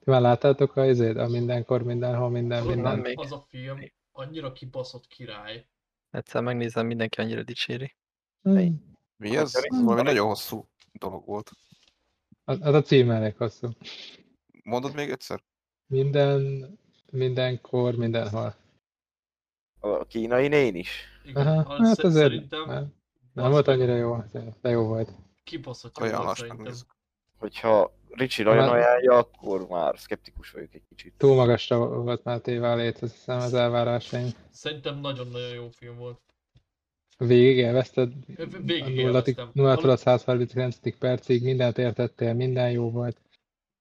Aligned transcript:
Ti 0.00 0.10
már 0.10 0.20
láttátok 0.20 0.76
a 0.76 0.86
izét? 0.86 1.16
A 1.16 1.28
mindenkor, 1.28 1.82
mindenhol, 1.82 2.30
minden, 2.30 2.66
minden. 2.66 2.98
még. 2.98 3.18
Az 3.18 3.32
a 3.32 3.44
film 3.48 3.78
annyira 4.12 4.52
kibaszott 4.52 5.06
király. 5.06 5.66
Egyszer 6.10 6.42
megnézem, 6.42 6.86
mindenki 6.86 7.20
annyira 7.20 7.42
dicséri. 7.42 7.96
Hmm. 8.42 8.96
Mi 9.16 9.36
ez? 9.36 9.54
Ez 9.54 9.82
valami 9.84 10.02
nagyon 10.02 10.26
hosszú 10.26 10.68
dolog 10.92 11.26
volt. 11.26 11.50
Az, 12.44 12.58
az 12.60 12.74
a 12.74 12.82
cím 12.82 13.10
elég 13.10 13.36
hosszú. 13.36 13.68
Mondod 14.64 14.94
még 14.94 15.10
egyszer? 15.10 15.42
Minden, 15.86 16.70
mindenkor, 17.12 17.94
mindenhol. 17.94 18.54
A 19.80 20.04
kínai 20.04 20.48
nén 20.48 20.74
is. 20.74 21.04
Igen, 21.24 21.46
Aha, 21.46 21.70
hát 21.70 21.80
azért 21.80 22.12
szerintem 22.14 22.64
nem, 22.66 22.94
nem 23.32 23.50
volt 23.50 23.68
annyira 23.68 23.96
jó, 23.96 24.16
de 24.60 24.68
jó 24.70 24.86
volt. 24.86 25.10
kibaszott 25.44 25.98
jó 25.98 26.04
volt 26.04 26.14
Ajánlás 26.16 26.38
szerintem. 26.38 26.74
Hogyha 27.38 27.98
Ricsi 28.10 28.42
nagyon 28.42 28.64
Már- 28.64 28.72
ajánlja, 28.74 29.12
akkor 29.18 29.66
már 29.68 29.98
szkeptikus 29.98 30.50
vagyok 30.50 30.74
egy 30.74 30.82
kicsit. 30.88 31.14
Túl 31.16 31.34
magasra 31.34 31.88
volt 32.02 32.24
már 32.24 32.40
téve 32.40 32.70
a 32.70 32.76
lét, 32.76 32.98
azt 32.98 33.12
hiszem 33.14 33.38
az 33.38 33.54
elvárásaim. 33.54 34.28
Szerintem 34.50 34.98
nagyon-nagyon 34.98 35.54
jó 35.54 35.68
film 35.70 35.96
volt. 35.96 36.20
Végig 37.18 37.56
élvezted 37.56 38.12
Végig 38.64 38.96
élveztem. 38.96 39.50
0 39.52 39.96
139. 39.96 40.98
percig, 40.98 41.42
mindent 41.42 41.78
értettél, 41.78 42.34
minden 42.34 42.70
jó 42.70 42.90
volt. 42.90 43.20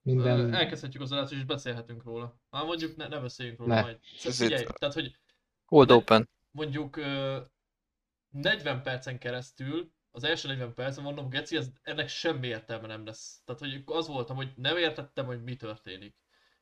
Minden... 0.02 0.54
Elkezdhetjük 0.54 1.02
az 1.02 1.12
adást 1.12 1.32
és 1.32 1.44
beszélhetünk 1.46 2.04
róla. 2.04 2.40
Már 2.50 2.66
mondjuk 2.66 2.96
ne, 2.96 3.08
ne 3.08 3.20
beszéljünk 3.20 3.60
róla 3.60 3.74
Ne. 3.74 3.82
majd. 3.82 3.98
Szóval 4.18 4.48
Figyelj, 4.48 4.66
tehát 4.80 4.96
hogy 4.96 5.18
Cold 5.70 5.92
Open. 5.92 6.30
mondjuk 6.52 6.96
ö, 6.96 7.40
40 8.30 8.82
percen 8.84 9.20
keresztül, 9.20 9.92
az 10.12 10.24
első 10.24 10.48
40 10.48 10.74
percen 10.74 11.04
mondom, 11.04 11.30
Geci, 11.30 11.56
ez, 11.56 11.70
ennek 11.82 12.08
semmi 12.08 12.48
értelme 12.48 12.88
nem 12.88 13.06
lesz. 13.06 13.42
Tehát, 13.46 13.62
hogy 13.62 13.84
az 13.86 14.08
voltam, 14.08 14.36
hogy 14.36 14.52
nem 14.56 14.78
értettem, 14.78 15.26
hogy 15.26 15.44
mi 15.44 15.56
történik. 15.56 16.16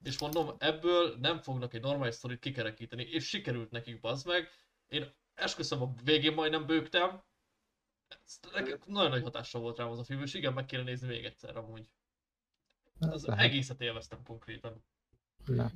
És 0.04 0.20
mondom, 0.20 0.56
ebből 0.58 1.18
nem 1.20 1.40
fognak 1.40 1.73
egy 1.73 1.81
normális 1.81 2.16
sztorit 2.16 2.40
kikerekíteni, 2.40 3.04
és 3.04 3.28
sikerült 3.28 3.72
nekik, 3.72 4.00
bazd 4.00 4.28
meg. 4.28 4.50
Én 4.88 5.14
esküszöm, 5.34 5.81
a 5.81 5.94
végén 6.03 6.34
majdnem 6.34 6.66
bőgtem. 6.66 7.24
Ez 8.08 8.40
nagyon 8.86 9.09
nagy 9.09 9.24
hatással 9.24 9.62
volt 9.62 9.78
rám 9.78 9.90
az 9.90 10.00
a 10.00 10.03
film, 10.03 10.22
és 10.22 10.34
igen, 10.34 10.53
meg 10.53 10.66
kéne 10.66 10.84
nézni 10.84 11.08
még 11.08 11.26
egyszer 11.26 11.58
amúgy. 11.58 11.90
Az 13.00 13.26
lehet. 13.26 13.46
egészet 13.46 13.81
élveztem 13.81 14.24
konkrétan. 14.24 14.84
Na. 15.46 15.72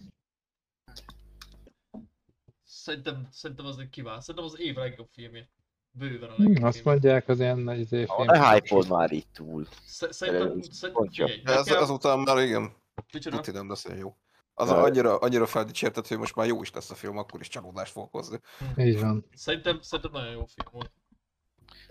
Szerintem, 2.74 3.28
szerintem 3.32 3.66
az 3.66 3.78
egy 3.78 3.90
kivál. 3.90 4.20
Szerintem 4.22 4.44
az 4.46 4.60
év 4.60 4.76
legjobb 4.76 5.08
filmje. 5.12 5.50
Bőven 5.92 6.30
a 6.30 6.34
legjobb 6.38 6.58
Hm, 6.58 6.64
azt 6.64 6.84
mondják 6.84 7.28
az 7.28 7.40
ilyen 7.40 7.58
nagy 7.60 7.80
izé 7.80 8.06
film. 8.06 8.26
ne 8.28 8.50
hype 8.54 8.88
már 8.88 9.12
így 9.12 9.28
túl. 9.34 9.68
Sze- 9.86 10.12
Szerintem, 10.12 10.62
szerintem 10.62 11.44
De 11.44 11.52
ez, 11.54 11.72
azután 11.72 12.20
már 12.20 12.38
igen, 12.38 12.74
Micsoda? 13.14 13.36
tuti 13.36 13.52
nem 13.52 13.70
lesz 13.70 13.86
olyan 13.86 13.98
jó. 14.00 14.16
Az 14.54 14.70
Ja. 14.70 14.82
annyira, 14.82 15.18
annyira 15.18 15.46
feldicsértett, 15.46 16.08
hogy 16.08 16.18
most 16.18 16.36
már 16.36 16.48
jó 16.48 16.62
is 16.62 16.72
lesz 16.72 16.92
a 16.92 16.96
film, 16.96 17.18
akkor 17.18 17.40
is 17.40 17.48
csalódást 17.48 17.92
fog 17.92 18.10
hozni. 18.12 18.40
Így 18.78 19.00
van. 19.00 19.26
Szerintem, 19.36 19.82
szerintem 19.82 20.12
nagyon 20.12 20.32
jó 20.32 20.46
film 20.46 20.68
volt. 20.72 20.92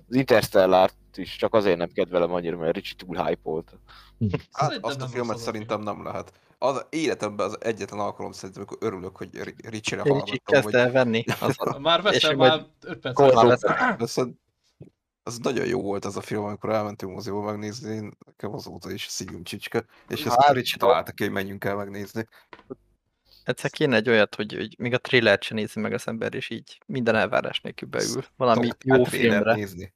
Az 0.08 0.14
Interstellárt 0.16 1.16
is 1.16 1.36
csak 1.36 1.54
azért 1.54 1.78
nem 1.78 1.90
kedvelem 1.92 2.32
annyira, 2.32 2.56
mert 2.56 2.74
Ricsi 2.74 2.94
túl 2.94 3.24
hype 3.24 3.40
volt. 3.42 3.78
Hát 4.30 4.40
Szerintem 4.50 4.90
azt 4.90 5.00
a 5.02 5.06
filmet 5.06 5.38
szerintem 5.38 5.80
nem 5.80 6.04
lehet. 6.04 6.40
Az 6.62 6.86
életemben 6.90 7.46
az 7.46 7.56
egyetlen 7.60 8.00
alkalom 8.00 8.32
szerintem, 8.32 8.64
amikor 8.68 8.86
örülök, 8.88 9.16
hogy 9.16 9.42
Ri- 9.42 9.68
Ricsire 9.68 10.00
így 10.00 10.08
hallgattam, 10.08 10.38
kezd 10.44 10.64
hogy 10.64 10.74
el 10.74 10.90
venni. 10.90 11.24
Az, 11.40 11.56
Már 11.78 12.02
veszem 12.02 12.36
már 12.36 12.66
5 12.84 12.98
perc. 12.98 13.14
Cold 13.14 13.34
alatt. 13.34 13.64
Open. 13.64 13.96
Ez, 13.98 14.14
ez 15.22 15.38
nagyon 15.38 15.66
jó 15.66 15.82
volt 15.82 16.04
ez 16.04 16.16
a 16.16 16.20
film, 16.20 16.44
amikor 16.44 16.70
elmentünk 16.70 17.12
moziba 17.12 17.40
megnézni, 17.42 17.94
én 17.94 18.12
nekem 18.26 18.54
azóta 18.54 18.90
is 18.90 19.06
szívünk 19.06 19.46
csicska, 19.46 19.84
és 20.08 20.24
ezt 20.24 20.40
Hát, 20.40 20.54
Ricsi 20.54 20.76
találta 20.76 21.12
ki, 21.12 21.22
hogy 21.22 21.32
menjünk 21.32 21.64
el 21.64 21.76
megnézni. 21.76 22.26
egyszer 23.44 23.70
kéne 23.70 23.96
egy 23.96 24.08
olyat, 24.08 24.34
hogy, 24.34 24.54
hogy 24.54 24.74
még 24.78 24.94
a 24.94 24.98
trillert 24.98 25.42
sem 25.42 25.56
nézi 25.56 25.80
meg 25.80 25.92
az 25.92 26.06
ember, 26.08 26.34
és 26.34 26.50
így 26.50 26.80
minden 26.86 27.14
elvárás 27.16 27.60
nélkül 27.60 27.88
beül. 27.88 28.24
Valami 28.36 28.66
Szokták 28.66 28.84
jó 28.84 29.04
trailert 29.04 29.10
filmre. 29.32 29.54
Nézni. 29.54 29.92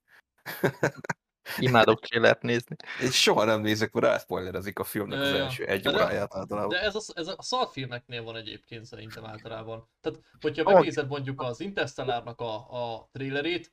Imádok 1.59 2.01
trillert 2.01 2.43
nézni. 2.43 2.77
Én 3.03 3.11
soha 3.11 3.45
nem 3.45 3.61
nézek, 3.61 3.93
mert 3.93 4.07
rászpoilerezik 4.07 4.79
a 4.79 4.85
filmnek 4.85 5.21
az 5.21 5.29
Ja, 5.29 5.35
ja. 5.37 5.43
első 5.43 5.65
egy 5.65 5.83
De 5.83 5.91
de- 5.91 5.97
óráját 5.97 6.35
általában. 6.35 6.69
De 6.69 6.81
ez 6.81 6.95
a, 6.95 7.01
ez 7.15 7.27
a 7.27 7.37
szarfilmeknél 7.39 8.23
van 8.23 8.37
egyébként 8.37 8.85
szerintem 8.85 9.25
általában. 9.25 9.89
Tehát, 10.01 10.21
hogyha 10.41 10.65
Hogy? 10.65 10.75
megnézed 10.75 11.09
mondjuk 11.09 11.43
az 11.43 11.61
Interstellárnak 11.61 12.41
a, 12.41 12.55
a 12.55 13.09
trailerét, 13.13 13.73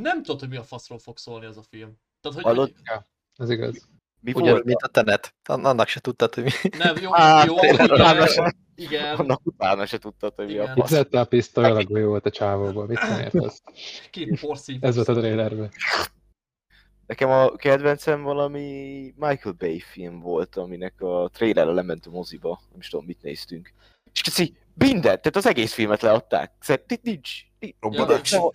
nem 0.00 0.22
tudod, 0.22 0.40
hogy 0.40 0.48
mi 0.48 0.56
a 0.56 0.62
faszról 0.62 0.98
fog 0.98 1.18
szólni 1.18 1.46
az 1.46 1.56
a 1.56 1.62
film. 1.70 1.96
Tehát, 2.20 2.36
hogy, 2.36 2.46
Hallod? 2.46 2.72
hogy 2.86 2.98
Ez 3.36 3.50
igaz. 3.50 3.88
Mi 4.20 4.32
Ugyan, 4.32 4.50
volt? 4.50 4.64
mint 4.64 4.82
a 4.82 4.86
Tenet. 4.88 5.34
An- 5.48 5.64
Annak 5.64 5.88
se 5.88 6.00
tudtad, 6.00 6.34
hogy 6.34 6.44
mi. 6.44 6.50
nem, 6.78 6.96
jó, 7.00 7.14
Á, 7.16 7.44
jó, 7.44 7.58
tényleg, 7.58 7.90
utána 7.90 8.14
igen, 8.14 8.26
se- 8.26 8.54
igen, 8.74 9.16
Annak 9.16 9.40
utána 9.44 9.86
se 9.86 9.98
tudtad, 9.98 10.34
hogy 10.34 10.46
mi 10.46 10.58
a 10.58 10.62
Igen. 10.62 10.74
Fasz. 10.74 10.90
vette 10.90 11.20
a 11.20 11.24
pisztoly, 11.24 11.84
jó 11.88 12.08
volt 12.08 12.26
a 12.26 12.30
csávóból, 12.30 12.86
mit 12.86 13.00
nem 13.00 13.20
értesz? 13.20 13.62
Ez 14.80 14.94
volt 14.96 15.08
a 15.08 15.14
trailerben. 15.14 15.70
Nekem 17.06 17.30
a 17.30 17.56
kedvencem 17.56 18.22
valami 18.22 18.62
Michael 19.16 19.54
Bay 19.58 19.80
film 19.80 20.20
volt, 20.20 20.56
aminek 20.56 21.00
a 21.00 21.28
trailerre 21.32 21.72
lement 21.72 22.06
a 22.06 22.10
moziba, 22.10 22.60
nem 22.70 22.80
is 22.80 22.88
tudom, 22.88 23.06
mit 23.06 23.22
néztünk. 23.22 23.72
És 24.12 24.20
kicsi, 24.20 24.56
mindent, 24.74 25.02
tehát 25.02 25.36
az 25.36 25.46
egész 25.46 25.72
filmet 25.72 26.02
leadták. 26.02 26.52
Szerintem 26.60 26.96
itt 26.96 27.02
nincs, 27.02 27.40
nincs 27.58 27.74
Robbanás. 27.80 28.20
csavar. 28.20 28.52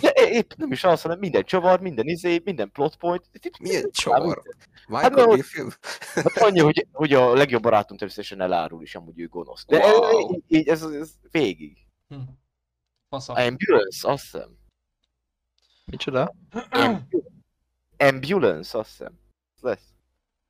Ja, 0.00 0.10
épp 0.10 0.52
nem 0.56 0.72
is 0.72 0.84
az, 0.84 1.02
hanem 1.02 1.18
minden 1.18 1.44
csavar, 1.44 1.80
minden 1.80 2.06
izé, 2.06 2.40
minden 2.44 2.70
plot 2.70 2.96
point. 2.96 3.24
Itt- 3.32 3.44
itt- 3.44 3.58
Milyen 3.58 3.90
csavar? 3.90 4.42
Hát, 4.44 4.86
Michael 4.88 5.10
mert- 5.10 5.26
Bay 5.28 5.42
film? 5.42 5.68
Hát 6.14 6.36
annyi, 6.38 6.60
hogy, 6.60 6.86
hogy 6.92 7.12
a 7.12 7.34
legjobb 7.34 7.62
barátom 7.62 7.96
természetesen 7.96 8.40
elárul 8.40 8.82
is, 8.82 8.94
amúgy 8.94 9.20
ő 9.20 9.26
gonosz. 9.28 9.64
De 9.66 9.78
Wow. 9.78 10.20
így, 10.34 10.42
így, 10.48 10.68
ez, 10.68 10.82
ez 10.82 11.10
végig. 11.30 11.76
Hm. 12.08 12.16
Fasza. 13.08 13.32
Ambulance, 13.32 14.08
azt 14.08 14.22
hiszem. 14.22 14.56
Micsoda? 15.84 16.34
Ambulance, 16.70 17.06
Ambulance 18.08 18.78
azt 18.78 18.88
hiszem. 18.90 19.18
Ez 19.56 19.62
lesz. 19.62 19.92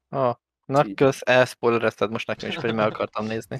Ah, 0.09 0.37
na, 0.67 0.95
kösz, 0.95 1.21
elszpoilerezted 1.25 2.11
most 2.11 2.27
nekem 2.27 2.49
is, 2.49 2.57
hogy 2.57 2.75
meg 2.75 2.87
akartam 2.93 3.27
nézni. 3.27 3.59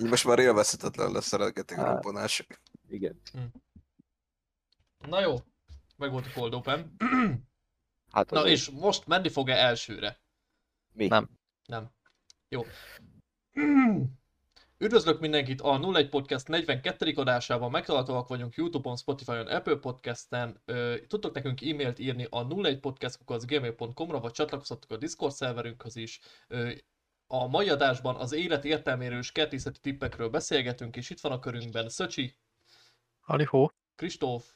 Így 0.00 0.08
most 0.08 0.24
már 0.24 0.38
élvezhetetlen 0.38 1.12
lesz 1.12 1.32
a 1.32 1.38
Hát. 1.42 1.76
robbanás. 1.76 2.46
Igen. 2.88 3.20
Na 4.98 5.20
jó, 5.20 5.34
meg 5.96 6.10
volt 6.10 6.26
a 6.26 6.30
Cold 6.34 6.54
Open. 6.54 6.94
Hát 8.12 8.30
Na 8.30 8.46
és 8.46 8.70
most 8.70 9.06
menni 9.06 9.28
fog-e 9.28 9.54
elsőre? 9.54 10.20
mi? 10.92 11.06
Nem. 11.06 11.28
Nem. 11.66 11.90
Jó. 12.48 12.64
Üdvözlök 14.78 15.20
mindenkit 15.20 15.60
a 15.60 15.78
01 15.78 16.08
Podcast 16.08 16.48
42. 16.48 17.12
adásában. 17.14 17.70
Megtalálhatóak 17.70 18.28
vagyunk 18.28 18.54
Youtube-on, 18.54 18.96
Spotify-on, 18.96 19.46
Apple 19.46 19.76
Podcast-en. 19.76 20.62
Tudtok 21.06 21.34
nekünk 21.34 21.62
e-mailt 21.62 21.98
írni 21.98 22.26
a 22.30 22.46
01 22.48 22.80
podcast.gmail.com-ra, 22.80 24.20
vagy 24.20 24.32
csatlakozhatok 24.32 24.90
a 24.90 24.96
Discord 24.96 25.32
szerverünkhöz 25.32 25.96
is. 25.96 26.20
A 27.26 27.46
mai 27.46 27.68
adásban 27.68 28.16
az 28.16 28.32
élet 28.32 28.64
értelméről 28.64 29.18
és 29.18 29.32
kertészeti 29.32 29.80
tippekről 29.80 30.28
beszélgetünk, 30.28 30.96
és 30.96 31.10
itt 31.10 31.20
van 31.20 31.32
a 31.32 31.38
körünkben 31.38 31.88
Szöcsi, 31.88 32.36
Halihó. 33.20 33.72
Kristóf, 33.94 34.54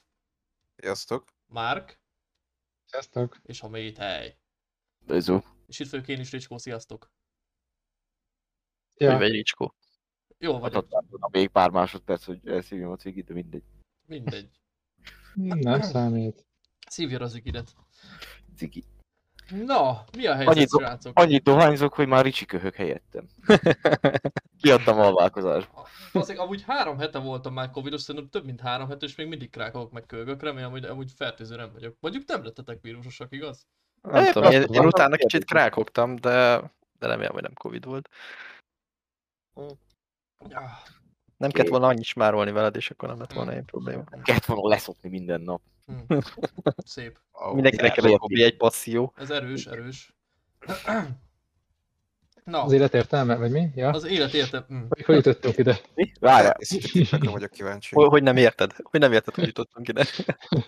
Sziasztok! 0.75 1.27
Márk 1.47 1.99
Sziasztok! 2.85 3.39
és 3.43 3.61
a 3.61 3.67
Méthely. 3.67 4.37
Bezú. 4.99 5.39
És 5.67 5.79
itt 5.79 5.89
vagyok 5.89 6.07
én 6.07 6.19
is, 6.19 6.31
Ricskó, 6.31 6.57
sziasztok! 6.57 7.11
Ja. 8.97 9.17
Vagy 9.17 9.31
ricskó. 9.31 9.75
Jó 10.41 10.51
Hát 10.51 10.61
vagyok, 10.61 10.85
ott 10.89 11.05
van 11.09 11.29
még 11.31 11.47
pár 11.47 11.69
másodperc, 11.69 12.25
hogy 12.25 12.39
elszívjam 12.47 12.91
a 12.91 12.95
cigit, 12.95 13.25
de 13.25 13.33
mindegy. 13.33 13.63
mindegy. 14.05 14.49
nem 15.33 15.81
számít. 15.81 16.45
Szívja 16.87 17.19
az 17.19 17.35
ügidet. 17.35 17.75
Cigi. 18.55 18.83
Na, 19.65 20.03
mi 20.17 20.25
a 20.27 20.35
helyzet, 20.35 20.55
Annyit, 20.55 20.69
srácok? 20.69 21.19
annyit 21.19 21.43
dohányzok, 21.43 21.93
hogy 21.93 22.07
már 22.07 22.23
Ricsi 22.23 22.45
köhög 22.45 22.73
helyettem. 22.73 23.27
Kiadtam 24.61 24.99
a 24.99 25.01
vállalkozásba. 25.01 25.87
Azért 26.13 26.39
amúgy 26.39 26.63
három 26.67 26.97
hete 26.97 27.19
voltam 27.19 27.53
már 27.53 27.69
covidos, 27.71 28.01
szerintem 28.01 28.29
több 28.29 28.45
mint 28.45 28.59
három 28.59 28.87
hete, 28.87 29.05
és 29.05 29.15
még 29.15 29.27
mindig 29.27 29.49
krákolok 29.49 29.91
meg 29.91 30.05
kölgök. 30.05 30.41
Remélem, 30.43 30.71
hogy 30.71 30.83
amúgy 30.85 31.11
fertőző 31.15 31.55
nem 31.55 31.71
vagyok. 31.73 31.95
Mondjuk 31.99 32.27
nem 32.27 32.43
lettetek 32.43 32.81
vírusosak, 32.81 33.31
igaz? 33.31 33.67
Nem 34.01 34.13
Eh, 34.23 34.31
tudom, 34.31 34.51
én, 34.51 34.61
én 34.61 34.85
utána 34.85 35.15
kicsit 35.15 35.45
krákogtam, 35.45 36.15
de, 36.15 36.61
de 36.99 37.07
remélem, 37.07 37.31
hogy 37.33 37.41
nem 37.41 37.53
Covid 37.53 37.85
volt. 37.85 38.09
Nem 41.37 41.51
kellett 41.51 41.69
volna 41.69 41.87
annyit 41.87 42.03
smárolni 42.03 42.51
veled, 42.51 42.75
és 42.75 42.89
akkor 42.91 43.09
nem 43.09 43.19
lett 43.19 43.33
volna 43.33 43.51
ilyen 43.51 43.65
probléma. 43.65 44.03
Kellett 44.23 44.45
volna 44.45 44.67
leszokni 44.67 45.09
minden 45.09 45.41
nap. 45.41 45.61
hm. 45.85 46.17
Szép. 46.85 47.19
Oh, 47.31 47.53
Mindenkinek 47.53 47.93
kell 47.93 48.05
egy 48.05 48.41
egy 48.41 48.57
passzió. 48.57 49.13
Ez 49.17 49.29
erős, 49.29 49.65
erős. 49.65 50.15
Na, 52.43 52.63
Az 52.63 52.71
élet 52.71 52.93
értelme, 52.93 53.35
vagy 53.35 53.51
mi? 53.51 53.69
Ja? 53.75 53.89
az 53.89 54.05
élet 54.05 54.33
érte... 54.33 54.65
Mm. 54.73 54.81
Hogy 54.89 55.03
hogy 55.03 55.15
jutottunk 55.15 55.57
ide? 55.57 55.79
Mi? 55.95 56.11
Várjál, 56.19 56.57
vagyok 57.21 57.49
kíváncsi. 57.51 57.95
Hogy, 57.95 58.07
hogy 58.07 58.23
nem 58.23 58.37
érted? 58.37 58.73
Hogy 58.83 58.99
nem 58.99 59.13
érted, 59.13 59.35
hogy 59.35 59.45
jutottunk 59.45 59.87
ide? 59.87 60.05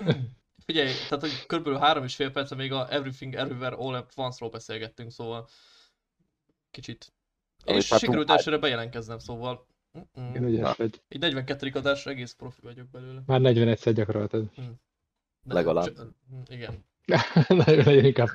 Figyelj, 0.65 0.91
tehát 0.93 1.19
hogy 1.19 1.45
körülbelül 1.45 1.79
három 1.79 2.03
és 2.03 2.15
fél 2.15 2.31
perce 2.31 2.55
még 2.55 2.71
a 2.71 2.93
Everything 2.93 3.35
Everywhere 3.35 3.75
All 3.75 3.93
at 3.93 4.13
Once-ról 4.15 4.49
beszélgettünk, 4.49 5.11
szóval 5.11 5.47
kicsit. 6.71 7.12
És 7.65 7.85
sikerült 7.85 8.29
elsőre 8.29 8.57
bejelentkeznem, 8.57 9.17
szóval 9.19 9.65
Én 10.15 10.21
mm-mm. 10.23 10.45
ügyes 10.47 10.75
vagy. 10.75 11.01
egy 11.07 11.19
42. 11.19 11.71
adás 11.73 12.05
egész 12.05 12.33
profi 12.33 12.61
vagyok 12.61 12.87
belőle. 12.89 13.21
Már 13.25 13.39
41-szer 13.43 13.91
gyakoroltad. 13.95 14.49
De- 15.43 15.53
Legalább. 15.53 15.85
c- 15.95 16.07
Igen. 16.47 16.85
Nagyon 17.65 17.83
legyen 17.83 18.05
inkább 18.05 18.27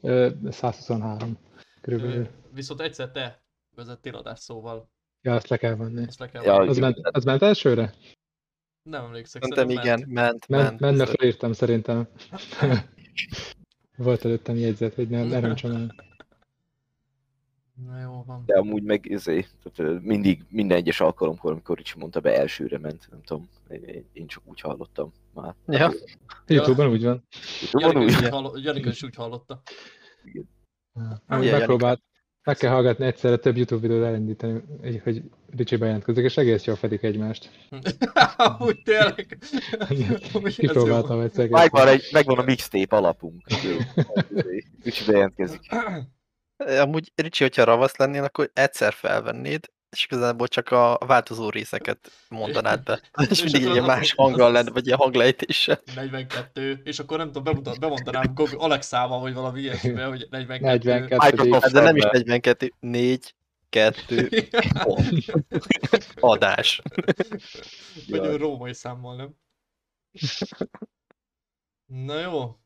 ö, 0.00 0.28
123 0.50 1.38
körülbelül. 1.80 2.28
Viszont 2.52 2.80
egyszer 2.80 3.10
te 3.10 3.42
vezettél 3.74 4.14
adást, 4.16 4.42
szóval 4.42 4.90
Ja, 5.22 5.34
azt 5.34 5.48
le 5.48 5.56
kell 5.56 5.76
venni. 5.76 6.02
ezt 6.06 6.18
le 6.18 6.28
kell 6.30 6.42
Ja. 6.44 6.54
Az 6.56 6.78
ment, 6.78 6.98
az 7.02 7.24
ment 7.24 7.42
elsőre? 7.42 7.94
Nem 8.82 9.04
emlékszek, 9.04 9.42
Szerintem 9.42 9.68
igen, 9.70 9.98
ment. 9.98 10.06
ment, 10.08 10.48
Ment, 10.48 10.80
ment. 10.80 10.80
menne 10.80 11.06
felírtam 11.06 11.52
szerintem. 11.52 12.08
Volt 13.96 14.24
előttem 14.24 14.56
jegyzet, 14.56 14.94
hogy 14.94 15.08
nem, 15.08 15.26
ne 15.26 15.40
roncsam 15.46 15.70
el. 15.72 15.94
Na 17.86 18.00
jó 18.00 18.24
van. 18.26 18.42
de 18.46 18.58
amúgy 18.58 18.82
meg 18.82 19.06
izé, 19.06 19.46
tehát 19.62 20.02
mindig, 20.02 20.44
minden 20.48 20.76
egyes 20.76 21.00
alkalomkor, 21.00 21.52
amikor 21.52 21.76
Ricsi 21.76 21.98
mondta 21.98 22.20
be, 22.20 22.38
elsőre 22.38 22.78
ment, 22.78 23.08
nem 23.10 23.22
tudom, 23.22 23.48
én, 24.12 24.26
csak 24.26 24.42
úgy 24.46 24.60
hallottam 24.60 25.12
már. 25.34 25.54
Ja. 25.66 25.92
Youtube-on 26.46 26.90
úgy 26.90 27.04
van. 27.04 27.24
Is, 27.62 27.74
úgy, 27.74 28.28
hallo- 28.28 28.62
Janika 28.62 28.90
is 28.90 29.02
úgy 29.02 29.14
hallotta. 29.14 29.62
Amúgy 31.26 31.44
Ilyen 31.44 31.58
megpróbált, 31.58 32.02
meg 32.44 32.56
kell 32.56 32.70
hallgatni 32.70 33.04
egyszerre 33.06 33.36
több 33.36 33.56
YouTube 33.56 33.80
videót 33.80 34.04
elindítani, 34.06 34.62
hogy 35.02 35.22
Ricsi 35.56 35.76
bejelentkezik, 35.76 36.24
és 36.24 36.36
egész 36.36 36.64
jól 36.64 36.76
fedik 36.76 37.02
egymást. 37.02 37.50
Úgy 38.66 38.82
tényleg. 38.82 39.38
Amúgy. 40.32 40.56
Kipróbáltam 40.56 41.20
egyszer. 41.20 41.48
megvan, 41.48 41.88
egy, 41.88 42.02
megvan 42.12 42.38
a 42.38 42.42
mixtape 42.42 42.96
alapunk. 42.96 43.42
Ricsi 44.82 45.04
bejelentkezik. 45.06 45.60
Amúgy 46.66 47.12
Ricsi, 47.14 47.42
hogyha 47.42 47.64
ravasz 47.64 47.96
lennél, 47.96 48.24
akkor 48.24 48.50
egyszer 48.54 48.92
felvennéd, 48.92 49.70
és 49.90 50.04
igazából 50.04 50.48
csak 50.48 50.70
a 50.70 50.98
változó 51.06 51.50
részeket 51.50 52.10
mondanád 52.28 52.82
be. 52.82 53.00
És 53.30 53.42
És 53.42 53.52
mindig 53.52 53.66
az- 53.80 53.86
más 53.86 54.12
hanggal 54.16 54.52
lenne, 54.52 54.70
vagy 54.70 54.86
ilyen 54.86 54.98
hanglejtéssel. 54.98 55.80
42, 55.94 56.80
és 56.84 56.98
akkor 56.98 57.18
nem 57.18 57.26
tudom, 57.26 57.42
bemutat, 57.44 57.78
bemondanám 57.80 58.34
Google 58.34 58.58
Alexával, 58.58 59.20
vagy 59.20 59.34
valami 59.34 59.60
ilyesmivel, 59.60 60.08
hogy 60.14 60.26
42. 60.30 60.88
42. 60.88 61.42
Microsoft 61.42 61.72
de 61.72 61.80
nem 61.80 61.96
is 61.96 62.02
Server. 62.02 62.22
42, 62.24 62.72
4, 62.80 63.34
2, 63.68 64.28
pont. 64.82 65.24
Adás. 66.20 66.82
Vagy 68.08 68.36
római 68.36 68.74
számmal, 68.74 69.16
nem? 69.16 69.34
Na 71.86 72.20
jó. 72.20 72.56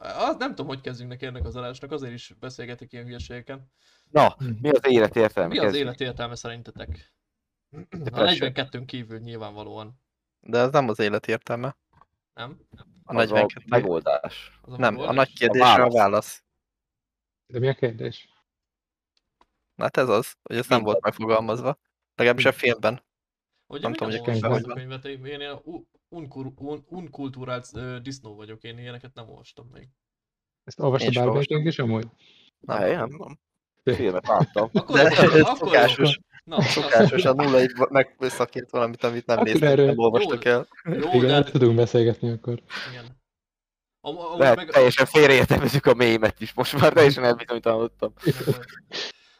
Az, 0.00 0.36
nem 0.36 0.48
tudom, 0.48 0.66
hogy 0.66 0.80
kezdjünk 0.80 1.10
neki 1.10 1.26
ennek 1.26 1.44
az 1.44 1.56
adásnak, 1.56 1.92
azért 1.92 2.12
is 2.12 2.34
beszélgetek 2.40 2.92
ilyen 2.92 3.04
hülyeségeken. 3.04 3.72
Na, 4.10 4.36
mi 4.60 4.68
az 4.70 4.80
élet 4.86 5.16
értelme? 5.16 5.50
Mi 5.50 5.58
az 5.58 5.64
Kezdjük. 5.64 5.82
élet 5.84 6.00
értelme 6.00 6.34
szerintetek? 6.34 7.12
A 7.70 7.96
Depression. 7.96 8.52
42-n 8.54 8.82
kívül 8.86 9.18
nyilvánvalóan, 9.18 10.00
De 10.40 10.58
az 10.58 10.72
nem 10.72 10.88
az 10.88 10.98
élet 10.98 11.26
értelme. 11.26 11.76
nem? 12.34 12.58
A 13.04 13.16
Az 13.16 13.30
a 13.30 13.34
42. 13.34 13.64
megoldás. 13.68 14.58
Az 14.62 14.72
a 14.72 14.76
Nem, 14.76 14.94
a 14.94 14.98
megoldás? 14.98 15.14
nagy 15.16 15.32
kérdésre 15.38 15.66
a 15.68 15.76
válasz. 15.76 15.94
válasz. 15.94 16.44
De 17.46 17.58
mi 17.58 17.68
a 17.68 17.74
kérdés? 17.74 18.28
Na 19.74 19.84
hát 19.84 19.96
ez 19.96 20.08
az, 20.08 20.34
hogy 20.42 20.56
ez 20.56 20.66
nem 20.66 20.82
volt 20.82 21.00
megfogalmazva. 21.00 21.78
Legalábbis 22.14 22.44
a 22.44 22.52
filmben. 22.52 23.04
Ugye 23.68 23.80
nem 23.80 23.92
tudom, 23.92 24.08
nem 24.08 24.18
hogy 24.18 24.28
a 24.28 24.32
könyvben 24.32 24.70
a 24.70 24.74
könyvet, 24.74 25.04
én 25.04 25.24
ilyen 25.24 25.60
unkur, 26.08 26.52
un, 26.56 26.84
unkulturált 26.88 27.68
ö, 27.72 27.98
disznó 28.02 28.34
vagyok, 28.34 28.62
én 28.62 28.78
ilyeneket 28.78 29.14
nem 29.14 29.28
olvastam 29.28 29.68
még. 29.72 29.88
Ezt 30.64 30.80
olvasta 30.80 31.06
Én 31.46 31.66
is 31.66 31.78
amúgy? 31.78 32.06
Na, 32.60 32.88
én 32.88 32.96
Nem, 32.96 33.08
nem. 33.08 33.38
Filmet 33.94 34.26
láttam. 34.26 34.68
Akkor, 34.72 34.96
De 34.96 35.02
akkor, 35.02 35.34
ez 35.34 35.40
akkor 35.40 35.56
szokásos. 35.56 36.18
Na, 36.44 36.62
szokásos, 36.62 37.24
a 37.24 37.32
nulla 37.32 37.58
egy 37.58 37.70
megszakít 37.90 38.70
valamit, 38.70 39.04
amit 39.04 39.26
nem 39.26 39.36
Akkor 39.38 39.50
néztek, 39.50 39.68
erről- 39.70 39.86
nem 39.86 39.98
olvastak 39.98 40.44
Jó, 40.44 40.50
el. 40.50 40.66
Jó, 40.84 41.12
Igen, 41.12 41.42
de 41.42 41.50
tudunk 41.50 41.76
beszélgetni 41.76 42.30
akkor. 42.30 42.62
igen. 42.90 43.04
Am, 44.00 44.18
amúgy 44.18 44.38
Lehet, 44.38 44.56
meg, 44.56 44.70
teljesen 44.70 45.06
félreértelmezzük 45.06 45.86
a 45.86 45.94
mémet 45.94 46.40
is. 46.40 46.54
Most 46.54 46.80
már 46.80 46.92
teljesen 46.92 47.24
elbizonytalanodtam. 47.24 48.12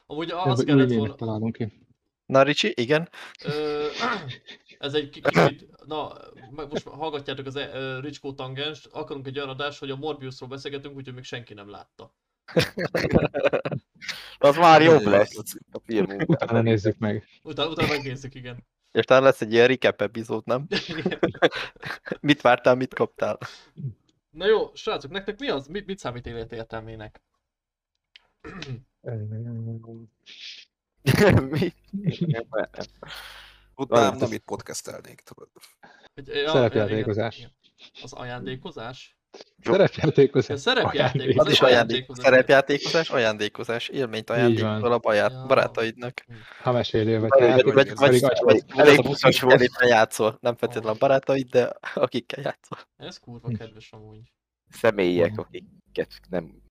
amúgy 0.07 0.31
az 0.31 0.65
kellett 0.65 0.93
volna, 0.93 1.15
találunk 1.15 1.57
ki. 1.57 1.87
Na 2.29 2.43
Ricsi, 2.43 2.73
igen? 2.77 3.09
Ö, 3.45 3.87
ez 4.79 4.95
egy 4.95 5.11
ki- 5.11 5.21
kicsit, 5.21 5.67
na, 5.87 6.13
meg 6.51 6.69
most 6.71 6.87
hallgatjátok 6.87 7.47
az 7.47 7.55
uh, 7.57 8.01
Ricskó 8.01 8.33
tangenst, 8.33 8.87
akarunk 8.87 9.27
egy 9.27 9.37
olyan 9.37 9.49
adást, 9.49 9.79
hogy 9.79 9.91
a 9.91 9.97
Morbiusról 9.97 10.49
beszélgetünk, 10.49 10.97
úgyhogy 10.97 11.15
még 11.15 11.25
senki 11.25 11.55
nem 11.55 11.71
látta. 11.71 12.15
Az 14.39 14.57
már 14.57 14.83
jobb 14.83 15.03
lesz 15.03 15.37
a 15.73 15.81
film 15.85 16.07
Utána 16.27 16.61
nézzük 16.61 16.99
meg. 16.99 17.25
Utána, 17.43 17.71
utána 17.71 17.89
megnézzük, 17.89 18.35
igen. 18.35 18.67
És 18.93 19.05
talán 19.05 19.23
lesz 19.23 19.41
egy 19.41 19.53
ilyen 19.53 19.67
recap 19.67 20.01
epizód, 20.01 20.47
nem? 20.47 20.67
Mit 22.21 22.41
vártál, 22.41 22.75
mit 22.75 22.95
kaptál? 22.95 23.39
Na 24.31 24.47
jó, 24.47 24.75
srácok, 24.75 25.11
nektek 25.11 25.39
mi 25.39 25.49
az, 25.49 25.67
mit, 25.67 25.87
mit 25.87 25.99
számít 25.99 26.27
életértelmének? 26.27 27.23
Mi? 31.51 31.73
Tudnám, 33.75 34.17
nem 34.17 34.33
itt 34.33 34.45
podcastelnék, 34.45 35.21
tudod. 35.21 35.49
Ja, 36.25 36.51
Szerepjátékozás. 36.51 37.49
Az 38.03 38.13
ajándékozás? 38.13 39.17
Szerepjátékozás. 39.63 40.49
Ja, 40.49 40.57
szerepjáték. 40.57 41.41
Az 41.41 41.51
is 41.51 41.61
ajándék, 41.61 41.63
ajándékozás. 41.63 42.25
szerepjátékozás, 42.25 43.11
ajándékozás, 43.11 43.89
élményt 43.89 44.31
ajándékozol 44.31 44.93
a 44.93 44.99
baját, 44.99 45.31
Ja. 45.33 45.45
barátaidnak. 45.47 46.25
Ha 46.63 46.73
mesélő 46.73 47.21
vagy. 47.21 47.31
Elég- 47.41 47.65
Vagy, 47.75 47.95
vagy, 47.95 48.21
vagy, 48.41 48.63
elég 48.67 49.03
buszos 49.03 49.41
volt. 49.41 49.69
játszol, 49.81 50.39
nem 50.41 50.57
feltétlenül 50.57 50.91
a 50.91 50.99
barátaid, 50.99 51.49
de 51.49 51.73
akikkel 51.95 52.43
játszol. 52.43 52.79
Ez 52.97 53.19
kurva 53.19 53.49
kedves 53.49 53.93
amúgy. 53.93 54.33
Személyek, 54.71 55.39
akiket 55.39 56.21
nem 56.29 56.63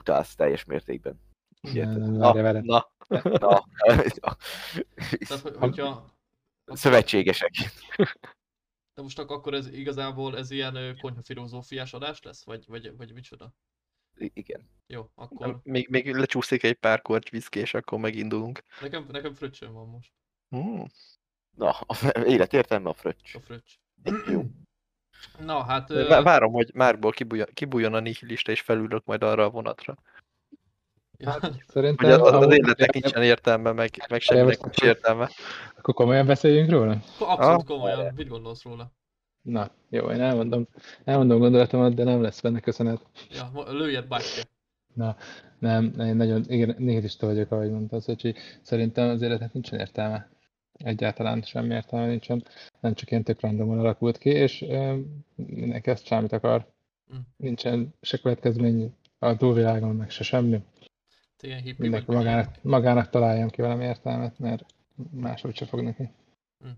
utálsz 0.00 0.34
teljes 0.34 0.64
mértékben. 0.64 1.20
Nem, 1.72 2.00
Na, 2.00 2.90
Na, 3.08 3.64
Tehát, 3.78 5.40
hogy- 5.42 5.56
hogyha... 5.56 6.14
Szövetségesek. 6.64 7.52
De 8.94 9.02
most 9.02 9.18
ak- 9.18 9.30
akkor 9.30 9.54
ez 9.54 9.66
igazából 9.66 10.36
ez 10.36 10.50
ilyen 10.50 10.74
ö, 10.74 10.94
konyha 10.94 11.22
filozófiás 11.22 11.92
adás 11.92 12.22
lesz? 12.22 12.44
Vagy, 12.44 12.64
vagy, 12.66 12.96
vagy 12.96 13.12
micsoda? 13.12 13.54
Igen. 14.18 14.70
Jó, 14.86 15.10
akkor 15.14 15.60
Még, 15.62 15.88
még 15.88 16.14
lecsúszik 16.14 16.62
egy 16.62 16.74
pár 16.74 17.02
korty 17.02 17.28
viszki, 17.30 17.58
és 17.58 17.74
akkor 17.74 17.98
megindulunk. 17.98 18.62
nekem, 18.80 19.06
nekem 19.10 19.34
fröccsöm 19.34 19.72
van 19.72 19.88
most. 19.88 20.12
Hmm. 20.48 20.86
Na, 21.56 21.70
a 21.70 21.96
élet 22.24 22.52
értelme 22.52 22.88
a 22.88 22.94
fröccs. 22.94 23.34
A 23.34 23.40
fröccs. 23.40 23.72
Jó. 24.26 24.42
Na 25.38 25.62
hát... 25.64 25.88
Várom, 26.22 26.52
hogy 26.52 26.70
márból 26.74 27.12
kibújjon, 27.12 27.46
kibújjon 27.54 27.94
a 27.94 28.00
nihilista, 28.00 28.50
és 28.50 28.60
felülök 28.60 29.04
majd 29.04 29.22
arra 29.22 29.44
a 29.44 29.50
vonatra. 29.50 29.98
Hát, 31.24 31.52
szerintem 31.66 32.10
Hogy 32.10 32.20
az, 32.20 32.32
az 32.32 32.52
életnek 32.52 32.92
nincsen 32.92 33.22
értelme, 33.22 33.72
meg, 33.72 33.90
meg 34.08 34.20
semminek 34.20 34.62
nincs 34.62 34.82
értelme. 34.82 35.28
Akkor 35.76 35.94
komolyan 35.94 36.26
beszéljünk 36.26 36.70
róla? 36.70 36.96
abszolút 37.18 37.60
Ah, 37.60 37.66
komolyan, 37.66 38.12
mit 38.16 38.28
gondolsz 38.28 38.62
róla? 38.62 38.92
Na, 39.42 39.70
jó, 39.88 40.10
én 40.10 40.20
elmondom, 40.20 40.68
elmondom 41.04 41.38
gondolatomat, 41.38 41.94
de 41.94 42.04
nem 42.04 42.22
lesz 42.22 42.40
benne 42.40 42.60
köszönet. 42.60 43.00
Ja, 43.30 43.72
lőjed 43.72 44.06
bátyja. 44.06 44.42
Na, 44.94 45.16
nem, 45.58 45.94
én 46.00 46.16
nagyon 46.16 46.44
nihilista 46.78 47.26
vagyok, 47.26 47.50
ahogy 47.50 47.70
mondta 47.70 48.00
Szöcsi. 48.00 48.34
Szerintem 48.62 49.08
az 49.08 49.22
életnek 49.22 49.52
nincsen 49.52 49.78
értelme. 49.78 50.28
Egyáltalán 50.72 51.42
semmi 51.42 51.74
értelme 51.74 52.06
nincsen. 52.06 52.44
Nem 52.80 52.94
csak 52.94 53.10
ilyen 53.10 53.22
tök 53.22 53.40
randomon 53.40 53.78
alakult 53.78 54.18
ki, 54.18 54.28
és 54.28 54.62
ö, 54.62 54.96
mindenki 55.36 55.90
ezt 55.90 56.06
semmit 56.06 56.32
akar. 56.32 56.66
Mm. 57.14 57.18
Nincsen 57.36 57.94
se 58.00 58.18
következmény 58.18 58.94
a 59.18 59.36
túlvilágon, 59.36 59.96
meg 59.96 60.10
se 60.10 60.22
semmi. 60.22 60.60
Ilyen 61.46 61.60
hippi 61.60 61.82
Mindenki 61.82 62.12
magának, 62.12 62.62
magának 62.62 63.10
találjon 63.10 63.48
ki 63.48 63.60
valami 63.60 63.84
értelmet, 63.84 64.38
mert 64.38 64.64
máshogy 65.10 65.56
se 65.56 65.66
fog 65.66 65.80
neki. 65.80 66.10
Mm. 66.64 66.70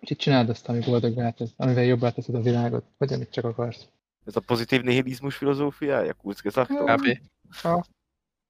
Úgyhogy 0.00 0.16
csináld 0.16 0.48
azt, 0.48 0.68
ami 0.68 0.80
boldoggá 0.80 1.30
tesz, 1.30 1.52
amivel 1.56 1.84
jobbá 1.84 2.10
teszed 2.10 2.34
a 2.34 2.40
világot, 2.40 2.84
vagy 2.98 3.12
amit 3.12 3.30
csak 3.30 3.44
akarsz. 3.44 3.88
Ez 4.24 4.36
a 4.36 4.40
pozitív 4.40 4.82
nihilizmus 4.82 5.36
filozófiája? 5.36 6.14
Kurzgesagtól? 6.14 6.96
Kb. 6.96 7.18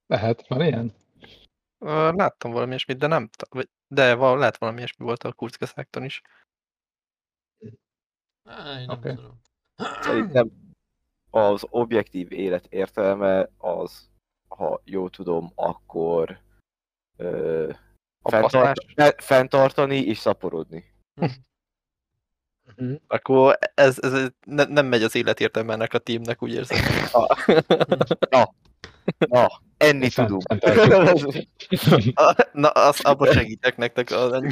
Lehet, 0.07 0.49
van 0.49 0.61
ilyen? 0.61 0.93
Láttam 2.15 2.51
valami 2.51 2.69
ilyesmit, 2.69 2.99
de 2.99 3.07
nem, 3.07 3.31
de 3.89 4.15
val, 4.15 4.39
lehet 4.39 4.59
valami 4.59 4.79
ilyesmi 4.79 5.05
volt 5.05 5.23
a 5.23 5.33
Kurzgesagton 5.33 6.05
is. 6.05 6.23
Á, 8.45 8.81
én 8.81 8.87
nem 8.87 8.99
Oké. 8.99 9.15
tudom. 9.15 9.41
Szerintem 9.77 10.51
az 11.31 11.67
objektív 11.71 12.33
élet 12.33 12.67
értelme 12.67 13.51
az, 13.57 14.11
ha 14.49 14.81
jól 14.85 15.11
tudom, 15.11 15.53
akkor 15.55 16.39
ö, 17.17 17.71
A 18.23 18.31
fenntart, 18.31 19.23
fenntartani 19.23 19.97
és 19.97 20.19
szaporodni. 20.19 20.85
Mhm. 22.77 22.95
Akkor 23.07 23.59
ez, 23.75 23.99
ez 24.03 24.29
ne, 24.47 24.65
nem 24.65 24.87
megy 24.87 25.03
az 25.03 25.15
életértelme 25.15 25.73
ennek 25.73 25.95
a 25.95 25.99
teamnek, 25.99 26.43
úgy 26.43 26.53
érzem. 26.53 26.79
Na, 29.19 29.47
enni 29.77 30.11
Fent- 30.11 30.29
tudunk. 30.29 30.65
fenntartjuk. 30.65 31.35
A- 32.19 32.49
Na, 32.53 32.69
azt 32.69 33.05
abban 33.05 33.33
segítek 33.33 33.77
nektek, 33.77 34.11
az, 34.11 34.43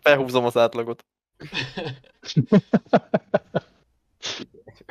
felhúzom 0.00 0.44
az 0.44 0.56
átlagot. 0.56 1.04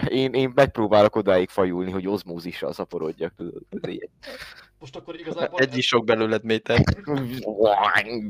én, 0.09 0.33
én 0.33 0.51
megpróbálok 0.55 1.15
odáig 1.15 1.49
fajulni, 1.49 1.91
hogy 1.91 2.07
ozmózissal 2.07 2.73
szaporodjak. 2.73 3.33
Most 4.79 4.95
akkor 4.95 5.19
igazából... 5.19 5.59
Egy 5.59 5.77
is 5.77 5.87
sok 5.87 6.05
belőled, 6.05 6.43
Méter. 6.43 6.83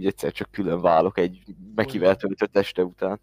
Egyszer 0.02 0.32
csak 0.32 0.52
külön 0.52 0.82
válok 0.82 1.18
egy 1.18 1.44
mekivel 1.76 2.16
töltött 2.16 2.58
este 2.58 2.84
után. 2.84 3.20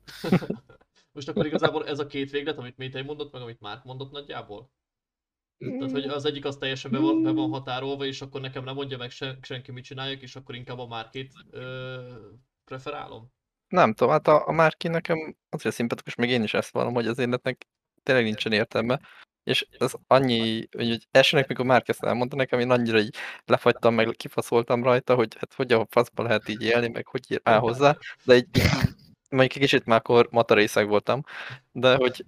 Most 1.13 1.29
akkor 1.29 1.47
igazából 1.47 1.87
ez 1.87 1.99
a 1.99 2.07
két 2.07 2.31
véglet, 2.31 2.59
amit 2.59 2.77
Métei 2.77 3.03
mondott, 3.03 3.33
meg 3.33 3.43
amit 3.43 3.61
Márk 3.61 3.85
mondott 3.85 4.11
nagyjából? 4.13 4.71
Tehát, 5.59 5.91
hogy 5.91 6.05
az 6.05 6.25
egyik 6.25 6.45
az 6.45 6.57
teljesen 6.57 6.91
be 6.91 6.99
van, 6.99 7.23
be 7.23 7.31
van 7.31 7.51
határolva, 7.51 8.05
és 8.05 8.21
akkor 8.21 8.41
nekem 8.41 8.65
nem 8.65 8.75
mondja 8.75 8.99
meg 8.99 9.11
se, 9.11 9.39
senki 9.43 9.73
mit 9.73 9.85
csináljak, 9.85 10.23
és 10.23 10.37
akkor 10.37 10.55
inkább 10.55 10.79
a 10.79 10.87
Márkét 10.87 11.33
ö, 11.51 11.99
preferálom. 12.65 13.33
Nem 13.69 13.93
tudom, 13.95 14.13
hát 14.13 14.29
a, 14.29 14.49
a 14.49 14.53
Márki 14.53 14.89
nekem 14.89 15.37
azért 15.49 15.75
szimpatikus, 15.75 16.15
még 16.15 16.31
én 16.31 16.43
is 16.43 16.55
ezt 16.55 16.73
vallom, 16.73 16.95
hogy 16.95 17.07
az 17.07 17.19
életnek 17.19 17.67
tényleg 18.05 18.25
nincsen 18.25 18.53
értelme. 18.53 19.01
És 19.45 19.67
az 19.79 19.95
annyi, 20.07 20.69
hogy, 20.77 21.07
elsőnek, 21.11 21.49
mikor 21.49 21.65
Márk 21.65 21.89
ezt 21.89 22.03
elmondta 22.03 22.37
nekem, 22.37 22.61
én 22.61 22.71
annyira 22.71 22.99
így 22.99 23.17
lefagytam, 23.45 23.95
meg 23.95 24.11
kifaszoltam 24.17 24.83
rajta, 24.83 25.15
hogy 25.15 25.37
hát 25.39 25.55
hogy 25.55 25.73
a 25.73 25.87
faszba 25.91 26.23
lehet 26.23 26.49
így 26.49 26.63
élni, 26.63 26.89
meg 26.89 27.07
hogy 27.07 27.21
ír 27.29 27.41
áll 27.43 27.59
hozzá. 27.59 27.97
De 28.25 28.35
egy, 28.35 28.49
mondjuk 29.31 29.55
egy 29.55 29.61
kicsit 29.61 29.85
már 29.85 29.99
akkor 29.99 30.29
matarészeg 30.31 30.89
voltam, 30.89 31.21
de 31.73 31.95
hogy, 31.95 32.25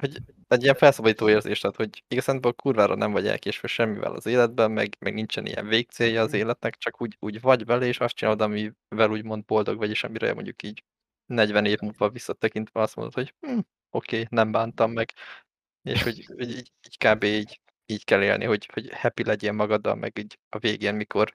hogy 0.00 0.16
egy 0.48 0.62
ilyen 0.62 0.74
felszabadító 0.74 1.28
érzés, 1.28 1.60
tehát 1.60 1.76
hogy 1.76 2.04
igazából 2.08 2.52
kurvára 2.52 2.94
nem 2.94 3.12
vagy 3.12 3.26
elkésve 3.26 3.68
semmivel 3.68 4.12
az 4.12 4.26
életben, 4.26 4.70
meg, 4.70 4.96
meg 4.98 5.14
nincsen 5.14 5.46
ilyen 5.46 5.66
végcélja 5.66 6.22
az 6.22 6.32
életnek, 6.32 6.76
csak 6.76 7.02
úgy, 7.02 7.16
úgy 7.20 7.40
vagy 7.40 7.64
vele, 7.64 7.86
és 7.86 7.98
azt 7.98 8.14
csinálod, 8.14 8.40
amivel 8.40 9.10
úgymond 9.10 9.44
boldog 9.44 9.76
vagy, 9.76 9.90
és 9.90 10.04
amire 10.04 10.34
mondjuk 10.34 10.62
így 10.62 10.84
40 11.34 11.64
év 11.64 11.78
múlva 11.80 12.10
visszatekintve 12.10 12.80
azt 12.80 12.96
mondod, 12.96 13.14
hogy 13.14 13.34
hm, 13.40 13.58
oké, 13.90 14.16
okay, 14.16 14.26
nem 14.30 14.52
bántam 14.52 14.92
meg, 14.92 15.12
és 15.82 16.02
hogy, 16.02 16.24
hogy 16.24 16.50
így, 16.50 16.72
így 16.86 16.96
kb. 16.98 17.22
Így, 17.22 17.60
így 17.86 18.04
kell 18.04 18.22
élni, 18.22 18.44
hogy, 18.44 18.68
hogy 18.72 18.90
happy 18.92 19.24
legyél 19.24 19.52
magaddal, 19.52 19.94
meg 19.94 20.18
így 20.18 20.38
a 20.48 20.58
végén, 20.58 20.94
mikor 20.94 21.34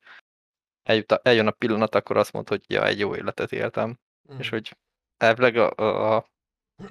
eljut 0.83 1.11
a, 1.11 1.19
eljön 1.23 1.47
a 1.47 1.51
pillanat, 1.51 1.95
akkor 1.95 2.17
azt 2.17 2.31
mondod, 2.31 2.57
hogy 2.57 2.75
ja, 2.75 2.85
egy 2.85 2.99
jó 2.99 3.15
életet 3.15 3.51
éltem, 3.51 3.99
Mm. 4.33 4.39
és 4.39 4.49
hogy 4.49 4.77
elvileg 5.17 5.55
a, 5.55 5.71
a, 5.75 6.15
a 6.15 6.29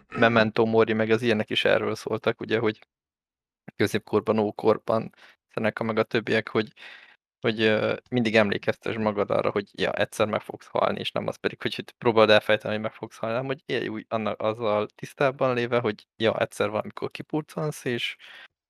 Memento 0.08 0.64
Mori, 0.64 0.92
meg 0.92 1.10
az 1.10 1.22
ilyenek 1.22 1.50
is 1.50 1.64
erről 1.64 1.94
szóltak, 1.94 2.40
ugye, 2.40 2.58
hogy 2.58 2.86
középkorban, 3.76 4.38
ókorban, 4.38 5.14
Seneca 5.48 5.84
meg 5.84 5.98
a 5.98 6.02
többiek, 6.02 6.48
hogy, 6.48 6.72
hogy 7.44 7.74
mindig 8.10 8.36
emlékeztes 8.36 8.96
magad 8.96 9.30
arra, 9.30 9.50
hogy 9.50 9.68
ja, 9.72 9.92
egyszer 9.92 10.26
meg 10.26 10.40
fogsz 10.40 10.66
halni, 10.66 10.98
és 10.98 11.12
nem 11.12 11.26
az 11.26 11.36
pedig, 11.36 11.62
hogy 11.62 11.84
próbáld 11.98 12.30
elfejteni, 12.30 12.74
hogy 12.74 12.82
meg 12.82 12.92
fogsz 12.92 13.16
halni, 13.16 13.34
hanem 13.34 13.50
hogy 13.50 13.62
élj 13.66 13.88
úgy 13.88 14.06
annak, 14.08 14.42
azzal 14.42 14.86
tisztában 14.86 15.54
léve, 15.54 15.78
hogy 15.78 16.06
ja, 16.16 16.38
egyszer 16.38 16.68
valamikor 16.70 17.10
kipurcansz, 17.10 17.84
és, 17.84 18.16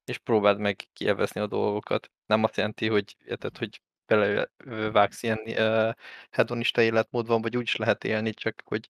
és 0.05 0.19
próbáld 0.19 0.59
meg 0.59 0.89
kielvezni 0.93 1.41
a 1.41 1.47
dolgokat. 1.47 2.11
Nem 2.27 2.45
azt 2.45 2.57
jelenti, 2.57 2.89
hogy 2.89 3.17
érted, 3.25 3.59
hogy 3.59 3.81
belevágsz 4.07 5.23
ilyen 5.23 5.41
uh, 5.47 5.93
hedonista 6.31 6.83
életmódban, 6.83 7.43
vagy 7.43 7.57
úgy 7.57 7.63
is 7.63 7.77
lehet 7.77 8.05
élni, 8.05 8.33
csak 8.33 8.63
hogy, 8.65 8.89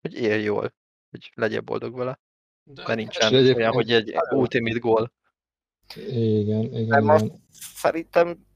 hogy 0.00 0.14
élj 0.14 0.42
jól, 0.42 0.74
hogy 1.10 1.32
legyél 1.34 1.60
boldog 1.60 1.96
vele. 1.96 2.18
De 2.62 2.82
Mert 2.86 2.98
nincsen 2.98 3.34
egyébként- 3.34 3.56
olyan, 3.56 3.72
hogy 3.72 3.92
egy 3.92 4.14
ultimate 4.30 4.78
goal. 4.78 5.12
Igen, 5.94 6.62
igen, 6.62 6.86
Nem, 6.86 7.02
igen. 7.02 7.08
azt 7.08 7.30
szerintem 7.50 8.48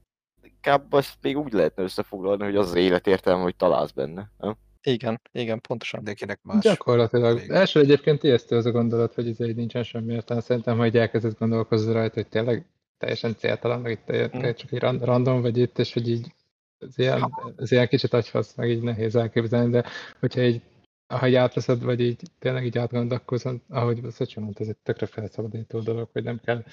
inkább 0.45 0.93
azt 0.93 1.17
még 1.21 1.37
úgy 1.37 1.53
lehetne 1.53 1.83
összefoglalni, 1.83 2.43
hogy 2.43 2.55
az 2.55 2.69
az 2.69 2.75
élet 2.75 3.07
értelme, 3.07 3.41
hogy 3.41 3.55
találsz 3.55 3.91
benne. 3.91 4.29
Nem? 4.37 4.55
Igen, 4.83 5.21
igen, 5.31 5.61
pontosan. 5.61 5.99
Mindenkinek 5.99 6.39
más. 6.43 6.63
Gyakorlatilag. 6.63 7.37
Még. 7.37 7.49
Első 7.49 7.79
egyébként 7.79 8.23
ijesztő 8.23 8.55
az 8.55 8.65
a 8.65 8.71
gondolat, 8.71 9.13
hogy 9.13 9.27
ez 9.27 9.39
így 9.39 9.55
nincsen 9.55 9.83
semmi 9.83 10.13
értelme. 10.13 10.41
Szerintem, 10.41 10.77
hogy 10.77 10.97
elkezdett 10.97 11.37
gondolkozni 11.37 11.93
rajta, 11.93 12.13
hogy 12.13 12.27
tényleg 12.27 12.65
teljesen 12.97 13.35
céltalan, 13.35 13.81
meg 13.81 13.91
itt 13.91 14.35
Mm. 14.37 14.41
csak 14.41 14.71
egy 14.71 14.79
ran- 14.79 15.03
random 15.03 15.41
vagy 15.41 15.57
itt, 15.57 15.79
és 15.79 15.93
hogy 15.93 16.09
így 16.09 16.33
ez 16.77 16.97
ilyen, 16.97 17.33
ez 17.57 17.71
ilyen 17.71 17.87
kicsit 17.87 18.13
agyfasz, 18.13 18.55
meg 18.55 18.69
így 18.69 18.81
nehéz 18.81 19.15
elképzelni, 19.15 19.71
de 19.71 19.83
hogyha 20.19 20.41
így 20.41 20.61
ha 21.07 21.27
így 21.27 21.35
átveszed, 21.35 21.83
vagy 21.83 21.99
így 21.99 22.21
tényleg 22.39 22.65
így 22.65 22.77
átgondolkozod, 22.77 23.61
ahogy 23.69 24.01
Szöcsi 24.09 24.39
mondta, 24.39 24.63
ez 24.63 24.69
egy 24.69 24.77
tökre 24.83 25.05
felszabadító 25.05 25.79
dolog, 25.79 26.09
hogy 26.11 26.23
nem 26.23 26.39
kell, 26.43 26.63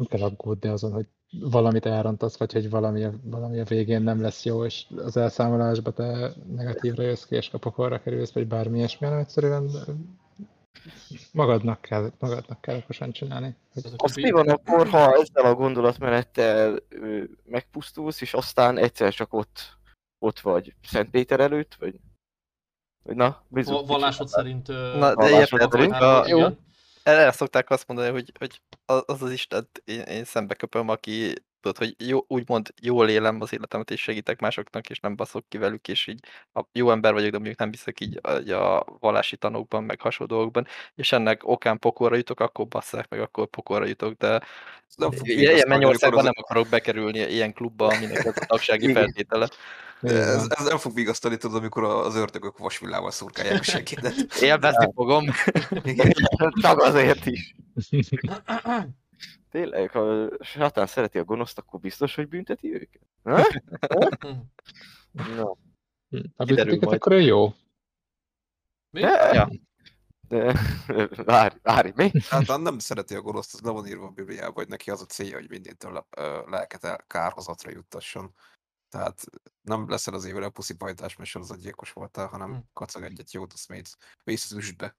nem 0.00 0.08
kell 0.08 0.28
aggódni 0.28 0.68
azon, 0.68 0.92
hogy 0.92 1.06
valamit 1.40 1.86
elrontasz, 1.86 2.36
vagy 2.38 2.52
hogy 2.52 2.70
valami, 2.70 3.04
a- 3.04 3.12
valami 3.22 3.58
a 3.60 3.64
végén 3.64 4.02
nem 4.02 4.20
lesz 4.20 4.44
jó, 4.44 4.64
és 4.64 4.86
az 4.96 5.16
elszámolásba 5.16 5.90
te 5.92 6.32
negatívra 6.56 7.02
jössz 7.02 7.24
ki, 7.24 7.34
és 7.34 7.48
kapokorra 7.48 8.00
kerülsz, 8.02 8.32
vagy 8.32 8.46
bármi 8.46 8.76
ilyesmi, 8.76 9.06
hanem 9.06 9.20
egyszerűen 9.22 9.70
magadnak 11.32 11.80
kell, 11.80 12.10
magadnak 12.18 12.60
kell 12.60 12.76
okosan 12.76 13.12
csinálni. 13.12 13.56
Hogy 13.72 13.82
az 13.86 13.92
a 13.92 13.96
Az 13.98 14.10
Kubi- 14.12 14.22
mi 14.22 14.30
van 14.30 14.48
akkor, 14.48 14.88
ha 14.88 15.12
ezzel 15.12 15.44
a 15.44 15.54
gondolatmenettel 15.54 16.78
megpusztulsz, 17.44 18.20
és 18.20 18.34
aztán 18.34 18.78
egyszer 18.78 19.12
csak 19.12 19.32
ott, 19.32 19.78
ott 20.18 20.40
vagy 20.40 20.74
Szent 20.82 21.10
Péter 21.10 21.40
előtt, 21.40 21.74
vagy? 21.78 22.00
vagy 23.02 23.16
na, 23.16 23.42
bizony. 23.48 23.74
Va- 23.74 23.86
Vallásod 23.86 24.28
szerint... 24.28 24.68
Na, 24.68 25.14
de 25.14 25.30
érted, 25.30 25.72
hogy 25.72 25.90
a, 25.90 26.24
igen. 26.26 26.38
jó, 26.38 26.46
erre 27.02 27.32
szokták 27.32 27.70
azt 27.70 27.86
mondani, 27.86 28.10
hogy, 28.10 28.32
hogy 28.38 28.62
az 28.84 29.22
az, 29.22 29.32
Istent 29.32 29.82
én, 29.84 30.00
én 30.00 30.24
szembe 30.24 30.54
köpöm, 30.54 30.88
aki 30.88 31.34
tudod, 31.60 31.78
hogy 31.78 32.08
jó, 32.08 32.24
úgymond 32.28 32.74
jól 32.82 33.08
élem 33.08 33.40
az 33.40 33.52
életemet, 33.52 33.90
és 33.90 34.00
segítek 34.00 34.40
másoknak, 34.40 34.88
és 34.88 35.00
nem 35.00 35.16
baszok 35.16 35.44
ki 35.48 35.58
velük, 35.58 35.88
és 35.88 36.06
így 36.06 36.20
a 36.54 36.64
jó 36.72 36.90
ember 36.90 37.12
vagyok, 37.12 37.30
de 37.30 37.36
mondjuk 37.36 37.58
nem 37.58 37.70
hiszek 37.70 38.00
így 38.00 38.18
a, 38.22 38.76
a 38.76 38.84
vallási 39.00 39.36
tanokban, 39.36 39.84
meg 39.84 40.00
hasonló 40.00 40.34
dolgokban, 40.34 40.66
és 40.94 41.12
ennek 41.12 41.40
okán 41.48 41.78
pokolra 41.78 42.16
jutok, 42.16 42.40
akkor 42.40 42.66
basszák 42.66 43.08
meg, 43.08 43.20
akkor 43.20 43.46
pokolra 43.46 43.86
jutok, 43.86 44.12
de 44.12 44.40
nem 44.96 45.10
ilyen 45.22 45.68
mennyországban 45.68 46.24
nem 46.24 46.32
akarok 46.36 46.68
bekerülni 46.68 47.18
ilyen 47.18 47.52
klubba, 47.52 47.86
aminek 47.86 48.26
a 48.26 48.46
tagsági 48.46 48.92
feltétele. 48.92 49.48
Ez, 50.00 50.46
ez 50.48 50.64
nem 50.64 50.78
fog 50.78 50.94
vigasztani, 50.94 51.36
tudod, 51.36 51.56
amikor 51.56 51.84
az 51.84 52.16
ördögök 52.16 52.58
vasvillával 52.58 53.10
szurkálják 53.10 53.60
a 53.60 53.62
segédet. 53.62 54.14
Élvezni 54.40 54.88
fogom. 54.94 55.24
Csak 56.60 56.82
azért 56.82 57.26
is. 57.26 57.54
Tényleg, 59.50 59.90
ha 59.90 60.00
a 60.00 60.44
sátán 60.44 60.86
szereti 60.86 61.18
a 61.18 61.24
gonoszt, 61.24 61.58
akkor 61.58 61.80
biztos, 61.80 62.14
hogy 62.14 62.28
bünteti 62.28 62.74
őket? 62.74 63.02
Ha? 63.22 63.42
Hm. 64.20 65.34
Na, 65.34 65.56
Hm. 66.08 66.20
Ha 66.36 66.44
büntetik, 66.44 66.80
majd. 66.80 66.96
akkor 66.96 67.12
ő 67.12 67.20
jó. 67.20 67.54
Mi? 68.90 69.00
Ja. 69.00 69.48
de, 70.28 70.54
várj, 71.24 71.56
várj, 71.62 71.90
mi? 71.94 72.10
Hát 72.28 72.58
nem 72.58 72.78
szereti 72.78 73.14
a 73.14 73.20
gonoszt, 73.20 73.54
az 73.54 73.60
le 73.60 73.70
van 73.70 73.86
írva 73.86 74.06
a 74.06 74.10
Bibliában, 74.10 74.52
hogy 74.54 74.68
neki 74.68 74.90
az 74.90 75.00
a 75.00 75.06
célja, 75.06 75.36
hogy 75.36 75.48
mindentől 75.48 76.06
lelket 76.46 76.84
el 76.84 77.04
kárhozatra 77.06 77.70
juttasson. 77.70 78.34
Tehát 78.88 79.24
nem 79.62 79.88
leszel 79.88 80.14
az 80.14 80.24
évre 80.24 80.48
puszipajtás, 80.48 81.16
mert 81.16 81.30
sorozatgyilkos 81.30 81.92
voltál, 81.92 82.26
Hm. 82.26 82.32
hanem 82.32 82.62
kacag 82.72 83.02
egyet 83.02 83.32
jót, 83.32 83.52
azt 83.52 83.68
mész, 83.68 83.96
mész 84.24 84.44
az 84.50 84.56
üstbe. 84.56 84.96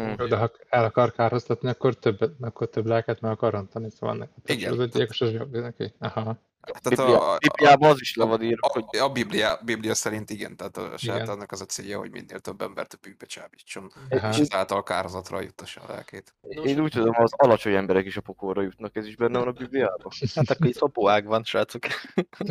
Mm. 0.00 0.28
De 0.28 0.36
ha 0.36 0.50
el 0.68 0.84
akar 0.84 1.12
kárhoztatni, 1.12 1.68
akkor 1.68 1.94
több, 1.94 2.18
akkor 2.40 2.68
több 2.68 2.86
lelket 2.86 3.20
meg 3.20 3.30
akar 3.30 3.52
rontani, 3.52 3.90
szóval 3.90 4.16
neked 4.16 4.42
Igen. 4.44 4.72
az 4.72 4.80
egy 4.80 4.88
gyilkos 4.88 5.20
az 5.20 5.32
jobb 5.32 5.56
neki. 5.56 5.94
Aha. 5.98 6.38
Tehát 6.64 6.88
Biblia, 6.88 7.30
a, 7.30 7.34
a, 7.34 7.38
Bibliában 7.38 7.90
az 7.90 8.00
is 8.00 8.14
le 8.14 8.24
van 8.24 8.42
írva, 8.42 8.68
hogy 8.72 8.84
a, 8.98 9.02
a 9.02 9.08
Biblia, 9.08 9.60
Biblia 9.64 9.94
szerint 9.94 10.30
igen, 10.30 10.56
tehát 10.56 10.76
a 10.76 10.96
sátánnak 10.96 11.52
az 11.52 11.60
a 11.60 11.64
célja, 11.64 11.98
hogy 11.98 12.10
minél 12.10 12.38
több 12.38 12.62
embert 12.62 12.92
a 12.92 12.96
bűnbe 13.02 13.26
csábítson, 13.26 13.92
és 14.08 14.38
ezáltal 14.38 14.82
kárhozatra 14.82 15.40
juttassa 15.40 15.80
a 15.80 15.92
lelkét. 15.92 16.34
én 16.40 16.80
úgy 16.80 16.92
tudom, 16.92 17.14
az 17.16 17.32
alacsony 17.36 17.74
emberek 17.74 18.04
is 18.04 18.16
a 18.16 18.20
pokolra 18.20 18.62
jutnak, 18.62 18.96
ez 18.96 19.06
is 19.06 19.16
benne 19.16 19.38
van 19.38 19.48
a 19.48 19.52
Bibliában. 19.52 20.12
Hát 20.34 20.50
akkor 20.50 20.66
itt 20.66 20.74
szopóág 20.74 21.26
van, 21.26 21.44
srácok. 21.44 21.82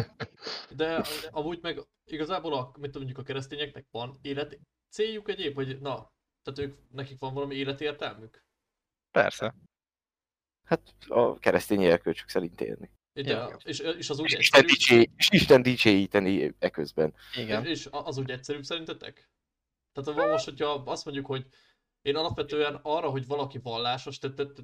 De 0.76 1.04
amúgy 1.32 1.60
meg 1.62 1.80
igazából 2.06 2.54
a, 2.54 2.72
mit 2.80 2.96
mondjuk 2.96 3.18
a 3.18 3.24
keresztényeknek 3.24 3.86
van 3.92 4.18
élet 4.22 4.60
céljuk 4.90 5.30
egyéb, 5.30 5.56
hogy 5.56 5.78
na, 5.82 6.13
tehát 6.44 6.60
ők, 6.60 6.78
nekik 6.92 7.20
van 7.20 7.34
valami 7.34 7.56
életértelmük? 7.56 8.46
Persze. 9.12 9.56
Hát 10.64 10.94
a 11.08 11.40
keresztény 11.40 11.84
erkölcsök 11.84 12.30
szerint 12.30 12.62
élni. 12.62 12.92
Ja. 13.14 13.58
és, 13.64 13.80
és 13.80 14.10
az 14.10 14.20
úgy 14.20 14.32
És 14.32 14.38
Isten, 14.38 14.62
egyszerű, 14.62 14.98
dicsé, 14.98 15.10
és 15.16 15.30
Isten 15.32 15.62
dicsőíteni 15.62 16.54
eközben. 16.60 17.14
Igen. 17.36 17.66
és 17.66 17.88
az 17.92 18.18
úgy 18.18 18.32
egyszerűbb 18.32 18.64
szerintetek? 18.64 19.30
Tehát 19.92 20.20
van 20.20 20.30
most, 20.30 20.46
hogyha 20.46 20.68
azt 20.68 21.06
mondjuk, 21.06 21.26
hogy 21.26 21.46
én 22.02 22.16
alapvetően 22.16 22.80
arra, 22.82 23.10
hogy 23.10 23.28
valaki 23.28 23.60
vallásos, 23.60 24.18
tehát, 24.20 24.36
tehát, 24.36 24.58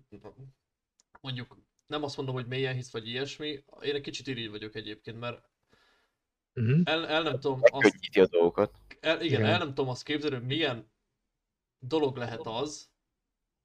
mondjuk 1.22 1.58
nem 1.88 2.04
azt 2.04 2.18
mondom, 2.18 2.36
hogy 2.36 2.48
mélyen 2.48 2.74
hisz 2.74 2.92
vagy 2.92 3.08
ilyesmi, 3.08 3.64
én 3.82 3.96
egy 3.96 4.02
kicsit 4.02 4.28
irigy 4.28 4.50
vagyok 4.50 4.76
egyébként, 4.76 5.20
mert 5.20 5.48
Uh-huh. 6.54 6.82
el, 6.84 7.08
el 7.08 7.22
nem 7.24 7.40
tudom 7.40 7.60
azt, 7.62 8.00
a 8.12 8.26
dolgokat. 8.26 8.78
el, 9.00 9.22
igen, 9.22 9.40
Igen. 9.40 9.52
el 9.52 9.58
nem 9.58 9.68
tudom 9.68 9.90
azt 9.90 10.04
képzelni, 10.04 10.36
hogy 10.36 10.46
milyen 10.46 10.92
dolog 11.80 12.18
lehet 12.18 12.48
az, 12.48 12.90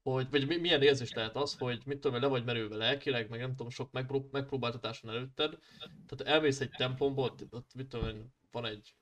hogy, 0.02 0.30
vagy 0.30 0.47
mi- 0.47 0.56
milyen 0.56 0.83
érzés 0.83 1.12
lehet 1.12 1.37
az, 1.37 1.54
hogy 1.59 1.83
mit 1.87 1.99
tudom, 1.99 2.16
én, 2.16 2.23
le 2.23 2.28
vagy 2.28 2.44
merülve 2.44 2.76
lelkileg, 2.76 3.28
meg 3.28 3.40
nem 3.40 3.50
tudom, 3.50 3.71
sok 3.71 3.92
megpró- 3.92 4.28
megpróbáltatáson 4.33 5.11
előtted. 5.11 5.59
Tehát 6.06 6.35
elmész 6.35 6.61
egy 6.61 6.71
templomból, 6.71 7.25
ott, 7.25 7.47
ott 7.50 7.75
mit 7.75 7.88
tudom 7.88 8.09
én, 8.09 8.35
van 8.50 8.64
egy 8.64 8.94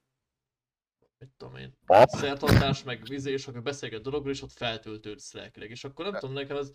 mit 1.18 1.30
tudom 1.36 1.56
én, 1.56 1.76
szertartás, 2.04 2.82
meg 2.82 3.04
vizé, 3.04 3.32
és 3.32 3.46
akkor 3.46 3.62
beszélget 3.62 4.02
dologról, 4.02 4.32
és 4.32 4.42
ott 4.42 4.52
feltöltődsz 4.52 5.32
lelkileg. 5.32 5.70
És 5.70 5.84
akkor 5.84 6.04
nem 6.04 6.20
tudom, 6.20 6.34
nekem 6.34 6.56
ez 6.56 6.72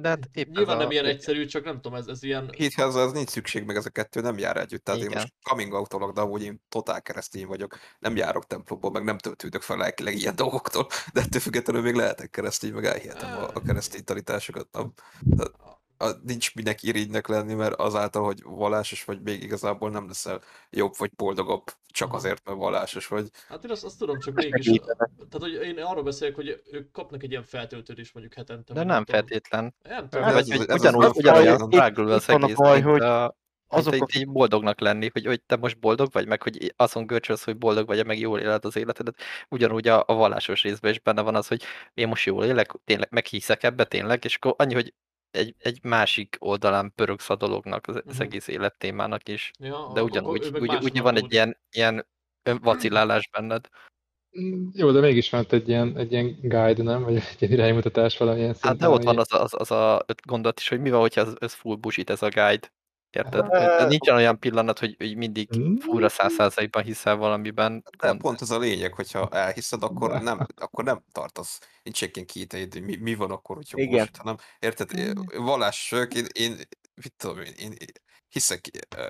De 0.00 0.08
hát 0.08 0.28
épp 0.32 0.48
nyilván 0.48 0.74
ez 0.74 0.78
nem 0.78 0.88
a... 0.88 0.92
ilyen 0.92 1.04
egyszerű, 1.04 1.44
csak 1.44 1.64
nem 1.64 1.74
tudom, 1.74 1.94
ez, 1.98 2.06
ez 2.06 2.22
ilyen... 2.22 2.50
Hithez 2.56 2.94
az 2.94 3.12
nincs 3.12 3.28
szükség, 3.28 3.64
meg 3.64 3.76
ez 3.76 3.86
a 3.86 3.90
kettő 3.90 4.20
nem 4.20 4.38
jár 4.38 4.56
együtt. 4.56 4.84
Tehát 4.84 5.00
én 5.00 5.06
Igen. 5.06 5.20
most 5.20 5.34
coming 5.42 5.72
out 5.72 6.14
de 6.14 6.20
amúgy 6.20 6.42
én 6.42 6.62
totál 6.68 7.02
keresztény 7.02 7.46
vagyok, 7.46 7.78
nem 7.98 8.16
járok 8.16 8.46
templomba, 8.46 8.90
meg 8.90 9.04
nem 9.04 9.18
töltődök 9.18 9.62
fel 9.62 9.76
lelkileg 9.76 10.14
ilyen 10.14 10.36
dolgoktól, 10.36 10.86
de 11.12 11.20
ettől 11.20 11.40
függetlenül 11.40 11.82
még 11.82 11.94
lehetek 11.94 12.30
keresztény, 12.30 12.72
meg 12.72 12.84
elhihetem 12.84 13.32
a, 13.32 13.50
a 13.54 13.62
keresztény 13.66 14.04
tanításokat. 14.04 14.68
Nem, 14.72 14.92
tehát 15.36 15.52
a, 15.98 16.10
nincs 16.24 16.54
minek 16.54 16.82
irigynek 16.82 17.26
lenni, 17.26 17.54
mert 17.54 17.74
azáltal, 17.74 18.24
hogy 18.24 18.42
vallásos 18.42 19.04
vagy, 19.04 19.22
még 19.22 19.42
igazából 19.42 19.90
nem 19.90 20.06
leszel 20.06 20.40
jobb 20.70 20.92
vagy 20.98 21.10
boldogabb, 21.16 21.62
csak 21.86 22.12
azért, 22.12 22.44
mert 22.44 22.58
vallásos 22.58 23.06
vagy. 23.06 23.28
Hát 23.48 23.64
én 23.64 23.70
azt, 23.70 23.84
azt 23.84 23.98
tudom, 23.98 24.18
csak 24.18 24.34
mégis... 24.34 24.80
Tehát, 24.86 25.38
hogy 25.38 25.52
én 25.52 25.78
arról 25.78 26.02
beszélek, 26.02 26.34
hogy 26.34 26.62
ők 26.70 26.90
kapnak 26.90 27.22
egy 27.22 27.30
ilyen 27.30 27.42
feltöltődést 27.42 28.14
mondjuk 28.14 28.34
hetente. 28.34 28.72
De 28.74 28.82
nem 28.82 29.04
feltétlen. 29.04 29.74
Nem 29.82 30.08
tudom, 30.08 30.24
Vagy 30.24 30.50
ez- 30.50 30.56
hogy 30.56 30.68
ez 30.68 30.74
az 30.74 30.80
ugyanúgy, 30.80 31.16
ugyanolyan 31.16 31.68
drágul 31.68 32.10
az 32.10 32.28
itt 32.28 32.34
egész, 32.42 32.56
baj, 32.56 32.80
hogy 32.80 33.00
a, 33.00 33.36
azok 33.68 33.94
így, 33.94 34.16
így 34.16 34.28
boldognak 34.28 34.80
lenni, 34.80 35.08
hogy, 35.12 35.26
hogy 35.26 35.42
te 35.42 35.56
most 35.56 35.78
boldog 35.78 36.12
vagy, 36.12 36.26
meg 36.26 36.42
hogy 36.42 36.72
azon 36.76 37.06
görcsölsz, 37.06 37.44
hogy 37.44 37.56
boldog 37.56 37.86
vagy, 37.86 38.06
meg 38.06 38.18
jól 38.18 38.40
éled 38.40 38.64
az 38.64 38.76
életedet. 38.76 39.16
Ugyanúgy 39.48 39.88
a, 39.88 40.04
a 40.06 40.14
vallásos 40.14 40.62
részben 40.62 40.90
is 40.90 41.00
benne 41.00 41.22
van 41.22 41.34
az, 41.34 41.48
hogy 41.48 41.62
én 41.94 42.08
most 42.08 42.26
jól 42.26 42.44
élek, 42.44 42.72
tényleg 42.84 43.08
meghiszek 43.10 43.62
ebbe 43.62 43.84
tényleg, 43.84 44.24
és 44.24 44.36
akkor 44.36 44.54
annyi, 44.56 44.74
hogy 44.74 44.94
egy, 45.30 45.54
egy 45.58 45.78
másik 45.82 46.36
oldalán 46.38 46.92
pörögsz 46.94 47.30
a 47.30 47.36
dolognak, 47.36 47.86
az, 47.86 47.96
az 48.06 48.14
Mhm. 48.14 48.22
egész 48.22 48.48
élettémának 48.48 49.28
is. 49.28 49.50
Ja, 49.58 49.90
De 49.94 50.02
ugyanúgy, 50.02 50.50
úgy, 50.60 50.74
úgy 50.84 51.00
van 51.00 51.16
egy 51.16 51.32
ilyen, 51.32 51.58
ilyen 51.70 52.06
vacillálás 52.62 53.28
benned. 53.32 53.68
Mm, 54.40 54.68
Jó, 54.72 54.90
de 54.90 55.00
mégis 55.00 55.30
van 55.30 55.46
egy 55.50 55.68
ilyen, 55.68 55.96
egy 55.96 56.12
ilyen 56.12 56.38
guide, 56.42 56.82
nem? 56.82 57.02
Vagy 57.02 57.16
egy 57.16 57.36
ilyen 57.38 57.52
iránymutatás 57.52 58.16
valamilyen 58.18 58.48
Hát 58.48 58.56
szinten. 58.56 58.78
de 58.78 58.88
ott 58.88 59.02
van 59.02 59.18
az, 59.18 59.32
az, 59.34 59.54
az 59.58 59.70
a 59.70 60.04
gondolat 60.26 60.60
is, 60.60 60.68
hogy 60.68 60.80
mi 60.80 60.90
van, 60.90 61.00
hogyha 61.00 61.20
ez, 61.20 61.32
ez 61.38 61.52
full 61.54 61.76
bullshit, 61.76 62.10
ez 62.10 62.22
a 62.22 62.28
guide. 62.28 62.72
Érted? 63.16 63.52
Hát, 63.52 63.88
Nincsen 63.88 64.14
olyan 64.14 64.38
pillanat, 64.38 64.78
hogy, 64.78 64.94
hogy 64.98 65.16
mindig 65.16 65.48
Mm. 65.58 65.74
fúra 65.76 66.08
száz 66.08 66.32
százalékban 66.32 66.82
hiszel 66.82 67.16
valamiben. 67.16 67.84
De 67.98 68.06
Gond- 68.08 68.20
pont 68.20 68.40
ez 68.40 68.50
a 68.50 68.58
lényeg, 68.58 68.92
hogyha 68.94 69.28
elhiszed, 69.28 69.82
akkor 69.82 70.22
nem, 70.22 70.46
akkor 70.56 70.84
nem 70.84 71.02
tartasz. 71.12 71.60
Nincs 71.82 72.02
egy 72.02 72.24
kéteid, 72.24 72.72
hogy 72.72 72.82
mi, 72.82 72.96
mi 72.96 73.14
van 73.14 73.30
akkor, 73.30 73.56
hogyha 73.56 73.78
Igen. 73.78 73.90
bullshit, 73.90 74.16
hanem 74.16 74.36
érted, 74.58 74.90
vallások, 75.36 76.14
én, 76.14 76.26
én, 76.32 76.56
mit 76.94 77.12
tudom 77.16 77.40
én, 77.40 77.52
én 77.58 77.74
hiszek 78.28 78.68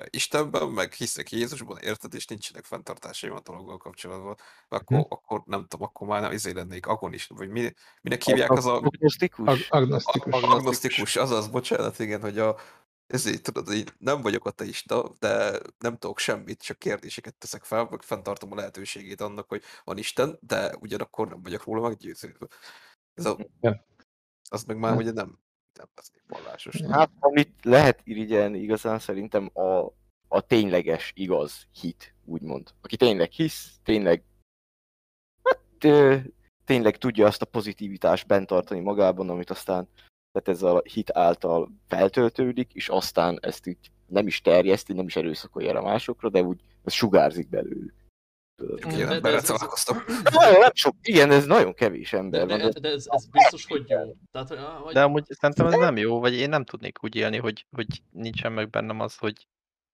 Istenben, 0.09 0.67
meg 0.67 0.93
hiszek 0.93 1.31
Jézusban, 1.31 1.77
érted, 1.77 2.13
és 2.13 2.25
nincsenek 2.25 2.65
fenntartásaim 2.65 3.33
a 3.33 3.39
dologgal 3.39 3.77
kapcsolatban, 3.77 4.35
akkor, 4.69 4.97
Hm. 4.97 5.03
akkor 5.09 5.41
nem 5.45 5.65
tudom, 5.67 5.87
akkor 5.87 6.07
már 6.07 6.21
nem 6.21 6.31
izé 6.31 6.51
lennék 6.51 6.85
agonist, 6.85 7.29
vagy 7.29 7.49
mi, 7.49 7.73
minek 8.01 8.23
hívják 8.23 8.51
az 8.51 8.65
a 8.65 8.75
Agnosztikus? 8.75 9.47
Ag- 9.47 9.65
agnosztikus. 9.69 10.33
Ag- 10.33 10.43
agnosztikus, 10.43 11.15
azaz, 11.15 11.47
bocsánat, 11.47 11.99
igen, 11.99 12.21
hogy 12.21 12.39
a 12.39 12.55
ezért 13.07 13.43
tudod, 13.43 13.67
hogy 13.67 13.93
nem 13.97 14.21
vagyok 14.21 14.45
ateista, 14.45 15.13
de 15.19 15.59
nem 15.79 15.97
tudok 15.97 16.19
semmit, 16.19 16.61
csak 16.61 16.79
kérdéseket 16.79 17.35
teszek 17.35 17.63
fel, 17.63 17.87
meg 17.89 18.01
fenntartom 18.01 18.51
a 18.51 18.55
lehetőségét 18.55 19.21
annak, 19.21 19.49
hogy 19.49 19.63
van 19.83 19.97
Isten, 19.97 20.37
de 20.41 20.75
ugyanakkor 20.79 21.27
nem 21.27 21.41
vagyok 21.41 21.63
róla 21.63 21.87
meggyőződve. 21.87 22.47
Ez 23.13 23.25
a, 23.25 23.37
Ja. 23.61 23.85
az 24.49 24.63
meg 24.63 24.77
már 24.77 24.91
Hát- 24.91 24.99
ugye 25.01 25.11
nem, 25.11 25.39
nem 25.73 25.87
az 25.95 26.11
vallásos. 26.27 26.81
Hát, 26.81 27.11
amit 27.19 27.53
lehet 27.63 28.01
irigyelni 28.03 28.59
igazán 28.59 28.99
szerintem 28.99 29.49
a, 29.53 29.93
a 30.27 30.41
tényleges, 30.41 31.11
igaz 31.15 31.67
hit, 31.71 32.15
úgymond. 32.25 32.73
Aki 32.81 32.97
tényleg 32.97 33.31
hisz, 33.31 33.79
tényleg 33.83 34.23
hát, 35.43 35.61
tényleg 36.65 36.97
tudja 36.97 37.27
azt 37.27 37.41
a 37.41 37.45
pozitivitást 37.45 38.27
bent 38.27 38.47
tartani 38.47 38.79
magában, 38.79 39.29
amit 39.29 39.49
aztán 39.49 39.89
tehát 40.39 40.47
ez 40.61 40.63
a 40.63 40.81
hit 40.93 41.11
által 41.17 41.71
feltöltődik, 41.87 42.73
és 42.73 42.89
aztán 42.89 43.37
ezt 43.41 43.67
így 43.67 43.91
nem 44.07 44.27
is 44.27 44.41
terjeszti, 44.41 44.93
nem 44.93 45.05
is 45.05 45.15
erőszakolja 45.15 45.69
el 45.69 45.75
a 45.75 45.81
másokra, 45.81 46.29
de 46.29 46.41
úgy 46.41 46.59
ez 46.83 46.93
sugárzik 46.93 47.49
belőlük. 47.49 47.93
De- 48.87 49.19
de 49.19 49.29
ez- 49.29 49.43
találkoztam. 49.43 49.97
Nagyon 50.33 50.59
nem 50.59 50.71
sok, 50.73 50.95
igen, 51.01 51.31
ez 51.31 51.45
nagyon 51.45 51.73
kevés 51.73 52.11
De, 52.11 52.17
ember 52.17 52.47
van. 52.47 52.57
de, 52.57 52.69
De, 52.69 52.79
de 52.79 52.89
ez, 52.89 53.05
ez 53.09 53.25
biztos, 53.25 53.65
hogy 53.65 53.89
jó. 53.89 54.15
Tehát, 54.31 54.47
hogy- 54.47 54.57
vagy, 54.83 54.93
De 54.93 55.03
amúgy 55.03 55.25
szerintem 55.29 55.65
ez 55.65 55.73
nem 55.73 55.97
jó, 55.97 56.19
vagy 56.19 56.33
én 56.33 56.49
nem 56.49 56.63
tudnék 56.65 57.03
úgy 57.03 57.15
élni, 57.15 57.37
hogy, 57.37 57.65
hogy 57.71 57.87
nincsen 58.11 58.51
meg 58.51 58.69
bennem 58.69 58.99
az, 58.99 59.17
hogy 59.17 59.47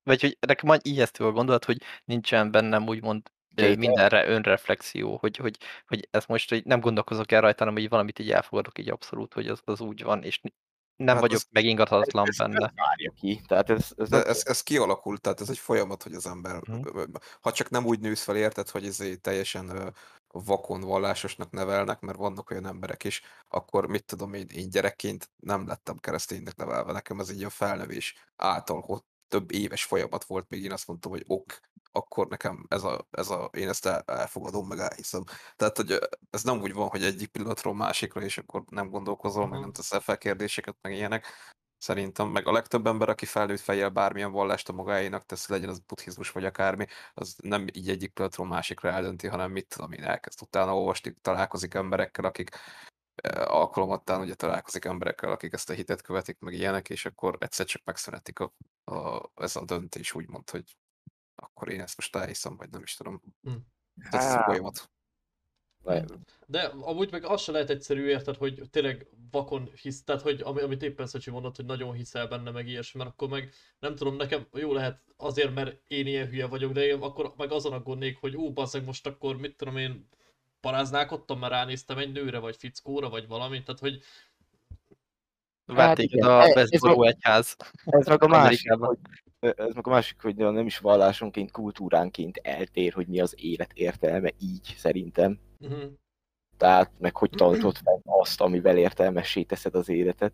vagy 0.04 0.22
hogy 0.22 0.38
nekem 0.48 0.68
majd 0.68 0.82
ijesztő 0.84 1.26
a 1.26 1.32
gondolat, 1.32 1.66
hogy 1.66 1.82
nincsen 2.06 2.52
bennem 2.52 2.88
úgymond 2.88 3.32
ö, 3.56 3.62
Kétel. 3.62 3.76
mindenre 3.78 4.28
önreflexió, 4.28 5.18
hogy, 5.18 5.38
hogy, 5.38 5.58
hogy 5.88 6.08
ez 6.12 6.26
most 6.26 6.50
hogy 6.50 6.66
nem 6.66 6.80
gondolkozok 6.80 7.32
el 7.32 7.42
rajta, 7.42 7.64
hanem 7.64 7.80
hogy 7.80 7.90
valamit 7.90 8.20
így 8.20 8.32
elfogadok 8.32 8.80
így 8.80 8.90
abszolút, 8.90 9.34
hogy 9.34 9.48
az, 9.48 9.62
az 9.66 9.80
úgy 9.82 10.04
van, 10.04 10.24
és 10.24 10.42
nem 10.96 11.16
Hát 11.16 11.20
vagyok 11.26 11.42
megingathatatlan 11.52 12.28
ez 12.28 12.38
benne. 12.38 12.60
nem 12.60 12.72
várja 12.76 13.12
ki. 13.16 13.42
Tehát 13.48 13.70
ez, 13.70 13.88
ez 13.98 14.10
De 14.10 14.24
ez, 14.24 14.42
ez 14.46 14.62
kialakult, 14.62 15.22
tehát 15.22 15.42
ez 15.42 15.50
egy 15.50 15.58
folyamat, 15.58 16.04
hogy 16.04 16.14
az 16.14 16.26
ember, 16.28 16.62
Mhm. 16.68 17.04
ha 17.42 17.52
csak 17.52 17.70
nem 17.70 17.86
úgy 17.86 18.00
nősz 18.00 18.24
fel, 18.24 18.36
érted, 18.36 18.70
hogy 18.70 18.86
ez 18.86 19.04
teljesen 19.22 19.70
ö, 19.70 19.88
vakon 20.28 20.82
vallásosnak 20.82 21.52
nevelnek, 21.52 22.00
mert 22.00 22.18
vannak 22.18 22.50
olyan 22.50 22.66
emberek 22.66 23.04
is, 23.04 23.22
akkor 23.48 23.88
mit 23.88 24.06
tudom 24.06 24.34
én, 24.34 24.48
én 24.54 24.70
gyerekként 24.70 25.30
nem 25.36 25.68
lettem 25.68 25.98
kereszténynek 25.98 26.56
nevelve, 26.56 26.92
nekem 26.92 27.20
ez 27.20 27.32
így 27.32 27.44
a 27.44 27.50
felnövés 27.50 28.16
által 28.36 28.82
hogy 28.82 29.02
több 29.28 29.52
éves 29.52 29.84
folyamat 29.84 30.24
volt, 30.24 30.50
még 30.50 30.64
én 30.64 30.72
azt 30.72 30.88
mondtam, 30.88 31.12
hogy 31.12 31.24
ok, 31.28 31.60
akkor 31.96 32.28
nekem 32.28 32.66
ez 32.70 32.84
a, 32.84 33.08
ez 33.12 33.30
a 33.30 33.50
én 33.54 33.70
ezt 33.70 33.86
el, 33.86 34.04
elfogadom, 34.06 34.68
meg 34.68 34.80
elhiszem. 34.80 35.24
Tehát, 35.56 35.78
hogy 35.78 36.00
ez 36.30 36.44
nem 36.44 36.62
úgy 36.62 36.74
van, 36.74 36.88
hogy 36.88 37.04
egyik 37.04 37.32
pillanatról 37.32 37.76
másikra, 37.76 38.22
és 38.22 38.38
akkor 38.38 38.64
nem 38.70 38.90
gondolkozol, 38.90 39.44
meg 39.44 39.54
Aha. 39.54 39.62
nem 39.62 39.72
teszel 39.72 40.00
fel 40.00 40.18
kérdéseket, 40.18 40.76
meg 40.82 40.94
ilyenek. 40.94 41.26
Szerintem, 41.78 42.28
meg 42.28 42.48
a 42.48 42.52
legtöbb 42.52 42.88
ember, 42.88 43.10
aki 43.10 43.26
felnőtt 43.26 43.60
fejjel 43.60 43.90
bármilyen 43.90 44.32
vallást 44.32 44.70
a 44.70 44.74
magáénak 44.74 45.26
tesz, 45.26 45.48
legyen 45.48 45.70
az 45.70 45.80
buddhizmus 45.80 46.32
vagy 46.32 46.46
akármi, 46.46 46.86
az 47.14 47.36
nem 47.42 47.68
így 47.74 47.90
egyik 47.90 48.14
pillanatról 48.14 48.48
másikra 48.48 48.90
eldönti, 48.90 49.28
hanem 49.28 49.52
mit 49.52 49.68
tudom 49.68 49.92
én, 49.92 50.04
elkezd 50.04 50.42
utána 50.42 50.78
olvasni, 50.78 51.16
találkozik 51.22 51.74
emberekkel, 51.74 52.26
akik 52.26 52.50
alkalomattán 53.46 54.22
ugye 54.22 54.34
találkozik 54.34 54.86
emberekkel, 54.86 55.32
akik 55.32 55.54
ezt 55.54 55.70
a 55.70 55.74
hitet 55.74 56.02
követik, 56.02 56.40
meg 56.40 56.54
ilyenek, 56.54 56.90
és 56.90 57.06
akkor 57.06 57.36
egyszer 57.40 57.66
csak 57.66 57.84
megszületik 57.84 58.40
a, 58.40 58.54
a, 58.84 59.30
ez 59.36 59.56
a 59.56 59.66
döntés, 59.66 60.14
úgymond, 60.14 60.50
hogy 60.50 60.78
akkor 61.44 61.70
én 61.70 61.82
ezt 61.82 61.98
most 61.98 62.16
elhiszem, 62.16 62.58
vagy 62.58 62.70
nem 62.70 62.82
is 62.82 62.96
tudom. 62.96 63.22
Hm. 63.42 63.52
Ez 64.12 64.24
egy 64.26 64.38
Á. 64.38 64.44
folyamat. 64.44 64.92
De 66.48 66.62
amúgy 66.62 67.12
meg 67.12 67.26
az 67.26 67.42
se 67.42 67.52
lehet 67.52 67.70
egyszerű, 67.70 68.06
érted, 68.06 68.36
hogy 68.36 68.62
tényleg 68.72 69.08
vakon 69.32 69.70
hisz, 69.82 70.04
tehát 70.04 70.22
hogy 70.22 70.42
ami, 70.42 70.62
amit 70.62 70.84
éppen 70.84 71.08
Szöcsi 71.08 71.32
mondott, 71.32 71.56
hogy 71.56 71.66
nagyon 71.66 71.94
hiszel 71.94 72.28
benne, 72.28 72.52
meg 72.52 72.68
ilyesmi, 72.68 73.00
mert 73.00 73.12
akkor 73.12 73.30
meg 73.30 73.54
nem 73.80 73.96
tudom, 73.96 74.16
nekem 74.16 74.48
jó 74.54 74.74
lehet 74.74 75.02
azért, 75.18 75.54
mert 75.54 75.82
én 75.88 76.08
ilyen 76.08 76.28
hülye 76.28 76.46
vagyok, 76.46 76.72
de 76.72 76.86
én 76.86 77.02
akkor 77.02 77.34
meg 77.38 77.52
azon 77.52 77.74
aggódnék, 77.74 78.18
hogy 78.18 78.36
ú, 78.36 78.54
bazzeg 78.54 78.84
most 78.86 79.08
akkor 79.08 79.38
mit 79.38 79.58
tudom 79.58 79.78
én, 79.78 80.08
paráználkodtam, 80.60 81.40
mert 81.40 81.52
ránéztem 81.52 81.98
egy 81.98 82.12
nőre, 82.12 82.40
vagy 82.40 82.56
fickóra, 82.56 83.10
vagy 83.10 83.28
valami, 83.28 83.64
tehát 83.64 83.80
hogy 83.80 84.04
Várt 85.66 85.98
téged 85.98 86.14
igen, 86.14 86.30
a 86.30 86.46
Westboro 86.46 87.02
a- 87.02 87.08
egyház. 87.08 87.56
Ez 87.86 88.08
meg 88.08 88.24
a 88.24 88.28
másik, 88.28 88.72
hogy, 88.72 88.98
ez 89.44 89.74
meg 89.74 89.88
a 89.88 89.90
másik, 89.90 90.22
hogy 90.22 90.36
nem 90.36 90.66
is 90.66 90.78
vallásonként, 90.78 91.52
kultúránként 91.52 92.38
eltér, 92.38 92.94
hogy 92.94 93.08
mi 93.08 93.20
az 93.20 93.36
élet 93.38 93.72
értelme 93.74 94.32
így 94.40 94.74
szerintem. 94.78 95.40
uh-huh. 95.60 95.92
Tehát 96.58 96.92
meg 97.00 97.16
hogy 97.18 97.30
tartod 97.30 97.78
fel 97.78 98.02
azt, 98.06 98.42
amivel 98.42 98.78
értelmessé 98.78 99.44
teszed 99.44 99.76
az 99.76 99.90
életet. 99.90 100.34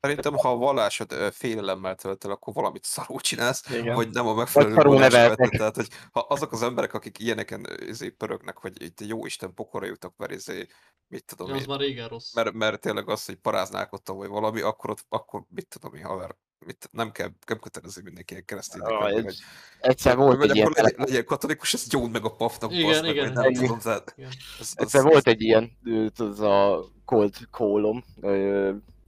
Szerintem, 0.00 0.34
ha 0.34 0.50
a 0.50 0.56
vallásod 0.56 1.12
félelemmel 1.12 1.94
tölt 1.94 2.24
el, 2.24 2.30
akkor 2.30 2.54
valamit 2.54 2.84
szarul 2.84 3.20
csinálsz, 3.20 3.70
Igen. 3.70 3.94
vagy 3.94 4.10
nem 4.10 4.26
a 4.26 4.34
megfelelő 4.34 4.74
szarul 4.74 4.92
vallás 4.92 5.12
neveltek. 5.12 5.36
követed. 5.36 5.58
Tehát, 5.58 5.76
hogy 5.76 5.88
ha 6.12 6.20
azok 6.20 6.52
az 6.52 6.62
emberek, 6.62 6.94
akik 6.94 7.18
ilyeneken 7.18 7.66
izé, 7.86 8.08
pörögnek, 8.08 8.58
hogy 8.58 8.82
itt 8.82 9.00
jó 9.00 9.26
Isten 9.26 9.54
pokorra 9.54 9.86
jutok, 9.86 10.16
mert 10.16 10.32
izé, 10.32 10.66
mit 11.06 11.24
tudom 11.24 11.52
az 11.52 11.60
én, 11.60 11.64
már 11.68 11.78
régen 11.78 12.08
rossz. 12.08 12.34
mert, 12.34 12.52
mert 12.52 12.80
tényleg 12.80 13.08
az, 13.08 13.24
hogy 13.24 13.34
paráználkodtam, 13.34 14.16
vagy 14.16 14.28
valami, 14.28 14.60
akkor, 14.60 14.90
ott, 14.90 15.04
akkor 15.08 15.44
mit 15.48 15.68
tudom 15.68 15.94
én, 15.94 16.04
haver, 16.04 16.36
mit, 16.66 16.88
nem 16.92 17.12
kell, 17.12 17.28
nem 17.46 17.58
kötelező 17.58 18.02
mindenki 18.02 18.42
kereszténynek 18.44 18.88
Ah, 18.90 19.08
ez- 19.08 19.22
hogy 19.22 19.36
Egyszer 19.80 20.16
volt 20.16 20.42
egy 20.42 20.56
ilyen, 20.56 20.72
legyen, 20.74 21.04
legyen 21.06 21.24
katolikus, 21.24 21.74
ez 21.74 21.88
gyónd 21.88 22.12
meg 22.12 22.24
a 22.24 22.30
papnak, 22.34 22.72
Igen, 22.72 22.86
basz 22.90 23.00
meg, 23.00 23.10
igen, 23.10 23.24
vagy 23.24 23.34
nem 23.34 23.50
igen. 23.50 23.62
tudom, 23.62 23.78
tehát 23.78 24.14
Igen. 24.16 24.30
ez, 24.60 24.72
egyszer 24.74 25.02
volt 25.02 25.26
egy 25.26 25.42
ilyen, 25.42 25.76
az 26.16 26.40
a 26.40 26.84
cold 27.04 27.34
call-om, 27.50 28.04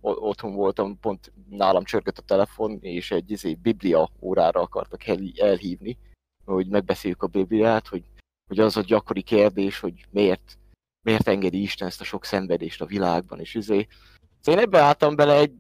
otthon 0.01 0.55
voltam, 0.55 0.99
pont 1.01 1.33
nálam 1.51 1.85
csörgött 1.85 2.19
a 2.19 2.23
telefon, 2.23 2.79
és 2.81 3.11
egy 3.11 3.31
izé, 3.31 3.55
biblia 3.55 4.11
órára 4.21 4.61
akartak 4.61 5.07
el, 5.07 5.19
elhívni, 5.37 5.99
hogy 6.45 6.69
megbeszéljük 6.69 7.23
a 7.23 7.27
Bibliát, 7.27 7.89
hogy, 7.89 8.03
hogy 8.49 8.59
az 8.59 8.77
a 8.77 8.81
gyakori 8.81 9.23
kérdés, 9.23 9.81
hogy 9.81 10.07
miért, 10.11 10.59
miért 11.03 11.29
engedi 11.29 11.63
Isten 11.63 11.89
ezt 11.89 12.01
a 12.01 12.05
sok 12.05 12.25
szenvedést 12.25 12.81
a 12.81 12.87
világban, 12.87 13.41
és 13.41 13.55
izé. 13.55 13.87
Szóval 14.41 14.61
én 14.61 14.67
ebbe 14.67 14.81
álltam 14.81 15.17
bele 15.17 15.35
egy 15.35 15.53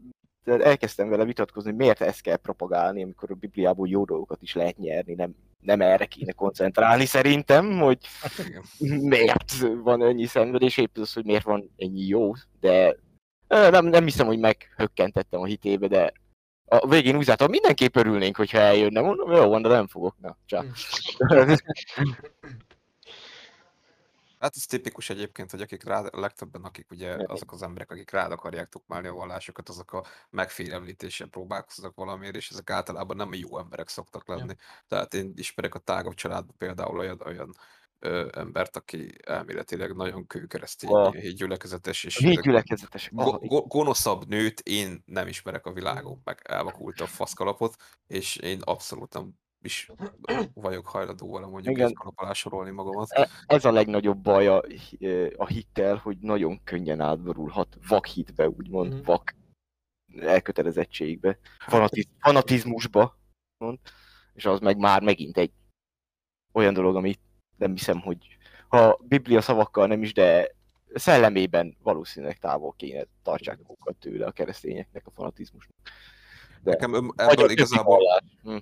elkezdtem 0.46 1.08
vele 1.08 1.24
vitatkozni, 1.24 1.70
hogy 1.70 1.78
miért 1.78 2.00
ezt 2.00 2.20
kell 2.20 2.36
propagálni, 2.36 3.02
amikor 3.02 3.30
a 3.30 3.34
Bibliából 3.34 3.88
jó 3.88 4.04
dolgokat 4.04 4.42
is 4.42 4.54
lehet 4.54 4.78
nyerni, 4.78 5.14
nem, 5.14 5.34
nem 5.60 5.80
erre 5.80 6.04
kéne 6.04 6.32
koncentrálni 6.32 7.04
szerintem, 7.04 7.78
hogy 7.78 7.98
Igen. 8.46 9.00
miért 9.12 9.52
van 9.82 10.02
ennyi 10.02 10.26
szenvedés, 10.26 10.76
épp 10.76 10.96
az, 10.96 11.12
hogy 11.12 11.24
miért 11.24 11.44
van 11.44 11.70
ennyi 11.76 12.06
jó, 12.06 12.32
de 12.60 12.96
nem, 13.48 13.86
nem 13.86 14.04
hiszem, 14.04 14.26
hogy 14.26 14.38
meghökkentettem 14.38 15.40
a 15.40 15.46
hitébe, 15.46 15.86
de 15.86 16.12
a 16.68 16.88
végén 16.88 17.16
úgy 17.16 17.24
zártam, 17.24 17.50
mindenképp 17.50 17.96
örülnénk, 17.96 18.36
hogyha 18.36 18.58
eljönne, 18.58 19.00
mondom, 19.00 19.32
jó 19.32 19.48
van, 19.48 19.62
de 19.62 19.68
nem 19.68 19.86
fogok, 19.86 20.16
na, 20.20 20.36
csak. 20.46 20.66
Hát 24.38 24.56
ez 24.56 24.64
tipikus 24.66 25.10
egyébként, 25.10 25.50
hogy 25.50 25.60
akik 25.60 25.84
rád, 25.84 26.08
a 26.12 26.20
legtöbben, 26.20 26.62
akik 26.62 26.90
ugye 26.90 27.16
azok 27.26 27.52
az 27.52 27.62
emberek, 27.62 27.90
akik 27.90 28.10
rád 28.10 28.32
akarják 28.32 28.68
tukmálni 28.68 29.08
a 29.08 29.12
vallásokat, 29.12 29.68
azok 29.68 29.92
a 29.92 30.04
megfélemlítéssel 30.30 31.26
próbálkoznak 31.26 31.94
valamiért, 31.94 32.36
és 32.36 32.50
ezek 32.50 32.70
általában 32.70 33.16
nem 33.16 33.34
jó 33.34 33.58
emberek 33.58 33.88
szoktak 33.88 34.28
lenni. 34.28 34.54
Tehát 34.88 35.14
én 35.14 35.32
ismerek 35.36 35.74
a 35.74 35.78
tágabb 35.78 36.14
családban 36.14 36.56
például 36.58 36.98
olyan, 36.98 37.20
olyan 37.24 37.50
ö, 37.98 38.28
embert, 38.32 38.76
aki 38.76 39.14
elméletileg 39.24 39.94
nagyon 39.94 40.26
kőkeresztény, 40.26 40.90
ilyen 40.90 41.12
hídgyülekezetes, 41.12 42.04
és 42.04 42.18
Négy 42.18 42.40
gyülekezetes. 42.40 43.08
go- 43.12 43.46
go- 43.46 43.68
gonoszabb 43.68 44.26
nőt 44.26 44.60
én 44.60 45.02
nem 45.06 45.26
ismerek 45.26 45.66
a 45.66 45.72
világon, 45.72 46.20
meg 46.24 46.40
elvakult 46.44 47.00
a 47.00 47.06
faszkalapot, 47.06 47.74
és 48.06 48.36
én 48.36 48.60
abszolút 48.60 49.12
nem 49.14 49.32
is 49.66 49.90
vagyok 50.54 50.86
hajlandó 50.86 51.32
vele 51.32 51.46
mondjuk 51.46 51.76
Igen. 51.76 51.92
alá 52.14 52.32
sorolni 52.32 52.70
magamat. 52.70 53.10
E- 53.10 53.28
ez 53.46 53.64
a 53.64 53.70
legnagyobb 53.72 54.18
baj 54.18 54.46
a, 54.48 54.62
a 55.36 55.46
hittel, 55.46 55.96
hogy 55.96 56.16
nagyon 56.18 56.60
könnyen 56.64 57.00
átborulhat 57.00 57.78
vak 57.88 58.06
hitbe, 58.06 58.48
úgymond 58.48 58.92
Mhm. 58.92 59.02
vak 59.04 59.34
elkötelezettségbe, 60.20 61.38
fanatiz, 61.58 62.06
fanatizmusba, 62.18 63.18
mond, 63.58 63.78
és 64.34 64.44
az 64.44 64.58
meg 64.60 64.78
már 64.78 65.02
megint 65.02 65.36
egy 65.36 65.52
olyan 66.52 66.74
dolog, 66.74 66.96
amit 66.96 67.20
nem 67.56 67.72
hiszem, 67.72 68.00
hogy 68.00 68.36
ha 68.68 68.98
Biblia 69.02 69.40
szavakkal 69.40 69.86
nem 69.86 70.02
is, 70.02 70.12
de 70.12 70.54
szellemében 70.94 71.76
valószínűleg 71.82 72.38
távol 72.38 72.74
kéne 72.76 73.04
tartsák 73.22 73.58
magukat 73.58 73.96
tőle 73.96 74.26
a 74.26 74.30
keresztényeknek 74.30 75.06
a 75.06 75.10
fanatizmusnak. 75.10 75.76
De- 76.62 76.70
Nekem 76.70 77.12
ebből 77.16 77.50
igazából. 77.50 77.98
Hm. 78.42 78.56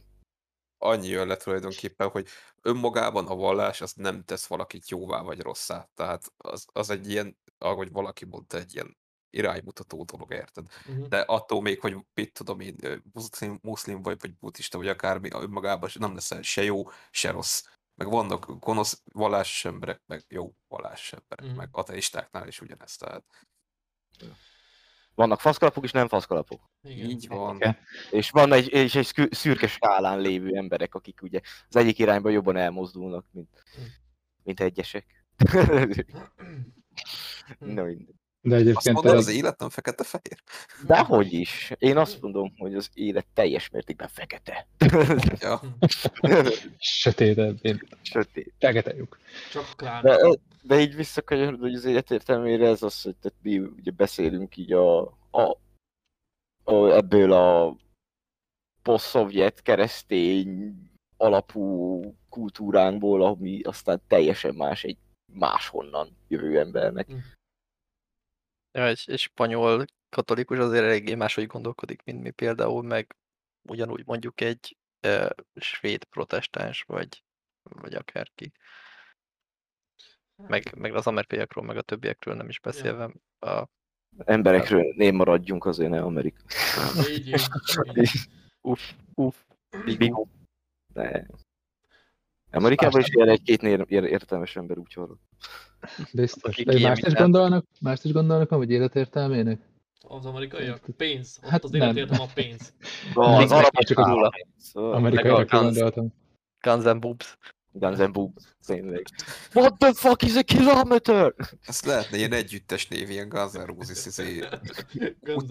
Annyi 0.79 1.07
jön 1.09 1.27
le 1.27 1.37
tulajdonképpen, 1.37 2.09
hogy 2.09 2.29
önmagában 2.63 3.27
a 3.27 3.35
vallás 3.35 3.81
az 3.81 3.93
nem 3.93 4.25
tesz 4.25 4.47
valakit 4.47 4.89
jóvá 4.89 5.23
vagy 5.23 5.41
rosszá. 5.41 5.89
Tehát 5.95 6.33
az, 6.37 6.67
az 6.73 6.91
egy 6.91 7.11
ilyen, 7.11 7.39
ahogy 7.59 7.91
valaki 7.93 8.25
mondta, 8.25 8.57
egy 8.59 8.75
ilyen 8.75 8.97
iránymutató 9.31 10.05
dolog, 10.05 10.33
érted? 10.33 10.67
Mhm. 10.87 11.09
De 11.09 11.21
attól 11.21 11.63
még, 11.63 11.81
hogy 11.81 11.97
mit 12.15 12.33
tudom 12.33 12.61
én, 12.61 12.77
muszlim, 13.13 13.59
muszlim 13.63 14.03
vagy, 14.03 14.21
vagy 14.21 14.35
buddhista, 14.37 14.79
vagy 14.79 14.89
akármi, 14.89 15.29
önmagában 15.33 15.91
nem 15.95 16.15
leszel 16.15 16.43
se 16.43 16.63
jó, 16.63 16.83
se 17.11 17.31
rossz. 17.31 17.65
Meg 17.95 18.09
vannak 18.09 18.59
gonosz 18.59 19.03
vallásos 19.13 19.65
emberek, 19.65 20.03
meg 20.07 20.25
jó 20.29 20.55
vallásos 20.69 21.13
emberek, 21.13 21.47
Mhm. 21.47 21.57
meg 21.57 21.69
ateistáknál 21.73 22.49
is 22.49 22.61
ugyanezt. 22.61 23.01
Tehát 23.01 23.25
Vannak 25.15 25.41
faszkalapok 25.41 25.85
és 25.85 25.91
nem 25.91 26.09
faszkalapok. 26.09 26.61
Igen. 26.83 27.09
így 27.11 27.29
van. 27.29 27.77
És 28.11 28.31
van 28.31 28.53
egy, 28.53 28.73
és 28.73 28.95
egy 28.95 29.29
szürke 29.31 29.67
skálán 29.67 30.21
lévő 30.21 30.57
emberek, 30.57 30.95
akik 30.95 31.23
ugye 31.23 31.41
az 31.69 31.77
egyik 31.77 31.99
irányba 31.99 32.31
jobban 32.31 32.57
elmozdulnak, 32.57 33.27
mint, 33.31 33.63
mint 34.43 34.61
egyesek. 34.61 35.25
Na 37.59 37.83
mindegy. 37.83 38.15
De 38.47 38.55
Azt 38.55 38.65
egyébként 38.65 38.95
mondod, 38.95 39.17
az, 39.17 39.27
az 39.27 39.35
élet 39.35 39.59
nem 39.59 39.69
fekete-fehér? 39.69 40.43
Dehogy 40.87 41.33
is. 41.33 41.73
Én 41.79 41.97
azt 41.97 42.21
mondom, 42.21 42.55
hogy 42.57 42.75
az 42.75 42.91
élet 42.95 43.27
teljes 43.35 43.69
mértékben 43.71 44.09
fekete. 44.09 44.67
Ja. 45.41 45.61
sötétebb, 46.79 47.59
Sötét. 48.03 48.55
fekete 48.59 48.95
lyuk. 48.95 49.19
Csak 49.53 49.73
klán. 49.77 50.03
De, 50.03 50.17
de 50.67 50.81
így 50.81 50.95
visszakanyarodva 50.95 51.65
hogy 51.65 51.75
az 51.75 51.85
élet 51.85 52.11
értelmére, 52.11 52.67
ez 52.67 52.83
az, 52.83 53.03
hogy 53.03 53.17
tehát 53.17 53.39
mi 53.43 53.59
ugye 53.59 53.91
beszélünk 53.91 54.57
így 54.57 54.73
a, 54.73 55.01
a, 55.31 55.59
a 56.65 56.75
ebből 56.75 57.33
a 57.33 57.77
poszt-szovjet 58.83 59.63
keresztény 59.63 60.77
alapú 61.17 62.01
kultúránkból, 62.29 63.23
ami 63.23 63.63
aztán 63.63 64.01
teljesen 64.07 64.55
más 64.55 64.85
egy 64.85 64.99
máshonnan 65.33 66.17
jövő 66.29 66.59
embernek. 66.59 67.09
Ja, 68.73 68.87
egy, 68.87 69.03
egy 69.07 69.19
spanyol 69.19 69.85
katolikus 70.09 70.59
azért 70.59 70.85
eléggé 70.85 71.15
máshogy 71.15 71.47
gondolkodik, 71.47 72.03
mint 72.05 72.23
mi 72.23 72.31
például, 72.31 72.83
meg 72.83 73.17
ugyanúgy 73.69 74.07
mondjuk 74.07 74.41
egy 74.41 74.77
e, 75.01 75.35
svéd 75.55 76.05
protestáns, 76.05 76.83
vagy, 76.83 77.23
vagy 77.63 77.95
akárki. 77.95 78.53
Meg, 80.49 80.75
meg 80.77 80.95
az 80.95 81.07
amerikaiakról, 81.07 81.65
meg 81.65 81.77
a 81.77 81.83
többiekről 81.83 82.35
nem 82.35 82.49
is 82.49 82.61
beszélve. 82.61 83.11
A, 83.39 83.65
Emberekről 84.25 84.93
nem 84.97 85.15
maradjunk 85.15 85.65
azért 85.65 85.91
ne 85.91 86.01
Amerika. 86.01 86.41
Így, 87.11 87.27
így, 87.29 87.49
így. 87.95 88.11
uff, 88.61 88.91
uff, 89.15 89.37
Big- 89.85 90.15
Ne. 90.95 91.23
Amerikában 92.51 93.01
is 93.01 93.09
él 93.09 93.29
egy-két 93.29 93.63
ér- 93.63 93.91
értelmes 93.91 94.57
ember 94.57 94.79
úgy 94.79 94.93
hallom. 94.93 95.21
Biztos. 96.13 96.65
Mást 96.65 97.07
is 97.07 97.13
gondolnak, 97.13 97.65
mást 97.81 98.05
is 98.05 98.13
gondolnak, 98.13 98.49
hogy 98.49 98.71
életértelmének? 98.71 99.61
Az 100.09 100.27
amerikaiak? 100.27 100.81
Pénz. 100.97 101.41
Ott 101.43 101.49
Hát 101.51 101.65
az 101.65 101.75
életértem 101.75 102.21
a 102.21 102.27
pénz. 102.35 102.75
Az 103.15 103.53
arabok 103.53 103.83
csak 103.83 103.99
az. 103.99 104.31
Szóval 104.57 104.93
Amerikaiakra 104.95 105.61
gondoltam. 105.61 106.13
Guns 106.61 106.85
and 106.85 107.01
Boobs. 107.01 107.39
Guns 107.77 107.99
and 107.99 108.13
Boobs, 108.13 108.55
tényleg. 108.67 109.05
What 109.53 109.79
the 109.79 109.93
fuck 109.93 110.23
is 110.23 110.35
a 110.37 110.43
kilometer? 110.43 111.35
Ezt 111.61 111.85
lehetne 111.85 112.17
ilyen 112.17 112.33
együttes 112.33 112.89
név, 112.89 113.11
ilyen 113.11 113.29
Guns 113.29 113.53
N' 113.53 113.65
Roses 113.65 114.07
izé, 114.07 114.49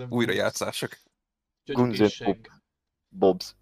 újrajátszások. 0.09 0.89
Guns 1.65 1.77
N' 1.77 1.81
Gyöngyösség. 1.81 2.51
Bobs. 3.15 3.55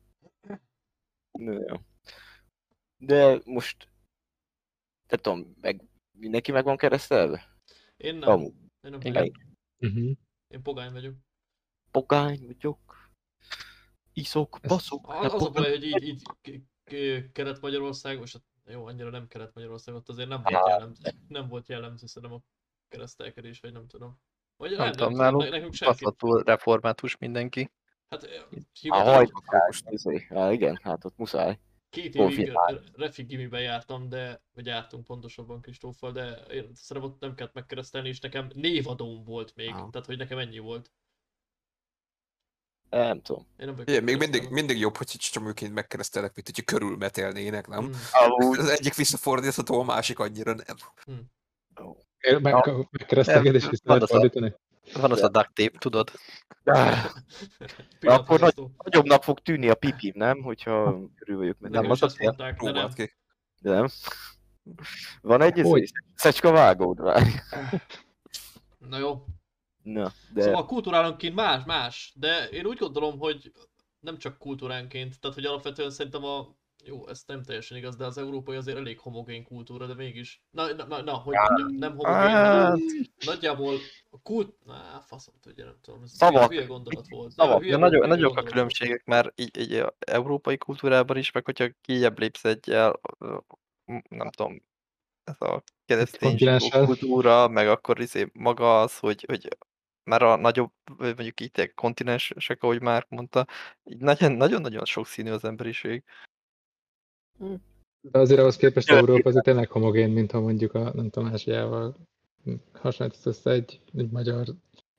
De 2.97 3.41
most... 3.45 3.89
Nem 5.07 5.19
tudom, 5.19 5.55
meg, 5.61 5.83
mindenki 6.17 6.51
meg 6.51 6.63
van 6.63 6.77
keresztelve? 6.77 7.57
Én 7.97 8.15
nem. 8.15 8.29
Amúgy. 8.29 8.53
Én 8.81 8.91
nem 8.91 8.99
Igen. 8.99 9.13
vagyok. 9.13 9.35
Uh-huh. 9.79 10.11
Én 10.47 10.61
pogány 10.61 10.91
vagyok. 10.91 11.15
Pogány 11.91 12.45
vagyok. 12.45 13.09
Iszok, 14.13 14.59
Ez- 14.61 14.69
baszok. 14.69 15.09
Az, 15.09 15.33
az 15.33 15.43
a 15.45 15.49
baj, 15.49 15.69
hogy 15.69 15.83
így, 15.83 16.03
így 16.03 16.23
k- 16.41 16.61
k- 16.83 17.31
Kelet-Magyarország, 17.31 18.19
most 18.19 18.41
jó, 18.71 18.85
annyira 18.85 19.09
nem 19.09 19.27
Kelet-Magyarország, 19.27 19.95
ott 19.95 20.09
azért 20.09 20.29
nem 20.29 20.41
volt 20.43 20.67
jellemző, 20.67 21.11
nem 21.27 21.47
volt 21.47 21.67
jellemző 21.67 22.07
szerintem 22.07 22.37
a 22.37 22.41
keresztelkedés, 22.89 23.59
vagy 23.59 23.71
nem 23.71 23.87
tudom. 23.87 24.19
Vagy 24.57 24.77
Nem 24.77 24.91
tudom, 24.91 25.13
nálunk 25.13 25.49
nekünk 25.49 25.73
senki. 25.73 26.05
Református 26.43 27.17
mindenki. 27.17 27.71
Hát 28.09 28.23
eh, 28.23 28.41
hivatal, 28.79 29.13
hajtották, 29.13 29.73
izé. 29.89 30.27
Igen, 30.51 30.79
hát 30.83 31.05
ott 31.05 31.17
muszáj. 31.17 31.59
két 31.89 32.15
évig 32.15 32.51
refi 32.93 33.23
gimiben 33.23 33.61
jártam, 33.61 34.09
de, 34.09 34.41
vagy 34.53 34.65
jártunk 34.65 35.03
pontosabban 35.03 35.61
Kristóffal, 35.61 36.11
de 36.11 36.29
én 36.33 36.71
szerintem 36.73 37.11
ott 37.11 37.19
nem 37.19 37.35
kellett 37.35 37.53
megkeresztelni, 37.53 38.07
és 38.07 38.19
nekem 38.19 38.49
névadóm 38.53 39.23
volt 39.23 39.55
még, 39.55 39.69
Aha. 39.69 39.89
tehát 39.91 40.07
hogy 40.07 40.17
nekem 40.17 40.37
ennyi 40.37 40.59
volt. 40.59 40.91
Nem 42.91 43.21
tudom. 43.21 43.47
Én 43.57 43.65
nem 43.67 43.75
Igen, 43.85 44.03
még 44.03 44.17
mindig, 44.17 44.49
mindig 44.49 44.79
jobb, 44.79 44.97
hogy 44.97 45.07
csomóként 45.07 45.73
megkeresztelek, 45.73 46.35
mint 46.35 46.47
hogyha 46.47 46.63
körülmetelnének, 46.77 47.67
nem? 47.67 47.83
Mm. 47.83 47.91
Amúgy. 48.11 48.57
Az 48.59 48.69
egyik 48.69 48.95
visszafordítható, 48.95 49.79
a 49.79 49.83
másik 49.83 50.19
annyira 50.19 50.53
nem. 50.53 50.75
Meg, 52.41 52.55
megkeresztelkedés 52.91 53.61
Nem, 53.61 53.69
vissza 53.69 53.83
van 53.85 53.97
lehet 53.97 54.01
az 54.03 54.09
a- 54.11 54.19
fordítani? 54.19 54.53
Van 54.93 55.11
az 55.11 55.21
a 55.21 55.29
duct 55.29 55.53
tape, 55.53 55.77
tudod? 55.77 56.11
Ah, 56.63 56.97
Pillanat, 57.99 58.21
Akkor 58.21 58.39
Krisztó. 58.39 58.71
Nagyobbnak 58.83 59.23
fog 59.23 59.39
tűnni 59.39 59.69
a 59.69 59.75
pipim, 59.75 60.11
nem? 60.15 60.41
Hogyha 60.41 60.99
körül 61.15 61.37
vagyok. 61.37 61.59
Nekem 61.59 61.81
Nem, 61.81 61.91
az 61.91 62.03
azért, 62.03 62.21
mondták, 62.23 62.55
de 62.57 62.63
nem. 62.63 62.73
Próbáld 62.73 62.93
ki. 62.93 63.13
de 63.61 63.71
nem. 63.71 63.87
Van 65.21 65.41
egy 65.41 65.57
izé, 65.57 65.85
szecska 66.15 66.51
vágód, 66.51 67.01
várj. 67.01 67.29
Na 68.77 68.97
jó, 68.97 69.25
Na, 69.83 70.11
De... 70.33 70.41
Szóval 70.41 70.65
kultúrálonként 70.65 71.35
más, 71.35 71.63
más, 71.65 72.13
de 72.15 72.49
én 72.49 72.65
úgy 72.65 72.77
gondolom, 72.77 73.19
hogy 73.19 73.51
nem 73.99 74.17
csak 74.17 74.37
kultúránként, 74.37 75.19
tehát 75.19 75.35
hogy 75.35 75.45
alapvetően 75.45 75.89
szerintem 75.89 76.23
a 76.23 76.59
Jó, 76.83 77.07
ez 77.07 77.23
nem 77.27 77.43
teljesen 77.43 77.77
igaz, 77.77 77.95
de 77.95 78.05
az 78.05 78.17
európai 78.17 78.55
azért 78.55 78.77
elég 78.77 78.99
homogén 78.99 79.43
kultúra, 79.43 79.85
de 79.85 79.93
mégis. 79.93 80.41
Na, 80.51 80.73
na, 80.73 80.85
na, 80.85 81.01
na 81.01 81.13
hogy 81.13 81.35
mondjam, 81.35 81.77
nem 81.77 81.95
homogén, 81.95 82.21
Hát, 82.21 82.63
hanem 82.63 82.79
nagyjából 83.25 83.75
a 84.09 84.21
kult... 84.21 84.55
Na, 84.65 85.03
faszom 85.05 85.33
tudja, 85.41 85.65
nem 85.65 85.77
tudom, 85.81 86.03
ez 86.03 86.11
Szavak. 86.11 86.49
hülye 86.51 86.65
gondolat 86.65 87.05
volt. 87.09 87.31
Szavak. 87.31 87.65
Ja, 87.65 87.77
volt, 87.77 88.07
nagyok, 88.07 88.37
a 88.37 88.43
különbségek 88.43 89.05
már 89.05 89.33
így, 89.35 89.57
így 89.59 89.73
a 89.73 89.95
európai 89.99 90.57
kultúrában 90.57 91.17
is, 91.17 91.31
meg 91.31 91.45
hogyha 91.45 91.67
kijebb 91.81 92.19
lépsz 92.19 92.43
m- 93.85 94.09
nem 94.09 94.29
tudom, 94.29 94.63
ez 95.23 95.35
a 95.39 95.63
keresztény 95.85 96.59
kultúra, 96.69 97.47
meg 97.47 97.67
akkor 97.67 97.99
izé 97.99 98.29
maga 98.33 98.81
az, 98.81 98.97
hogy, 98.97 99.23
hogy 99.27 99.47
már 100.03 100.21
a 100.21 100.35
nagyobb, 100.35 100.71
mondjuk 100.97 101.39
itt 101.39 101.57
egy 101.57 101.73
kontinensek, 101.73 102.63
ahogy 102.63 102.81
már 102.81 103.05
mondta, 103.09 103.47
így 103.83 103.97
nagyon- 103.97 104.31
nagyon-nagyon 104.31 104.85
sokszínű 104.85 105.31
az 105.31 105.43
emberiség. 105.43 106.03
De 108.01 108.19
azért 108.19 108.39
ahhoz 108.39 108.55
képest 108.55 108.89
Jó. 108.89 108.95
Európa 108.95 109.29
azért 109.29 109.45
tényleg 109.45 109.69
homogén, 109.69 110.09
mint 110.09 110.31
ha 110.31 110.39
mondjuk 110.39 110.73
a, 110.73 110.93
nem 110.93 111.09
tudom, 111.09 111.29
Ázsiával 111.31 111.97
hasonlítasz 112.73 113.25
össze 113.25 113.51
egy, 113.51 113.81
egy 113.93 114.09
magyar 114.09 114.45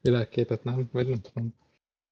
világképet, 0.00 0.64
nem? 0.64 0.88
Vagy 0.92 1.08
nem 1.08 1.20
tudom. 1.20 1.54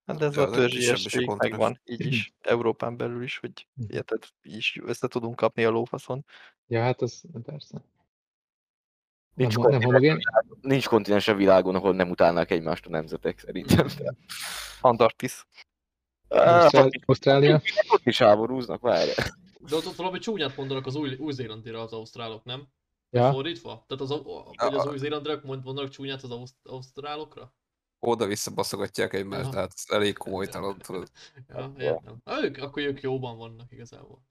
Hát 0.06 0.18
de 0.18 0.24
ez 0.24 0.34
Ja, 0.34 0.42
a 0.42 0.50
törzsiesség 0.50 1.30
megvan, 1.36 1.80
így 1.84 2.06
is, 2.06 2.34
Európán 2.40 2.96
belül 2.96 3.22
is, 3.22 3.38
hogy 3.38 3.66
érted, 3.88 4.22
így 4.42 4.56
is 4.56 4.80
össze 4.84 5.08
tudunk 5.08 5.36
kapni 5.36 5.64
a 5.64 5.70
lófaszon. 5.70 6.24
Ja, 6.66 6.82
hát 6.82 7.02
az 7.02 7.24
persze. 7.42 7.84
Nem, 9.34 9.46
Nincs 9.48 9.54
ho- 9.54 9.70
nem 9.70 9.82
homogén? 9.82 10.18
Nincs 10.60 10.86
kontinens 10.88 11.28
a 11.28 11.34
világon, 11.34 11.74
ahol 11.74 11.94
nem 11.94 12.10
utálnák 12.10 12.50
egymást 12.50 12.86
a 12.86 12.90
nemzetek 12.90 13.38
szerintem. 13.38 13.86
Antarktisz. 14.80 15.46
Ausztrál- 16.28 16.90
Ausztrália? 17.06 17.60
Ott 17.88 18.06
is 18.06 18.18
háborúznak, 18.18 18.80
várj. 18.80 19.10
De 19.58 19.76
ott, 19.76 19.86
ott 19.86 19.96
valami 19.96 20.18
csúnyát 20.18 20.56
mondanak 20.56 20.86
az 20.86 20.94
új, 20.94 21.14
új-zélandira 21.14 21.80
az 21.82 21.92
ausztrálok, 21.92 22.44
nem? 22.44 22.68
Ja, 23.10 23.30
Fordítva? 23.32 23.84
Tehát 23.88 24.02
az, 24.02 24.10
hogy 24.10 24.74
az 24.74 24.86
új-zélandiak 24.86 25.44
mond- 25.44 25.64
mondanak 25.64 25.90
csúnyát 25.90 26.22
az 26.22 26.30
auszt- 26.30 26.56
ausztrálokra? 26.66 27.54
Oda-vissza 27.98 28.50
baszogatják 28.50 29.12
egymást, 29.12 29.42
Aha. 29.44 29.50
de 29.52 29.58
hát 29.58 29.72
ez 29.74 29.84
elég 29.96 30.16
komolytalan, 30.16 30.78
tudod. 30.78 31.10
Ja, 31.48 31.72
értem. 31.78 32.16
Ők, 32.42 32.56
akkor 32.56 32.82
ők 32.82 33.00
jóban 33.00 33.36
vannak 33.36 33.72
igazából. 33.72 34.22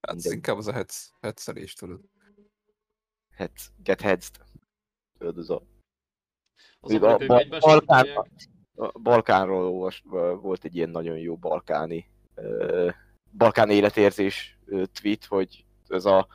Hát 0.00 0.24
inkább 0.24 0.56
az 0.56 0.66
a 0.66 0.72
hetsz, 0.72 1.08
hetszelés, 1.20 1.74
tudod. 1.74 2.00
Hát, 3.36 3.52
get 3.82 4.00
heads 4.00 4.30
Tudod, 5.18 5.38
az 5.38 5.50
a, 5.50 5.62
Az 6.80 6.92
a 6.92 7.18
egymást 7.20 7.64
Balkán- 7.64 8.08
a 8.76 8.98
Balkánról 8.98 9.64
olvas, 9.66 10.02
volt 10.40 10.64
egy 10.64 10.76
ilyen 10.76 10.90
nagyon 10.90 11.18
jó 11.18 11.36
balkáni, 11.36 12.10
ö, 12.34 12.90
balkán 13.36 13.70
életérzés 13.70 14.58
tweet, 14.92 15.24
hogy 15.24 15.64
ez 15.88 16.04
a 16.04 16.26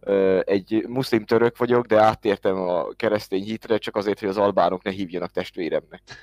ö, 0.00 0.40
egy 0.44 0.84
muszlim 0.88 1.24
török 1.24 1.56
vagyok, 1.56 1.86
de 1.86 2.00
áttértem 2.00 2.56
a 2.56 2.92
keresztény 2.92 3.42
hitre, 3.42 3.78
csak 3.78 3.96
azért, 3.96 4.18
hogy 4.20 4.28
az 4.28 4.36
albánok 4.36 4.82
ne 4.82 4.90
hívjanak 4.90 5.30
testvéremnek. 5.30 6.02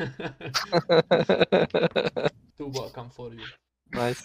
Too 2.58 2.70
welcome 2.74 3.10
for 3.10 3.34
you. 3.34 3.44
nice. 3.90 4.24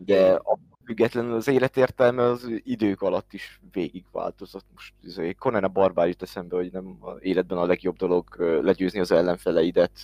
De 0.00 0.34
a 0.34 0.58
függetlenül 0.84 1.34
az 1.34 1.48
életértelme 1.48 2.22
az 2.22 2.46
idők 2.62 3.02
alatt 3.02 3.32
is 3.32 3.60
végigváltozott. 3.72 4.64
Most 4.72 4.94
izé, 5.02 5.32
Conan 5.32 5.64
a 5.64 5.68
barbár 5.68 6.08
jut 6.08 6.22
eszembe, 6.22 6.56
hogy 6.56 6.72
nem 6.72 6.96
a 7.00 7.18
életben 7.20 7.58
a 7.58 7.66
legjobb 7.66 7.96
dolog 7.96 8.36
legyőzni 8.38 9.00
az 9.00 9.10
ellenfeleidet, 9.10 10.00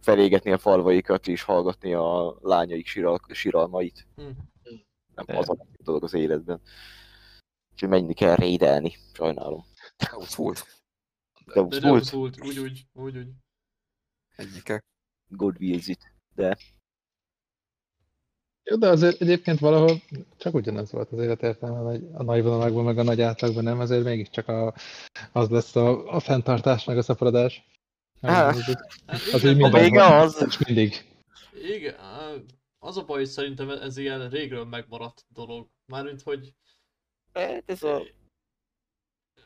felégetni 0.00 0.52
a 0.52 0.58
falvaikat 0.58 1.28
és 1.28 1.42
hallgatni 1.42 1.94
a 1.94 2.38
lányaik 2.40 2.86
siral, 2.86 3.20
siralmait. 3.28 4.06
Hm. 4.16 4.22
Nem 5.14 5.24
De- 5.26 5.38
az 5.38 5.48
a 5.48 5.54
legjobb 5.58 5.84
dolog 5.84 6.04
az 6.04 6.14
életben. 6.14 6.60
Úgyhogy 7.72 7.88
menni 7.88 8.14
kell 8.14 8.34
rédelni, 8.34 8.92
sajnálom. 9.12 9.64
Ott 10.12 10.34
volt 10.34 10.66
De 11.44 11.52
De 11.54 11.60
úgy 11.60 11.80
nem 11.80 11.90
volt, 11.90 12.12
úgy, 12.12 12.38
úgy, 12.40 12.58
úgy, 12.58 12.86
úgy. 12.92 13.28
egyike. 14.36 14.82
good 15.28 15.56
wheels 15.60 15.86
it. 15.86 16.12
Jó, 18.64 18.76
de 18.76 18.88
azért 18.88 19.20
egyébként 19.20 19.58
valahol 19.58 20.02
csak 20.36 20.54
ugyanaz 20.54 20.92
volt 20.92 21.12
az 21.12 21.18
életértelme, 21.18 21.80
vagy 21.80 22.04
a 22.12 22.22
nagy 22.22 22.42
vonalakban, 22.42 22.84
meg 22.84 22.98
a 22.98 23.02
nagy 23.02 23.20
átlagban 23.20 23.64
nem, 23.64 23.80
azért 23.80 24.04
mégiscsak 24.04 24.48
a, 24.48 24.74
az 25.32 25.48
lesz 25.48 25.76
a, 25.76 26.14
a 26.14 26.20
fenntartás, 26.20 26.84
meg 26.84 26.98
a 26.98 27.02
szaporodás. 27.02 27.68
Á, 28.20 28.48
Az, 28.48 28.56
az, 29.06 29.34
az 29.34 29.44
igen, 29.44 29.56
így 29.56 29.62
A 29.62 29.62
minden 29.62 29.82
vége 29.82 30.08
van, 30.08 30.20
az, 30.20 30.44
és 30.46 30.58
mindig. 30.66 30.94
Igen, 31.52 31.94
az 32.78 32.96
a 32.96 33.04
baj, 33.04 33.18
hogy 33.18 33.28
szerintem 33.28 33.70
ez 33.70 33.96
ilyen 33.96 34.28
régről 34.28 34.64
megmaradt 34.64 35.24
dolog. 35.28 35.68
Mármint, 35.86 36.22
hogy 36.22 36.54
Hát 37.32 37.62
ez 37.66 37.82
a 37.82 38.02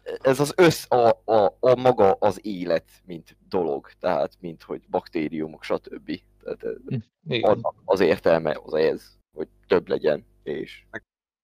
ez 0.05 0.40
az 0.40 0.53
össz, 0.57 0.90
a, 0.90 1.22
a, 1.24 1.57
a 1.61 1.74
maga 1.74 2.12
az 2.12 2.46
élet, 2.46 2.90
mint 3.05 3.37
dolog, 3.48 3.90
tehát 4.00 4.37
mint 4.40 4.62
hogy 4.62 4.88
baktériumok, 4.88 5.64
stb. 5.64 6.20
Tehát 6.45 6.63
ez- 6.65 7.01
Igen. 7.27 7.51
annak 7.51 7.83
az 7.85 8.01
értelme 8.01 8.61
az 8.65 8.73
ez, 8.75 9.19
hogy 9.37 9.49
több 9.67 9.89
legyen, 9.89 10.27
és 10.43 10.87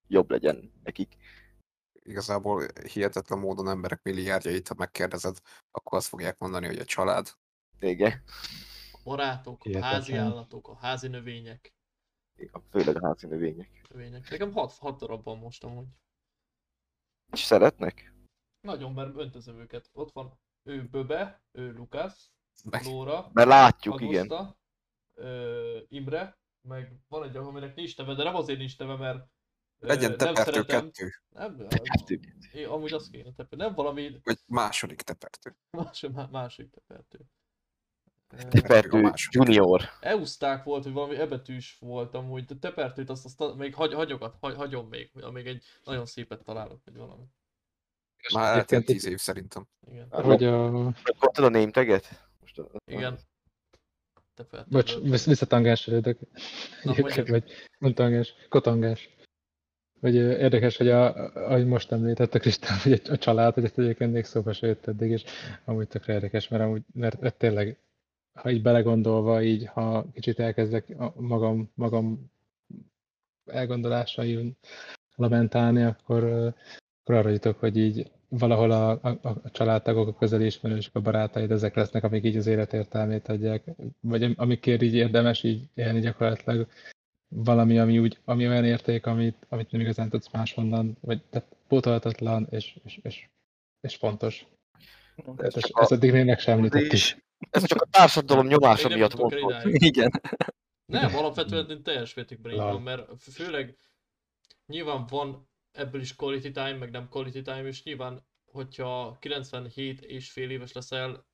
jobb 0.09 0.31
legyen 0.31 0.73
nekik. 0.83 1.17
Igazából 2.03 2.67
hihetetlen 2.93 3.39
módon 3.39 3.69
emberek 3.69 4.03
milliárdjait, 4.03 4.69
ha 4.69 4.75
megkérdezed, 4.79 5.37
akkor 5.71 5.99
azt 5.99 6.09
fogják 6.09 6.39
mondani, 6.39 6.67
hogy 6.67 6.79
a 6.79 6.85
család. 6.85 7.29
Igen, 7.81 8.23
a 8.93 9.01
barátok, 9.05 9.61
a 9.61 9.63
Hihetetlen. 9.69 9.93
házi 9.93 10.15
állatok, 10.15 10.69
a 10.69 10.75
házi 10.77 11.09
növények. 11.09 11.73
főleg 12.71 13.03
a 13.03 13.07
házi 13.07 13.27
növények. 13.27 13.87
növények. 13.89 14.31
Nekem 14.31 14.53
hat, 14.53 14.73
hat 14.73 14.99
darab 14.99 15.25
van 15.25 15.39
most 15.39 15.65
amúgy. 15.65 15.87
És 17.33 17.41
szeretnek? 17.41 18.13
Nagyon, 18.61 18.93
mert 18.93 19.17
öntözöm 19.17 19.59
őket. 19.61 19.91
Ott 19.93 20.13
van 20.13 20.39
ő 20.69 20.89
Böbe, 20.89 21.43
ő 21.53 21.73
Lukasz, 21.73 22.31
Lóra, 22.85 23.31
Mert 23.33 23.49
látjuk, 23.49 24.01
igen. 24.01 24.55
Ö, 25.21 25.79
Imre, 25.89 26.39
meg 26.69 26.93
van 27.09 27.23
egy, 27.29 27.37
aminek 27.37 27.75
nincs 27.75 27.97
neve, 27.97 28.15
de 28.15 28.23
nem 28.25 28.35
azért 28.35 28.59
nincs 28.59 28.79
neve, 28.79 28.97
mert 28.97 29.27
legyen 29.79 30.09
nem 30.11 30.19
tepertő 30.19 30.51
szeretem. 30.53 30.81
kettő, 30.91 31.11
Nem, 31.31 31.67
Kettő. 31.69 32.21
én, 32.53 32.67
amúgy 32.67 32.93
azt 32.93 33.11
kéne 33.11 33.25
tepertő. 33.33 33.57
Nem 33.57 33.75
valami 33.75 34.21
vagy 34.23 34.39
második 34.47 35.03
tepertő. 35.03 35.57
más, 35.71 36.01
má- 36.13 36.31
másik 36.31 36.71
tepertő. 36.71 37.19
Tepertő 38.49 39.01
második. 39.01 39.33
junior. 39.49 39.83
Euszták 40.01 40.65
volt, 40.65 40.83
hogy 40.85 40.93
valami 40.93 41.17
ebetűs 41.17 41.77
volt 41.81 42.15
amúgy, 42.15 42.45
de 42.45 42.55
tepertőt 42.55 43.11
azt, 43.11 43.41
azt 43.41 43.55
még 43.57 43.75
hagy, 43.75 43.95
hagyogat, 43.95 44.37
hagy, 44.41 44.55
hagyom 44.55 44.89
még, 44.89 45.11
amíg 45.21 45.47
egy 45.47 45.65
nagyon 45.85 46.07
szépet 46.07 46.45
találok, 46.45 46.81
vagy 46.85 46.97
valami. 46.97 47.25
Már 48.35 48.45
eltelt 48.45 48.73
Egyébként- 48.73 48.87
tíz 49.03 49.07
év 49.13 49.19
szerintem. 49.19 49.69
Igen, 49.91 50.09
Hogy 50.11 50.45
a... 50.45 50.71
Kaptad 51.19 51.45
a 51.45 51.49
name 51.49 51.71
taget? 51.71 52.29
Most 52.41 52.59
a... 52.59 52.69
igen. 52.85 53.19
Tepertő. 54.41 54.67
Bocs, 54.71 54.99
vissz- 55.03 55.27
visszatangás 55.27 55.89
előttök. 55.89 56.19
Na. 56.83 56.95
Vagy 57.27 57.45
nem 57.79 57.95
tangás, 57.95 58.35
kotangás. 58.49 59.09
Ö, 60.01 60.09
érdekes, 60.39 60.77
hogy 60.77 60.89
a, 60.89 61.15
ahogy 61.35 61.67
most 61.67 61.93
említette 61.93 62.39
Krisztán, 62.39 62.79
hogy 62.83 63.03
a 63.09 63.19
család, 63.19 63.55
hogy 63.55 63.65
ezt 63.65 63.79
egyébként 63.79 64.13
még 64.13 64.25
szóba 64.25 64.53
se 64.53 64.67
jött 64.67 64.87
eddig, 64.87 65.11
és 65.11 65.25
amúgy 65.65 65.89
tökre 65.89 66.13
érdekes, 66.13 66.49
mert 66.49 66.63
amúgy, 66.63 66.83
mert, 66.93 67.21
mert 67.21 67.39
tényleg, 67.39 67.79
ha 68.33 68.51
így 68.51 68.63
belegondolva, 68.63 69.43
így, 69.43 69.67
ha 69.67 70.07
kicsit 70.13 70.39
elkezdek 70.39 70.89
a 70.99 71.21
magam, 71.21 71.71
magam 71.75 72.31
elgondolásaim 73.47 74.57
lamentálni, 75.15 75.83
akkor, 75.83 76.25
akkor 77.01 77.15
arra 77.15 77.29
jutok, 77.29 77.59
hogy 77.59 77.77
így 77.77 78.11
valahol 78.31 78.71
a, 78.71 78.91
a, 78.91 79.09
a 79.23 79.51
családtagok, 79.51 80.09
a 80.09 80.15
közeli 80.15 80.45
ismerősök, 80.45 80.95
a 80.95 81.01
barátaid, 81.01 81.51
ezek 81.51 81.75
lesznek, 81.75 82.05
amik 82.05 82.25
így 82.25 82.37
az 82.37 82.47
életértelmét 82.47 83.29
adják, 83.29 83.65
vagy 84.01 84.23
am- 84.23 84.35
amikért 84.37 84.83
így 84.83 84.95
érdemes 84.95 85.43
így 85.43 85.69
élni 85.75 86.01
gyakorlatilag 86.01 86.69
valami, 87.29 87.79
ami, 87.79 87.99
úgy, 87.99 88.19
ami 88.25 88.49
olyan 88.49 88.65
érték, 88.65 89.07
amit, 89.07 89.47
amit 89.49 89.71
nem 89.71 89.81
igazán 89.81 90.09
tudsz 90.09 90.31
máshonnan, 90.33 90.97
vagy 91.01 91.23
tehát 91.23 91.57
pótolhatatlan 91.69 92.47
és, 92.51 92.79
és, 92.85 92.99
és, 93.03 93.29
és 93.81 93.97
fontos. 93.97 94.47
Ezt, 95.37 95.57
a- 95.57 95.81
ezt 95.81 95.93
eddig 95.93 96.13
még 96.13 96.25
meg 96.25 96.39
sem 96.39 96.57
említettük. 96.57 96.93
is. 96.93 97.17
Ez 97.51 97.65
csak 97.67 97.83
a 97.83 97.87
társadalom 97.91 98.47
nyomása 98.47 98.89
miatt 98.89 99.13
idáig. 99.33 99.83
Igen. 99.83 100.21
Nem, 100.87 101.17
alapvetően 101.17 101.83
teljes 101.83 102.15
mértékben 102.15 102.53
így 102.53 102.59
van, 102.59 102.83
mert 102.83 103.07
fő- 103.19 103.33
főleg 103.45 103.77
nyilván 104.67 105.07
van 105.09 105.49
ebből 105.73 106.01
is 106.01 106.15
quality 106.17 106.51
time, 106.51 106.77
meg 106.77 106.91
nem 106.91 107.09
quality 107.09 107.43
time, 107.43 107.67
és 107.67 107.83
nyilván, 107.83 108.27
hogyha 108.45 109.17
97 109.21 110.01
és 110.01 110.31
fél 110.31 110.51
éves 110.51 110.73
leszel, 110.73 111.27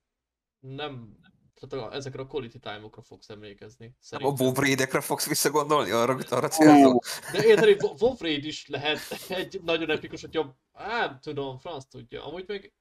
nem, 0.59 1.17
tehát 1.53 1.87
a, 1.87 1.93
ezekre 1.95 2.21
a 2.21 2.27
quality 2.27 2.57
time-okra 2.57 3.01
fogsz 3.01 3.29
emlékezni. 3.29 3.85
A 3.85 3.91
Szerintem. 3.99 4.45
WoW 4.45 4.53
raidekre 4.53 5.01
fogsz 5.01 5.27
visszagondolni? 5.27 5.91
Arra, 5.91 6.17
arra 6.29 6.47
célzol? 6.47 6.99
De 7.31 7.45
érted, 7.45 7.63
hogy 7.63 7.81
Wo- 7.81 8.01
WoW 8.01 8.15
Raid 8.19 8.45
is 8.45 8.67
lehet 8.67 8.99
egy 9.29 9.61
nagyon 9.63 9.89
epikus, 9.89 10.21
hogyha 10.21 10.57
nem 10.73 11.19
tudom, 11.19 11.57
franc 11.57 11.85
tudja. 11.85 12.25
Amúgy 12.25 12.43
meg 12.47 12.73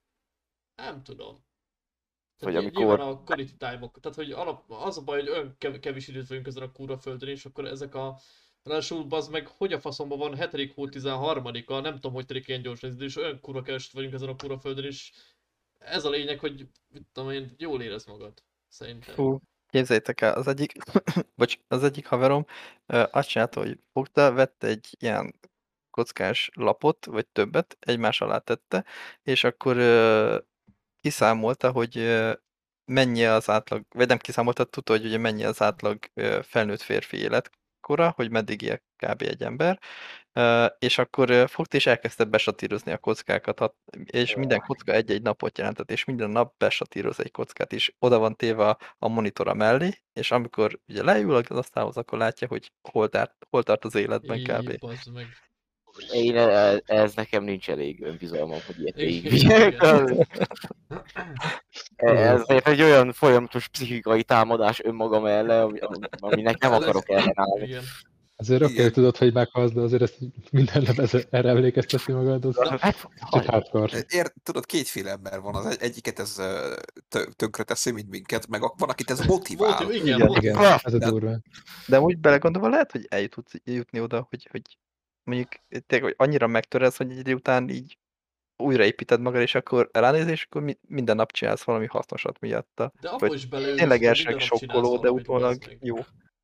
nem 0.74 1.02
tudom. 1.02 1.44
Tehát 2.38 2.56
amikor- 2.56 2.78
nyilván 2.78 3.00
a 3.00 3.22
quality 3.22 3.56
time-ok, 3.58 4.00
tehát 4.00 4.16
hogy 4.16 4.32
alap, 4.32 4.70
az 4.70 4.98
a 4.98 5.02
baj, 5.02 5.20
hogy 5.20 5.28
olyan 5.28 5.54
kev- 5.58 5.80
kevés 5.80 6.08
időt 6.08 6.28
vagyunk 6.28 6.46
ezen 6.46 6.62
a 6.62 6.72
kúra 6.72 6.98
földön, 6.98 7.28
és 7.28 7.44
akkor 7.44 7.64
ezek 7.64 7.94
a 7.94 8.18
Ráadásul 8.66 9.06
az 9.10 9.28
meg, 9.28 9.46
hogy 9.46 9.72
a 9.72 9.80
faszomban 9.80 10.18
van 10.18 10.50
7. 10.50 10.72
hó 10.74 10.88
13-a, 10.88 11.80
nem 11.80 11.94
tudom, 11.94 12.12
hogy 12.12 12.26
telik 12.26 12.48
ilyen 12.48 12.62
gyorsan, 12.62 13.00
és 13.00 13.16
olyan 13.16 13.40
kurva 13.40 13.62
keveset 13.62 13.92
vagyunk 13.92 14.14
ezen 14.14 14.28
a 14.28 14.36
kúra 14.36 14.58
földön, 14.58 14.84
és 14.84 15.12
ez 15.78 16.04
a 16.04 16.10
lényeg, 16.10 16.38
hogy 16.38 16.68
mit 16.88 17.06
tudom 17.12 17.30
én, 17.30 17.54
jól 17.58 17.82
érez 17.82 18.04
magad. 18.04 18.42
Szerintem. 18.68 19.14
Fú, 19.14 19.38
képzeljétek 19.68 20.20
el, 20.20 20.34
az 20.34 20.46
egyik, 20.46 20.72
bocs, 21.36 21.58
az 21.68 21.82
egyik 21.82 22.06
haverom 22.06 22.46
azt 22.86 23.28
csinálta, 23.28 23.60
hogy 23.60 23.78
fogta, 23.92 24.32
vette 24.32 24.66
egy 24.66 24.96
ilyen 24.98 25.34
kockás 25.90 26.50
lapot, 26.54 27.04
vagy 27.04 27.26
többet, 27.26 27.76
egymás 27.80 28.20
alá 28.20 28.38
tette, 28.38 28.84
és 29.22 29.44
akkor 29.44 29.76
kiszámolta, 31.00 31.70
hogy 31.70 31.96
mennyi 32.84 33.24
az 33.24 33.48
átlag, 33.48 33.84
vagy 33.88 34.08
nem 34.08 34.18
kiszámolta, 34.18 34.64
tudta, 34.64 34.92
hogy 34.92 35.04
ugye 35.04 35.18
mennyi 35.18 35.44
az 35.44 35.62
átlag 35.62 35.98
ö, 36.14 36.40
felnőtt 36.42 36.80
férfi 36.80 37.16
életkora, 37.86 38.12
hogy 38.16 38.30
meddig 38.30 38.62
él 38.62 38.80
kb. 38.96 39.22
egy 39.22 39.42
ember, 39.42 39.78
és 40.78 40.98
akkor 40.98 41.30
ö, 41.30 41.44
fogta 41.46 41.76
és 41.76 41.86
elkezdte 41.86 42.24
besatírozni 42.24 42.92
a 42.92 42.98
kockákat, 42.98 43.74
és 44.04 44.34
minden 44.34 44.60
kocka 44.60 44.92
egy-egy 44.92 45.22
napot 45.22 45.58
jelentett, 45.58 45.90
és 45.90 46.04
minden 46.04 46.30
nap 46.30 46.54
besatíroz 46.58 47.20
egy 47.20 47.30
kockát, 47.30 47.72
és 47.72 47.92
oda 47.98 48.18
van 48.18 48.36
téve 48.36 48.68
a, 48.98 49.08
monitora 49.08 49.54
mellé, 49.54 49.90
és 50.12 50.30
amikor 50.30 50.78
ugye 50.88 51.02
leül 51.02 51.34
az 51.34 51.50
asztalhoz, 51.50 51.96
akkor 51.96 52.18
látja, 52.18 52.48
hogy 52.48 52.72
hol 52.90 53.08
tart, 53.08 53.34
hol 53.50 53.62
tart 53.62 53.84
az 53.84 53.94
életben 53.94 54.42
kb. 54.42 54.70
Így. 54.70 54.78
Én, 56.12 56.36
e- 56.36 56.82
ez 56.86 57.14
nekem 57.14 57.44
nincs 57.44 57.70
elég 57.70 58.02
önbizalmam, 58.02 58.58
hogy 58.66 58.80
ilyet 58.80 58.94
végigvigyek. 58.94 59.72
igen. 59.72 60.26
Ez 61.96 62.42
egy 62.46 62.82
olyan 62.82 63.12
folyamatos 63.12 63.68
pszichikai 63.68 64.22
támadás 64.22 64.80
önmagam 64.84 65.26
ellen, 65.26 65.62
ami- 65.62 65.78
aminek 66.20 66.58
nem 66.58 66.72
akarok 66.72 67.10
ellenállni. 67.10 67.76
Azért 68.38 68.62
oké, 68.62 68.72
okay, 68.72 68.90
tudod, 68.90 69.16
hogy 69.16 69.32
meghalsz, 69.32 69.72
de 69.72 69.80
azért 69.80 70.02
ezt 70.02 70.18
minden 70.50 70.82
lemez 70.82 71.26
erre 71.30 71.48
emlékezteti 71.48 72.12
magad, 72.12 72.44
az 72.44 72.56
hardcore. 73.28 74.04
Ér, 74.08 74.32
tudod, 74.42 74.66
kétféle 74.66 75.10
ember 75.10 75.40
van, 75.40 75.54
az 75.54 75.66
egy, 75.66 75.76
egyiket 75.80 76.18
ez 76.18 76.36
tönkre 77.36 77.62
teszi, 77.62 77.90
mint 77.90 78.10
minket, 78.10 78.48
meg 78.48 78.60
van, 78.60 78.88
akit 78.88 79.10
ez 79.10 79.26
motivál. 79.26 79.70
Motiv- 79.70 80.02
igen, 80.02 80.18
Igen, 80.18 80.30
Igen, 80.30 80.56
ez 80.82 80.94
a 80.94 80.98
de- 80.98 81.08
durva. 81.08 81.40
De 81.86 82.00
úgy 82.00 82.18
belegondolva 82.18 82.68
lehet, 82.68 82.92
hogy 82.92 83.06
el 83.08 83.26
tudsz 83.26 83.52
jutni 83.64 84.00
oda, 84.00 84.26
hogy, 84.30 84.48
hogy 84.50 84.62
mondjuk 85.26 85.48
tényleg, 85.86 86.02
hogy 86.16 86.26
annyira 86.26 86.46
megtöresz, 86.46 86.96
hogy 86.96 87.10
egy 87.10 87.18
idő 87.18 87.34
után 87.34 87.68
így 87.68 87.98
újraépíted 88.56 89.20
magad, 89.20 89.40
és 89.40 89.54
akkor 89.54 89.88
ránézés, 89.92 90.32
és 90.32 90.44
akkor 90.44 90.62
mi- 90.62 90.78
minden 90.88 91.16
nap 91.16 91.32
csinálsz 91.32 91.62
valami 91.62 91.86
hasznosat 91.86 92.40
miatta. 92.40 92.92
De 93.00 93.08
abba 93.08 93.26
Vagy 93.26 93.34
is 93.36 93.46
beleőrülsz, 93.46 93.78
Tényleg 93.78 93.98
hogy 93.98 94.06
elsőleg 94.06 94.40
sokkoló, 94.40 94.98
de 94.98 95.10
utólag 95.10 95.76
jó. 95.80 95.96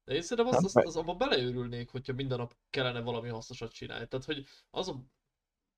De 0.05 0.14
én 0.14 0.23
szerintem 0.23 0.55
Nem, 0.55 0.64
az, 0.64 0.77
az, 0.77 0.87
az, 0.87 0.97
abba 0.97 1.14
beleőrülnék, 1.14 1.90
hogyha 1.90 2.12
minden 2.12 2.38
nap 2.38 2.55
kellene 2.71 3.01
valami 3.01 3.29
hasznosat 3.29 3.73
csinálni. 3.73 4.07
Tehát, 4.07 4.25
hogy 4.25 4.45
az 4.71 4.88
a... 4.88 5.05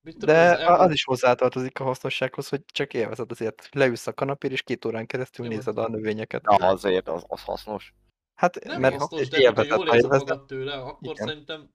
Mit 0.05 0.19
tudom, 0.19 0.35
De 0.35 0.41
az 0.43 0.59
a- 0.59 0.63
az 0.63 0.69
elmúlt- 0.71 0.93
is 0.93 1.05
hozzátartozik 1.05 1.81
a 1.81 1.85
hasznossághoz, 1.85 2.49
hogy 2.49 2.63
csak 2.67 2.95
élvezed 2.95 3.31
azért. 3.31 3.69
Leülsz 3.73 4.07
a 4.07 4.13
kanapér, 4.13 4.53
és 4.53 4.63
két 4.63 4.85
órán 4.85 5.07
keresztül 5.07 5.45
Jó, 5.47 5.51
nézed 5.53 5.79
a 5.79 5.89
növényeket. 5.89 6.43
Na, 6.43 6.55
azért 6.55 7.09
az, 7.09 7.25
az 7.29 7.43
hasznos. 7.45 7.95
Hát, 8.35 8.65
Nem 8.65 8.81
mert 8.81 8.97
hasznos, 8.99 9.29
de 9.29 9.39
élvezet, 9.39 9.77
jól 9.77 9.87
ha 9.87 9.95
érzed 9.95 10.11
magad 10.11 10.47
tőle, 10.47 10.75
akkor 10.75 11.13
Igen. 11.13 11.27
szerintem... 11.27 11.71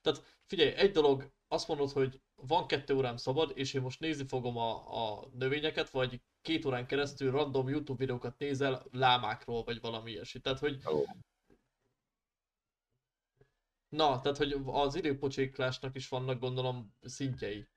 Tehát 0.00 0.38
figyelj, 0.46 0.70
egy 0.74 0.90
dolog, 0.90 1.30
azt 1.48 1.68
mondod, 1.68 1.90
hogy 1.90 2.20
van 2.34 2.66
kettő 2.66 2.94
órám 2.94 3.16
szabad, 3.16 3.52
és 3.54 3.74
én 3.74 3.82
most 3.82 4.00
nézni 4.00 4.26
fogom 4.26 4.56
a, 4.56 4.70
a 5.02 5.28
növényeket, 5.32 5.90
vagy 5.90 6.20
két 6.42 6.64
órán 6.64 6.86
keresztül 6.86 7.30
random 7.30 7.68
YouTube 7.68 7.98
videókat 7.98 8.38
nézel 8.38 8.86
lámákról, 8.92 9.62
vagy 9.62 9.80
valami 9.80 10.10
ilyesmi. 10.10 10.40
Tehát, 10.40 10.58
hogy... 10.58 10.82
Na, 13.88 14.20
tehát, 14.20 14.38
hogy 14.38 14.56
az 14.66 14.94
időpocséklásnak 14.94 15.96
is 15.96 16.08
vannak, 16.08 16.40
gondolom, 16.40 16.94
szintjei. 17.00 17.68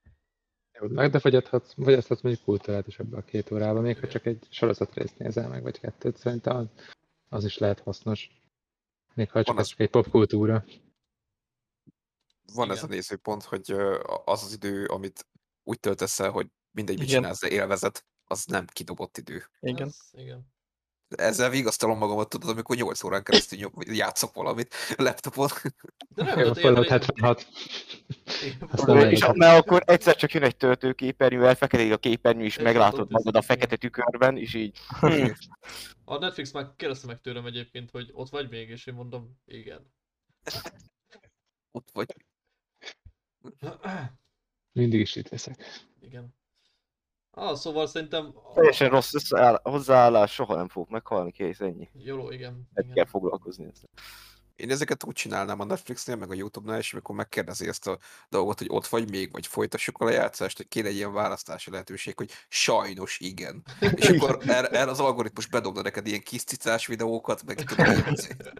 Jó, 0.80 0.88
meg 0.88 1.10
de 1.10 1.18
fogyaszthatsz, 1.18 1.74
fogyaszthatsz 1.74 2.20
mondjuk 2.20 2.44
kultúrát 2.44 2.86
is 2.86 2.98
ebbe 2.98 3.16
a 3.16 3.24
két 3.24 3.50
órában, 3.50 3.82
még 3.82 3.98
ha 3.98 4.08
csak 4.08 4.26
egy 4.26 4.46
sorozatrészt 4.50 5.18
nézel 5.18 5.48
meg, 5.48 5.62
vagy 5.62 5.80
kettőt, 5.80 6.16
szerintem 6.16 6.56
az, 6.56 6.68
az 7.28 7.44
is 7.44 7.58
lehet 7.58 7.80
hasznos. 7.80 8.30
Még 9.14 9.30
ha 9.30 9.42
csak 9.42 9.58
az- 9.58 9.66
csak 9.68 9.80
egy 9.80 9.90
popkultúra. 9.90 10.64
Van 12.52 12.70
ez 12.70 12.76
a 12.76 12.84
Igen. 12.84 12.96
nézőpont, 12.96 13.42
hogy 13.42 13.70
az 14.24 14.42
az 14.42 14.52
idő, 14.52 14.86
amit 14.86 15.26
úgy 15.62 15.80
töltesz 15.80 16.20
el, 16.20 16.30
hogy 16.30 16.46
mindegy, 16.70 16.98
mit 16.98 17.08
Igen. 17.08 17.20
csinálsz, 17.20 17.40
de 17.40 17.48
élvezet, 17.48 18.06
az 18.24 18.44
nem 18.44 18.66
kidobott 18.66 19.18
idő. 19.18 19.44
igen. 19.60 19.86
Ez, 19.86 19.98
igen. 20.12 20.52
Ezzel 21.08 21.50
vigasztalom 21.50 21.98
magamat, 21.98 22.28
tudod, 22.28 22.48
amikor 22.48 22.76
8 22.76 23.02
órán 23.04 23.22
keresztül 23.22 23.58
nyom, 23.58 23.72
játszok 23.78 24.34
valamit 24.34 24.74
laptopon. 24.96 25.48
De 26.08 26.22
nem, 26.22 26.38
Jó, 26.38 26.52
Fallout 26.52 26.84
érted- 26.84 27.00
76. 27.02 27.46
Igen, 28.44 28.68
Azt 28.70 28.80
Fallout- 28.82 29.02
nem 29.02 29.10
És 29.10 29.26
mert 29.32 29.58
akkor 29.66 29.82
egyszer 29.86 30.16
csak 30.16 30.32
jön 30.32 30.42
egy 30.42 30.56
töltőképernyő, 30.56 31.46
elfekedik 31.46 31.92
a 31.92 31.96
képernyő, 31.98 32.44
és 32.44 32.58
meglátod 32.58 33.10
magad 33.10 33.36
a 33.36 33.42
fekete 33.42 33.76
tükörben, 33.76 34.36
és 34.36 34.54
így... 34.54 34.78
A 36.04 36.18
Netflix 36.18 36.52
már 36.52 36.72
kérdezte 36.76 37.06
meg 37.06 37.20
tőlem 37.20 37.46
egyébként, 37.46 37.90
hogy 37.90 38.10
ott 38.12 38.28
vagy 38.30 38.48
még, 38.50 38.68
és 38.68 38.86
én 38.86 38.94
mondom, 38.94 39.38
igen. 39.46 39.92
Ott 41.70 41.88
vagy. 41.92 42.14
Mindig 44.72 45.00
is 45.00 45.16
itt 45.16 45.28
leszek. 45.28 45.64
igen. 46.00 46.34
Ah, 47.30 47.54
szóval 47.56 47.86
szerintem... 47.86 48.34
Teljesen 48.54 48.88
rossz 48.88 49.14
összeáll, 49.14 49.60
hozzáállás, 49.62 50.32
soha 50.32 50.54
nem 50.54 50.68
fogok 50.68 50.88
meghalni, 50.88 51.32
kész, 51.32 51.60
ennyi. 51.60 51.88
Jóló, 51.92 52.30
igen. 52.30 52.68
Nem 52.74 52.92
kell 52.92 53.06
foglalkozni 53.06 53.64
ezzel. 53.64 53.90
Én 54.56 54.70
ezeket 54.70 55.04
úgy 55.04 55.14
csinálnám 55.14 55.60
a 55.60 55.64
Netflixnél, 55.64 56.16
meg 56.16 56.30
a 56.30 56.34
Youtube-nál, 56.34 56.78
és 56.78 56.92
amikor 56.92 57.14
megkérdezi 57.14 57.68
ezt 57.68 57.86
a 57.86 57.98
dolgot, 58.28 58.58
hogy 58.58 58.66
ott 58.70 58.86
vagy 58.86 59.10
még, 59.10 59.32
vagy 59.32 59.46
folytassuk 59.46 59.98
a 59.98 60.04
lejátszást, 60.04 60.56
hogy 60.56 60.68
kéne 60.68 60.88
egy 60.88 60.94
ilyen 60.94 61.12
választási 61.12 61.70
lehetőség, 61.70 62.16
hogy 62.16 62.30
sajnos 62.48 63.18
igen. 63.20 63.62
És 63.94 64.08
akkor 64.10 64.38
erre, 64.46 64.68
erre 64.68 64.90
az 64.90 65.00
algoritmus 65.00 65.46
bedobna 65.46 65.82
neked 65.82 66.06
ilyen 66.06 66.20
kis 66.22 66.44
cicás 66.44 66.86
videókat, 66.86 67.44
meg 67.44 67.64
ilyen 67.76 68.12
izé- 68.12 68.52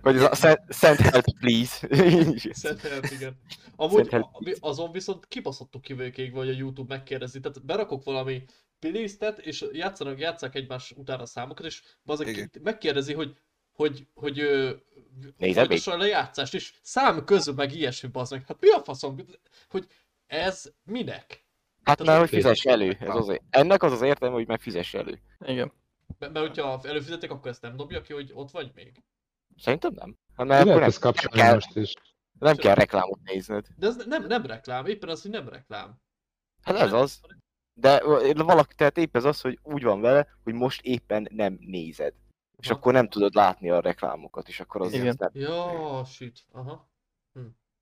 Vagy 0.00 0.16
az 0.16 0.44
a 0.44 0.58
Szent 0.68 1.00
Help, 1.00 1.24
please. 1.40 1.88
Szent 2.62 2.80
Help, 2.80 3.04
igen. 3.04 3.40
Amúgy 3.76 4.16
mi- 4.38 4.54
azon 4.60 4.92
viszont 4.92 5.26
kibaszottuk 5.26 5.82
kivőkégve, 5.82 6.38
hogy 6.38 6.48
a 6.48 6.56
YouTube 6.56 6.94
megkérdezi. 6.94 7.40
Tehát 7.40 7.64
berakok 7.64 8.04
valami 8.04 8.44
playlistet, 8.78 9.38
és 9.38 9.64
játszanak, 9.72 10.18
játszák 10.18 10.54
egymás 10.54 10.92
után 10.96 11.20
a 11.20 11.26
számokat, 11.26 11.66
és 11.66 11.82
Igen. 12.18 12.50
megkérdezi, 12.62 13.12
hogy 13.12 13.34
hogy, 13.80 14.06
hogy 14.14 14.40
ö, 14.40 14.70
Nézed 15.36 15.66
folytassa 15.66 15.92
a 15.92 15.96
lejátszást, 15.96 16.54
és 16.54 16.74
szám 16.82 17.24
közben 17.24 17.54
meg 17.54 17.74
ilyesmi 17.74 18.08
bazeg. 18.08 18.44
Hát 18.46 18.60
mi 18.60 18.70
a 18.70 18.82
faszom? 18.84 19.16
Hogy 19.68 19.86
ez 20.26 20.72
minek? 20.84 21.44
Hát 21.82 21.96
Tehát 21.96 22.12
mert 22.12 22.18
hogy 22.18 22.38
fizess 22.38 22.64
elő. 22.64 22.96
Ez 23.00 23.14
az, 23.14 23.40
ennek 23.50 23.82
az 23.82 23.92
az 23.92 24.02
értelme, 24.02 24.34
hogy 24.34 24.46
meg 24.46 24.60
fizess 24.60 24.94
elő. 24.94 25.20
Igen. 25.40 25.72
Mert, 26.18 26.32
mert 26.32 26.46
hogyha 26.46 26.80
előfizetek, 26.82 27.30
akkor 27.30 27.50
ezt 27.50 27.62
nem 27.62 27.76
dobja 27.76 28.02
ki, 28.02 28.12
hogy 28.12 28.30
ott 28.34 28.50
vagy 28.50 28.70
még. 28.74 29.02
Szerintem 29.56 29.92
nem. 29.94 30.18
Hát 30.36 30.46
mert 30.46 30.60
akkor 30.60 30.80
nem, 30.80 30.88
ezt 30.88 31.00
kapcsolni 31.00 31.40
kell. 31.40 31.54
most 31.54 31.76
is. 31.76 31.94
nem 32.38 32.56
kell 32.56 32.74
reklámot 32.74 33.20
nézned. 33.22 33.66
De 33.76 33.86
ez 33.86 33.96
nem, 34.06 34.26
nem 34.26 34.46
reklám, 34.46 34.86
éppen 34.86 35.08
az, 35.08 35.22
hogy 35.22 35.30
nem 35.30 35.48
reklám. 35.48 36.00
Hát 36.62 36.76
ez 36.76 36.92
az. 36.92 37.20
De 37.74 38.02
valaki, 38.34 38.74
tehát 38.74 38.98
épp 38.98 39.16
ez 39.16 39.24
az, 39.24 39.40
hogy 39.40 39.58
úgy 39.62 39.82
van 39.82 40.00
vele, 40.00 40.26
hogy 40.42 40.54
most 40.54 40.80
éppen 40.82 41.28
nem 41.30 41.56
nézed. 41.60 42.14
És 42.60 42.68
Aha. 42.70 42.78
akkor 42.78 42.92
nem 42.92 43.08
tudod 43.08 43.34
látni 43.34 43.70
a 43.70 43.80
reklámokat, 43.80 44.48
és 44.48 44.60
akkor 44.60 44.80
az 44.80 44.92
Igen. 44.92 45.16
nem. 45.18 45.30
Ja, 45.32 46.04
shit. 46.04 46.38
Aha. 46.52 46.88
Hm. 47.32 47.40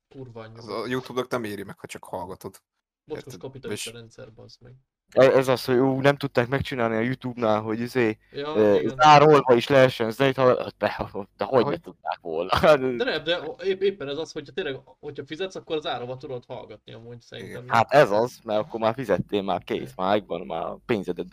Kurva 0.08 0.40
anyja. 0.40 0.58
az 0.58 0.68
a 0.68 0.86
YouTube-nak 0.86 1.30
nem 1.30 1.44
éri 1.44 1.62
meg, 1.62 1.78
ha 1.78 1.86
csak 1.86 2.04
hallgatod. 2.04 2.62
Érted. 3.04 3.36
kapitalista 3.36 3.90
És- 3.90 3.96
rendszer, 3.96 4.32
bazd 4.32 4.62
meg. 4.62 4.74
E- 5.12 5.36
Ez 5.36 5.48
az, 5.48 5.64
hogy 5.64 5.76
ú, 5.76 6.00
nem 6.00 6.16
tudták 6.16 6.48
megcsinálni 6.48 6.96
a 6.96 7.00
Youtube-nál, 7.00 7.60
hogy 7.60 7.80
izé, 7.80 8.18
Ja, 8.32 8.54
zárolva 8.88 9.54
is 9.54 9.68
lehessen 9.68 10.10
zenét 10.10 10.36
hallgatni. 10.36 10.72
De, 10.78 10.96
de 11.36 11.44
hogy 11.44 11.58
ne 11.58 11.64
Ahogy? 11.66 11.80
tudták 11.80 12.18
volna? 12.20 12.76
De 12.76 13.04
nem, 13.04 13.24
de 13.24 13.40
épp, 13.64 13.80
éppen 13.80 14.08
ez 14.08 14.18
az, 14.18 14.32
hogyha 14.32 14.52
tényleg, 14.52 14.76
hogyha 15.00 15.26
fizetsz, 15.26 15.54
akkor 15.54 15.80
zárva 15.80 16.16
tudod 16.16 16.44
hallgatni 16.46 16.92
amúgy 16.92 17.20
szerintem. 17.20 17.62
Igen. 17.62 17.74
Hát 17.74 17.92
ez 17.92 18.10
az, 18.10 18.40
mert 18.44 18.60
akkor 18.60 18.80
már 18.80 18.94
fizettél, 18.94 19.42
már 19.42 19.64
kész, 19.64 19.94
már 19.96 20.08
megvan, 20.10 20.46
már 20.46 20.62
a 20.64 20.78
pénzedet 20.86 21.28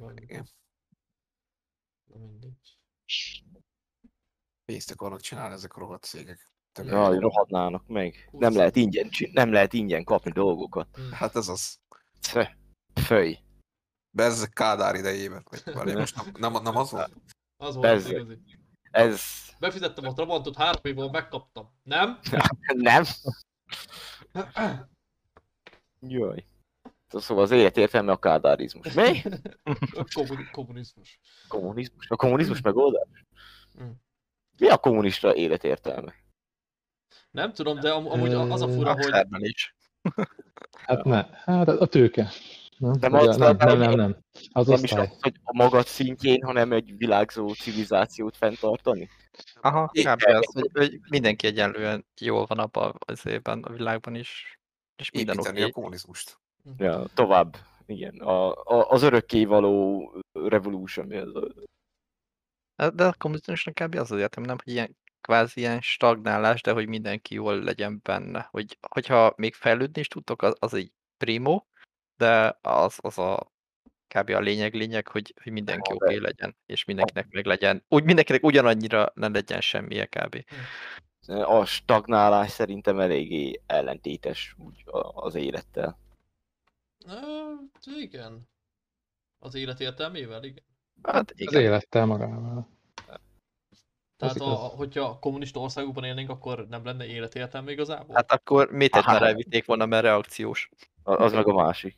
anyja. 0.00 0.22
Igen. 0.22 0.48
Na 2.12 2.18
mindegy. 2.18 2.78
Pénzt 4.64 4.90
akarnak 4.90 5.20
csinálni 5.20 5.54
ezek 5.54 5.76
a 5.76 5.78
rohadt 5.80 6.04
cégek. 6.04 6.48
Te 6.72 6.84
Ja. 6.84 6.90
Jaj, 6.90 7.10
meg- 7.10 7.20
rohadnának 7.20 7.86
meg. 7.86 8.28
Nem 8.32 8.54
lehet 8.56 8.76
ingyen, 8.76 9.08
nem 9.32 9.52
lehet 9.52 9.72
ingyen 9.72 10.04
kapni 10.04 10.30
dolgokat. 10.30 10.88
Hm. 10.96 11.12
Hát 11.12 11.36
ez 11.36 11.48
az. 11.48 11.78
Sze, 12.20 12.56
Föj. 13.04 13.38
Bezzek 14.10 14.50
Kádár 14.52 14.94
idejében. 14.94 15.44
Vagy 15.50 15.74
várj, 15.74 15.92
most 15.92 16.14
nem, 16.16 16.52
nem, 16.52 16.62
nem 16.62 16.76
az 16.76 16.90
volt? 16.90 17.12
Az 17.56 17.74
volt 17.74 17.86
Bezzeg. 17.86 18.12
igazi. 18.12 18.38
Ez 18.90 19.20
Befizettem 19.58 20.06
a 20.06 20.12
Trabantot, 20.12 20.56
három 20.56 20.80
év 20.84 20.94
múlva 20.94 21.10
megkaptam. 21.10 21.70
Nem? 21.82 22.18
nem. 22.88 23.04
Jaj. 26.00 26.46
Szóval 27.10 27.42
az 27.44 27.50
élet 27.50 27.76
értelme 27.76 28.12
a 28.12 28.16
kádárizmus. 28.16 28.92
Mi? 28.92 29.22
A 29.94 30.04
kommuni- 30.14 30.50
kommunizmus. 30.52 31.20
Kommunizmus? 31.48 32.06
A 32.08 32.16
kommunizmus 32.16 32.60
megoldás? 32.60 33.08
Mm. 33.82 33.90
Mi 34.58 34.68
a 34.68 34.76
kommunista 34.76 35.34
élet 35.34 35.64
értelme? 35.64 36.14
Nem 37.30 37.52
tudom, 37.52 37.80
de 37.80 37.90
am- 37.90 38.10
amúgy 38.10 38.32
az 38.34 38.60
a 38.62 38.68
fura, 38.68 38.92
hogy 38.92 39.04
Akárban 39.06 39.44
is. 39.44 39.74
Hát 40.86 41.04
ne, 41.04 41.26
hát 41.44 41.68
a 41.68 41.86
tőke. 41.86 42.28
Nem, 42.78 42.92
Nem 43.00 43.14
az- 43.14 43.36
nem, 43.36 43.56
nem, 43.56 43.78
nem, 43.78 43.92
nem. 43.92 44.16
Az 44.52 44.66
Nem 44.66 44.84
is 44.84 44.92
az, 44.92 45.08
hogy 45.20 45.34
a 45.42 45.56
magad 45.56 45.86
szintjén, 45.86 46.42
hanem 46.44 46.72
egy 46.72 46.96
világzó 46.96 47.52
civilizációt 47.52 48.36
fenntartani? 48.36 49.08
Aha, 49.60 49.86
kb. 49.86 50.22
az, 50.26 50.44
hogy, 50.52 50.70
hogy 50.72 51.00
mindenki 51.10 51.46
egyenlően 51.46 52.06
jól 52.20 52.46
van 52.46 52.58
abban 52.58 52.94
az 53.06 53.26
évben, 53.26 53.62
a 53.62 53.70
világban 53.72 54.14
is. 54.14 54.58
És 54.96 55.10
minden 55.10 55.38
oké. 55.38 55.48
Építeni 55.48 55.70
a 55.70 55.72
kommunizmust. 55.72 56.38
Ja, 56.78 57.04
tovább. 57.14 57.56
Igen. 57.86 58.18
A, 58.18 58.52
a, 58.52 58.90
az 58.90 59.02
örökkévaló 59.02 60.12
revolution. 60.32 61.06
mi 61.06 61.16
az 61.16 61.34
a- 61.34 61.48
Hát, 62.76 62.94
De 62.94 63.04
a 63.04 63.14
kommunizmusnak 63.18 63.74
kb. 63.74 63.94
az 63.94 64.10
az 64.12 64.18
értem, 64.18 64.42
nem, 64.42 64.56
hogy 64.64 64.72
ilyen 64.72 64.96
kvázi 65.20 65.60
ilyen 65.60 65.80
stagnálás, 65.80 66.62
de 66.62 66.72
hogy 66.72 66.88
mindenki 66.88 67.34
jól 67.34 67.58
legyen 67.62 68.00
benne. 68.02 68.48
Hogy, 68.50 68.78
hogyha 68.88 69.32
még 69.36 69.54
fejlődni 69.54 70.00
is 70.00 70.08
tudtok, 70.08 70.42
az, 70.42 70.56
az 70.58 70.74
egy 70.74 70.92
primo, 71.16 71.64
de 72.16 72.58
az, 72.62 72.98
az 73.00 73.18
a 73.18 73.52
kb. 74.14 74.30
a 74.30 74.40
lényeg 74.40 74.74
lényeg, 74.74 75.08
hogy, 75.08 75.34
hogy 75.42 75.52
mindenki 75.52 75.92
oké 75.92 76.04
okay 76.04 76.18
legyen, 76.20 76.56
és 76.66 76.84
mindenkinek 76.84 77.26
meg 77.30 77.44
legyen, 77.46 77.84
úgy 77.88 78.04
mindenkinek 78.04 78.44
ugyanannyira 78.44 79.12
ne 79.14 79.28
legyen 79.28 79.60
semmije 79.60 80.06
kb. 80.06 80.44
A 81.28 81.64
stagnálás 81.64 82.50
szerintem 82.50 83.00
eléggé 83.00 83.60
ellentétes 83.66 84.54
úgy 84.58 84.84
az 85.14 85.34
élettel. 85.34 85.98
Ö, 87.06 87.52
igen. 88.00 88.48
Az 89.38 89.54
élet 89.54 89.80
értelmével, 89.80 90.44
igen. 90.44 90.64
Hát 91.02 91.30
Az 91.30 91.40
igen. 91.40 91.62
élettel 91.62 92.06
magával. 92.06 92.68
Tehát 94.16 94.34
Az 94.34 94.40
a, 94.40 94.54
hogyha 94.54 95.18
kommunista 95.18 95.60
országokban 95.60 96.04
élnénk, 96.04 96.30
akkor 96.30 96.68
nem 96.68 96.84
lenne 96.84 97.06
életértelme 97.06 97.70
igazából? 97.70 98.14
Hát 98.14 98.32
akkor 98.32 98.70
mit 98.70 98.94
Aha. 98.94 99.12
már 99.12 99.22
elvitték 99.22 99.64
volna, 99.64 99.86
mert 99.86 100.02
reakciós. 100.02 100.68
Az 101.02 101.32
meg 101.32 101.48
a 101.48 101.54
másik. 101.54 101.94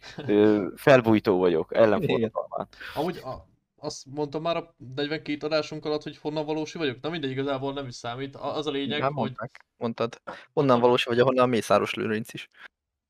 Felbújtó 0.76 1.38
vagyok, 1.38 1.74
ellenforradalmán. 1.74 2.68
Amúgy 2.94 3.16
a, 3.16 3.46
azt 3.76 4.07
mondtam 4.07 4.42
már 4.42 4.57
a 4.57 4.74
42 4.94 5.46
adásunk 5.46 5.84
alatt, 5.84 6.03
hogy 6.03 6.16
honnan 6.18 6.46
valósi 6.46 6.78
vagyok? 6.78 7.00
Na 7.00 7.11
mindegy, 7.11 7.30
igazából 7.30 7.72
nem 7.72 7.86
is 7.86 7.94
számít. 7.94 8.36
Az 8.36 8.66
a 8.66 8.70
lényeg, 8.70 9.00
Nem 9.00 9.09
hogy 9.09 9.14
mondták. 9.14 9.64
Mondtad. 9.76 10.22
Honnan 10.53 10.80
valós 10.80 11.05
vagy, 11.05 11.18
ahonnan 11.18 11.44
a 11.44 11.46
Mészáros 11.46 11.94
Lőrinc 11.94 12.32
is. 12.32 12.48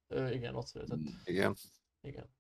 ö, 0.09 0.30
igen, 0.30 0.55
ott 0.55 0.66
született. 0.66 0.99
Igen. 1.24 1.57
Igen. 2.03 2.34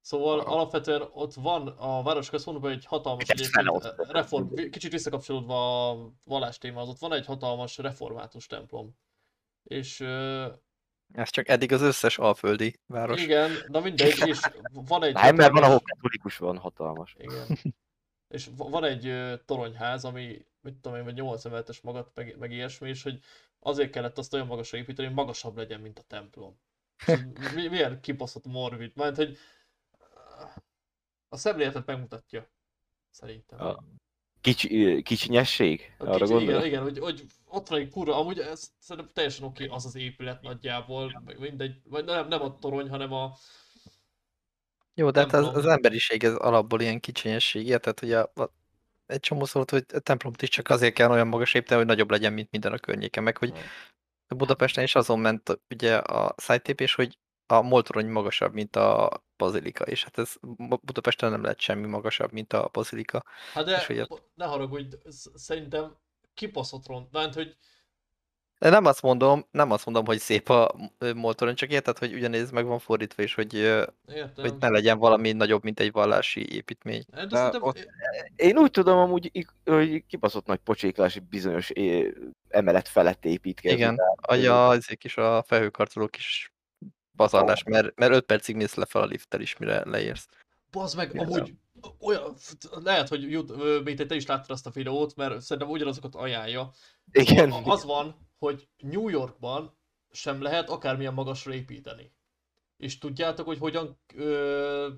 Szóval 0.00 0.40
Aha. 0.40 0.54
alapvetően 0.54 1.02
ott 1.12 1.34
van 1.34 1.66
a 1.68 2.02
város 2.02 2.30
központban 2.30 2.70
egy 2.70 2.84
hatalmas 2.84 3.28
egyébként 3.28 3.68
ott. 3.68 4.10
reform, 4.10 4.54
kicsit 4.54 4.92
visszakapcsolódva 4.92 5.90
a 5.90 6.12
vallás 6.24 6.58
témához, 6.58 6.88
ott 6.88 6.98
van 6.98 7.12
egy 7.12 7.26
hatalmas 7.26 7.78
református 7.78 8.46
templom. 8.46 8.96
És 9.62 10.00
Ez 11.12 11.30
csak 11.30 11.48
eddig 11.48 11.72
az 11.72 11.82
összes 11.82 12.18
alföldi 12.18 12.80
város. 12.86 13.22
igen, 13.22 13.50
na 13.66 13.80
mindegy, 13.80 14.26
és 14.28 14.40
van 14.72 15.02
egy 15.02 15.14
Nem, 15.14 15.34
mert 15.36 15.52
van, 15.52 15.62
hatalmas- 15.62 15.64
ahol 15.66 15.80
katolikus 15.80 16.36
van 16.36 16.58
hatalmas. 16.58 17.14
Igen. 17.18 17.74
És 18.28 18.48
va- 18.56 18.70
van 18.70 18.84
egy 18.84 19.12
toronyház, 19.44 20.04
ami, 20.04 20.46
mit 20.60 20.74
tudom 20.74 20.98
én, 20.98 21.04
vagy 21.04 21.14
8 21.14 21.44
emeletes 21.44 21.80
magat, 21.80 22.10
meg, 22.14 22.36
meg 22.38 22.52
ilyesmi, 22.52 22.88
és 22.88 23.02
hogy 23.02 23.20
azért 23.58 23.90
kellett 23.90 24.18
azt 24.18 24.34
olyan 24.34 24.46
magasra 24.46 24.78
építeni, 24.78 25.06
hogy 25.06 25.16
magasabb 25.16 25.56
legyen, 25.56 25.80
mint 25.80 25.98
a 25.98 26.02
templom. 26.02 26.58
Mi, 27.54 27.68
milyen 27.68 28.00
kibaszott 28.00 28.46
morbid, 28.46 28.92
mert 28.94 29.16
hogy 29.16 29.38
a 31.28 31.36
szemléletet 31.36 31.86
megmutatja. 31.86 32.50
Szerintem. 33.10 33.60
A 33.60 33.84
Kicsi, 34.40 35.02
kicsinyesség? 35.02 35.94
A 35.98 36.06
Arra 36.06 36.26
kicsi, 36.26 36.42
igen, 36.42 36.64
igen, 36.64 36.82
hogy, 36.82 36.98
hogy 36.98 37.24
ott 37.44 37.68
van 37.68 37.78
egy 37.78 37.90
kurva, 37.90 38.18
amúgy 38.18 38.38
ez 38.38 38.72
szerintem 38.78 39.12
teljesen 39.14 39.44
oké 39.44 39.66
az 39.66 39.86
az 39.86 39.96
épület 39.96 40.42
nagyjából, 40.42 41.22
meg 41.24 41.38
mindegy, 41.38 41.80
vagy 41.84 42.04
nem, 42.04 42.28
nem 42.28 42.42
a 42.42 42.58
torony, 42.58 42.88
hanem 42.88 43.12
a, 43.12 43.36
Jó, 44.94 45.10
de 45.10 45.20
hát 45.20 45.32
az, 45.32 45.56
az 45.56 45.66
emberiség 45.66 46.24
ez 46.24 46.34
alapból 46.34 46.80
ilyen 46.80 47.00
kicsinyesség, 47.00 47.66
érted, 47.66 47.98
hogy 47.98 48.12
a, 48.12 48.32
a, 48.34 48.52
egy 49.06 49.20
csomó 49.20 49.44
szólt, 49.44 49.70
hogy 49.70 49.84
a 49.92 49.98
templomot 49.98 50.42
is 50.42 50.48
csak 50.48 50.68
azért 50.68 50.94
kell 50.94 51.10
olyan 51.10 51.28
magas 51.28 51.54
építeni, 51.54 51.78
hogy 51.78 51.88
nagyobb 51.88 52.10
legyen, 52.10 52.32
mint 52.32 52.50
minden 52.50 52.72
a 52.72 52.78
környéken, 52.78 53.22
meg 53.22 53.36
hogy 53.36 53.52
Budapesten 54.36 54.84
is 54.84 54.94
azon 54.94 55.18
ment 55.18 55.60
ugye 55.70 55.96
a 55.96 56.34
szájtépés, 56.36 56.94
hogy 56.94 57.18
a 57.46 57.60
moltorony 57.62 58.06
magasabb, 58.06 58.52
mint 58.52 58.76
a 58.76 59.10
bazilika, 59.36 59.84
és 59.84 60.04
hát 60.04 60.18
ez 60.18 60.34
Budapesten 60.82 61.30
nem 61.30 61.42
lehet 61.42 61.60
semmi 61.60 61.86
magasabb, 61.86 62.32
mint 62.32 62.52
a 62.52 62.68
bazilika. 62.72 63.24
hát 63.52 63.64
de 63.64 63.76
És 63.76 63.86
hogy 63.86 63.98
a- 63.98 64.08
ne 64.34 64.44
haragudj, 64.44 64.96
sz- 65.10 65.38
szerintem 65.38 65.96
kibaszott 66.34 66.86
ront, 66.86 67.12
mert 67.12 67.34
hogy 67.34 67.56
De 68.58 68.70
nem 68.70 68.84
azt 68.84 69.02
mondom, 69.02 69.46
nem 69.50 69.70
azt 69.70 69.84
mondom, 69.84 70.04
hogy 70.06 70.18
szép 70.18 70.48
a 70.48 70.74
ö, 70.98 71.12
moltorony, 71.12 71.54
csak 71.54 71.70
érted, 71.70 71.98
hogy 71.98 72.14
ugyanéz 72.14 72.50
meg 72.50 72.66
van 72.66 72.78
fordítva 72.78 73.22
is, 73.22 73.34
hogy, 73.34 73.54
értem. 73.54 74.30
hogy 74.36 74.54
ne 74.60 74.68
legyen 74.68 74.98
valami 74.98 75.32
nagyobb, 75.32 75.62
mint 75.62 75.80
egy 75.80 75.92
vallási 75.92 76.52
építmény. 76.54 77.04
De, 77.10 77.26
De 77.26 77.36
szerintem, 77.36 77.62
ott- 77.62 77.88
Én 78.36 78.58
úgy 78.58 78.70
tudom 78.70 78.98
amúgy, 78.98 79.48
hogy 79.64 80.04
kibaszott 80.06 80.46
nagy 80.46 80.58
pocséklási 80.58 81.18
bizonyos 81.18 81.72
emelet 82.48 82.88
felett 82.88 83.24
építkezik. 83.24 83.78
Igen, 83.78 83.96
Tehát, 83.96 84.18
a, 84.20 84.34
ja, 84.34 84.74
ezek 84.74 85.04
is 85.04 85.16
a 85.16 85.42
felhőkarcolók 85.46 86.16
is 86.16 86.52
pazarlás, 87.16 87.62
mert, 87.62 87.98
mert 87.98 88.12
5 88.12 88.24
percig 88.24 88.56
mész 88.56 88.74
lefelé 88.74 89.04
a 89.04 89.08
lifttel 89.08 89.40
is, 89.40 89.56
mire 89.56 89.82
leérsz. 89.84 90.26
Bazd 90.70 90.96
meg, 90.96 91.14
Igen. 91.14 91.26
amúgy 91.26 91.54
olyan, 92.00 92.34
lehet, 92.70 93.08
hogy 93.08 93.30
jut, 93.30 93.82
még 93.84 94.06
te 94.06 94.14
is 94.14 94.26
láttad 94.26 94.50
azt 94.50 94.66
a 94.66 94.70
videót, 94.70 95.14
mert 95.16 95.40
szerintem 95.40 95.72
ugyanazokat 95.72 96.14
ajánlja. 96.14 96.70
Igen. 97.12 97.50
A- 97.52 97.64
Az 97.64 97.84
van, 97.84 98.28
hogy 98.38 98.68
New 98.76 99.08
Yorkban 99.08 99.78
sem 100.10 100.42
lehet 100.42 100.68
akármilyen 100.68 101.14
magasra 101.14 101.54
építeni. 101.54 102.16
És 102.76 102.98
tudjátok, 102.98 103.46
hogy 103.46 103.58
hogyan 103.58 104.00
ö, 104.14 104.88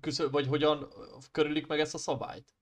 küszöb, 0.00 0.32
vagy 0.32 0.46
hogyan 0.46 0.92
körülik 1.30 1.66
meg 1.66 1.80
ezt 1.80 1.94
a 1.94 1.98
szabályt? 1.98 2.54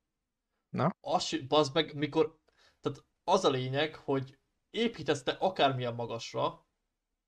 Na? 0.68 0.90
Az, 1.00 1.36
bazd 1.48 1.74
meg, 1.74 1.94
mikor, 1.94 2.38
tehát 2.80 3.04
az 3.24 3.44
a 3.44 3.50
lényeg, 3.50 3.94
hogy 3.94 4.38
építesz 4.70 5.22
te 5.22 5.30
akármilyen 5.32 5.94
magasra, 5.94 6.67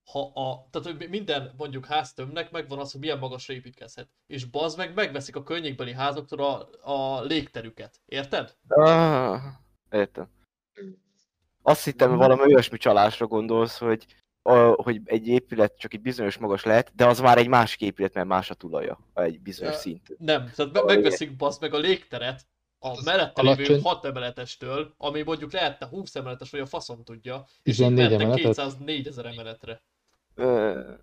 ha 0.05 0.20
a, 0.34 0.68
tehát 0.70 0.86
hogy 0.98 1.09
minden 1.11 1.55
mondjuk 1.57 1.86
háztömbnek 1.86 2.51
megvan 2.51 2.78
az, 2.78 2.92
hogy 2.92 3.01
milyen 3.01 3.18
magasra 3.18 3.55
építkezhet. 3.55 4.09
És 4.26 4.44
bazd 4.44 4.76
meg, 4.78 4.94
megveszik 4.94 5.36
a 5.36 5.42
környékbeli 5.42 5.92
házaktól 5.92 6.40
a, 6.40 6.68
a 6.92 7.22
légterüket. 7.22 8.01
Érted? 8.07 8.57
Ah, 8.68 9.40
értem. 9.90 10.28
Azt 11.62 11.84
hittem, 11.84 12.16
valami 12.16 12.42
olyasmi 12.42 12.78
csalásra 12.78 13.26
gondolsz, 13.26 13.78
hogy, 13.78 14.07
a, 14.42 14.53
hogy 14.59 15.01
egy 15.05 15.26
épület 15.26 15.78
csak 15.78 15.94
egy 15.94 16.01
bizonyos 16.01 16.38
magas 16.38 16.64
lehet, 16.64 16.92
de 16.94 17.07
az 17.07 17.20
már 17.20 17.38
egy 17.38 17.48
másik 17.48 17.80
épület, 17.80 18.14
mert 18.14 18.26
más 18.26 18.51
a 18.51 18.55
tulaja, 18.55 18.98
egy 19.14 19.40
bizonyos 19.40 19.74
Ja. 19.74 19.78
szintű. 19.80 20.14
Nem, 20.18 20.51
tehát 20.57 20.72
me- 20.72 20.84
megveszik 20.84 21.36
bazd 21.36 21.61
meg 21.61 21.74
a 21.74 21.78
légteret 21.78 22.46
a 22.78 23.03
mellette 23.05 23.42
lévő 23.42 23.55
alacsony- 23.64 23.82
6 23.82 24.05
emeletestől, 24.05 24.94
ami 24.96 25.22
mondjuk 25.22 25.53
lehetne 25.53 25.86
20 25.86 26.14
emeletes, 26.14 26.51
vagy 26.51 26.61
a 26.61 26.66
faszom 26.66 27.05
tudja, 27.05 27.44
és 27.62 27.78
így 27.78 27.86
14 27.86 27.96
mentek 28.09 28.20
emeletet? 28.20 28.42
204 28.55 29.07
ezer 29.07 29.26
emeletre. 29.26 29.82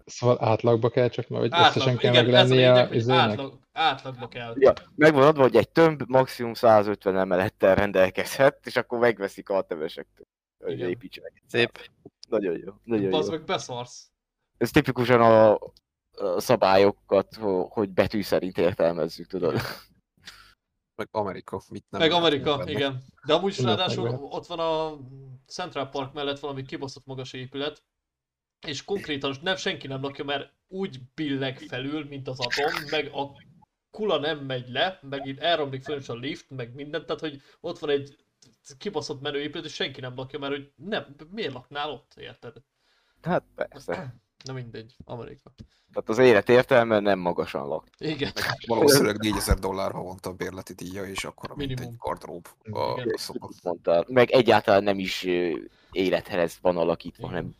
Szóval 0.05 0.37
átlagba 0.39 0.89
kell 0.89 1.09
csak, 1.09 1.27
vagy 1.27 1.49
Átlag, 1.51 1.67
összesen 1.75 1.97
kell 1.97 2.11
igen, 2.11 2.25
meg 2.25 2.33
ez 2.33 2.51
a 2.51 2.93
izének? 2.93 3.29
átlag, 3.29 3.59
átlagba 3.71 4.27
kell. 4.27 4.53
Ja, 4.57 4.73
megvan 4.95 5.23
adva, 5.23 5.41
hogy 5.41 5.55
egy 5.55 5.69
tömb 5.69 6.03
maximum 6.07 6.53
150 6.53 7.17
emelettel 7.17 7.75
rendelkezhet, 7.75 8.65
és 8.65 8.75
akkor 8.75 8.99
megveszik 8.99 9.49
a 9.49 9.61
tevesektől. 9.61 10.25
Hogy 10.63 10.79
építsenek. 10.79 11.43
Szép. 11.47 11.89
Nagyon 12.29 12.57
jó. 12.57 12.73
Nagyon 12.83 13.09
Bazd 13.09 13.31
meg 13.31 13.43
beszarsz. 13.43 14.09
Ez 14.57 14.71
tipikusan 14.71 15.21
a, 15.21 15.53
a 15.53 16.39
szabályokat, 16.39 17.35
ho- 17.35 17.71
hogy 17.73 17.89
betű 17.89 18.21
szerint 18.21 18.57
értelmezzük, 18.57 19.27
tudod. 19.27 19.61
Meg 20.95 21.07
Amerika. 21.11 21.61
Mit 21.69 21.85
nem 21.89 22.01
Meg 22.01 22.11
Amerika, 22.11 22.57
benne. 22.57 22.71
igen. 22.71 23.03
De 23.25 23.33
amúgy 23.33 23.49
is 23.51 23.59
ráadásul 23.59 24.09
ott 24.09 24.45
van 24.45 24.59
a 24.59 24.97
Central 25.47 25.89
Park 25.89 26.13
mellett 26.13 26.39
valami 26.39 26.63
kibaszott 26.65 27.05
magas 27.05 27.33
épület, 27.33 27.83
és 28.65 28.83
konkrétan 28.83 29.35
nem 29.41 29.55
senki 29.55 29.87
nem 29.87 30.01
lakja, 30.01 30.23
mert 30.23 30.51
úgy 30.67 30.99
billeg 31.15 31.57
felül, 31.57 32.05
mint 32.05 32.27
az 32.27 32.39
atom, 32.39 32.71
meg 32.89 33.09
a 33.13 33.31
kula 33.91 34.19
nem 34.19 34.39
megy 34.39 34.69
le, 34.69 34.99
meg 35.01 35.25
itt 35.25 35.39
elromlik 35.39 35.83
föl 35.83 35.97
is 35.97 36.09
a 36.09 36.15
lift, 36.15 36.49
meg 36.49 36.73
mindent, 36.73 37.05
tehát 37.05 37.21
hogy 37.21 37.41
ott 37.59 37.79
van 37.79 37.89
egy 37.89 38.15
kibaszott 38.77 39.21
menő 39.21 39.41
épület, 39.41 39.65
és 39.65 39.73
senki 39.73 40.01
nem 40.01 40.15
lakja, 40.15 40.39
mert 40.39 40.53
hogy 40.53 40.71
nem, 40.75 41.15
miért 41.31 41.53
laknál 41.53 41.91
ott, 41.91 42.13
érted? 42.15 42.53
Hát 43.21 43.43
persze. 43.55 44.15
Na 44.43 44.53
mindegy, 44.53 44.95
Amerika. 45.05 45.51
Tehát 45.93 46.09
az 46.09 46.17
élet 46.17 46.49
értelme 46.49 46.99
nem 46.99 47.19
magasan 47.19 47.67
lak. 47.67 47.87
Igen. 47.97 48.31
Valószínűleg 48.67 49.17
4000 49.17 49.57
dollár 49.57 49.91
havonta 49.91 50.29
a 50.29 50.33
bérleti 50.33 50.73
díja, 50.73 51.03
és 51.03 51.25
akkor 51.25 51.55
mint 51.55 51.69
Minimum. 51.69 51.91
egy 51.93 51.97
gardrób 51.97 52.47
a 52.71 53.01
Igen. 53.01 53.17
szokott. 53.17 53.63
Mondtál. 53.63 54.05
Meg 54.07 54.31
egyáltalán 54.31 54.83
nem 54.83 54.99
is 54.99 55.27
élethez 55.91 56.57
van 56.61 56.77
alakítva, 56.77 57.27
hanem 57.27 57.55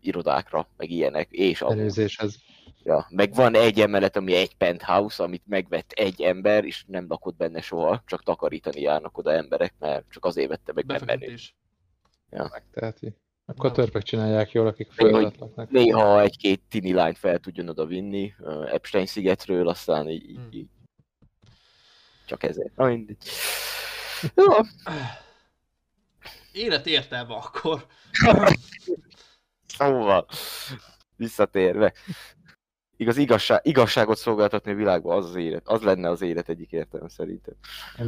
irodákra, 0.00 0.68
meg 0.76 0.90
ilyenek, 0.90 1.30
és 1.30 1.62
a 1.62 1.70
Előzéshez. 1.70 2.38
Ja, 2.82 3.06
meg 3.10 3.34
van 3.34 3.54
egy 3.54 3.80
emelet, 3.80 4.16
ami 4.16 4.34
egy 4.34 4.56
penthouse, 4.56 5.22
amit 5.22 5.42
megvett 5.46 5.90
egy 5.90 6.20
ember, 6.22 6.64
és 6.64 6.84
nem 6.86 7.06
lakott 7.08 7.36
benne 7.36 7.60
soha, 7.60 8.02
csak 8.06 8.22
takarítani 8.22 8.80
járnak 8.80 9.18
oda 9.18 9.32
emberek, 9.32 9.74
mert 9.78 10.04
csak 10.10 10.24
azért 10.24 10.48
vette 10.48 10.72
meg, 10.72 10.84
nem 10.86 10.96
menő. 11.04 11.06
Befektetés. 11.18 11.54
Megteheti. 12.30 13.14
Akkor 13.46 13.72
törpök 13.72 14.02
csinálják 14.02 14.52
jól, 14.52 14.66
akik 14.66 14.86
Hogy- 14.86 14.96
föld 14.96 15.14
alatt 15.14 15.36
laknak. 15.38 15.70
Néha 15.70 16.20
egy-két 16.20 16.62
tini 16.68 16.92
lányt 16.92 17.18
fel 17.18 17.38
tudjon 17.38 17.68
oda 17.68 17.86
vinni 17.86 18.34
ö, 18.38 18.66
Epstein 18.66 19.06
szigetről, 19.06 19.68
aztán 19.68 20.08
így, 20.08 20.28
így, 20.30 20.36
Hmm. 20.36 20.48
így. 20.52 20.68
Csak 22.26 22.42
ezért. 22.42 22.76
Na 22.76 22.86
mindegy. 22.86 23.16
Jó, 24.34 24.44
Élet 26.52 26.86
értelme 26.86 27.34
akkor. 27.34 27.86
szóval, 29.86 30.26
visszatérve. 31.16 31.92
Igaz, 32.96 33.16
igazság, 33.16 33.60
igazságot 33.62 34.16
szolgáltatni 34.16 34.70
a 34.70 34.74
világban 34.74 35.16
az 35.16 35.24
az 35.24 35.34
élet. 35.34 35.68
Az 35.68 35.82
lenne 35.82 36.08
az 36.08 36.22
élet 36.22 36.48
egyik 36.48 36.72
értelme 36.72 37.08
szerintem. 37.08 37.54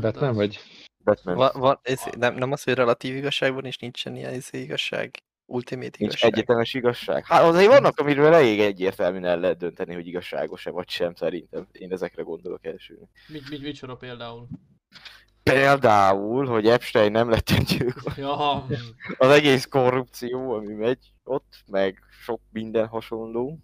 Batman 0.00 0.34
vagy? 0.34 0.60
Batman 1.04 1.36
Va, 1.36 1.52
va, 1.54 1.80
ez, 1.82 2.02
nem, 2.18 2.34
nem 2.34 2.52
az, 2.52 2.62
hogy 2.62 2.74
relatív 2.74 3.16
igazságban 3.16 3.64
is 3.64 3.76
nincsen 3.76 4.16
ilyen 4.16 4.34
izé 4.34 4.60
igazság? 4.60 5.22
Ultimate 5.46 5.96
Nincs 5.98 6.12
igazság? 6.12 6.32
egyetemes 6.32 6.74
igazság. 6.74 7.26
Hát 7.26 7.42
azért 7.42 7.70
vannak, 7.70 7.98
amiről 7.98 8.34
elég 8.34 8.60
egyértelműen 8.60 9.24
el 9.24 9.40
lehet 9.40 9.58
dönteni, 9.58 9.94
hogy 9.94 10.06
igazságos-e 10.06 10.70
vagy 10.70 10.88
sem, 10.88 11.14
szerintem. 11.14 11.66
Én 11.72 11.92
ezekre 11.92 12.22
gondolok 12.22 12.64
elsőnek. 12.64 13.08
Mit, 13.28 13.50
mit, 13.50 13.62
mit 13.62 13.76
sorol 13.76 13.96
például? 13.96 14.48
Például, 15.42 16.46
hogy 16.46 16.66
Epstein 16.66 17.10
nem 17.12 17.28
lett 17.30 17.50
öngyilkos. 17.50 18.16
Ja. 18.16 18.66
Az 19.18 19.28
egész 19.28 19.66
korrupció, 19.66 20.52
ami 20.52 20.74
megy 20.74 21.12
ott, 21.24 21.62
meg 21.66 22.02
sok 22.10 22.40
minden 22.50 22.86
hasonló. 22.86 23.58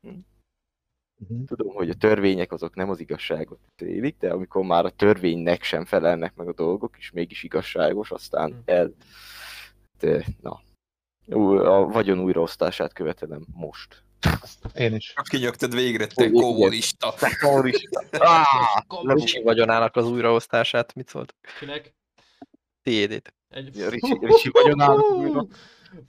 Mhm. 0.00 1.44
Tudom, 1.46 1.74
hogy 1.74 1.90
a 1.90 1.94
törvények 1.94 2.52
azok 2.52 2.74
nem 2.74 2.90
az 2.90 3.00
igazságot 3.00 3.58
élik, 3.78 4.16
de 4.18 4.30
amikor 4.32 4.64
már 4.64 4.84
a 4.84 4.90
törvénynek 4.90 5.62
sem 5.62 5.84
felelnek 5.84 6.34
meg 6.34 6.48
a 6.48 6.52
dolgok, 6.52 6.96
és 6.98 7.10
mégis 7.10 7.42
igazságos, 7.42 8.10
aztán 8.10 8.50
Hm. 8.50 8.56
el... 8.64 8.94
De, 9.98 10.24
na. 10.40 10.60
A 11.64 11.86
vagyon 11.86 12.18
újraosztását 12.20 12.92
követelem 12.92 13.46
most. 13.52 14.02
Én 14.74 14.94
is. 14.94 15.12
Csak 15.14 15.26
kinyögted 15.28 15.74
végre, 15.74 16.06
te 16.06 16.30
kommunista. 16.30 17.14
Terrorista! 17.18 18.04
Ah! 18.10 18.46
Ricsi 19.14 19.42
vagyonának 19.42 19.96
az 19.96 20.06
újraosztását, 20.06 20.94
mit 20.94 21.08
szólt? 21.08 21.34
Kinek? 21.58 21.94
Tiédét. 22.82 23.34
Egy... 23.48 23.76
Ja, 23.76 23.88
Ricsi- 23.88 24.18
Ricsi 24.20 24.50
vagyonának 24.50 25.10
újra. 25.10 25.46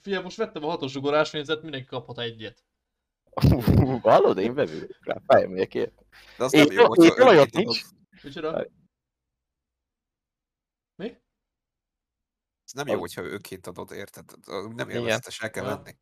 Figyelj, 0.00 0.22
most 0.22 0.36
vettem 0.36 0.64
a 0.64 0.68
hatos 0.68 0.94
ugorás 0.94 1.30
nézet, 1.30 1.62
mindenki 1.62 1.86
kaphat 1.86 2.18
egyet. 2.18 2.64
Hallod, 4.02 4.38
én 4.38 4.54
vevő 4.54 4.96
rá, 5.00 5.16
felmegyek 5.26 5.74
érte. 5.74 6.02
De 6.38 6.44
az 6.44 6.52
Én- 6.54 6.64
nem 6.64 6.72
jó, 6.76 6.94
én 6.94 7.12
önként 7.16 7.52
nincs. 7.52 7.80
Micsoda? 8.22 8.66
Mi? 10.94 11.06
Ez 12.64 12.72
nem 12.72 12.86
jó, 12.86 12.98
hogyha 13.00 13.22
önként 13.22 13.66
adod, 13.66 13.90
érted? 13.92 14.24
Nem 14.74 14.88
élvezetes, 14.88 15.40
el 15.40 15.50
kell 15.50 15.64
venni. 15.64 15.96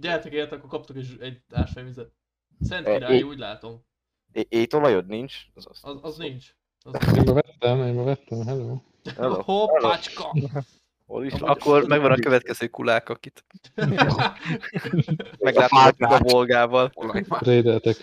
Gyertek 0.00 0.32
érte, 0.32 0.54
akkor 0.56 0.68
kaptok 0.68 0.96
egy, 0.96 1.16
egy 1.20 1.40
ásványvizet. 1.52 2.10
Szent 2.60 2.86
E, 2.86 2.92
király, 2.92 3.22
úgy 3.22 3.38
látom. 3.38 3.84
É- 4.32 4.52
Étolajod 4.52 5.06
nincs? 5.06 5.34
Az, 5.54 5.66
az, 5.70 5.78
Az, 5.82 5.98
az 6.02 6.16
nincs. 6.16 6.46
Az 6.82 7.16
Én 7.16 7.22
ma 7.26 7.32
vettem, 7.32 7.82
én 7.86 7.94
ma 7.94 8.04
vettem, 8.04 8.46
hello. 8.46 8.76
Hello. 9.16 9.42
Hoppácska! 9.42 10.34
Hol 11.06 11.24
is 11.24 11.32
Akkor 11.32 11.86
megvan 11.86 12.10
a 12.12 12.14
következő 12.14 12.66
kulák, 12.68 13.08
akit 13.08 13.44
megláttuk 15.38 16.10
a 16.10 16.18
volgával. 16.18 16.92
Rédeltek. 17.38 17.96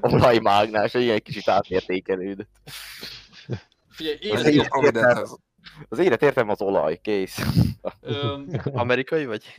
Olajmágnás, 0.00 0.94
ilyen 0.94 1.20
kicsit 1.22 1.48
átértékelődött. 1.48 2.50
Figyelj, 3.88 4.30
Az 4.30 4.44
élet, 4.46 4.74
én- 4.74 4.94
élet. 4.94 5.28
Az 5.88 5.98
élet 5.98 6.22
értem 6.22 6.48
az 6.48 6.60
olaj, 6.62 6.98
kész. 7.02 7.38
öm, 8.00 8.48
Amerikai 8.64 9.26
vagy? 9.26 9.54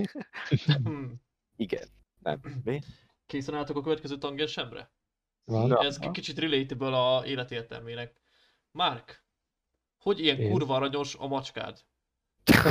Igen. 1.59 1.87
Nem. 2.19 2.39
Mi? 2.63 2.79
készen 3.25 3.55
álltok 3.55 3.77
a 3.77 3.81
következő 3.81 4.17
tangensemre? 4.17 4.91
Van. 5.45 5.67
Na. 5.67 5.83
Ez 5.83 5.97
ki- 5.99 6.11
kicsit 6.11 6.39
relatable 6.39 6.97
a 6.97 7.25
életértelmének. 7.25 8.21
Mark, 8.71 9.23
hogy 9.97 10.19
ilyen 10.19 10.39
Én? 10.39 10.51
kurva 10.51 10.75
aranyos 10.75 11.15
a 11.15 11.27
macskád? 11.27 11.79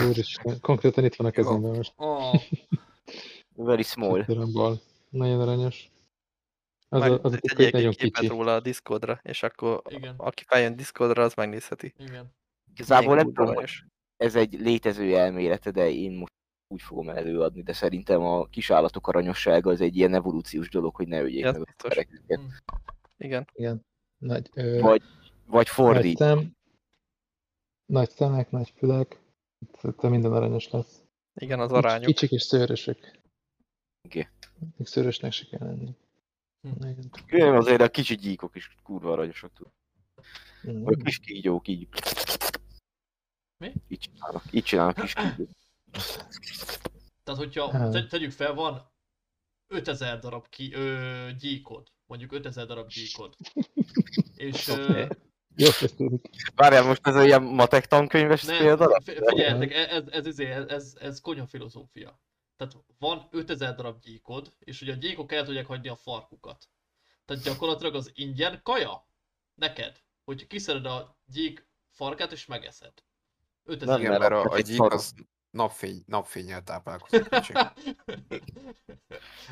Úristen, 0.08 0.60
konkrétan 0.60 1.04
itt 1.04 1.14
van 1.14 1.26
a 1.26 1.30
kezemben 1.30 1.74
most. 1.74 1.92
Ah, 1.96 2.42
Very 3.54 3.82
small. 3.82 4.22
Darabból. 4.22 4.80
Nagyon 5.08 5.40
aranyos. 5.40 5.90
Az 6.88 7.00
Meg 7.00 7.10
a, 7.12 7.18
az 7.22 7.32
a 7.32 7.38
egy 7.56 7.72
nagyon 7.72 7.92
képet 7.92 8.20
kicsi. 8.20 8.26
róla 8.26 8.54
a 8.54 8.60
Discordra, 8.60 9.20
és 9.22 9.42
akkor 9.42 9.82
Igen. 9.88 10.14
aki 10.16 10.44
feljön 10.46 10.76
Discordra, 10.76 11.22
az 11.22 11.34
megnézheti. 11.34 11.94
igen. 11.98 12.34
Igazából 12.74 13.14
nem 13.14 13.32
tudom, 13.32 13.64
ez 14.16 14.34
egy 14.36 14.52
létező 14.60 15.16
elmélete, 15.16 15.70
de 15.70 15.90
én 15.90 16.12
most 16.12 16.32
úgy 16.68 16.82
fogom 16.82 17.08
előadni, 17.08 17.62
de 17.62 17.72
szerintem 17.72 18.22
a 18.22 18.46
kisállatok 18.46 19.06
aranyossága 19.08 19.70
az 19.70 19.80
egy 19.80 19.96
ilyen 19.96 20.14
evolúciós 20.14 20.68
dolog, 20.68 20.94
hogy 20.94 21.08
ne 21.08 21.20
öljék 21.20 21.44
Ez 21.44 21.52
meg 21.52 21.60
a 21.60 21.64
biztos. 21.64 21.90
embereket. 21.90 22.52
Igen. 23.16 23.46
Igen. 23.52 23.84
Nagy, 24.18 24.50
ö, 24.54 24.80
Vagy, 24.80 25.02
vagy 25.02 25.06
nagy 25.46 25.68
fordít. 25.68 26.16
szem, 26.16 26.56
nagy 27.86 28.10
szemek, 28.10 28.50
nagy 28.50 28.70
fülek. 28.76 29.20
Szerintem 29.72 30.10
minden 30.10 30.32
aranyos 30.32 30.70
lesz. 30.70 31.02
Igen, 31.34 31.60
az 31.60 31.72
arányok. 31.72 32.06
Kicsik 32.06 32.30
és 32.30 32.42
szőrösök. 32.42 33.18
Oké. 34.06 34.28
Még 34.76 34.86
szőrösnek 34.86 35.32
se 35.32 35.46
kell 35.46 35.66
lenni. 35.66 35.96
Hm. 36.60 36.86
Igen. 37.26 37.54
Azért 37.54 37.80
a 37.80 37.88
kicsi 37.88 38.14
gyíkok 38.16 38.56
is 38.56 38.68
kurva 38.82 39.12
aranyosak 39.12 39.52
tud. 39.52 39.66
Mm. 40.68 40.82
Vagy 40.82 41.02
kis 41.02 41.18
kígyók 41.18 41.68
így. 41.68 41.88
Mi? 43.64 43.72
Így 43.88 43.98
csinálnak, 43.98 44.42
így 44.50 44.64
csinálnak 44.64 44.94
kis 44.94 45.12
kígyók. 45.14 45.48
Tehát, 47.24 47.40
hogyha 47.40 47.90
te, 47.90 48.06
tegyük 48.06 48.30
fel, 48.30 48.54
van 48.54 48.92
5000 49.66 50.18
darab 50.18 50.48
ki, 50.48 50.72
ö, 50.74 51.28
gyíkod. 51.38 51.92
Mondjuk 52.06 52.32
5000 52.32 52.66
darab 52.66 52.88
gyíkod. 52.88 53.34
És 54.36 54.68
ö. 54.68 55.06
Jó. 55.56 55.68
Várjál, 56.54 56.82
most 56.82 57.06
ez 57.06 57.16
olyan 57.16 57.42
matek 57.42 57.86
tankönyves 57.86 58.44
nem, 58.44 58.58
példa? 58.58 59.00
fi- 59.04 59.22
figyeljetek, 59.26 59.72
e- 59.72 59.94
ez, 59.94 60.04
ez, 60.10 60.26
ez, 60.26 60.38
ez, 60.38 60.68
ez, 60.68 60.96
ez 61.00 61.20
konyha 61.20 61.46
filozófia. 61.46 62.20
Tehát 62.56 62.74
van 62.98 63.28
5000 63.30 63.74
darab 63.74 64.00
gyíkod, 64.00 64.52
és 64.58 64.80
ugye 64.80 64.92
a 64.92 64.96
gyíkok 64.96 65.32
el 65.32 65.44
tudják 65.44 65.66
hagyni 65.66 65.88
a 65.88 65.96
farkukat. 65.96 66.68
Tehát 67.24 67.42
gyakorlatilag 67.42 67.94
az 67.94 68.10
ingyen 68.14 68.60
kaja 68.62 69.06
neked, 69.54 70.02
hogy 70.24 70.46
kiszered 70.46 70.86
a 70.86 71.18
gyík 71.26 71.68
farkát 71.90 72.32
és 72.32 72.46
megeszed. 72.46 72.92
5000 73.64 73.94
Nem, 73.94 74.06
Igen, 74.06 74.20
mert 74.20 74.32
a, 74.32 74.52
a 74.52 74.60
gyík 74.60 74.80
az 74.80 75.14
napfény, 75.58 76.02
napfényel 76.06 76.62
táplálkozik. 76.62 77.28
kicsi. 77.34 77.52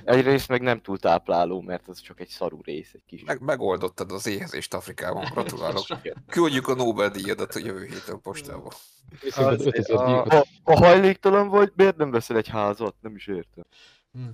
Egyrészt 0.05 0.49
meg 0.49 0.61
nem 0.63 0.81
túl 0.81 0.99
tápláló, 0.99 1.61
mert 1.61 1.89
az 1.89 2.01
csak 2.01 2.21
egy 2.21 2.29
szarú 2.29 2.61
rész, 2.63 2.91
egy 2.93 3.03
kis. 3.07 3.25
Meg, 3.25 3.41
megoldottad 3.41 4.13
az 4.13 4.27
éhezést 4.27 4.75
Afrikában, 4.75 5.25
gratulálok. 5.33 5.87
Küldjük 6.29 6.69
a 6.69 6.75
Nobel-díjadat 6.75 7.55
a 7.55 7.59
jövő 7.59 7.85
héten 7.85 8.21
postába. 8.21 8.73
Viszont 9.23 9.47
Az- 9.61 9.67
5000 9.67 9.97
a-. 9.97 10.35
Ha, 10.35 10.45
ha 10.63 10.77
hajléktalan 10.77 11.49
vagy, 11.49 11.73
miért 11.77 11.97
nem 11.97 12.11
veszel 12.11 12.37
egy 12.37 12.49
házat? 12.49 12.95
Nem 13.01 13.15
is 13.15 13.27
értem. 13.27 13.65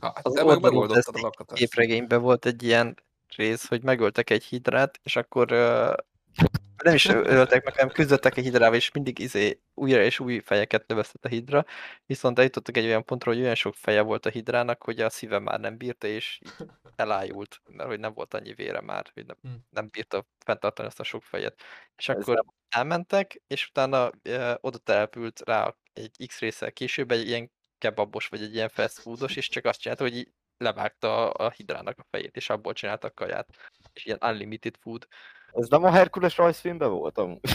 Hát, 0.00 0.26
Az 0.26 0.32
de 0.34 0.44
meg 0.44 0.60
megoldottad 0.60 1.16
a 1.16 1.20
lakatást. 1.20 1.60
képregényben 1.60 2.20
volt 2.20 2.46
egy 2.46 2.62
ilyen 2.62 2.96
rész, 3.36 3.68
hogy 3.68 3.82
megöltek 3.82 4.30
egy 4.30 4.44
hidrát, 4.44 5.00
és 5.02 5.16
akkor 5.16 5.52
ö, 5.52 5.92
nem 6.82 6.94
is 6.94 7.06
öltek 7.08 7.64
meg, 7.64 7.74
hanem 7.74 7.88
küzdöttek 7.94 8.36
egy 8.36 8.44
hidrával, 8.44 8.76
és 8.76 8.90
mindig 8.90 9.18
izé 9.18 9.60
újra 9.74 10.02
és 10.02 10.20
új 10.20 10.38
fejeket 10.38 10.86
növesztett 10.86 11.24
a 11.24 11.28
hidra, 11.28 11.64
viszont 12.06 12.38
eljutottak 12.38 12.76
egy 12.76 12.84
olyan 12.84 13.04
pontra, 13.04 13.32
hogy 13.32 13.40
olyan 13.40 13.54
sok 13.54 13.74
feje 13.74 14.00
volt 14.00 14.26
a 14.26 14.30
hidrának, 14.30 14.82
hogy 14.82 15.00
a 15.00 15.10
szíve 15.10 15.38
már 15.38 15.60
nem 15.60 15.76
bírta, 15.76 16.06
és 16.06 16.40
elájult, 16.96 17.60
mert 17.70 17.88
hogy 17.88 18.00
nem 18.00 18.12
volt 18.14 18.34
annyi 18.34 18.54
vére 18.54 18.80
már, 18.80 19.10
hogy 19.14 19.26
nem, 19.26 19.36
Hm. 19.42 19.48
nem 19.70 19.88
bírta 19.90 20.26
fenntartani 20.44 20.88
azt 20.88 21.00
a 21.00 21.04
sok 21.04 21.22
fejet. 21.22 21.62
És 21.96 22.08
Ez 22.08 22.16
akkor 22.16 22.44
elmentek, 22.68 23.42
és 23.46 23.68
utána 23.68 24.10
ö, 24.22 24.54
oda 24.60 24.78
települt 24.78 25.40
rá 25.40 25.74
egy 25.92 26.24
X 26.26 26.38
részsel 26.38 26.72
később 26.72 27.10
egy 27.10 27.28
ilyen 27.28 27.50
kebabos, 27.78 28.28
vagy 28.28 28.42
egy 28.42 28.54
ilyen 28.54 28.68
fast 28.68 28.98
foodos, 28.98 29.36
és 29.36 29.48
csak 29.48 29.64
azt 29.64 29.80
csinálta, 29.80 30.02
hogy 30.02 30.16
így 30.16 30.32
levágta 30.56 31.30
a 31.30 31.50
hidrának 31.50 31.98
a 31.98 32.06
fejét, 32.10 32.36
és 32.36 32.50
abból 32.50 32.72
csináltak 32.72 33.14
kaját. 33.14 33.48
És 33.92 34.04
ilyen 34.04 34.18
unlimited 34.22 34.76
food. 34.80 35.06
Ez 35.52 35.68
nem 35.68 35.84
a 35.84 35.90
Herkules 35.90 36.36
rajzfilmben 36.36 36.90
volt 36.90 37.18
amúgy? 37.18 37.40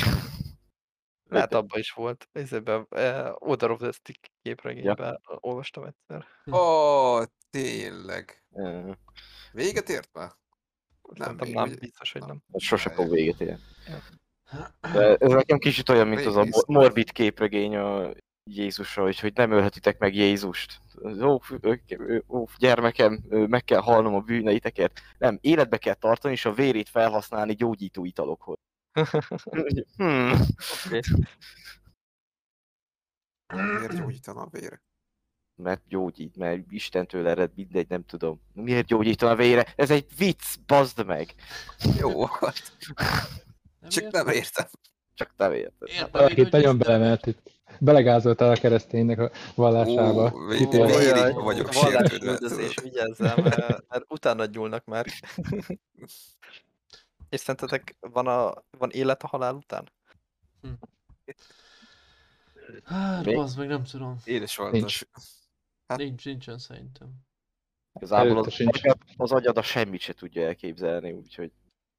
Lehet 1.29 1.53
abban 1.53 1.79
is 1.79 1.91
volt. 1.91 2.29
Ezében 2.31 2.87
uh, 2.89 3.29
Order 3.35 3.71
of 3.71 3.79
the 3.79 3.91
Stick 3.91 4.31
képregényben 4.41 5.21
olvastam 5.25 5.83
egyszer. 5.83 6.25
Ó, 6.51 7.23
tényleg. 7.49 8.43
Ö, 8.51 8.91
Véget 9.51 9.89
ért 9.89 10.09
már? 10.13 10.31
Nem, 11.13 11.35
nem, 11.35 11.63
ugye? 11.63 11.75
biztos, 11.75 12.11
hogy 12.11 12.21
nem. 12.25 12.43
Sose 12.57 12.89
fog 12.89 13.09
véget 13.09 13.41
érni. 13.41 13.59
Ja. 13.87 13.99
De 14.93 15.15
ez 15.15 15.31
nekem 15.31 15.57
kicsit 15.57 15.89
olyan, 15.89 16.07
mint 16.07 16.25
az 16.25 16.35
a. 16.35 16.45
Morbid 16.67 17.11
képregény 17.11 17.75
a 17.75 18.11
Jézusra, 18.49 19.03
hogy, 19.03 19.19
hogy 19.19 19.33
nem 19.35 19.51
ölhetitek 19.51 19.97
meg 19.97 20.15
Jézust. 20.15 20.81
Ó, 21.21 21.39
ó, 22.27 22.45
gyermekem, 22.57 23.23
meg 23.29 23.63
kell 23.63 23.79
halnom 23.79 24.15
a 24.15 24.19
bűneitekért. 24.19 24.99
Nem, 25.17 25.37
életbe 25.41 25.77
kell 25.77 25.93
tartani, 25.93 26.33
és 26.33 26.45
a 26.45 26.53
vérét 26.53 26.89
felhasználni 26.89 27.53
gyógyító 27.53 28.05
italokhoz. 28.05 28.57
hmm. 29.97 30.31
Oké. 30.85 30.99
Miért 33.53 33.97
gyógyítana 33.97 34.41
a 34.41 34.47
vére? 34.51 34.81
Mert 35.55 35.81
gyógyít, 35.87 36.35
mert 36.35 36.61
Istentől 36.69 37.27
ered, 37.27 37.51
mindegy, 37.55 37.89
nem 37.89 38.05
tudom. 38.05 38.41
Miért 38.53 38.85
gyógyítana 38.85 39.31
a 39.31 39.35
vére? 39.35 39.73
Ez 39.75 39.91
egy 39.91 40.05
vicc, 40.17 40.55
bazd 40.65 41.05
meg! 41.05 41.33
Jó, 41.99 42.25
hát 42.25 42.77
csak 43.87 44.03
értem. 44.03 44.25
nem 44.25 44.35
értem. 44.35 44.67
Csak 45.13 45.33
nem. 45.37 45.53
Értem, 45.53 46.27
én, 46.27 46.27
itt 46.27 46.35
hogy 46.35 46.51
nagyon 46.51 46.77
belemelt 46.77 47.25
itt. 47.25 47.56
Belegázoltál 47.79 48.51
a 48.51 48.55
kereszténynek 48.55 49.19
a 49.19 49.31
vallásába. 49.55 50.47
Végig 50.47 50.73
Jaj, 50.73 51.33
vagyok 51.33 51.71
sértődve. 51.73 52.37
vigyázzál, 52.83 53.35
mert, 53.41 53.87
mert 53.89 54.05
utána 54.07 54.45
nyúlnak 54.45 54.85
már. 54.85 55.05
És 57.29 57.39
szerintetek 57.39 57.95
van, 57.99 58.27
a, 58.27 58.53
van 58.77 58.89
élet 58.91 59.23
a 59.23 59.27
halál 59.27 59.53
után? 59.55 59.91
Hát, 62.83 63.25
Még? 63.25 63.35
bazd 63.35 63.57
meg, 63.57 63.67
nem 63.67 63.83
tudom. 63.83 64.17
Édes 64.23 64.57
Nincs. 64.57 64.71
valdas. 64.71 65.07
Hát- 65.87 65.97
Nincs, 65.97 66.25
nincsen 66.25 66.57
szerintem. 66.57 67.09
Igazából 67.93 68.37
az, 68.37 68.53
sincs. 68.53 68.77
agyad, 68.77 68.97
az 69.17 69.31
agyad 69.31 69.57
a 69.57 69.61
semmit 69.61 69.99
se 70.01 70.13
tudja 70.13 70.45
elképzelni, 70.45 71.11
úgyhogy... 71.11 71.51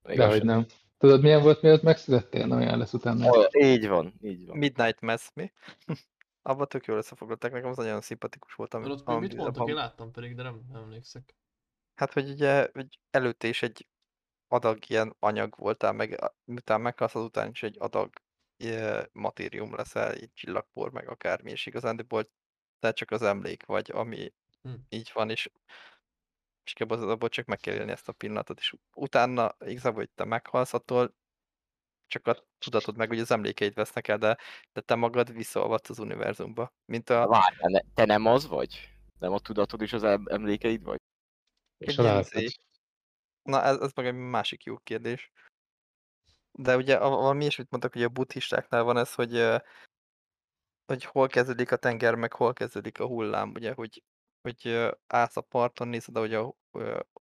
az 0.03 0.17
Dehogy 0.17 0.37
sem. 0.37 0.47
nem. 0.47 0.67
Tudod, 0.99 1.21
milyen 1.23 1.43
volt, 1.43 1.63
mielőtt 1.63 1.83
megszülettél? 1.83 2.47
Na, 2.47 2.57
olyan 2.57 2.79
lesz 2.79 2.93
utána. 2.93 3.31
Olyan, 3.31 3.49
Így 3.53 3.89
van, 3.89 4.15
így 4.21 4.47
van. 4.47 4.57
Midnight 4.57 5.01
Mass, 5.01 5.29
mi? 5.35 5.53
Abban 6.43 6.69
tök 6.69 6.85
jól 6.85 6.97
összefoglalták, 6.97 7.53
nekem 7.53 7.71
az 7.71 7.77
nagyon 7.77 8.01
szimpatikus 8.01 8.55
volt. 8.55 8.75
Ami, 8.75 8.91
ott 8.91 9.07
ami- 9.07 9.21
mit 9.27 9.35
mondtak, 9.37 9.57
abban- 9.57 9.69
én 9.69 9.75
láttam 9.75 10.11
pedig, 10.11 10.35
de 10.35 10.43
nem 10.43 10.61
nem 10.73 10.83
emlékszek. 10.83 11.35
Hát, 11.95 12.13
hogy 12.13 12.31
ugye 12.31 12.69
hogy 12.73 12.99
előtte 13.11 13.49
is 13.49 13.63
egy 13.63 13.87
adag 14.49 14.79
ilyen 14.91 15.17
anyag 15.19 15.55
voltál, 15.57 15.93
meg 15.93 16.19
miután 16.45 16.81
meghalsz, 16.81 17.15
azután 17.15 17.51
is 17.51 17.63
egy 17.63 17.77
adag 17.79 18.11
ilyen 18.57 19.09
matérium 19.13 19.75
leszel, 19.75 20.13
egy 20.13 20.31
csillagpor, 20.35 20.93
meg 20.93 21.09
akármi, 21.09 21.51
és 21.51 21.67
igazándiból 21.67 22.25
te 22.79 22.93
csak 22.93 23.11
az 23.11 23.23
emlék 23.23 23.65
vagy, 23.67 23.91
ami 23.95 24.33
Hm. 24.63 24.71
így 24.89 25.11
van, 25.15 25.31
és 25.31 25.51
és 26.69 26.75
igazából 26.75 27.11
abból 27.11 27.29
csak 27.29 27.47
meg 27.47 27.59
kell 27.59 27.75
élni 27.75 27.91
ezt 27.91 28.09
a 28.09 28.13
pillanatot, 28.13 28.59
és 28.59 28.75
utána 28.95 29.57
igazából, 29.59 29.99
hogy 29.99 30.11
te 30.11 30.25
meghalsz, 30.25 30.75
attól 30.75 31.15
csak 32.07 32.27
a 32.27 32.47
tudatod 32.59 32.97
meg, 32.97 33.09
hogy 33.09 33.19
az 33.19 33.31
emlékeid 33.31 33.75
vesznek 33.75 34.09
el, 34.09 34.19
de, 34.19 34.39
de 34.73 34.81
te 34.81 34.95
magad 34.95 35.33
visszaolvadsz 35.33 35.91
az 35.91 35.99
univerzumba. 35.99 36.73
Mint 36.85 37.11
a, 37.11 37.27
Várjál, 37.27 37.71
ne- 37.71 37.95
te 37.95 38.05
nem 38.05 38.27
az 38.27 38.47
vagy? 38.47 38.99
Nem 39.19 39.33
a 39.33 39.39
tudatod 39.39 39.81
és 39.81 39.93
az 39.93 40.03
em- 40.03 40.29
emlékeid 40.29 40.83
vagy? 40.83 41.01
És 41.79 41.99
egy 41.99 42.05
a 42.05 42.25
Na, 43.43 43.63
ez, 43.63 43.81
ez 43.81 43.93
meg 43.93 44.07
egy 44.07 44.15
másik 44.15 44.63
jó 44.63 44.79
kérdés. 44.79 45.33
De 46.53 46.77
ugye 46.77 46.97
a- 46.97 47.09
valami 47.09 47.41
ilyesmit 47.41 47.71
mondtak, 47.71 47.93
hogy 47.93 48.03
a 48.03 48.09
buddhistáknál 48.09 48.83
van 48.83 48.97
ez, 48.97 49.15
hogy, 49.15 49.45
hogy 50.87 51.05
hol 51.05 51.27
kezdődik 51.29 51.73
a 51.73 51.77
tenger, 51.77 52.15
meg 52.15 52.33
hol 52.33 52.53
kezdődik 52.53 53.01
a 53.01 53.07
hullám, 53.07 53.51
ugye, 53.51 53.73
hogy, 53.73 54.03
hogy 54.49 54.91
állsz 55.07 55.37
a 55.37 55.41
parton, 55.41 55.89
nézed, 55.89 56.17
ahogy 56.17 56.35
a 56.35 56.55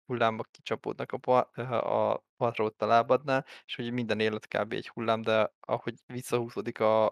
hullámok 0.05 0.51
kicsapódnak 0.51 1.11
a, 1.11 1.17
par, 1.17 1.49
a 1.69 2.23
partra 2.37 2.63
ott 2.63 2.81
a 2.81 2.85
lábadnál, 2.85 3.45
és 3.65 3.75
hogy 3.75 3.91
minden 3.91 4.19
élet 4.19 4.47
kb. 4.47 4.73
egy 4.73 4.87
hullám, 4.87 5.21
de 5.21 5.53
ahogy 5.59 5.93
visszahúzódik 6.05 6.79
a, 6.79 7.05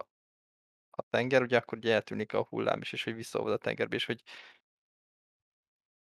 a 0.90 1.02
tenger, 1.10 1.42
ugye 1.42 1.58
akkor 1.58 1.78
ugye 1.78 1.94
eltűnik 1.94 2.34
a 2.34 2.46
hullám 2.50 2.82
is, 2.82 2.94
és 2.94 3.04
hogy 3.04 3.14
visszaolvad 3.14 3.54
a 3.54 3.58
tengerbe, 3.58 3.96
és 3.96 4.06
hogy 4.06 4.24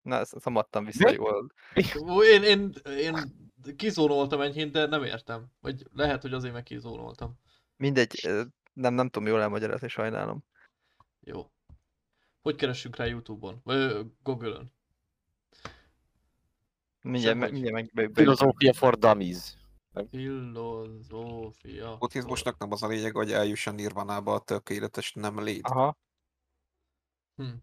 Na, 0.01 0.15
ezt, 0.15 0.33
ezt 0.35 0.45
nem 0.45 0.55
adtam 0.55 0.85
vissza 0.85 1.09
jól. 1.09 1.51
Ó, 2.01 2.23
Én, 2.23 2.43
én, 2.43 2.71
én 2.85 3.15
kizónoltam 3.75 4.41
enyhén, 4.41 4.71
de 4.71 4.85
nem 4.85 5.03
értem. 5.03 5.51
Vagy 5.59 5.83
lehet, 5.93 6.21
hogy 6.21 6.33
azért 6.33 6.53
meg 6.53 6.63
kizónoltam. 6.63 7.39
Mindegy, 7.75 8.29
nem, 8.73 8.93
nem 8.93 9.09
tudom 9.09 9.27
jól 9.27 9.41
elmagyarázni, 9.41 9.87
sajnálom. 9.87 10.43
Jó. 11.19 11.51
Hogy 12.41 12.55
keressünk 12.55 12.95
rá 12.95 13.05
Youtube-on? 13.05 13.61
Vagy 13.63 14.05
Google-ön? 14.23 14.71
Mindjárt, 17.01 17.37
me, 17.37 17.49
mindjárt 17.49 17.75
meg, 17.75 17.89
meg, 17.93 18.11
Filozófia 18.13 18.73
for 18.73 18.97
dummies. 18.97 19.57
Filozófia. 20.09 21.97
buddhizmusnak 21.97 22.57
nem 22.57 22.71
az 22.71 22.83
a 22.83 22.87
lényeg, 22.87 23.15
hogy 23.15 23.31
eljusson 23.31 23.75
nirvanába 23.75 24.33
a 24.33 24.39
tökéletes 24.39 25.13
nem 25.13 25.43
lét. 25.43 25.65
Aha, 25.65 25.97
Hm. 27.39 27.55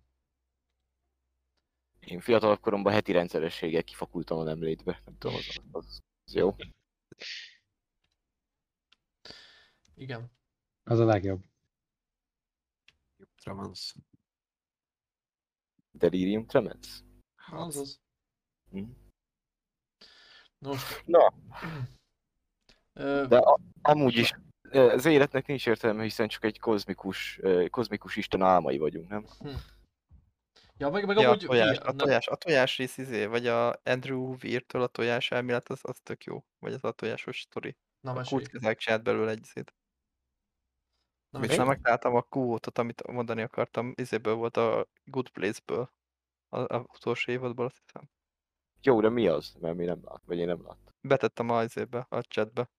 Én 2.01 2.20
fiatalabb 2.20 2.61
koromban 2.61 2.93
heti 2.93 3.12
rendszerességgel 3.12 3.85
kifakultam 3.85 4.39
a 4.39 4.43
nemlétbe. 4.43 5.03
Nem 5.05 5.18
tudom, 5.18 5.37
az, 5.37 5.59
az, 5.72 6.01
az 6.24 6.35
jó. 6.35 6.55
Igen. 9.95 10.31
Az 10.85 10.99
a 10.99 11.05
legjobb. 11.05 11.45
Tremens. 13.37 13.95
Delirium 15.99 16.47
tremens. 16.47 17.03
Hát, 17.36 17.61
Azaz. 17.61 18.01
Mhm. 18.70 18.90
Most... 20.59 21.03
Na. 21.07 21.32
De 23.28 23.38
a, 23.38 23.59
amúgy 23.82 24.16
is 24.16 24.34
az 24.70 25.05
életnek 25.05 25.47
nincs 25.47 25.66
értelme, 25.66 26.03
hiszen 26.03 26.28
csak 26.28 26.44
egy 26.44 26.59
kozmikus, 26.59 27.40
kozmikus 27.70 28.16
isten 28.16 28.42
álmai 28.42 28.78
vagyunk, 28.78 29.09
nem? 29.09 29.26
Ja, 30.78 30.90
meg, 30.90 31.07
meg 31.07 31.16
ja, 31.16 31.22
a 31.22 31.26
amúgy... 31.30 31.44
tojás, 31.47 31.68
figyelj, 31.68 31.88
a 31.88 31.97
tojás, 31.97 32.26
a 32.26 32.36
tojás 32.36 32.76
rész 32.76 32.97
izé, 32.99 33.26
vagy 33.26 33.47
a 33.47 33.80
Andrew 33.84 34.36
Weir-től 34.42 34.82
a 34.82 34.86
tojás 34.86 35.30
elmélet, 35.30 35.68
az, 35.68 35.80
az 35.82 35.99
tök 36.03 36.24
jó. 36.24 36.44
Vagy 36.59 36.72
az 36.72 36.84
a 36.84 36.92
tojásos 36.92 37.40
sztori. 37.40 37.76
Na, 38.01 38.12
A 38.12 38.74
csinált 38.74 39.03
belőle 39.03 39.30
egy 39.30 39.40
izét. 39.42 39.74
Na, 41.37 41.43
mesélj. 41.43 41.66
megtaláltam 41.66 42.14
a 42.14 42.22
quote 42.22 42.80
amit 42.80 43.07
mondani 43.07 43.43
akartam. 43.43 43.93
Izéből 43.97 44.34
volt 44.34 44.57
a 44.57 44.87
Good 45.05 45.28
Place-ből. 45.28 45.91
A, 46.49 46.74
a 46.74 46.87
utolsó 46.95 47.32
évadból 47.32 47.64
azt 47.64 47.82
hiszem. 47.84 48.09
Jó, 48.82 49.01
de 49.01 49.09
mi 49.09 49.26
az? 49.26 49.55
Mert 49.61 49.76
mi 49.76 49.84
nem 49.84 50.01
lát, 50.05 50.22
vagy 50.24 50.39
én 50.39 50.47
nem 50.47 50.62
láttam. 50.62 50.95
Betettem 51.01 51.51
a 51.51 51.62
izébe, 51.62 52.07
a 52.09 52.20
chatbe. 52.20 52.70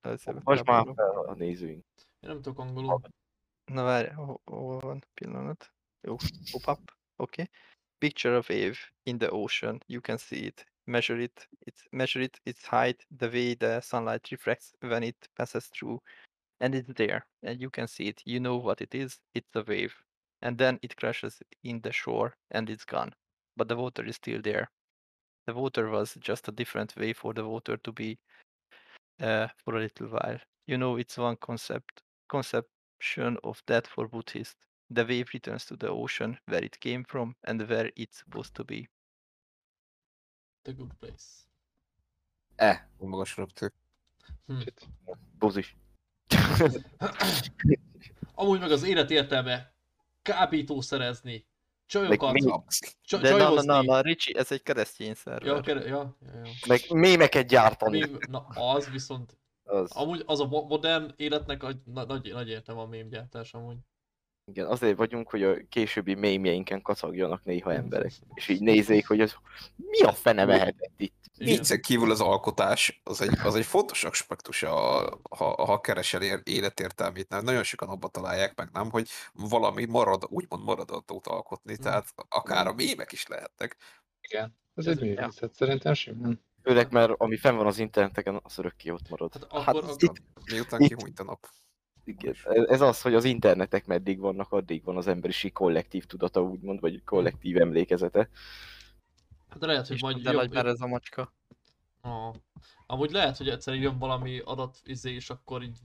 A 0.00 0.08
izébe, 0.08 0.40
Most 0.44 0.64
már 0.64 0.86
fel 0.94 1.18
a 1.18 1.34
nézőink. 1.34 1.84
Én 2.20 2.28
nem 2.28 2.42
tudok 2.42 2.58
angolul. 2.58 3.00
Na 3.64 3.82
várj, 3.82 4.08
hol, 4.08 4.40
van? 4.78 5.04
Pillanat. 5.14 5.72
Jó, 6.00 6.16
pop 6.50 6.78
up. 6.78 6.92
Oké. 7.16 7.42
Okay. 7.42 7.48
Picture 7.98 8.36
of 8.36 8.48
wave 8.48 8.76
in 9.02 9.18
the 9.18 9.30
ocean. 9.30 9.78
You 9.86 10.00
can 10.00 10.16
see 10.16 10.38
it. 10.38 10.66
Measure 10.84 11.22
it. 11.22 11.48
It's 11.58 11.86
measure 11.90 12.24
it. 12.24 12.40
Its 12.42 12.66
height. 12.66 13.06
The 13.16 13.28
way 13.28 13.54
the 13.54 13.80
sunlight 13.80 14.28
reflects 14.30 14.72
when 14.80 15.02
it 15.02 15.28
passes 15.34 15.68
through. 15.68 16.00
And 16.60 16.74
it's 16.74 16.92
there. 16.96 17.26
And 17.42 17.60
you 17.60 17.70
can 17.70 17.86
see 17.86 18.08
it. 18.08 18.22
You 18.24 18.40
know 18.40 18.56
what 18.56 18.80
it 18.80 18.94
is. 18.94 19.18
It's 19.34 19.54
a 19.54 19.62
wave. 19.62 19.94
And 20.42 20.58
then 20.58 20.78
it 20.82 20.96
crashes 20.96 21.40
in 21.64 21.80
the 21.80 21.92
shore 21.92 22.34
and 22.50 22.70
it's 22.70 22.84
gone. 22.84 23.12
But 23.56 23.68
the 23.68 23.76
water 23.76 24.04
is 24.04 24.16
still 24.16 24.40
there. 24.42 24.70
The 25.46 25.54
water 25.54 25.88
was 25.88 26.16
just 26.20 26.48
a 26.48 26.52
different 26.52 26.94
way 26.96 27.12
for 27.12 27.32
the 27.32 27.46
water 27.46 27.76
to 27.78 27.92
be 27.92 28.18
uh, 29.20 29.48
for 29.64 29.76
a 29.76 29.80
little 29.80 30.08
while. 30.08 30.38
You 30.66 30.78
know, 30.78 30.96
it's 30.96 31.16
one 31.16 31.36
concept 31.36 32.02
conception 32.28 33.38
of 33.42 33.62
that 33.66 33.86
for 33.86 34.06
Buddhists. 34.08 34.54
The 34.90 35.04
wave 35.04 35.30
returns 35.34 35.64
to 35.66 35.76
the 35.76 35.88
ocean 35.88 36.38
where 36.46 36.64
it 36.64 36.78
came 36.80 37.04
from 37.04 37.34
and 37.44 37.68
where 37.68 37.90
it's 37.96 38.18
supposed 38.18 38.54
to 38.54 38.64
be. 38.64 38.88
The 40.64 40.72
good 40.72 40.98
place. 41.00 41.46
Eh, 42.58 42.78
magas 43.00 43.34
röptő. 43.34 43.70
buzis. 45.38 45.76
Amúgy 48.34 48.60
meg 48.60 48.70
az 48.70 48.82
élet 48.82 49.10
értelme 49.10 49.72
kábítószerezni, 50.22 51.46
Meg 51.92 52.18
csajokat, 52.18 52.36
csa- 53.02 53.20
De 53.20 53.30
na, 53.30 53.36
na, 53.36 53.44
csajozni. 53.44 53.66
na, 53.66 53.82
na, 53.82 54.00
Ricsi, 54.00 54.36
ez 54.36 54.52
egy 54.52 54.62
keresztény 54.62 55.08
Ja, 55.08 55.14
szerver. 55.14 55.60
kere, 55.60 55.80
ja, 55.80 55.86
ja, 55.86 56.40
ja. 56.44 56.50
Meg 56.66 56.80
mémeket 56.90 57.46
gyártani. 57.46 57.98
Mém, 57.98 58.18
na 58.30 58.46
az 58.54 58.90
viszont, 58.90 59.36
Az, 59.64 59.90
amúgy 59.92 60.22
az 60.26 60.40
a 60.40 60.46
mo- 60.46 60.68
modern 60.68 61.12
életnek 61.16 61.62
a 61.62 61.70
na, 61.84 62.04
nagy, 62.04 62.32
nagy 62.32 62.48
értelme 62.48 62.80
a 62.80 62.86
mémgyártás 62.86 63.54
amúgy. 63.54 63.76
Igen, 64.48 64.66
azért 64.66 64.96
vagyunk, 64.96 65.30
hogy 65.30 65.42
a 65.42 65.54
későbbi 65.68 66.14
mémjeinken 66.14 66.82
kacagjanak 66.82 67.44
néha 67.44 67.72
emberek. 67.72 68.12
És 68.34 68.48
így 68.48 68.60
nézzék, 68.60 69.06
hogy 69.06 69.20
az 69.20 69.34
mi 69.76 70.00
a 70.00 70.12
fene 70.12 70.44
mehetett 70.44 70.92
itt. 70.96 71.16
Viccen 71.36 71.80
kívül 71.80 72.10
az 72.10 72.20
alkotás, 72.20 73.00
az 73.04 73.20
egy, 73.20 73.38
az 73.44 73.54
egy 73.54 73.64
fontos 73.64 74.04
aspektus, 74.04 74.62
a, 74.62 74.70
ha, 75.30 75.64
ha 75.64 75.80
keresel 75.80 76.22
ér- 76.22 76.48
életértelmét. 76.48 77.28
Nem? 77.28 77.44
Nagyon 77.44 77.62
sokan 77.62 77.88
abba 77.88 78.08
találják 78.08 78.56
meg, 78.56 78.68
nem, 78.72 78.90
hogy 78.90 79.08
valami 79.32 79.84
marad, 79.84 80.24
úgymond 80.28 80.64
maradatót 80.64 81.26
alkotni, 81.26 81.72
Mm. 81.72 81.82
tehát 81.82 82.06
akár 82.28 82.66
a 82.66 82.72
mémek 82.72 83.12
is 83.12 83.26
lehetnek. 83.26 83.76
Igen. 84.20 84.56
Ez 84.74 84.86
Ez 84.86 84.96
egy 84.96 85.00
művészet, 85.02 85.54
szerintem 85.54 85.94
simán. 85.94 86.42
Főleg, 86.62 86.92
mert 86.92 87.12
ami 87.16 87.36
fenn 87.36 87.56
van 87.56 87.66
az 87.66 87.78
interneteken, 87.78 88.40
az 88.42 88.58
örökké 88.58 88.90
ott 88.90 89.08
marad. 89.08 89.32
Hát 89.32 89.62
Hát 89.62 89.74
akkor, 89.76 89.90
akkor 89.90 90.12
Miután 90.52 90.80
itt- 90.80 90.88
kihúnyt 90.88 91.20
a 91.20 91.24
nap. 91.24 91.46
Igen, 92.08 92.34
ez 92.66 92.80
az, 92.80 93.02
hogy 93.02 93.14
az 93.14 93.24
internetek 93.24 93.86
meddig 93.86 94.18
vannak, 94.18 94.52
addig 94.52 94.84
van 94.84 94.96
az 94.96 95.06
emberiség 95.06 95.52
kollektív 95.52 96.04
tudata, 96.04 96.42
úgymond, 96.42 96.80
vagy 96.80 97.04
kollektív 97.04 97.56
emlékezete. 97.56 98.28
Hát 99.48 99.60
lehet, 99.60 99.86
hogy 99.86 100.00
majd 100.00 100.22
jobb, 100.22 100.52
már 100.52 100.66
ez 100.66 100.80
a 100.80 100.86
macska. 100.86 101.32
Ah. 102.00 102.34
Amúgy 102.86 103.10
lehet, 103.10 103.36
hogy 103.36 103.48
egyszer 103.48 103.74
jön 103.74 103.98
valami 103.98 104.38
adat 104.38 104.80
izé, 104.84 105.14
és 105.14 105.30
akkor 105.30 105.62
így 105.62 105.78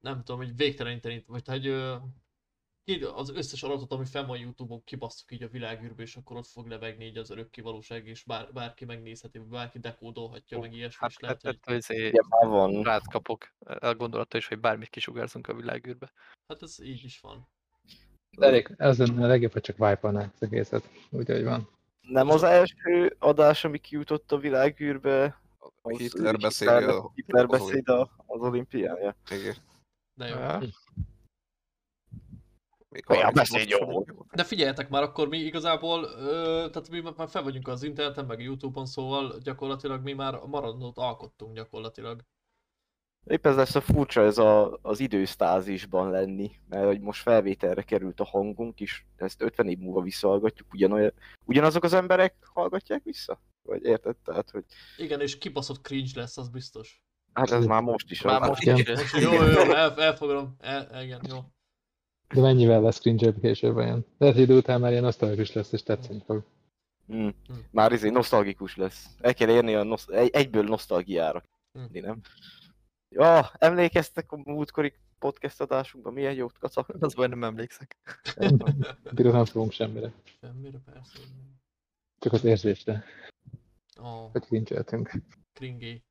nem 0.00 0.18
tudom, 0.24 0.36
hogy 0.36 0.56
végteleníteni, 0.56 1.24
vagy 1.26 1.46
hogy 1.46 1.66
az 3.14 3.30
összes 3.30 3.62
adatot, 3.62 3.92
ami 3.92 4.04
fenn 4.04 4.26
van 4.26 4.38
Youtube-on, 4.38 4.84
kibasszuk 4.84 5.32
így 5.32 5.42
a 5.42 5.48
világűrbe, 5.48 6.02
és 6.02 6.16
akkor 6.16 6.36
ott 6.36 6.46
fog 6.46 6.66
lebegni 6.66 7.04
így 7.04 7.16
az 7.16 7.30
örökké 7.30 7.60
valóság, 7.60 8.06
és 8.06 8.24
bár, 8.24 8.52
bárki 8.52 8.84
megnézheti, 8.84 9.38
bárki 9.38 9.78
dekódolhatja, 9.78 10.58
meg 10.58 10.72
ilyesmi, 10.72 10.98
Hát, 11.00 11.10
és 11.10 11.18
lehet, 11.18 11.42
hát, 11.42 11.52
hogy... 11.64 11.72
hát, 11.72 11.76
izé, 11.76 12.08
Ugye 12.08 12.20
már 12.28 12.50
van. 12.50 12.82
rád 12.82 13.02
kapok 13.10 13.52
a 13.58 13.94
gondolattól 13.94 14.40
is, 14.40 14.46
hogy 14.48 14.58
bármit 14.60 14.88
kisugárzunk 14.88 15.46
a 15.48 15.54
világűrbe. 15.54 16.12
Hát 16.48 16.62
ez 16.62 16.80
így 16.82 17.04
is 17.04 17.20
van. 17.20 17.48
De 18.38 18.46
elég, 18.46 18.74
az 18.78 18.98
lenne 18.98 19.24
a 19.24 19.28
legjobb, 19.28 19.52
ha 19.52 19.60
csak 19.60 19.80
wipe 19.80 20.08
az 20.08 20.28
egészet, 20.38 20.88
úgy, 21.10 21.26
hogy 21.26 21.44
van. 21.44 21.68
Nem 22.00 22.28
az 22.28 22.42
első 22.42 23.16
adás, 23.18 23.64
ami 23.64 23.78
kijutott 23.78 24.32
a 24.32 24.38
világűrbe, 24.38 25.40
az 25.82 25.98
Hitler 25.98 26.34
úgy 26.34 26.40
beszéli 26.40 26.70
Hitler- 26.70 26.94
a- 26.96 27.10
Hitler 27.14 27.44
az 27.44 27.50
beszéd 27.50 27.88
a- 27.88 28.10
az 28.26 28.40
olimpián, 28.40 28.96
ja. 29.02 29.16
Igen. 29.30 29.54
De 30.14 30.26
jó. 30.26 30.68
Ja. 32.90 33.14
30 33.14 33.34
beszéd 33.34 33.56
most 33.56 33.70
jó. 33.80 34.04
De 34.34 34.44
figyeljetek 34.44 34.88
már, 34.88 35.02
akkor 35.02 35.28
mi 35.28 35.38
igazából, 35.38 36.04
ö, 36.04 36.66
tehát 36.72 36.88
mi 36.90 37.00
már 37.16 37.28
fel 37.28 37.42
vagyunk 37.42 37.68
az 37.68 37.82
interneten, 37.82 38.24
meg 38.24 38.38
a 38.38 38.42
Youtube-on, 38.42 38.86
szóval 38.86 39.38
gyakorlatilag 39.42 40.02
mi 40.02 40.12
már 40.12 40.34
a 40.34 40.46
maradót 40.46 40.98
alkottunk 40.98 41.54
gyakorlatilag. 41.54 42.20
Épp 43.26 43.46
ez 43.46 43.56
lesz 43.56 43.74
a 43.74 43.80
furcsa, 43.80 44.22
ez 44.22 44.38
a, 44.38 44.78
az 44.82 45.00
idősztázisban 45.00 46.10
lenni, 46.10 46.50
mert 46.68 46.84
hogy 46.86 47.00
most 47.00 47.22
felvételre 47.22 47.82
került 47.82 48.20
a 48.20 48.24
hangunk 48.24 48.80
is, 48.80 49.06
ezt 49.16 49.42
50 49.42 49.68
év 49.68 49.78
múlva 49.78 50.00
visszahallgatjuk, 50.00 50.72
ugyanolyan, 50.72 51.12
ugyanazok 51.44 51.84
az 51.84 51.92
emberek 51.92 52.34
hallgatják 52.52 53.02
vissza? 53.04 53.40
Vagy 53.62 53.84
érted? 53.84 54.16
Tehát, 54.16 54.50
hogy 54.50 54.64
Igen, 54.96 55.20
és 55.20 55.38
kibaszott 55.38 55.80
cringe 55.80 56.10
lesz, 56.14 56.36
az 56.38 56.48
biztos. 56.48 57.00
hát 57.32 57.50
ez 57.50 57.66
már 57.66 57.82
most 57.82 58.10
is 58.10 58.22
Már 58.22 58.42
az. 58.42 58.48
most 58.48 58.62
igen. 58.62 58.76
is. 58.76 58.88
Most, 58.88 59.16
jó, 59.16 59.32
jó, 59.32 59.42
jó, 59.42 59.72
el, 59.72 60.02
elfogadom. 60.02 60.56
El, 60.58 61.02
igen, 61.02 61.20
jó. 61.28 61.38
De 62.34 62.40
mennyivel 62.40 62.80
lesz 62.80 63.00
cringe 63.00 63.32
később 63.40 63.76
olyan? 63.76 64.06
Lehet, 64.18 64.34
hogy 64.34 64.44
idő 64.44 64.56
után 64.56 64.80
már 64.80 64.90
ilyen 64.90 65.02
nosztalgikus 65.02 65.52
lesz, 65.52 65.72
és 65.72 65.82
tetszeni 65.82 66.22
fog. 66.26 66.44
Mm. 67.12 67.28
Már 67.70 67.92
izé 67.92 68.08
nosztalgikus 68.08 68.76
lesz. 68.76 69.06
El 69.20 69.34
kell 69.34 69.48
érni 69.48 69.74
a 69.74 69.82
nosz- 69.82 70.10
egy, 70.10 70.30
egyből 70.30 70.64
nosztalgiára. 70.64 71.42
Mm. 71.78 71.84
Nem? 71.92 72.20
Ja, 73.08 73.50
emlékeztek 73.58 74.32
a 74.32 74.36
múltkori 74.36 74.92
podcast 75.18 75.60
adásunkban, 75.60 76.12
milyen 76.12 76.34
jót 76.34 76.58
kacak? 76.58 76.88
Az 77.00 77.14
baj, 77.14 77.28
nem 77.28 77.44
emlékszek. 77.44 77.96
Bíró 79.14 79.30
nem 79.30 79.44
fogunk 79.44 79.72
semmire. 79.72 80.12
Semmire 80.40 80.78
persze. 80.84 81.18
Csak 82.18 82.32
az 82.32 82.44
érzésre, 82.44 83.04
Ó, 84.02 84.28
hogy 84.32 84.42
cringe 84.42 84.84
kringé. 85.52 86.02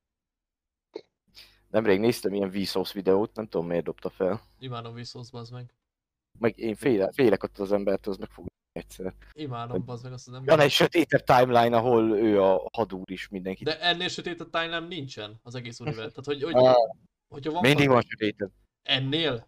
Nemrég 1.70 2.00
néztem 2.00 2.34
ilyen 2.34 2.50
Vsauce 2.50 2.92
videót, 2.94 3.36
nem 3.36 3.48
tudom 3.48 3.68
miért 3.68 3.84
dobta 3.84 4.10
fel. 4.10 4.42
Imádom 4.60 4.96
Vsauce, 4.96 5.30
bazd 5.32 5.54
meg. 5.54 5.74
Meg 6.40 6.58
én 6.58 6.76
félek, 6.76 7.14
félek 7.14 7.44
attól 7.44 7.66
az 7.66 7.72
embertől, 7.72 8.14
az 8.14 8.20
meg 8.20 8.30
fog 8.30 8.46
egyszer. 8.72 9.14
Imádom, 9.34 9.86
bazd 9.86 10.04
meg 10.04 10.14
azt 10.14 10.28
az 10.28 10.42
Van 10.46 10.60
egy 10.60 10.72
sötétebb 10.72 11.24
timeline, 11.24 11.78
ahol 11.78 12.18
ő 12.18 12.42
a 12.42 12.70
hadúr 12.74 13.12
is 13.12 13.28
mindenki. 13.28 13.64
De 13.64 13.80
ennél 13.80 14.08
sötétebb 14.08 14.50
timeline 14.50 14.80
nincsen 14.80 15.40
az 15.44 15.56
egész 15.56 15.80
univerzum. 15.80 16.24
Tehát, 16.24 16.42
hogy, 16.42 16.44
hogy, 16.44 16.66
Ah, 16.66 16.76
hogyha 17.28 17.52
van 17.52 17.62
mindig 17.62 17.88
van 17.88 18.02
sötétebb. 18.02 18.52
Ennél 18.84 19.48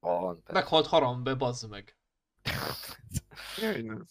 Van, 0.00 0.42
persze. 0.42 0.52
meghalt 0.60 0.86
Harambe, 0.86 1.34
bazd 1.34 1.68
meg. 1.70 1.96
Jaj, 3.62 3.82
nem. 3.82 4.06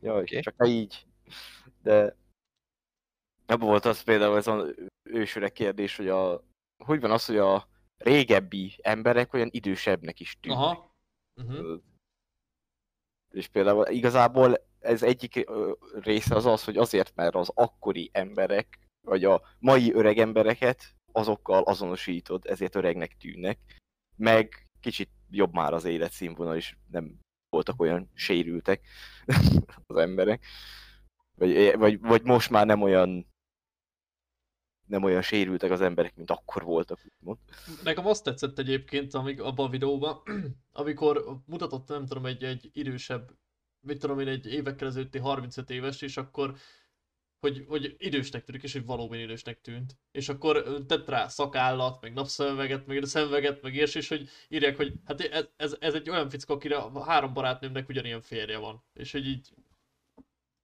Jaj, 0.00 0.20
Oké. 0.20 0.40
csak 0.40 0.54
így. 0.68 1.06
De 1.82 2.16
abban 3.46 3.68
volt 3.68 3.84
az 3.84 4.02
például 4.02 4.36
ez 4.36 4.46
az 4.46 4.74
ősöreg 5.02 5.52
kérdés, 5.52 5.96
hogy 5.96 6.08
a, 6.08 6.44
hogy 6.84 7.00
van 7.00 7.10
az, 7.10 7.26
hogy 7.26 7.36
a 7.36 7.68
régebbi 7.96 8.78
emberek 8.82 9.32
olyan 9.32 9.48
idősebbnek 9.50 10.20
is 10.20 10.36
tűnnek. 10.40 10.58
Aha. 10.58 10.85
Uh-huh. 11.36 11.80
És 13.34 13.48
például 13.48 13.86
igazából 13.88 14.66
ez 14.78 15.02
egyik 15.02 15.46
része 15.92 16.34
az 16.34 16.46
az, 16.46 16.64
hogy 16.64 16.76
azért, 16.76 17.14
mert 17.14 17.34
az 17.34 17.50
akkori 17.54 18.10
emberek, 18.12 18.78
vagy 19.06 19.24
a 19.24 19.42
mai 19.58 19.92
öreg 19.92 20.18
embereket 20.18 20.94
azokkal 21.12 21.62
azonosítod, 21.62 22.46
ezért 22.46 22.74
öregnek 22.74 23.16
tűnnek. 23.16 23.58
Meg 24.16 24.66
kicsit 24.80 25.10
jobb 25.30 25.52
már 25.52 25.72
az 25.72 25.84
életszínvonal 25.84 26.56
is, 26.56 26.78
nem 26.90 27.18
voltak 27.48 27.80
olyan 27.80 28.10
sérültek 28.14 28.86
az 29.86 29.96
emberek. 29.96 30.44
Vagy, 31.34 31.76
vagy, 31.76 32.00
vagy 32.00 32.22
most 32.22 32.50
már 32.50 32.66
nem 32.66 32.82
olyan 32.82 33.26
nem 34.86 35.02
olyan 35.02 35.22
sérültek 35.22 35.70
az 35.70 35.80
emberek, 35.80 36.16
mint 36.16 36.30
akkor 36.30 36.62
voltak, 36.62 36.98
úgymond. 37.18 37.38
Nekem 37.82 38.06
azt 38.06 38.24
tetszett 38.24 38.58
egyébként 38.58 39.14
amíg, 39.14 39.40
abban 39.40 39.66
a 39.66 39.70
videóban, 39.70 40.22
amikor 40.72 41.40
mutatott, 41.46 41.88
nem 41.88 42.06
tudom, 42.06 42.26
egy, 42.26 42.44
egy 42.44 42.70
idősebb, 42.72 43.30
mit 43.80 43.98
tudom 43.98 44.20
én, 44.20 44.28
egy 44.28 44.46
évekkel 44.52 44.88
ezelőtti 44.88 45.18
35 45.18 45.70
éves, 45.70 46.02
és 46.02 46.16
akkor 46.16 46.56
hogy, 47.40 47.64
hogy 47.68 47.94
idősnek 47.98 48.44
tűnik, 48.44 48.62
és 48.62 48.72
hogy 48.72 48.84
valóban 48.84 49.18
idősnek 49.18 49.60
tűnt. 49.60 49.96
És 50.12 50.28
akkor 50.28 50.84
tett 50.86 51.08
rá 51.08 51.28
szakállat, 51.28 52.00
meg 52.00 52.12
napszemüveget, 52.12 52.86
meg 52.86 53.04
szemüveget, 53.04 53.62
meg 53.62 53.74
ilyes, 53.74 53.94
és 53.94 54.08
hogy 54.08 54.28
írják, 54.48 54.76
hogy 54.76 54.92
hát 55.04 55.20
ez, 55.20 55.46
ez, 55.56 55.76
ez 55.80 55.94
egy 55.94 56.10
olyan 56.10 56.30
fickó, 56.30 56.54
akire 56.54 56.82
három 57.04 57.32
barátnőmnek 57.32 57.88
ugyanilyen 57.88 58.20
férje 58.20 58.58
van. 58.58 58.84
És 58.92 59.12
hogy 59.12 59.26
így... 59.26 59.54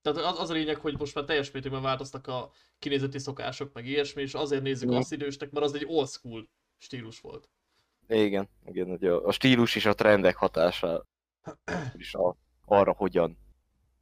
Tehát 0.02 0.18
az, 0.18 0.38
az 0.38 0.50
a 0.50 0.52
lényeg, 0.52 0.76
hogy 0.76 0.98
most 0.98 1.14
már 1.14 1.24
teljes 1.24 1.50
mértékben 1.50 1.82
változtak 1.82 2.26
a 2.26 2.50
kinézeti 2.78 3.18
szokások, 3.18 3.72
meg 3.72 3.86
ilyesmi, 3.86 4.22
és 4.22 4.34
azért 4.34 4.62
nézzük 4.62 4.90
Mm. 4.90 4.94
azt 4.94 5.12
idősnek, 5.12 5.50
mert 5.50 5.66
az 5.66 5.74
egy 5.74 5.84
old 5.86 6.08
school 6.08 6.48
stílus 6.78 7.20
volt. 7.20 7.48
Igen, 8.08 8.48
igen, 8.66 8.88
hogy 8.88 9.04
a, 9.06 9.26
a 9.26 9.32
stílus 9.32 9.76
és 9.76 9.86
a 9.86 9.94
trendek 9.94 10.36
hatása 10.36 11.06
is 11.96 12.14
a, 12.14 12.36
arra, 12.64 12.92
hogyan 12.92 13.38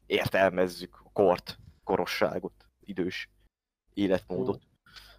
értelmezzük 0.06 1.00
a 1.04 1.10
kort, 1.12 1.58
korosságot, 1.84 2.66
idős 2.80 3.28
életmódot. 3.94 4.62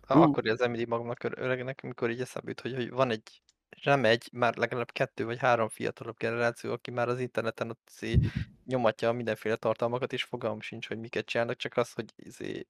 Ha, 0.08 0.14
Hú. 0.16 0.22
akkor 0.22 0.46
érzem 0.46 0.70
mindig 0.70 0.88
magamnak 0.88 1.24
ör- 1.24 1.38
öregnek, 1.38 1.80
amikor 1.84 2.10
így 2.10 2.22
eszembe 2.22 2.50
jut, 2.50 2.62
hogy, 2.62 2.74
hogy 2.76 2.90
van 2.90 3.10
egy, 3.12 3.42
és 3.76 3.84
nem 3.84 4.06
egy, 4.06 4.30
már 4.32 4.56
legalább 4.56 4.92
kettő 4.92 5.26
vagy 5.26 5.40
három 5.40 5.70
fiatalabb 5.70 6.18
generáció, 6.18 6.72
aki 6.72 6.92
már 6.92 7.08
az 7.08 7.20
interneten 7.20 7.70
ott 7.70 7.92
izé 7.96 8.20
nyomatja 8.66 9.12
mindenféle 9.12 9.56
tartalmakat, 9.56 10.14
és 10.14 10.24
fogalmam 10.24 10.62
sincs, 10.62 10.88
hogy 10.88 11.00
miket 11.00 11.26
csinálnak, 11.26 11.56
csak 11.56 11.78
az, 11.78 11.94
hogy 11.94 12.14
izé 12.16 12.66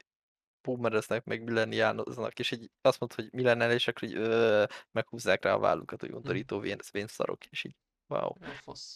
boomereznek, 0.61 1.23
meg 1.23 1.43
millenniáloznak, 1.43 2.39
és 2.39 2.51
így 2.51 2.71
azt 2.81 2.99
mondta, 2.99 3.21
hogy 3.21 3.31
millennial, 3.33 3.71
és 3.71 3.87
akkor 3.87 4.07
így 4.07 4.15
ö, 4.15 4.63
meghúzzák 4.91 5.43
rá 5.43 5.53
a 5.53 5.59
vállukat, 5.59 5.99
hogy 5.99 6.11
undorító 6.11 6.59
vén, 6.59 6.77
vénszarok, 6.91 7.45
és 7.45 7.63
így 7.63 7.75
wow. 8.07 8.29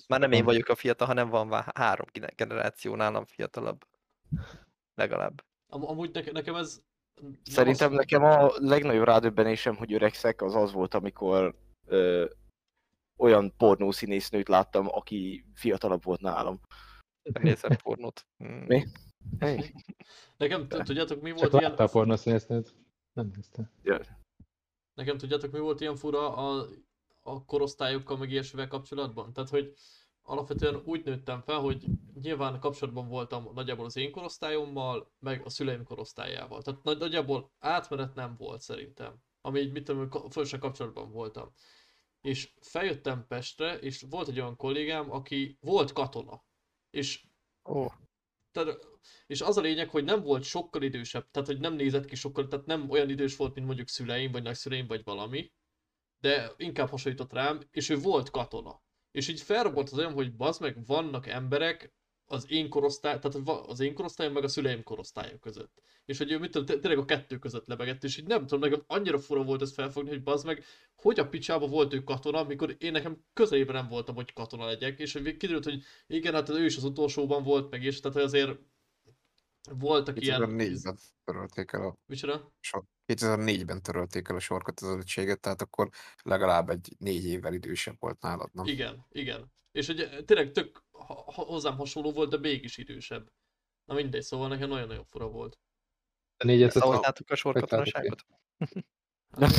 Már 0.07 0.19
nem 0.19 0.31
én 0.31 0.43
vagyok 0.43 0.69
a 0.69 0.75
fiatal, 0.75 1.07
hanem 1.07 1.29
van 1.29 1.63
három 1.75 2.07
gene- 2.11 2.35
generáció 2.35 2.95
nálam 2.95 3.25
fiatalabb. 3.25 3.87
Legalább. 4.95 5.43
Am- 5.67 5.85
amúgy 5.85 6.11
neke, 6.11 6.31
nekem 6.31 6.55
ez... 6.55 6.81
Szerintem 7.43 7.91
nekem 7.91 8.23
a 8.23 8.51
legnagyobb 8.55 9.05
rádöbbenésem, 9.05 9.75
hogy 9.75 9.93
öregszek, 9.93 10.41
az 10.41 10.55
az 10.55 10.71
volt, 10.71 10.93
amikor 10.93 11.55
ö, 11.85 12.25
olyan 13.17 13.53
pornószínésznőt 13.57 14.47
láttam, 14.47 14.87
aki 14.87 15.45
fiatalabb 15.53 16.03
volt 16.03 16.21
nálam. 16.21 16.59
Nézem 17.41 17.77
pornót. 17.83 18.25
Mm. 18.43 18.63
Mi? 18.65 18.85
Hey. 19.39 19.73
Nekem, 20.37 20.67
tudjátok 20.67 21.21
mi 21.21 21.29
Csak 21.29 21.39
volt 21.39 21.53
ilyen... 21.53 21.69
látta 21.69 21.83
a 21.83 21.87
pornoszínésznőt? 21.87 22.75
Nem 23.13 23.31
nézte. 23.35 23.71
Nekem 24.93 25.17
tudjátok 25.17 25.51
mi 25.51 25.59
volt 25.59 25.81
ilyen 25.81 25.95
fura 25.95 26.35
a, 26.35 26.67
a 27.21 27.45
korosztályokkal 27.45 28.17
meg 28.17 28.31
ilyesmivel 28.31 28.67
kapcsolatban? 28.67 29.33
Tehát, 29.33 29.49
hogy 29.49 29.73
alapvetően 30.21 30.81
úgy 30.85 31.05
nőttem 31.05 31.41
fel, 31.41 31.59
hogy 31.59 31.85
nyilván 32.21 32.59
kapcsolatban 32.59 33.07
voltam 33.07 33.49
nagyjából 33.53 33.85
az 33.85 33.95
én 33.95 34.11
korosztályommal, 34.11 35.11
meg 35.19 35.41
a 35.45 35.49
szüleim 35.49 35.83
korosztályával. 35.83 36.61
Tehát 36.61 36.83
nagy- 36.83 36.97
nagyjából 36.97 37.51
átmenet 37.59 38.15
nem 38.15 38.35
volt 38.37 38.61
szerintem. 38.61 39.23
Ami 39.45 39.59
így, 39.59 39.71
mit 39.71 39.83
tudom, 39.83 40.29
fölösen 40.29 40.59
kapcsolatban 40.59 41.11
voltam. 41.11 41.53
És 42.21 42.53
feljöttem 42.61 43.27
Pestre, 43.27 43.77
és 43.77 44.05
volt 44.09 44.27
egy 44.27 44.39
olyan 44.39 44.55
kollégám, 44.55 45.11
aki 45.11 45.57
volt 45.61 45.93
katona. 45.93 46.43
És 46.89 47.25
Ó, 47.69 47.87
tehát, 48.51 48.87
és 49.27 49.41
az 49.41 49.57
a 49.57 49.61
lényeg, 49.61 49.89
hogy 49.89 50.03
nem 50.03 50.21
volt 50.21 50.43
sokkal 50.43 50.81
idősebb, 50.81 51.31
tehát 51.31 51.47
hogy 51.47 51.59
nem 51.59 51.73
nézett 51.73 52.05
ki 52.05 52.15
sokkal, 52.15 52.47
tehát 52.47 52.65
nem 52.65 52.89
olyan 52.89 53.09
idős 53.09 53.35
volt, 53.35 53.55
mint 53.55 53.65
mondjuk 53.65 53.87
szüleim, 53.87 54.31
vagy 54.31 54.43
nagyszüleim, 54.43 54.87
vagy 54.87 55.03
valami, 55.03 55.51
de 56.19 56.53
inkább 56.57 56.89
hasonlított 56.89 57.33
rám, 57.33 57.61
és 57.71 57.89
ő 57.89 57.97
volt 57.97 58.29
katona. 58.29 58.81
És 59.11 59.27
így 59.27 59.41
felrobbant 59.41 59.89
az 59.89 59.97
olyan, 59.97 60.13
hogy 60.13 60.35
bazd 60.35 60.61
meg, 60.61 60.85
vannak 60.85 61.27
emberek, 61.27 61.93
az 62.27 62.51
én 62.51 62.69
korosztály, 62.69 63.19
tehát 63.19 63.49
az 63.67 63.79
én 63.79 63.93
korosztályom 63.93 64.33
meg 64.33 64.43
a 64.43 64.47
szüleim 64.47 64.83
korosztálya 64.83 65.39
között. 65.39 65.81
És 66.05 66.17
hogy 66.17 66.31
ő 66.31 66.39
mit 66.39 66.51
tudom, 66.51 66.65
té- 66.65 66.81
tényleg 66.81 66.99
a 66.99 67.05
kettő 67.05 67.37
között 67.37 67.67
lebegett, 67.67 68.03
és 68.03 68.17
így 68.17 68.27
nem 68.27 68.47
tudom, 68.47 68.59
nekem 68.59 68.83
annyira 68.87 69.19
fura 69.19 69.43
volt 69.43 69.61
ezt 69.61 69.73
felfogni, 69.73 70.09
hogy 70.09 70.23
bazd 70.23 70.45
meg, 70.45 70.63
hogy 70.95 71.19
a 71.19 71.29
picsába 71.29 71.67
volt 71.67 71.93
ő 71.93 72.03
katona, 72.03 72.39
amikor 72.39 72.75
én 72.79 72.91
nekem 72.91 73.25
közelében 73.33 73.75
nem 73.75 73.87
voltam, 73.87 74.15
hogy 74.15 74.33
katona 74.33 74.65
legyek, 74.65 74.99
és 74.99 75.13
hogy 75.13 75.37
kiderült, 75.37 75.63
hogy 75.63 75.83
igen, 76.07 76.33
hát 76.33 76.49
ő 76.49 76.65
is 76.65 76.77
az 76.77 76.83
utolsóban 76.83 77.43
volt 77.43 77.71
meg, 77.71 77.83
és 77.83 77.99
tehát 77.99 78.17
azért 78.17 78.59
voltak 79.69 80.21
ilyen... 80.21 80.41
2004-ben 80.41 80.97
törölték 81.23 81.71
el 81.71 81.81
a 81.81 81.97
Micsoda? 82.05 82.53
sor. 82.59 82.83
2004-ben 83.07 83.81
törölték 83.81 84.27
el 84.29 84.35
a 84.35 84.39
sorkötözöttséget, 84.39 85.39
tehát 85.39 85.61
akkor 85.61 85.89
legalább 86.23 86.69
egy 86.69 86.95
négy 86.97 87.25
évvel 87.25 87.53
idősebb 87.53 87.95
volt 87.99 88.21
nálad, 88.21 88.49
nem? 88.53 88.65
Igen, 88.65 89.05
igen. 89.09 89.53
És 89.71 89.87
hogy 89.87 90.25
tényleg 90.25 90.51
tök 90.51 90.83
ha- 91.07 91.31
hozzám 91.31 91.77
hasonló 91.77 92.11
volt, 92.11 92.29
de 92.29 92.37
mégis 92.37 92.77
idősebb. 92.77 93.31
Na 93.85 93.93
mindegy, 93.93 94.21
szóval 94.21 94.47
nekem 94.47 94.69
nagyon-nagyon 94.69 95.05
fura 95.09 95.27
volt. 95.27 95.59
A 96.37 96.45
négyet 96.45 96.75
ahoztátok 96.75 97.29
a 97.29 97.35
sorkatonaságot? 97.35 98.25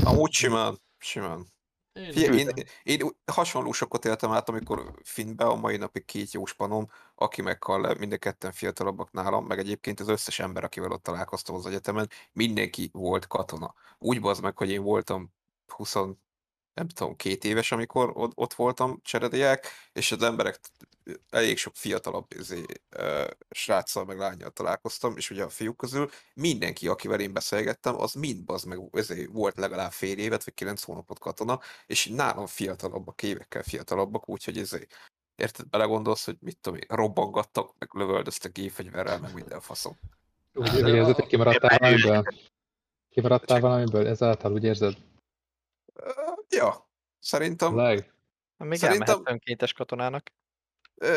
Amúgy 0.05 0.33
simán, 0.33 0.79
simán. 0.99 1.47
Én 1.93 2.13
Figyelj, 2.13 2.39
én, 2.39 2.53
én 2.83 3.11
hasonló 3.33 3.73
sokat 3.73 4.05
éltem 4.05 4.31
át, 4.31 4.49
amikor 4.49 4.95
Finnbe 5.03 5.45
a 5.45 5.55
mai 5.55 5.77
napig 5.77 6.05
két 6.05 6.33
jó 6.33 6.45
spanom, 6.47 6.91
aki 7.15 7.43
meghal 7.43 7.81
le, 7.81 7.95
mind 7.95 8.13
a 8.13 8.17
ketten 8.17 8.53
fiatalabbak 8.53 9.13
nálam, 9.13 9.47
meg 9.47 9.59
egyébként 9.59 10.01
az 10.01 10.09
összes 10.09 10.39
ember, 10.39 10.65
akivel 10.65 10.91
ott 10.91 11.03
találkoztam 11.03 11.55
az 11.55 11.67
egyetemen, 11.67 12.11
mindenki 12.33 12.91
volt 12.93 13.27
katona. 13.27 13.75
Úgy 13.99 14.21
bazd 14.21 14.43
meg, 14.43 14.57
hogy 14.57 14.71
én 14.71 14.83
voltam 14.83 15.33
20, 15.67 15.95
nem 16.75 16.89
tudom, 16.95 17.17
két 17.17 17.45
éves, 17.45 17.73
amikor 17.73 18.11
ott, 18.15 18.33
ott 18.35 18.55
voltam 18.55 19.01
cserediák, 19.03 19.67
és 19.93 20.13
az 20.13 20.23
emberek 20.23 20.61
elég 21.31 21.59
sok 21.59 21.75
fiatalabb 21.77 22.27
izé, 22.39 22.63
ö, 22.91 23.25
sráccal 23.51 24.05
meg 24.05 24.19
lányjal 24.19 24.51
találkoztam, 24.51 25.17
és 25.17 25.31
ugye 25.31 25.43
a 25.45 25.49
fiúk 25.49 25.77
közül 25.77 26.11
mindenki, 26.35 26.89
akivel 26.89 27.21
én 27.21 27.33
beszélgettem, 27.33 28.01
az 28.01 28.13
mind 28.13 28.45
bazd 28.45 28.67
meg 28.67 28.79
izé, 28.93 29.27
volt 29.27 29.57
legalább 29.57 29.93
fél 29.93 30.19
évet, 30.19 30.45
vagy 30.45 30.55
kilenc 30.55 30.83
hónapot 30.83 31.19
katona, 31.19 31.61
és 31.87 32.07
nálam 32.07 32.47
fiatalabbak, 32.47 33.23
évekkel 33.23 33.63
fiatalabbak, 33.63 34.29
úgyhogy 34.29 34.57
izé, 34.57 34.87
érted, 35.37 35.67
belegondolsz, 35.69 36.25
hogy 36.25 36.37
mit 36.41 36.59
tudom 36.61 36.79
én, 36.79 36.87
robbangattak, 36.97 37.73
meg 37.79 37.89
lövöldöztek 37.93 38.53
gépfegyverrel, 38.53 39.19
meg 39.19 39.35
minden 39.35 39.61
faszom. 39.61 39.99
úgy, 40.55 40.69
Hát, 40.69 40.79
érzed, 40.79 41.15
hogy 41.15 41.27
kimaradtál 41.27 41.79
valamiből? 41.79 42.25
Kimaradtál 43.09 43.61
valamiből? 43.61 44.07
Ezáltal 44.07 44.53
úgy 44.53 44.65
érzed? 44.65 44.97
Ja, 46.49 46.89
szerintem 47.19 47.77
Leg? 47.77 48.13
Még 48.59 48.79
Szerintem- 48.79 49.09
elmehet 49.09 49.31
önkéntes 49.33 49.73
katonának. 49.73 50.33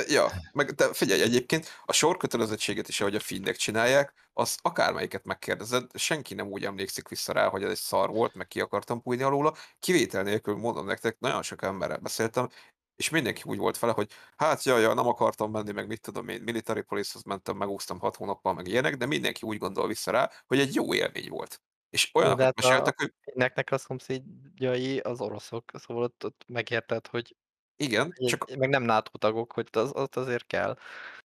Ja, 0.07 0.31
meg 0.51 0.71
de 0.71 0.93
figyelj, 0.93 1.21
egyébként 1.21 1.67
a 1.85 1.93
sorkötelezettséget 1.93 2.87
is, 2.87 3.01
ahogy 3.01 3.15
a 3.15 3.19
finnek 3.19 3.55
csinálják, 3.55 4.13
az 4.33 4.57
akármelyiket 4.61 5.25
megkérdezed, 5.25 5.85
senki 5.93 6.33
nem 6.33 6.47
úgy 6.47 6.65
emlékszik 6.65 7.07
vissza 7.07 7.33
rá, 7.33 7.47
hogy 7.47 7.63
ez 7.63 7.69
egy 7.69 7.77
szar 7.77 8.09
volt, 8.09 8.33
meg 8.33 8.47
ki 8.47 8.59
akartam 8.59 9.01
bújni 9.03 9.23
alóla. 9.23 9.55
Kivétel 9.79 10.23
nélkül 10.23 10.55
mondom 10.55 10.85
nektek, 10.85 11.19
nagyon 11.19 11.41
sok 11.41 11.61
emberrel 11.61 11.97
beszéltem, 11.97 12.49
és 12.95 13.09
mindenki 13.09 13.41
úgy 13.45 13.57
volt 13.57 13.79
vele, 13.79 13.93
hogy 13.93 14.11
hát 14.37 14.63
jaj, 14.63 14.81
jaj, 14.81 14.93
nem 14.93 15.07
akartam 15.07 15.51
menni, 15.51 15.71
meg 15.71 15.87
mit 15.87 16.01
tudom 16.01 16.27
én, 16.27 16.41
military 16.41 16.81
police 16.81 17.19
mentem, 17.25 17.57
megúsztam 17.57 17.99
hat 17.99 18.15
hónappal, 18.15 18.53
meg 18.53 18.67
ilyenek, 18.67 18.95
de 18.95 19.05
mindenki 19.05 19.45
úgy 19.45 19.57
gondol 19.57 19.87
vissza 19.87 20.11
rá, 20.11 20.29
hogy 20.47 20.59
egy 20.59 20.75
jó 20.75 20.93
élmény 20.93 21.29
volt. 21.29 21.61
És 21.89 22.09
olyanokat 22.13 22.43
hát 22.45 22.57
a- 22.57 22.67
meséltek, 22.67 22.99
hogy 22.99 23.13
Neknek 23.33 23.71
a 23.71 23.77
szomszédjai 23.77 24.99
az 24.99 25.21
oroszok, 25.21 25.71
szóval 25.73 26.03
ott, 26.03 26.25
ott 26.25 26.43
megérted, 26.47 27.07
hogy 27.07 27.35
igen, 27.79 28.13
csak 28.27 28.55
meg 28.55 28.69
nem 28.69 28.83
NATO 28.83 29.17
tagok, 29.17 29.53
hogy 29.53 29.67
az, 29.71 29.91
ott 29.93 30.15
azért 30.15 30.47
kell. 30.47 30.77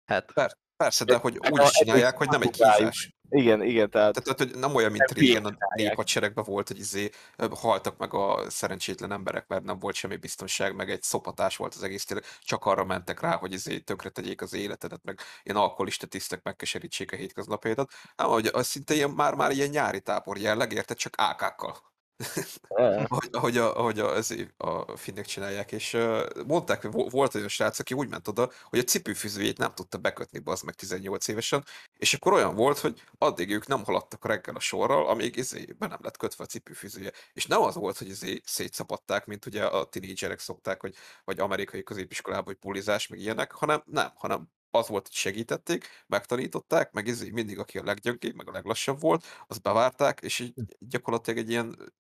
Hát, 0.04 0.32
persze, 0.76 1.04
de 1.04 1.16
hogy 1.16 1.38
úgy 1.50 1.62
is 1.62 1.70
csinálják, 1.70 2.16
hogy 2.16 2.28
nem 2.28 2.42
egy 2.42 2.50
kívás. 2.50 3.14
Igen, 3.28 3.62
igen, 3.62 3.90
tehát 3.90 4.22
Tehát, 4.22 4.38
hogy 4.38 4.58
nem 4.58 4.74
olyan, 4.74 4.90
mint 4.92 5.10
régen 5.10 5.44
a 5.44 5.56
néphadseregben 5.74 6.44
volt, 6.44 6.68
hogy 6.68 6.78
izé 6.78 7.10
haltak 7.50 7.98
meg 7.98 8.14
a 8.14 8.50
szerencsétlen 8.50 9.12
emberek, 9.12 9.46
mert 9.46 9.62
nem 9.62 9.78
volt 9.78 9.94
semmi 9.94 10.16
biztonság, 10.16 10.74
meg 10.74 10.90
egy 10.90 11.02
szopatás 11.02 11.56
volt 11.56 11.74
az 11.74 11.82
egész 11.82 12.04
tényleg, 12.04 12.26
csak 12.40 12.64
arra 12.64 12.84
mentek 12.84 13.20
rá, 13.20 13.36
hogy 13.36 13.52
izé 13.52 13.78
tönkre 13.78 14.08
tegyék 14.08 14.42
az 14.42 14.52
életedet, 14.52 15.00
meg 15.02 15.20
ilyen 15.42 15.58
alkoholista 15.58 16.06
tisztek 16.06 16.42
megkeserítsék 16.42 17.12
a 17.12 17.16
hétköznapjaidat. 17.16 17.92
Nem, 18.16 18.28
hogy 18.28 18.46
az 18.46 18.66
szinte 18.66 18.94
ilyen, 18.94 19.10
már, 19.10 19.34
már 19.34 19.50
ilyen 19.50 19.68
nyári 19.68 20.00
tábor 20.00 20.38
jelleg, 20.38 20.72
érted, 20.72 20.96
csak 20.96 21.14
ákákkal. 21.16 21.91
ahogy, 23.08 23.28
ahogy, 23.32 23.56
a, 23.56 23.76
ahogy 23.76 23.98
a, 23.98 24.14
az, 24.14 24.36
a 24.56 24.96
finnek 24.96 25.26
csinálják, 25.26 25.72
és 25.72 25.94
uh, 25.94 26.44
mondták, 26.46 26.82
hogy 26.82 26.90
vo- 26.90 27.10
volt 27.10 27.34
olyan 27.34 27.48
srác, 27.48 27.78
aki 27.78 27.94
úgy 27.94 28.08
ment 28.08 28.28
oda, 28.28 28.50
hogy 28.64 28.78
a 28.78 28.84
cipőfűzőjét 28.84 29.58
nem 29.58 29.74
tudta 29.74 29.98
bekötni, 29.98 30.40
az 30.44 30.60
meg 30.60 30.74
18 30.74 31.28
évesen, 31.28 31.64
és 31.96 32.14
akkor 32.14 32.32
olyan 32.32 32.54
volt, 32.54 32.78
hogy 32.78 33.02
addig 33.18 33.50
ők 33.50 33.66
nem 33.66 33.84
haladtak 33.84 34.26
reggel 34.26 34.54
a 34.54 34.60
sorral, 34.60 35.08
amíg 35.08 35.36
izé 35.36 35.66
be 35.78 35.86
nem 35.86 35.98
lett 36.02 36.16
kötve 36.16 36.44
a 36.44 36.46
cipőfűzője. 36.46 37.12
És 37.32 37.46
nem 37.46 37.60
az 37.60 37.74
volt, 37.74 37.98
hogy 37.98 38.08
izé 38.08 38.40
szétszapatták, 38.44 39.26
mint 39.26 39.46
ugye 39.46 39.64
a 39.64 39.84
tinédzserek 39.84 40.38
szokták, 40.38 40.80
hogy 40.80 40.94
vagy 41.24 41.38
amerikai 41.38 41.82
középiskolában, 41.82 42.44
hogy 42.44 42.56
pulizás, 42.56 43.06
meg 43.06 43.18
ilyenek, 43.18 43.52
hanem 43.52 43.82
nem, 43.86 44.10
hanem 44.14 44.48
az 44.74 44.88
volt, 44.88 45.06
hogy 45.06 45.16
segítették, 45.16 45.88
megtanították, 46.06 46.92
meg 46.92 47.06
izé 47.06 47.30
mindig, 47.30 47.58
aki 47.58 47.78
a 47.78 47.84
leggyöngébb, 47.84 48.34
meg 48.34 48.48
a 48.48 48.52
leglassabb 48.52 49.00
volt, 49.00 49.24
az 49.46 49.58
bevárták, 49.58 50.20
és 50.20 50.38
így 50.38 50.54
gyakorlatilag 50.78 51.38
egy 51.38 51.50
ilyen 51.50 51.92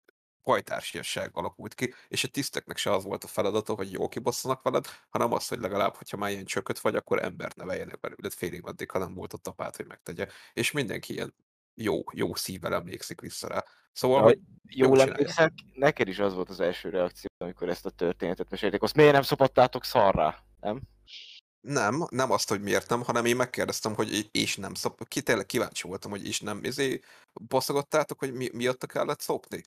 pajtársiasság 0.42 1.30
alakult 1.32 1.74
ki, 1.74 1.94
és 2.08 2.24
a 2.24 2.28
tiszteknek 2.28 2.76
se 2.76 2.92
az 2.92 3.04
volt 3.04 3.24
a 3.24 3.26
feladata, 3.26 3.74
hogy 3.74 3.92
jól 3.92 4.08
kibasszanak 4.08 4.62
veled, 4.62 4.86
hanem 5.08 5.32
az, 5.32 5.48
hogy 5.48 5.58
legalább, 5.58 5.94
hogyha 5.94 6.16
már 6.16 6.30
ilyen 6.30 6.44
csököt 6.44 6.78
vagy, 6.78 6.94
akkor 6.94 7.22
embert 7.22 7.56
neveljenek 7.56 8.00
belőled 8.00 8.32
félig 8.32 8.62
meddig, 8.62 8.90
ha 8.90 8.98
nem 8.98 9.14
volt 9.14 9.32
ott 9.32 9.46
apát, 9.46 9.76
hogy 9.76 9.86
megtegye. 9.86 10.26
És 10.52 10.70
mindenki 10.70 11.12
ilyen 11.12 11.34
jó, 11.74 12.02
jó 12.12 12.34
szívvel 12.34 12.74
emlékszik 12.74 13.20
vissza 13.20 13.48
rá. 13.48 13.64
Szóval, 13.92 14.18
Ja, 14.18 14.24
hogy 14.24 14.38
jól 14.64 15.00
emlékszel, 15.00 15.52
neked 15.74 16.08
is 16.08 16.18
az 16.18 16.34
volt 16.34 16.48
az 16.48 16.60
első 16.60 16.88
reakció, 16.88 17.30
amikor 17.38 17.68
ezt 17.68 17.86
a 17.86 17.90
történetet 17.90 18.50
mesélték. 18.50 18.82
Azt 18.82 18.94
miért 18.94 19.12
nem 19.12 19.22
szopattátok 19.22 19.84
szarrá? 19.84 20.44
Nem? 20.60 20.80
nem, 21.62 22.06
nem 22.10 22.30
azt, 22.30 22.48
hogy 22.48 22.60
miért 22.60 22.88
nem, 22.88 23.02
hanem 23.02 23.24
én 23.24 23.36
megkérdeztem, 23.36 23.94
hogy 23.94 24.28
és 24.30 24.56
nem 24.56 24.74
szop, 24.74 25.08
ki 25.08 25.22
tényleg 25.22 25.46
kíváncsi 25.46 25.88
voltam, 25.88 26.10
hogy 26.10 26.26
is 26.26 26.40
nem, 26.40 26.64
izé, 26.64 27.00
baszogattátok, 27.48 28.18
hogy 28.18 28.32
mi, 28.32 28.48
miatt 28.52 28.86
kellett 28.86 29.20
szopni? 29.20 29.62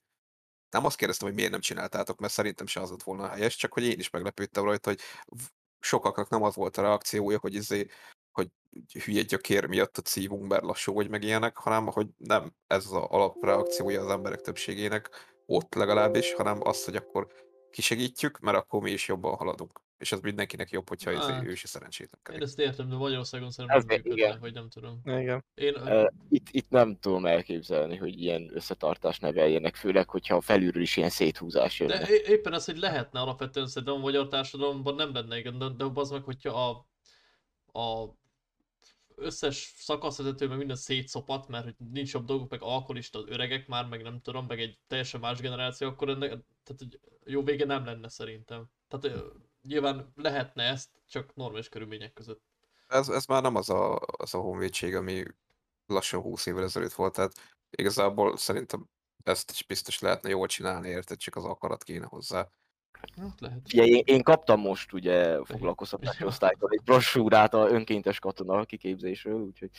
Nem 0.70 0.86
azt 0.86 0.98
kérdeztem, 0.98 1.28
hogy 1.28 1.38
miért 1.38 1.52
nem 1.52 1.60
csináltátok, 1.60 2.20
mert 2.20 2.34
szerintem 2.34 2.66
se 2.66 2.82
az 2.82 2.90
lett 2.90 3.04
volna 3.04 3.28
helyes, 3.28 3.56
csak 3.56 3.74
hogy 3.74 3.84
én 3.84 4.00
is 4.00 4.10
meglepődtem 4.10 4.64
rajta, 4.64 4.90
hogy 4.90 5.00
sokaknak 5.80 6.30
nem 6.30 6.44
az 6.44 6.56
volt 6.56 6.78
a 6.78 6.82
reakciója, 6.82 7.40
hogy 7.40 7.54
izé, 7.54 7.88
hogy 8.32 8.50
hülye 9.04 9.22
gyakér 9.22 9.66
miatt 9.66 9.98
a 9.98 10.02
szívunk, 10.06 10.48
mert 10.48 10.64
lassú 10.64 10.94
vagy 10.94 11.10
meg 11.10 11.24
ilyenek, 11.24 11.58
hanem 11.58 11.86
hogy 11.86 12.08
nem 12.18 12.52
ez 12.68 12.86
az 12.86 12.92
alapreakciója 12.92 14.02
az 14.02 14.12
emberek 14.12 14.42
többségének 14.42 15.10
ott 15.46 15.74
legalábbis, 15.74 16.34
hanem 16.34 16.60
az, 16.68 16.84
hogy 16.84 16.96
akkor 16.96 17.28
kisegítjük, 17.72 18.40
mert 18.40 18.58
akkor 18.58 18.82
mi 18.82 18.92
is 18.92 19.08
jobban 19.08 19.36
haladunk. 19.36 19.85
És 19.98 20.12
az 20.12 20.20
mindenkinek 20.20 20.70
jobb, 20.70 20.88
hogyha 20.90 21.20
Hát, 21.20 21.30
izé, 21.30 21.50
ő 21.50 21.56
se 21.56 21.62
Én 21.66 21.72
szerencsétlenkedik. 21.72 22.42
ezt 22.42 22.60
értem, 22.60 22.90
de 22.90 22.96
Magyarországon 22.96 23.52
szerintem 23.52 23.78
Ez 23.80 23.86
nem 23.86 23.96
működne, 23.96 24.26
igen. 24.26 24.40
vagy 24.40 24.54
nem 24.54 24.70
tudom. 24.70 25.02
igen. 25.06 25.46
Én, 25.54 25.74
Itt, 26.30 26.48
itt 26.52 26.70
nem 26.70 26.98
tudom 27.00 27.26
elképzelni, 27.26 27.96
hogy 27.96 28.22
ilyen 28.22 28.52
összetartást 28.54 29.22
neveljenek, 29.22 29.76
főleg, 29.76 30.10
hogyha 30.10 30.42
felülről 30.42 30.82
is 30.82 30.98
ilyen 30.98 31.10
széthúzás 31.10 31.80
jönne. 31.80 31.98
De 31.98 32.08
éppen 32.26 32.54
ez, 32.54 32.66
hogy 32.66 32.78
lehetne 32.78 33.20
alapvetően 33.20 33.68
szerintem 33.68 33.94
a 33.98 34.00
magyar 34.00 34.28
társadalomban 34.28 34.96
nem 34.96 35.14
lenne 35.14 35.38
igen, 35.38 35.58
de, 35.58 35.70
de 35.70 35.86
az 35.94 36.10
meg, 36.10 36.24
hogyha 36.24 36.70
a, 36.70 36.88
a 37.80 38.16
összes 39.16 39.74
szakaszvezető 39.78 40.48
meg 40.48 40.58
minden 40.58 40.76
szétszopat, 40.76 41.48
mert 41.48 41.64
hogy 41.64 41.76
nincs 41.92 42.14
jobb 42.14 42.26
dolguk, 42.26 42.50
meg 42.50 42.62
alkoholista 42.62 43.20
az 43.20 43.26
öregek 43.28 43.68
már, 43.68 43.86
meg 43.88 44.02
nem 44.02 44.22
tudom, 44.22 44.46
meg 44.48 44.60
egy 44.60 44.80
teljesen 44.88 45.20
más 45.20 45.40
generáció, 45.40 45.88
akkor 45.88 46.10
ennek, 46.10 46.30
tehát 46.64 46.78
hogy 46.78 47.00
jó 47.26 47.44
vége 47.44 47.66
nem 47.66 47.86
lenne 47.86 48.10
szerintem. 48.10 48.70
Tehát 48.88 49.18
nyilván 49.68 50.12
lehetne 50.16 50.64
ezt, 50.64 50.90
csak 51.08 51.36
normális 51.36 51.70
körülmények 51.70 52.14
között. 52.14 52.42
Ez, 52.88 53.10
ez 53.10 53.26
már 53.26 53.42
nem 53.42 53.56
az 53.56 53.70
a, 53.70 54.00
az 54.00 54.34
a 54.34 54.40
honvédség, 54.40 54.96
ami 54.96 55.24
lassan 55.86 56.22
20 56.22 56.46
évvel 56.46 56.64
ezelőtt 56.64 56.94
volt, 56.94 57.14
tehát 57.14 57.34
igazából 57.70 58.38
szerintem 58.38 58.90
ezt 59.24 59.52
is 59.52 59.64
biztos 59.64 60.00
lehetne 60.00 60.30
jól 60.30 60.48
csinálni, 60.48 60.90
érted, 60.90 61.18
csak 61.18 61.36
az 61.36 61.46
akarat 61.46 61.84
kéne 61.84 62.06
hozzá. 62.06 62.50
Hát 63.18 63.40
lehet. 63.40 63.60
Ugye 63.66 63.84
én, 63.84 64.04
én 64.06 64.24
kaptam 64.24 64.60
most 64.60 64.94
ugye 64.94 65.44
foglalkoztatási 65.44 66.24
osztálytól 66.26 66.70
egy 66.72 66.84
brosúrát 66.84 67.54
a 67.54 67.70
önkéntes 67.70 68.20
katona 68.20 68.66
kiképzésről, 68.66 69.40
úgyhogy 69.40 69.70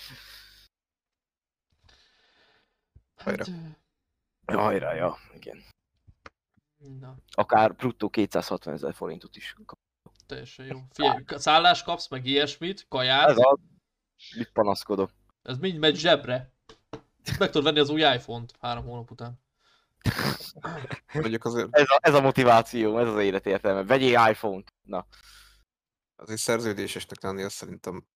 Hát, 3.17 3.51
ja, 4.47 4.59
hajrá, 4.59 4.95
ja, 4.95 5.17
igen. 5.35 5.65
Na, 6.79 7.17
Akár 7.35 7.75
bruttó 7.75 8.09
260 8.11 8.75
ezer 8.75 8.95
forintot 8.95 9.37
is 9.37 9.55
kap. 9.67 9.79
teljesen 10.27 10.67
jó. 10.67 10.79
Figyelj, 10.91 11.25
szállást 11.29 11.85
kapsz, 11.85 12.09
meg 12.09 12.27
ilyesmit, 12.27 12.87
kaját, 12.89 13.29
Ez 13.29 13.37
az, 13.39 13.59
mit 14.37 14.53
panaszkodok. 14.53 15.11
Ez 15.43 15.59
mind 15.59 15.79
megy 15.79 15.97
zsebre. 15.97 16.53
Meg 17.39 17.51
tudod 17.51 17.63
venni 17.65 17.79
az 17.79 17.89
új 17.91 18.01
iPhone-t 18.01 18.55
három 18.61 18.85
hónap 18.85 19.11
után. 19.11 19.41
Mondjuk 21.13 21.45
azért, 21.45 21.69
Ez 21.71 21.91
a, 21.91 21.99
ez 22.03 22.15
a 22.15 22.21
motiváció, 22.21 22.99
ez 22.99 23.09
az 23.09 23.19
élet 23.19 23.47
értelme. 23.47 23.85
Vegyél 23.85 24.29
iPhone-t. 24.31 24.73
Na, 24.83 25.07
azért 26.17 26.41
szerződésesnek 26.41 27.23
lenni, 27.23 27.43
azt 27.43 27.55
szerintem 27.55 28.07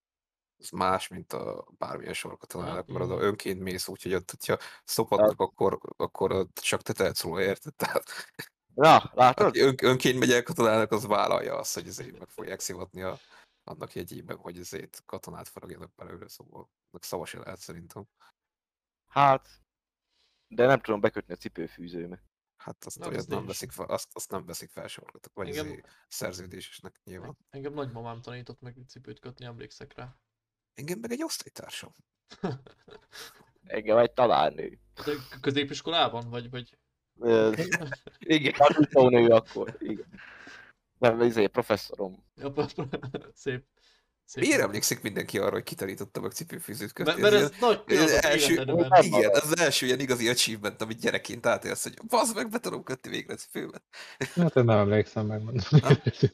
Ez 0.61 0.71
más, 0.71 1.09
mint 1.09 1.33
a 1.33 1.67
bármilyen 1.79 2.15
sorkatonának, 2.15 2.87
mert 2.87 3.05
oda 3.05 3.21
önként 3.21 3.61
mész, 3.61 3.89
úgyhogy 3.89 4.15
ott, 4.15 4.31
hogyha 4.31 4.59
szopatnak, 4.85 5.41
akkor, 5.41 5.79
akkor 5.97 6.33
ott 6.33 6.59
csak 6.59 6.83
te 6.83 6.93
tehetsz 6.93 7.23
róla, 7.23 7.43
érted? 7.43 7.75
Tehát 7.75 8.05
Na, 8.75 9.11
látod? 9.15 9.47
aki 9.47 9.61
ön, 9.61 9.75
önként 9.83 10.19
megy 10.19 10.31
el 10.33 10.43
katonának, 10.43 10.93
az 10.93 11.07
vállalja 11.07 11.59
azt, 11.59 11.75
hogy 11.75 11.87
ezért 11.87 12.19
meg 12.19 12.29
fogják 12.29 12.61
szivatni 12.61 13.03
a, 13.03 13.19
annak 13.65 13.95
jegyében, 13.95 14.37
hogy 14.37 14.59
ezért 14.59 15.03
katonát 15.07 15.49
faragjanak 15.49 15.95
belőle, 15.95 16.29
szóval 16.29 16.71
szava 17.01 17.27
se 17.27 17.39
lehet 17.39 17.59
szerintem. 17.59 18.05
Hát, 19.09 19.49
de 20.49 20.67
nem 20.67 20.81
tudom 20.81 21.01
bekötni 21.01 21.33
a 21.33 21.37
cipőfűzőmet. 21.37 22.23
Hát 22.57 22.85
azt, 22.85 23.01
ez 23.01 23.17
azt 23.17 23.29
nem, 23.29 23.47
veszik 23.47 23.71
fel, 23.71 23.87
azt, 23.87 24.09
azt 24.13 24.31
nem 24.31 24.45
veszik 24.45 24.71
fel 24.71 24.89
sorkatok, 24.89 25.35
vagy 25.35 25.49
Engem- 25.49 25.67
ezért 25.67 25.89
szerződésesnek 26.09 27.01
nyilván. 27.05 27.37
Engem 27.51 27.73
nagymamám 27.73 28.21
tanított 28.21 28.61
meg 28.61 28.77
cipőt 28.89 29.21
kötni, 29.21 29.45
emlékszek 29.45 29.95
rá. 29.95 30.17
Engem 30.75 30.99
meg 30.99 31.11
egy 31.11 31.23
osztálytársam. 31.23 31.95
Engem 33.66 33.99
egy 33.99 34.12
tanárnő. 34.12 34.79
De 35.05 35.12
középiskolában? 35.41 36.29
Vagy, 36.31 36.51
vagy... 36.51 36.79
Igen, 38.18 38.53
tanítónő 38.53 39.29
akkor. 39.29 39.77
Igen. 39.79 40.07
Nem, 40.99 41.21
izé, 41.21 41.47
professzorom. 41.47 42.25
Szép. 43.35 43.64
Szép. 44.31 44.45
Miért 44.45 44.61
emlékszik 44.61 45.03
mindenki 45.03 45.39
arra, 45.39 45.51
hogy 45.53 45.62
kitanította 45.62 46.20
meg 46.20 46.31
cipőfűzőt 46.33 46.93
kötni? 46.93 47.20
Mert, 47.20 47.22
mert 47.33 47.35
Ez 47.35 47.51
ez 47.51 47.57
nagy 47.61 47.83
Ez 47.87 48.11
első- 48.11 48.53
Igen, 49.01 49.31
ez 49.31 49.43
az 49.43 49.59
első 49.59 49.87
ilyen 49.87 50.01
igazi 50.01 50.28
achievement, 50.28 50.83
amit 50.83 51.01
gyerekként 51.01 51.47
átélsz, 51.47 51.83
hogy 51.83 51.95
bazd 52.09 52.37
meg, 52.37 52.51
be 52.51 52.59
tudom 52.59 52.83
kötni 52.83 53.11
végre 53.11 53.33
ezt 53.33 53.49
főmet. 53.51 53.83
Hát 54.35 54.57
én 54.57 54.64
nem 54.64 54.78
emlékszem 54.78 55.26
meg. 55.26 55.43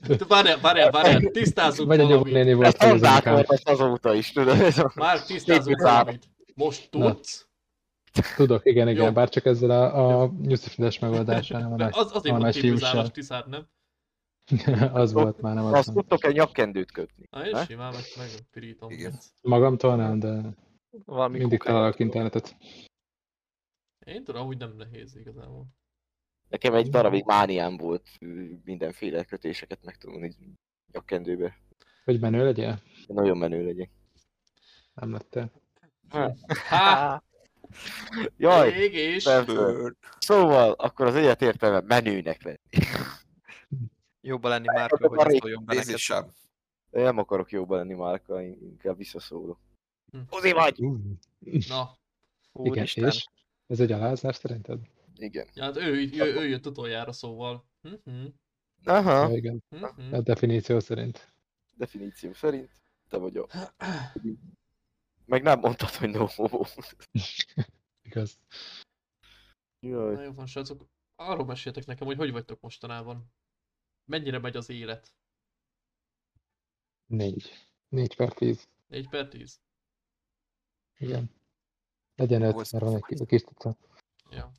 De 0.07 0.16
Várjál, 0.28 0.61
várjál, 0.61 0.90
várjál, 0.90 1.20
tisztázzunk 1.20 1.88
Vagy 1.88 2.01
a 2.01 2.07
valamit. 2.07 2.62
Ezt 2.62 2.82
volt, 2.82 3.03
az 3.03 3.44
ezt 3.49 3.68
azóta 3.68 4.14
is, 4.14 4.32
tudod? 4.32 4.61
Ez 4.61 4.78
a... 4.78 4.92
Már 4.94 5.22
tisztázzunk 5.22 5.78
Szép 5.78 5.88
valamit. 5.88 6.24
Most 6.55 6.88
Na. 6.90 7.12
tudsz? 7.12 7.47
Tudok, 8.36 8.64
igen, 8.64 8.88
igen, 8.88 9.05
Jó. 9.05 9.12
bár 9.12 9.28
csak 9.28 9.44
ezzel 9.44 9.70
a, 9.70 10.22
a 10.22 10.32
nyuszifides 10.42 10.99
megoldással, 10.99 11.61
nem 11.61 11.72
a 11.72 11.76
De 11.76 11.84
nagy, 11.84 11.92
az, 11.97 12.11
azért 12.12 12.34
a 12.34 12.38
nagy 12.38 12.53
képvizáros 12.55 12.90
fiússal. 12.90 13.11
tiszár, 13.11 13.44
nem? 13.47 13.66
az 14.92 15.12
volt 15.12 15.40
már, 15.40 15.55
nem 15.55 15.64
az 15.64 15.72
Azt 15.72 15.86
nem. 15.86 15.94
tudtok-e 15.94 16.30
nyakkendőt 16.30 16.92
kötni? 16.92 17.26
Na, 17.30 17.47
én 17.47 17.64
simán 17.64 17.92
meg, 17.92 18.03
megpirítom. 18.16 18.90
Igen. 18.90 19.18
Magamtól 19.42 19.97
nem, 19.97 20.18
de 20.18 20.40
Valami 21.05 21.38
mindig 21.38 21.62
találok 21.62 21.99
internetet. 21.99 22.57
Én 24.05 24.24
tudom, 24.24 24.47
hogy 24.47 24.57
nem 24.57 24.76
nehéz 24.76 25.16
igazából. 25.16 25.66
Nekem 26.49 26.74
egy 26.74 26.88
darabig 26.88 27.24
mániám 27.24 27.76
volt 27.76 28.09
mindenféle 28.64 29.24
kötéseket 29.24 29.84
megtanulni 29.84 30.36
nyakkendőbe. 30.92 31.59
Hogy 32.05 32.20
menő 32.20 32.44
legyél? 32.44 32.82
Nagyon 33.07 33.38
menő 33.38 33.64
legyen. 33.64 33.88
Nem 34.94 35.12
lettél. 35.12 35.53
Há! 36.68 37.22
Jaj, 38.36 38.70
Égés! 38.70 39.24
persze. 39.24 39.94
Szóval, 40.18 40.72
akkor 40.72 41.07
az 41.07 41.14
élet 41.14 41.42
értelme 41.42 41.80
menőnek 41.80 42.42
lenni. 42.42 42.59
Jobban 44.27 44.51
lenni 44.51 44.66
már, 44.66 44.91
hogy 44.91 45.18
a 45.18 45.27
ez 45.27 45.37
szóljon 45.39 45.64
be 45.64 45.74
neked. 45.74 45.97
sem. 45.97 46.33
Én 46.91 47.03
nem 47.03 47.18
akarok 47.18 47.51
jobban 47.51 47.79
lenni 47.79 47.95
Márka, 47.95 48.43
inkább 48.43 48.97
visszaszólok. 48.97 49.59
Hm. 50.11 50.18
Uzi 50.31 50.53
vagy! 50.53 50.81
Uh, 50.81 50.99
Na, 51.68 51.99
igen, 52.64 52.72
Úristen. 52.72 53.05
és? 53.05 53.27
Ez 53.66 53.81
egy 53.81 53.93
alázás 53.93 54.37
szerinted? 54.37 54.81
Igen. 55.16 55.49
ja, 55.55 55.62
hát 55.62 55.77
ő, 55.77 56.11
ő, 56.12 56.35
ő 56.37 56.47
jött 56.47 56.66
utoljára 56.66 57.12
szóval. 57.12 57.64
Mhm, 57.81 58.27
Aha, 58.85 59.29
Ja, 59.29 59.37
igen, 59.37 59.62
mhm. 59.68 60.14
a 60.14 60.20
definíció 60.20 60.81
szerint. 60.81 61.33
definíció 61.77 62.33
szerint 62.33 62.70
te 63.09 63.16
vagy 63.16 63.37
a... 63.37 63.47
Meg 65.24 65.43
nem 65.43 65.59
mondtad, 65.59 65.89
hogy 65.89 66.11
no 66.11 66.27
homo. 66.35 66.64
Igaz. 68.09 68.39
Jaj. 69.81 70.14
Na 70.14 70.22
jó 70.22 70.33
van, 70.33 70.47
srácok. 70.47 70.87
Arról 71.14 71.45
meséltek 71.45 71.87
nekem, 71.87 72.07
hogy 72.07 72.16
hogy 72.16 72.33
vagytok 72.33 72.61
mostanában. 72.61 73.33
Mennyire 74.07 74.38
megy 74.38 74.57
az 74.57 74.68
élet? 74.68 75.14
Négy. 77.07 77.50
Négy 77.88 78.16
per 78.16 78.32
tíz. 78.32 78.68
4 78.86 79.09
per 79.09 79.28
10? 79.28 79.61
Igen. 80.98 81.30
Legyen 82.14 82.42
öt, 82.42 82.54
mert 82.54 82.84
van 82.84 82.94
egy 82.94 83.26
kis, 83.26 83.42
tucat. 83.42 83.78
Ja. 84.30 84.52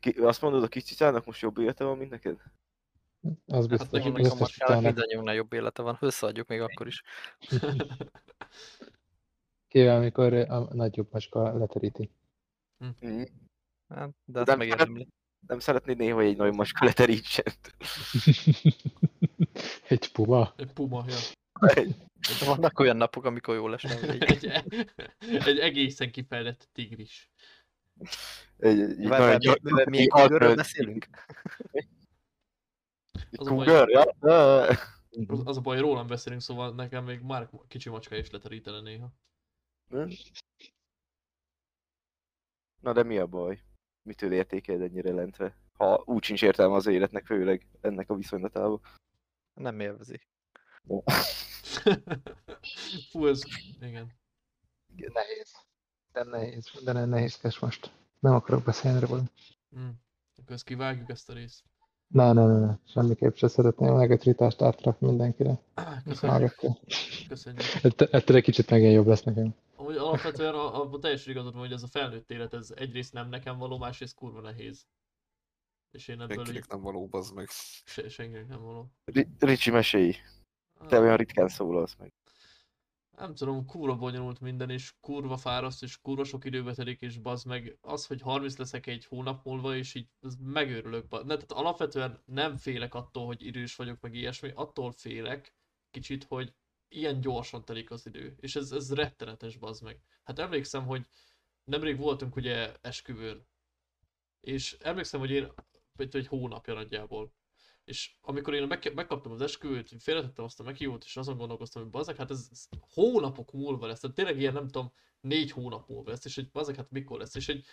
Ki, 0.00 0.10
azt 0.10 0.40
mondod, 0.40 0.62
a 0.62 0.68
kis 0.68 0.84
cicának 0.84 1.24
most 1.24 1.40
jobb 1.40 1.58
élete 1.58 1.84
van, 1.84 1.98
mint 1.98 2.10
neked? 2.10 2.42
Az 3.22 3.32
Hát 3.46 3.68
biztos, 3.68 3.88
nekünk 3.88 4.18
összes 4.18 4.38
most 4.38 4.58
már 4.58 4.68
utána. 4.68 4.86
mindannyiunknál 4.86 5.34
jobb 5.34 5.52
élete 5.52 5.82
van, 5.82 5.96
összeadjuk 6.00 6.48
még 6.48 6.60
akkor 6.60 6.86
is. 6.86 7.02
Kivel, 9.68 9.96
amikor 9.96 10.32
a 10.32 10.74
nagyobb 10.74 11.12
macska 11.12 11.58
leteríti. 11.58 12.10
Mm. 12.84 13.22
Hát, 13.88 14.10
de 14.24 14.38
azt 14.38 14.48
Nem 14.48 14.58
megérdemli. 14.58 15.08
Nem 15.46 15.58
szeretnéd 15.58 15.96
néha, 15.96 16.14
hogy 16.14 16.24
egy 16.24 16.36
nagy 16.36 16.54
macska 16.54 16.84
leterítsen? 16.84 17.44
egy 19.88 20.12
puma. 20.12 20.54
Egy 20.56 20.72
puma, 20.72 21.04
ja. 21.08 21.16
Vannak 22.44 22.78
olyan 22.78 22.96
napok, 22.96 23.24
amikor 23.24 23.54
jól 23.54 23.74
esne, 23.74 24.00
egy 24.08 24.46
Egy, 24.46 25.36
egy 25.46 25.58
egészen 25.58 26.10
kifejlett 26.10 26.68
tigris. 26.72 27.30
Egy, 28.56 28.80
egy 28.80 29.08
Várj, 29.08 29.22
várj, 29.22 29.46
nagy 29.46 29.62
mivel 29.62 29.84
milyen 29.88 30.06
alföld- 30.10 30.30
kőről 30.30 30.54
beszélünk? 30.54 31.06
Az 33.32 33.46
a 33.46 33.54
baj- 33.54 33.66
cougar, 33.66 33.88
ja? 33.88 34.02
Az, 35.26 35.40
az 35.44 35.56
a 35.56 35.60
baj, 35.60 35.78
rólam 35.78 36.06
beszélünk, 36.06 36.40
szóval 36.40 36.74
nekem 36.74 37.04
még 37.04 37.20
már 37.20 37.50
kicsi 37.68 37.88
macska 37.88 38.16
is 38.16 38.30
leterítene 38.30 38.80
néha. 38.80 39.12
Na 42.80 42.92
de 42.92 43.02
mi 43.02 43.18
a 43.18 43.26
baj? 43.26 43.62
Mitől 44.10 44.32
értékeled 44.32 44.82
ennyire 44.82 45.12
lentve? 45.12 45.56
Ha 45.76 46.02
úgy 46.06 46.22
sincs 46.22 46.42
értelme 46.42 46.74
az 46.74 46.86
életnek, 46.86 47.26
főleg 47.26 47.66
ennek 47.80 48.10
a 48.10 48.14
viszonylatában. 48.14 48.80
Nem 49.54 49.80
élvezi. 49.80 50.20
Fú, 53.10 53.26
ez... 53.26 53.42
Igen. 53.80 54.12
Nehéz. 55.12 55.52
De 56.12 56.24
nehéz. 56.24 56.70
De 56.84 56.92
nehézkes 57.04 57.58
most. 57.58 57.90
Nem 58.18 58.34
akarok 58.34 58.62
beszélni 58.64 59.00
róla. 59.00 59.22
Mm. 59.78 59.88
Akkor 60.36 60.52
ezt 60.54 60.64
kivágjuk 60.64 61.10
ezt 61.10 61.30
a 61.30 61.32
részt. 61.32 61.64
Ne, 62.06 62.32
ne, 62.32 62.46
ne, 62.46 62.58
ne. 62.66 62.76
Semmiképp 62.86 63.34
sem 63.34 63.48
szeretném 63.48 63.90
a 63.90 63.96
negatívást 63.98 64.62
átrakni 64.62 65.06
mindenkire. 65.06 65.58
Köszönjük. 66.04 66.54
Köszönjük. 67.28 67.62
Ett- 67.82 68.00
Ettől 68.14 68.36
egy 68.36 68.42
kicsit 68.42 68.70
megint 68.70 68.94
jobb 68.94 69.06
lesz 69.06 69.22
nekem. 69.22 69.54
Amúgy 69.80 69.96
alapvetően 69.96 70.54
a, 70.54 70.82
a, 70.82 70.90
a 70.92 70.98
teljesen 70.98 71.32
igazad 71.32 71.52
van, 71.52 71.62
hogy 71.62 71.72
ez 71.72 71.82
a 71.82 71.86
felnőtt 71.86 72.30
élet, 72.30 72.54
ez 72.54 72.70
egyrészt 72.70 73.12
nem 73.12 73.28
nekem 73.28 73.58
való, 73.58 73.78
másrészt 73.78 74.14
kurva 74.14 74.40
nehéz. 74.40 74.86
És 75.90 76.08
én 76.08 76.20
ebből 76.20 76.38
így 76.38 76.44
Senkinek 76.44 76.68
nem 76.68 76.80
való, 76.80 77.06
bazd 77.06 77.34
meg. 77.34 77.48
se, 77.84 78.08
senkinek 78.08 78.48
nem 78.48 78.62
való. 78.62 78.92
Ri- 79.04 79.28
Ricsi, 79.38 79.70
mesélj! 79.70 80.16
Te 80.88 81.00
olyan 81.00 81.16
ritkán 81.16 81.48
szólalsz 81.48 81.96
meg. 81.96 82.12
Nem 83.16 83.34
tudom, 83.34 83.66
kurva 83.66 83.96
bonyolult 83.96 84.40
minden, 84.40 84.70
és 84.70 84.94
kurva 85.00 85.36
fáraszt, 85.36 85.82
és 85.82 86.00
kurva 86.00 86.24
sok 86.24 86.44
időbe 86.44 86.74
telik, 86.74 87.00
és 87.00 87.18
bazd 87.18 87.46
meg 87.46 87.78
az, 87.80 88.06
hogy 88.06 88.20
30 88.20 88.56
leszek 88.56 88.86
egy 88.86 89.04
hónap 89.04 89.44
múlva, 89.44 89.76
és 89.76 89.94
így 89.94 90.08
ez 90.20 90.34
megőrülök. 90.36 91.10
Ne, 91.10 91.20
tehát 91.20 91.52
alapvetően 91.52 92.22
nem 92.24 92.56
félek 92.56 92.94
attól, 92.94 93.26
hogy 93.26 93.46
idős 93.46 93.76
vagyok, 93.76 94.00
meg 94.00 94.14
ilyesmi, 94.14 94.52
attól 94.54 94.92
félek 94.92 95.54
kicsit, 95.90 96.24
hogy 96.24 96.54
ilyen 96.90 97.20
gyorsan 97.20 97.64
telik 97.64 97.90
az 97.90 98.06
idő, 98.06 98.36
és 98.40 98.56
ez, 98.56 98.72
ez 98.72 98.94
rettenetes, 98.94 99.56
bazd 99.56 99.82
meg. 99.82 100.00
Hát 100.22 100.38
emlékszem, 100.38 100.86
hogy 100.86 101.06
nemrég 101.64 101.96
voltunk 101.96 102.36
ugye 102.36 102.74
esküvőn, 102.80 103.46
és 104.40 104.76
emlékszem, 104.80 105.20
hogy 105.20 105.30
én 105.30 105.52
egy, 105.96 106.16
egy 106.16 106.26
hónapja 106.26 106.74
nagyjából, 106.74 107.32
és 107.84 108.14
amikor 108.20 108.54
én 108.54 108.66
meg, 108.66 108.94
megkaptam 108.94 109.32
az 109.32 109.40
esküvőt, 109.40 110.02
félretettem 110.02 110.44
azt 110.44 110.60
a 110.60 110.62
meghívót, 110.62 111.04
és 111.04 111.16
azon 111.16 111.36
gondolkoztam, 111.36 111.82
hogy 111.82 111.90
bazeg, 111.90 112.16
hát 112.16 112.30
ez, 112.30 112.48
ez 112.50 112.68
hónapok 112.80 113.52
múlva 113.52 113.86
lesz, 113.86 114.00
tehát 114.00 114.16
tényleg 114.16 114.38
ilyen 114.38 114.52
nem 114.52 114.68
tudom, 114.68 114.92
négy 115.20 115.50
hónap 115.50 115.88
múlva 115.88 116.10
lesz, 116.10 116.24
és 116.24 116.34
hogy 116.34 116.50
bazeg, 116.50 116.74
hát 116.74 116.90
mikor 116.90 117.18
lesz, 117.18 117.34
és 117.34 117.46
hogy 117.46 117.64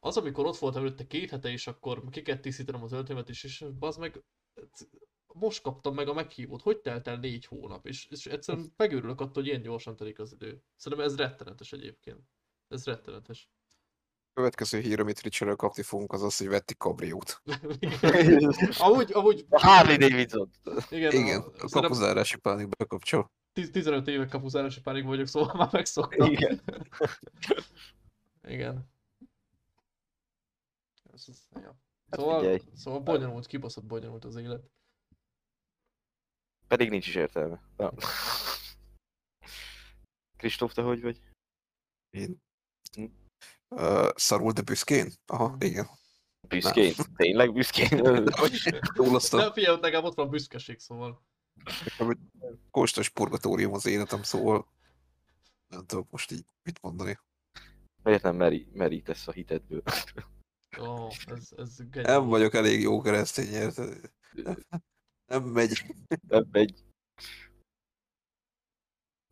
az, 0.00 0.16
amikor 0.16 0.46
ott 0.46 0.56
voltam 0.56 0.82
előtte 0.82 1.06
két 1.06 1.30
hete, 1.30 1.48
és 1.48 1.66
akkor 1.66 2.04
ki 2.10 2.22
kellett 2.22 2.42
tisztítanom 2.42 2.82
az 2.82 2.92
öltönyömet 2.92 3.28
is, 3.28 3.44
és 3.44 3.64
bazd 3.78 3.98
meg, 3.98 4.22
most 5.38 5.62
kaptam 5.62 5.94
meg 5.94 6.08
a 6.08 6.12
meghívót, 6.14 6.62
hogy 6.62 6.78
telt 6.80 7.06
el 7.08 7.16
négy 7.16 7.44
hónap, 7.44 7.86
és, 7.86 8.06
és 8.10 8.26
egyszerűen 8.26 8.72
megőrülök 8.76 9.20
attól, 9.20 9.32
hogy 9.32 9.46
ilyen 9.46 9.62
gyorsan 9.62 9.96
telik 9.96 10.18
az 10.18 10.32
idő. 10.32 10.62
Szerintem 10.76 11.06
ez 11.08 11.16
rettenetes 11.16 11.72
egyébként. 11.72 12.20
Ez 12.68 12.84
rettenetes. 12.84 13.50
Következő 14.34 14.80
hír, 14.80 15.00
amit 15.00 15.20
Richardről 15.20 15.56
kapni 15.56 15.82
fogunk, 15.82 16.12
az 16.12 16.22
az, 16.22 16.36
hogy 16.36 16.48
vetti 16.48 16.74
kabriót. 16.76 17.42
amúgy, 18.78 19.12
amúgy, 19.18 19.46
A 19.48 19.66
Harley 19.66 19.96
Davidson. 19.96 20.50
igen, 20.90 21.12
Igen, 21.12 21.40
a, 21.40 21.52
a 21.58 21.68
kapuzárási 21.68 22.38
pánik 22.38 22.68
bekapcsol. 22.68 23.30
10 23.52 23.70
15 23.70 24.08
éve 24.08 24.26
kapuzárási 24.26 24.80
pánik 24.80 25.04
vagyok, 25.04 25.26
szóval 25.26 25.54
már 25.56 25.68
megszoktam. 25.72 26.30
Igen. 26.30 26.60
Igen. 28.48 28.90
Ez, 31.12 31.26
ja. 31.54 31.78
Hát 32.10 32.20
Szóval, 32.20 32.38
figyelj. 32.40 32.60
szóval 32.74 33.00
bonyolult, 33.00 33.46
kibaszott 33.46 33.84
bonyolult 33.84 34.24
az 34.24 34.36
élet. 34.36 34.70
Pedig 36.68 36.90
nincs 36.90 37.06
is 37.06 37.14
értelme. 37.14 37.62
Na. 37.76 37.92
Kristóf, 40.36 40.72
te 40.72 40.82
hogy 40.82 41.02
vagy? 41.02 41.20
Én... 42.10 42.42
Hm. 42.94 43.04
Uh, 43.68 44.08
szarul, 44.14 44.52
de 44.52 44.62
büszkén? 44.62 45.12
Aha, 45.26 45.56
igen. 45.58 45.88
Büszkén? 46.48 46.94
Tényleg 47.16 47.52
büszkén? 47.52 47.88
Túloztam. 48.94 49.40
Nem 49.40 49.52
figyelj, 49.52 49.74
ott 49.74 49.82
legalább 49.82 50.04
ott 50.04 50.14
van 50.14 50.30
büszkeség, 50.30 50.78
szóval. 50.78 51.22
Nekem 51.84 52.30
kóstos 52.70 53.08
purgatórium 53.08 53.72
az 53.72 53.86
életem, 53.86 54.22
szóval 54.22 54.66
nem 55.68 55.86
tudok 55.86 56.10
most 56.10 56.30
így 56.30 56.44
mit 56.62 56.82
mondani. 56.82 57.18
Miért 58.02 58.22
nem 58.22 58.36
meri, 58.36 58.68
merítesz 58.72 59.28
a 59.28 59.32
hitedből? 59.32 59.82
Ó, 60.80 61.08
ez, 61.26 61.48
ez 61.56 61.76
Nem 61.92 62.26
vagyok 62.26 62.54
elég 62.54 62.80
jó 62.80 63.00
keresztény, 63.00 63.52
érted? 63.52 64.10
Nem 65.26 65.42
megy. 65.44 65.82
Nem 66.28 66.48
megy. 66.52 66.74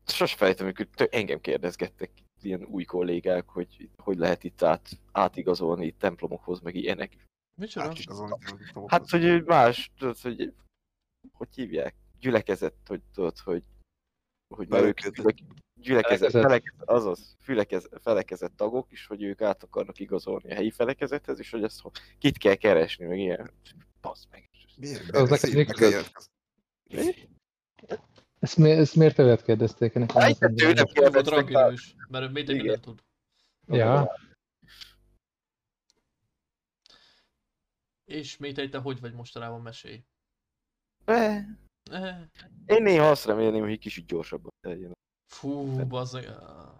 Sos 0.06 0.34
fejtem, 0.34 0.66
amikor 0.66 1.08
engem 1.10 1.40
kérdezgettek 1.40 2.10
ilyen 2.42 2.64
új 2.64 2.84
kollégák, 2.84 3.48
hogy 3.48 3.90
hogy 3.96 4.16
lehet 4.18 4.44
itt 4.44 4.62
át, 4.62 4.88
átigazolni 5.12 5.86
itt 5.86 5.98
templomokhoz, 5.98 6.60
meg 6.60 6.74
ilyenek. 6.74 7.16
Micsoda? 7.60 7.86
Átigazolni 7.86 8.34
tudom. 8.72 8.88
Hát, 8.88 9.10
hogy 9.10 9.44
más, 9.44 9.90
tudod, 9.98 10.18
hogy 10.18 10.54
hogy 11.32 11.54
hívják? 11.54 11.94
Gyülekezet, 12.20 12.74
hogy 12.86 13.02
tudod, 13.12 13.38
hogy 13.38 13.62
hogy 14.54 14.68
már 14.68 14.82
ők 14.82 14.98
Felekezet. 15.00 15.14
gyülek- 15.36 15.62
gyülekezet, 15.80 16.30
Felekezet. 16.30 16.42
felekezet, 16.42 16.88
azaz, 16.88 17.36
fülekez, 17.40 17.88
felekezett 18.00 18.56
tagok 18.56 18.92
is, 18.92 19.06
hogy 19.06 19.22
ők 19.22 19.40
át 19.40 19.62
akarnak 19.62 19.98
igazolni 19.98 20.50
a 20.50 20.54
helyi 20.54 20.70
felekezethez, 20.70 21.38
és 21.38 21.50
hogy 21.50 21.62
ezt 21.62 21.82
kit 22.18 22.38
kell 22.38 22.54
keresni, 22.54 23.06
meg 23.06 23.18
ilyen. 23.18 23.50
Basz 24.00 24.26
meg. 24.30 24.48
Miért? 24.76 25.10
Az 25.10 25.30
neked 25.30 25.54
mi 25.54 25.64
között? 25.64 26.30
Ezt, 28.38 28.56
mi, 28.56 28.70
ezt 28.70 28.94
miért 28.94 29.14
tőled 29.14 29.42
kérdezték? 29.42 29.94
Ennek 29.94 30.12
Hát, 30.12 30.38
nem 30.38 30.54
tőlem 30.54 31.12
rangidő 31.12 31.72
is, 31.72 31.94
mert 32.08 32.30
Igen. 32.38 32.56
mindent 32.56 32.80
tud. 32.80 33.02
Ja, 33.66 34.16
És 38.04 38.36
Métej, 38.36 38.68
te 38.68 38.78
hogy 38.78 39.00
vagy 39.00 39.12
mostanában 39.14 39.60
mesélj? 39.60 40.04
Eh, 41.04 41.44
Eh, 41.90 42.18
Én 42.66 42.82
néha 42.82 43.10
azt 43.10 43.24
remélném, 43.24 43.62
hogy 43.62 43.78
kicsit 43.78 44.06
gyorsabban 44.06 44.52
teljön. 44.60 44.92
Fú, 45.26 45.86
bazzeg. 45.86 46.28
ah. 46.28 46.72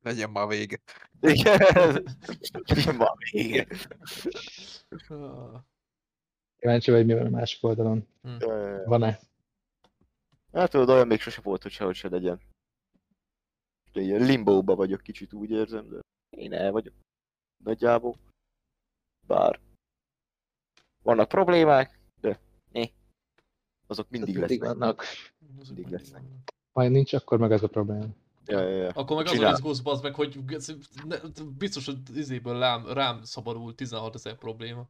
Legyen 0.00 0.30
már 0.30 0.46
vége. 0.46 0.78
Igen. 1.20 1.58
Igen, 2.76 2.96
ma 2.96 3.14
vége. 3.32 3.66
Kíváncsi 6.58 6.90
vagy, 6.90 7.06
mi 7.06 7.14
van 7.14 7.26
a 7.26 7.30
másik 7.30 7.64
oldalon. 7.64 8.06
Eh, 8.22 8.84
Van-e? 8.86 9.18
Hát 10.52 10.70
tudod, 10.70 10.88
olyan 10.88 11.06
még 11.06 11.20
sose 11.20 11.40
volt, 11.40 11.62
hogy 11.62 11.72
sehogy 11.72 11.94
se 11.94 12.08
legyen. 12.08 12.40
De 13.92 14.00
ilyen 14.00 14.20
limbóba 14.24 14.74
vagyok 14.74 15.00
kicsit, 15.02 15.32
úgy 15.32 15.50
érzem, 15.50 15.88
de 15.88 16.00
én 16.36 16.52
el 16.52 16.72
vagyok. 16.72 16.94
Nagyjából. 17.64 18.16
Bár. 19.26 19.60
Vannak 21.02 21.28
problémák, 21.28 21.98
de 22.20 22.40
né. 22.72 22.92
Azok 23.86 24.10
mindig 24.10 24.34
Mindig 24.36 24.60
lesznek. 24.60 24.78
vannak. 24.78 25.04
Mindig 25.66 25.86
lesznek. 25.88 26.22
Ha 26.72 26.88
nincs, 26.88 27.12
akkor 27.12 27.38
meg 27.38 27.52
az 27.52 27.62
a 27.62 27.68
probléma. 27.68 28.06
Ja, 28.46 28.60
ja, 28.60 28.76
ja. 28.76 28.88
Akkor 28.88 29.16
meg 29.16 29.24
azon 29.24 29.36
Csinál. 29.38 29.52
izgulsz, 29.52 29.80
bazd 29.80 30.02
meg, 30.02 30.14
hogy 30.14 30.38
biztos, 31.58 31.86
hogy 31.86 31.98
izéből 32.14 32.58
rám, 32.58 32.86
rám 32.92 33.22
szabadul 33.22 33.74
16 33.74 34.14
ezer 34.14 34.34
probléma. 34.38 34.88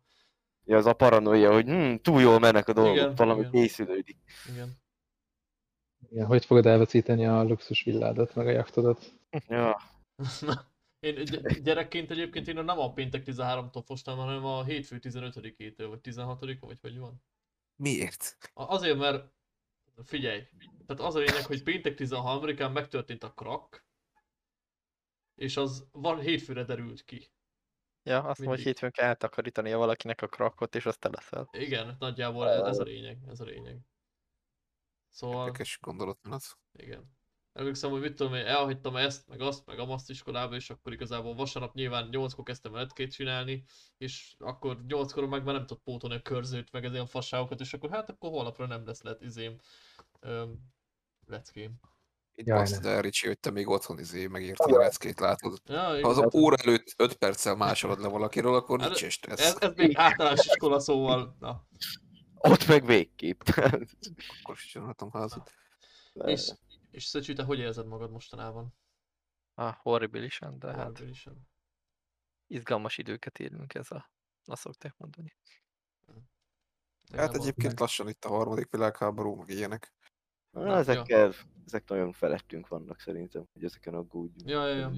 Ja, 0.68 0.76
az 0.76 0.86
a 0.86 0.92
paranoia, 0.92 1.52
hogy 1.52 1.66
hm, 1.66 1.94
túl 1.94 2.20
jól 2.20 2.38
mennek 2.38 2.68
a 2.68 2.72
dolgok, 2.72 2.96
Igen, 2.96 3.14
valami 3.14 3.40
igen. 3.40 3.50
készülődik. 3.50 4.16
Igen. 4.52 4.76
Igen, 6.10 6.26
hogy 6.26 6.44
fogod 6.44 6.66
elveszíteni 6.66 7.26
a 7.26 7.42
luxus 7.42 7.82
villádat, 7.82 8.34
meg 8.34 8.46
a 8.46 8.50
jachtodat? 8.50 9.12
Ja, 9.48 9.76
Én 10.98 11.14
gy- 11.24 11.62
gyerekként 11.62 12.10
egyébként 12.10 12.48
én 12.48 12.54
nem 12.64 12.78
a 12.78 12.92
péntek 12.92 13.22
13-tól 13.26 13.82
fostam, 13.84 14.18
hanem 14.18 14.44
a 14.44 14.64
hétfő 14.64 14.98
15-től, 15.02 15.86
vagy 15.88 16.00
16 16.00 16.40
vagy 16.60 16.78
hogy 16.80 16.98
van. 16.98 17.22
Miért? 17.76 18.36
Azért, 18.54 18.98
mert 18.98 19.32
figyelj, 20.04 20.42
tehát 20.86 21.02
az 21.02 21.14
a 21.14 21.18
lényeg, 21.18 21.46
hogy 21.46 21.62
péntek 21.62 21.94
13-án 21.98 22.72
megtörtént 22.72 23.22
a 23.24 23.32
krak, 23.32 23.86
és 25.34 25.56
az 25.56 25.88
van 25.92 26.20
hétfőre 26.20 26.64
derült 26.64 27.04
ki. 27.04 27.30
Ja, 28.08 28.22
azt 28.22 28.38
mondom, 28.38 28.56
hogy 28.56 28.64
hétfőn 28.64 28.90
kell 28.90 29.06
eltakarítania 29.06 29.78
valakinek 29.78 30.22
a 30.22 30.26
krakot, 30.26 30.74
és 30.74 30.86
azt 30.86 31.00
te 31.00 31.08
leszel. 31.08 31.48
Igen, 31.52 31.96
nagyjából 31.98 32.48
ez, 32.48 32.60
ez 32.60 32.78
a 32.78 32.82
lényeg, 32.82 33.18
ez 33.28 33.40
a 33.40 33.44
lényeg. 33.44 33.78
Szóval, 35.08 35.46
Érdekes 35.46 35.78
gondolatmenet. 35.80 36.42
igen. 36.72 37.16
Emlékszem, 37.52 37.90
hogy 37.90 38.00
mit 38.00 38.14
tudom 38.14 38.34
én, 38.34 38.46
elhagytam 38.46 38.96
ezt, 38.96 39.28
meg 39.28 39.40
azt, 39.40 39.66
meg 39.66 39.78
amazt 39.78 40.10
iskolába, 40.10 40.54
és 40.54 40.70
akkor 40.70 40.92
igazából 40.92 41.34
vasárnap 41.34 41.74
nyilván 41.74 42.08
8-kor 42.12 42.44
kezdtem 42.44 42.74
el 42.74 42.80
letkét 42.80 43.12
csinálni, 43.12 43.64
és 43.96 44.34
akkor 44.38 44.80
8-kor 44.88 45.26
meg 45.28 45.44
már 45.44 45.54
nem 45.54 45.66
tudott 45.66 45.82
pótolni 45.82 46.16
a 46.16 46.22
körzőt, 46.22 46.72
meg 46.72 46.84
ez 46.84 46.92
ilyen 46.92 47.06
fasságokat, 47.06 47.60
és 47.60 47.72
akkor 47.72 47.90
hát 47.90 48.08
akkor 48.08 48.30
holnapra 48.30 48.66
nem 48.66 48.86
lesz 48.86 49.02
lett 49.02 49.22
izém 49.22 49.58
öm, 50.20 50.58
leckém. 51.26 51.80
Itt 52.38 52.46
ne. 52.46 52.88
el, 52.90 53.02
Ricsi, 53.02 53.26
hogy 53.26 53.38
te 53.38 53.50
még 53.50 53.68
otthon 53.68 53.98
izé 53.98 54.26
megírtad 54.26 54.72
a 54.72 54.78
leckét, 54.78 55.20
látod. 55.20 55.58
Ja, 55.64 55.80
Ha 56.00 56.08
az 56.08 56.18
a 56.18 56.28
óra 56.34 56.56
előtt 56.56 56.94
5 56.96 57.14
perccel 57.14 57.54
másolod 57.56 58.00
le 58.00 58.08
valakiről, 58.08 58.54
akkor 58.54 58.78
Hát, 58.80 58.88
nincs 58.88 59.02
is 59.02 59.12
stressz. 59.12 59.40
Ez, 59.40 59.56
ez 59.60 59.72
még 59.74 59.96
általános 59.96 60.46
iskola, 60.46 60.80
szóval, 60.80 61.36
na. 61.38 61.66
ott 62.34 62.66
meg 62.66 62.84
végképp. 62.86 63.40
Akkor 64.40 64.54
is 64.54 64.66
csinálhatom 64.66 65.10
házat. 65.10 65.50
És, 66.12 66.52
és 66.90 67.04
Szöcsi, 67.04 67.32
te 67.32 67.42
hogy 67.42 67.58
érzed 67.58 67.86
magad 67.86 68.10
mostanában? 68.10 68.74
Ah, 69.54 69.74
horribilisen, 69.76 70.58
de 70.58 70.66
hát 70.66 70.86
Horribilisen. 70.86 71.48
izgalmas 72.46 72.98
időket 72.98 73.38
élünk 73.38 73.74
ez 73.74 73.90
a... 73.90 74.10
Azt 74.44 74.60
szokták 74.62 74.94
mondani. 74.96 75.36
Hát 76.06 76.18
Igazából- 77.10 77.40
egyébként 77.40 77.80
lassan 77.80 78.08
itt 78.08 78.24
a 78.24 78.28
harmadik 78.28 78.70
világháború, 78.70 79.34
meg 79.34 79.48
ilyenek. 79.48 79.92
Na, 80.50 80.76
ezekkel, 80.76 81.32
ezek 81.66 81.88
nagyon 81.88 82.12
felettünk 82.12 82.68
vannak 82.68 83.00
szerintem, 83.00 83.44
hogy 83.52 83.64
ezeken 83.64 83.94
aggódjunk. 83.94 84.50
Ja, 84.50 84.66
ja, 84.66 84.76
ja. 84.76 84.92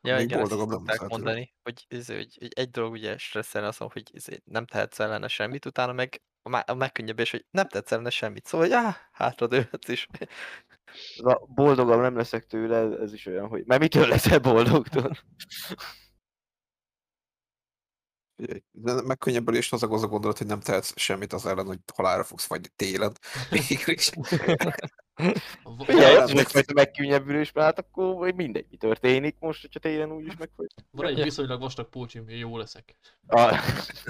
Ja, 0.00 0.16
Még 0.16 0.24
igen, 0.24 0.40
ezt 0.40 0.50
szokták 0.50 1.08
mondani, 1.08 1.54
hogy, 1.62 1.86
ez, 1.88 2.06
hogy, 2.06 2.36
hogy 2.38 2.52
egy 2.54 2.70
dolog 2.70 2.92
ugye 2.92 3.18
stresszelni 3.18 3.66
mondom, 3.78 3.90
hogy 3.92 4.14
izé, 4.14 4.40
nem 4.44 4.66
tehetsz 4.66 5.00
ellene 5.00 5.28
semmit, 5.28 5.66
utána 5.66 5.92
meg 5.92 6.22
a, 6.42 6.74
megkönnyebbés, 6.74 7.30
hogy 7.30 7.46
nem 7.50 7.68
tetsz 7.68 7.92
ellene 7.92 8.10
semmit, 8.10 8.46
szóval, 8.46 8.66
hogy 8.66 8.76
áh, 8.76 8.94
hátradőlhetsz 9.12 9.88
is. 9.88 10.06
Ez 11.18 11.24
a 11.24 11.46
boldogabb 11.54 12.00
nem 12.00 12.16
leszek 12.16 12.46
tőle, 12.46 12.98
ez 12.98 13.12
is 13.12 13.26
olyan, 13.26 13.48
hogy 13.48 13.62
mert 13.66 13.80
mitől 13.80 14.08
leszel 14.08 14.38
boldog? 14.38 14.86
Megkönnyebbülést 19.04 19.72
az 19.72 19.82
a 19.82 19.90
az 19.90 20.02
a 20.02 20.06
gondolat, 20.06 20.38
hogy 20.38 20.46
nem 20.46 20.60
tehetsz 20.60 20.92
semmit 20.96 21.32
az 21.32 21.46
ellen, 21.46 21.66
hogy 21.66 21.78
halálra 21.94 22.24
fogsz 22.24 22.44
fagyni 22.44 22.68
télen. 22.76 23.12
Az 23.50 23.50
is 26.30 26.40
egyfajta 26.40 26.72
megkönnyebbülés, 26.72 27.52
mert 27.52 27.66
hát 27.66 27.78
akkor 27.78 28.14
vagy 28.14 28.34
mindegy, 28.34 28.66
mi 28.70 28.76
történik 28.76 29.36
most, 29.38 29.60
hogyha 29.60 29.80
télen 29.80 30.12
úgyis 30.12 30.36
megfogy. 30.36 30.66
Van 30.90 31.06
egy 31.06 31.22
viszonylag 31.22 31.60
vastag 31.60 31.88
pulcsim, 31.88 32.28
én 32.28 32.38
jó 32.38 32.58
leszek. 32.58 32.96
Ah, 33.26 33.58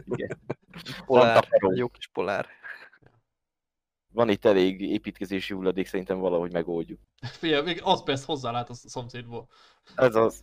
igen. 0.05 0.41
Polár, 1.07 1.49
jó 1.75 1.89
kis 1.89 2.07
polár. 2.07 2.49
Van 4.13 4.29
itt 4.29 4.45
elég 4.45 4.81
építkezési 4.81 5.55
hulladék, 5.55 5.87
szerintem 5.87 6.19
valahogy 6.19 6.53
megoldjuk. 6.53 7.01
Figyelj, 7.21 7.65
még 7.65 7.81
az 7.85 8.03
persze 8.03 8.25
hozzálát 8.27 8.71
a 8.71 8.75
szomszédból. 8.75 9.49
Ez 9.95 10.15
az. 10.15 10.41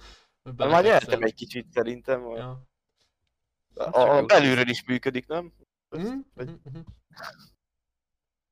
Már 0.58 0.84
nyertem 0.84 1.22
egy 1.22 1.34
kicsit 1.34 1.72
szerintem. 1.72 2.30
Ja. 2.30 2.72
A, 3.76 4.18
a 4.18 4.26
belülről 4.26 4.70
is 4.70 4.84
működik, 4.84 5.28
nem? 5.28 5.54
Mhm, 5.90 6.18
vagy- 6.34 6.48
mhm, 6.48 6.56
mhm. 6.64 6.80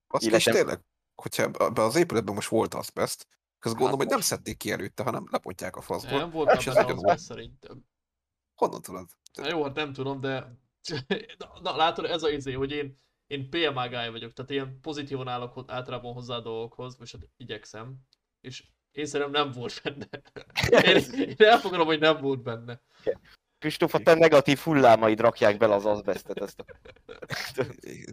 Azt 0.08 0.24
Életem- 0.24 0.54
tényleg, 0.54 0.82
hogyha 1.16 1.44
ebbe 1.44 1.82
az 1.82 1.96
épületben 1.96 2.34
most 2.36 2.50
volt 2.50 2.74
azbest, 2.74 3.28
akkor 3.60 3.72
gondolom, 3.72 4.00
hogy 4.00 4.08
nem 4.08 4.20
szedték 4.22 4.58
ki 4.58 4.72
előtte, 4.72 5.04
hanem 5.04 5.28
lepontják 5.32 5.76
a 5.76 5.82
faszból. 5.82 6.20
Nem 6.20 6.30
voltam 6.32 6.58
És 6.58 6.68
ez 6.68 6.74
benne 6.74 6.86
nagyon 6.88 6.98
az 7.06 7.12
best 7.12 7.24
szerintem. 7.24 7.86
Honnan 8.56 8.82
tudod? 8.82 9.08
Na 9.34 9.48
jó, 9.50 9.64
hát 9.64 9.76
nem 9.76 9.94
tudom, 9.94 10.20
de... 10.20 10.60
Na, 11.38 11.60
na 11.62 11.76
látod, 11.76 12.06
ez 12.06 12.24
a 12.24 12.30
izé, 12.30 12.52
hogy 12.54 12.72
én, 12.72 13.02
én 13.28 13.50
PMA 13.50 13.90
guy 13.90 14.10
vagyok, 14.10 14.34
tehát 14.34 14.52
ilyen 14.52 14.80
pozitívan 14.82 15.28
állok 15.28 15.64
általában 15.68 16.14
hozzá 16.14 16.36
a 16.36 16.40
dolgokhoz, 16.42 16.98
és 17.02 17.12
hát 17.12 17.22
igyekszem. 17.38 17.96
És 18.42 18.68
én 18.92 19.06
szerintem 19.06 19.44
nem 19.44 19.52
volt 19.52 19.82
benne. 19.84 20.08
Én, 20.90 21.14
én 21.14 21.36
elfogadom, 21.38 21.86
hogy 21.86 22.00
nem 22.00 22.22
volt 22.22 22.42
benne. 22.44 22.82
Kristóf, 23.62 23.94
a 23.94 24.00
te 24.00 24.14
negatív 24.14 24.58
hullámaid 24.58 25.20
rakják 25.20 25.58
bele 25.58 25.76
az 25.76 25.86
azbestet, 25.86 26.38
ezt 26.38 26.60
a 26.60 26.66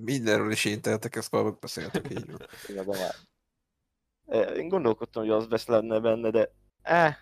Mindenről 0.01 0.51
is 0.51 0.65
én 0.65 0.81
tehetek, 0.81 1.17
ezt 1.17 1.31
már 1.31 1.43
megbeszéltek 1.43 2.11
így 2.11 2.27
Én 4.57 4.69
gondolkodtam, 4.69 5.23
hogy 5.23 5.33
azbest 5.33 5.69
lenne 5.69 6.01
benne, 6.01 6.31
de 6.31 6.53
eh, 6.83 7.17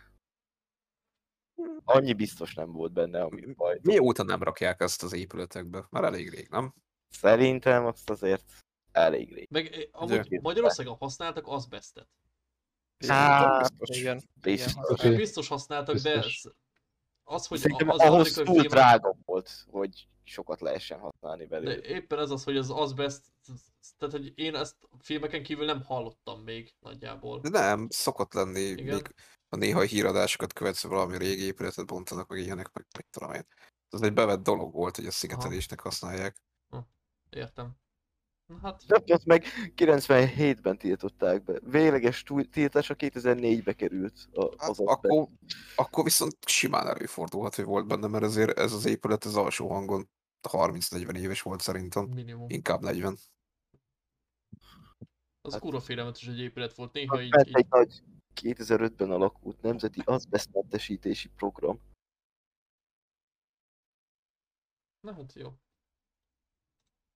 annyi 1.85 2.13
biztos 2.13 2.55
nem 2.55 2.73
volt 2.73 2.93
benne, 2.93 3.23
ami 3.23 3.55
baj. 3.55 3.79
Mióta 3.83 4.23
nem 4.23 4.43
rakják 4.43 4.81
ezt 4.81 5.03
az 5.03 5.13
épületekbe? 5.13 5.87
Már 5.91 6.05
elég 6.05 6.31
rég, 6.31 6.49
nem? 6.49 6.75
Szerintem 7.09 7.87
azt 7.87 8.11
azért 8.11 8.45
elég 8.93 9.35
rég. 9.35 9.47
Meg 9.51 9.73
eh, 9.73 9.83
amúgy? 9.91 10.41
Magyarországon 10.41 10.97
használtak 10.97 11.47
azbestet. 11.47 12.09
Hát, 13.07 13.59
biztos. 13.61 13.99
Igen. 13.99 14.23
biztos. 14.41 15.05
Igen. 15.05 15.17
Biztos 15.17 15.49
használtak, 15.49 15.97
de 15.97 16.15
Biztos. 16.15 16.45
ez, 16.45 16.53
az, 17.29 17.47
hogy 17.47 17.59
Szerintem 17.59 17.89
az 17.89 17.99
ahhoz 17.99 18.33
túl 18.33 18.45
filmek- 18.45 18.71
drága 18.71 19.17
volt, 19.25 19.51
hogy 19.71 20.09
sokat 20.25 20.61
lehessen 20.61 20.99
használni 20.99 21.47
belőle. 21.47 21.75
De 21.75 21.83
éppen 21.83 22.19
ez 22.19 22.31
az, 22.31 22.45
hogy 22.45 22.57
az 22.57 22.71
azbest, 22.71 23.21
tehát 23.99 24.15
hogy 24.15 24.33
én 24.35 24.55
ezt 24.55 24.77
filmeken 24.99 25.43
kívül 25.43 25.65
nem 25.65 25.83
hallottam 25.83 26.41
még 26.41 26.75
nagyjából. 26.81 27.41
De 27.41 27.49
nem, 27.49 27.87
szokott 27.91 28.33
lenni, 28.33 28.61
Igen. 28.61 28.95
még 28.95 29.15
a 29.49 29.57
néha 29.57 29.81
híradásokat 29.81 30.53
követsz, 30.53 30.83
valami 30.87 31.19
régi 31.19 31.43
épületet 31.43 31.87
bontanak, 31.87 32.29
meg 32.29 32.39
ilyenek, 32.39 32.73
meg 32.73 32.87
mit 32.97 33.07
tudom 33.11 33.33
én. 33.33 33.47
Ez 33.91 34.01
egy 34.01 34.13
bevett 34.13 34.43
dolog 34.43 34.73
volt, 34.73 34.97
hogy 34.97 35.07
a 35.07 35.11
szigetelésnek 35.11 35.81
használják. 35.81 36.37
Értem. 37.31 37.77
Hát, 38.63 38.83
azt 39.07 39.25
meg 39.25 39.45
97-ben 39.77 40.79
tiltották 40.79 41.43
be. 41.45 41.61
Végleges 41.61 42.23
túl- 42.23 42.51
tiltása 42.51 42.95
2004-be 42.95 43.73
került 43.73 44.29
a- 44.33 44.55
Hát, 44.59 44.69
az 44.71 44.79
adben. 44.81 44.95
akkor, 44.95 45.29
akkor 45.77 46.05
viszont 46.05 46.37
simán 46.47 46.87
előfordulhat, 46.87 47.55
hogy 47.55 47.65
volt 47.65 47.87
benne, 47.87 48.07
mert 48.07 48.25
azért 48.25 48.59
ez 48.59 48.73
az 48.73 48.85
épület 48.85 49.25
az 49.25 49.37
alsó 49.37 49.69
hangon 49.69 50.09
30-40 50.49 51.17
éves 51.17 51.43
volt 51.43 51.61
szerintem. 51.61 52.05
minimum. 52.05 52.51
Inkább 52.51 52.81
40. 52.81 53.17
Az 55.41 55.53
Hát- 55.53 55.61
kurva 55.61 55.81
félelmetes 55.81 56.27
egy 56.27 56.39
épület 56.41 56.75
volt, 56.75 56.93
néha 56.93 57.23
így, 57.23 57.31
Bent 57.31 57.49
így 57.49 57.55
egy 57.57 57.67
nagy 57.69 58.03
2005-ben 58.35 59.11
alakult 59.11 59.61
nemzeti 59.61 60.01
azbesztmentesítési 60.05 61.29
program. 61.29 61.81
Na 65.01 65.13
hát 65.15 65.33
jó. 65.33 65.53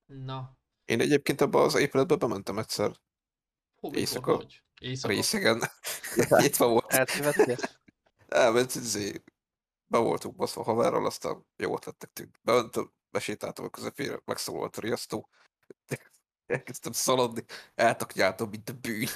Na, 0.07 0.59
Én 0.91 1.01
egyébként 1.01 1.41
ebbe 1.41 1.59
az 1.59 1.75
épületbe 1.75 2.17
bementem 2.17 2.59
egyszer 2.59 2.93
hol, 3.81 3.95
Éjszaka. 3.95 4.35
hogy? 4.37 4.63
Éjszaka. 4.81 5.15
részegen. 5.15 5.63
Nyitva 6.43 6.69
volt. 6.69 6.93
Eltévedtél? 6.93 7.57
Elment, 8.29 8.75
izé, 8.75 9.23
be 9.87 9.99
voltunk 9.99 10.37
baszva 10.37 10.63
haverral, 10.63 11.07
aztán 11.07 11.47
jó 11.57 11.75
ötlettek 11.75 12.11
tűnt. 12.13 12.41
Bementem, 12.43 12.93
besétáltam 13.11 13.65
a 13.65 13.69
közepére, 13.69 14.21
megszólalt 14.25 14.77
a 14.77 14.81
riasztó. 14.81 15.29
Elkezdtem 16.47 16.93
szaladni, 16.93 17.45
eltaknyáltam, 17.75 18.49
mint 18.49 18.69
a 18.69 18.73
bűn. 18.73 19.09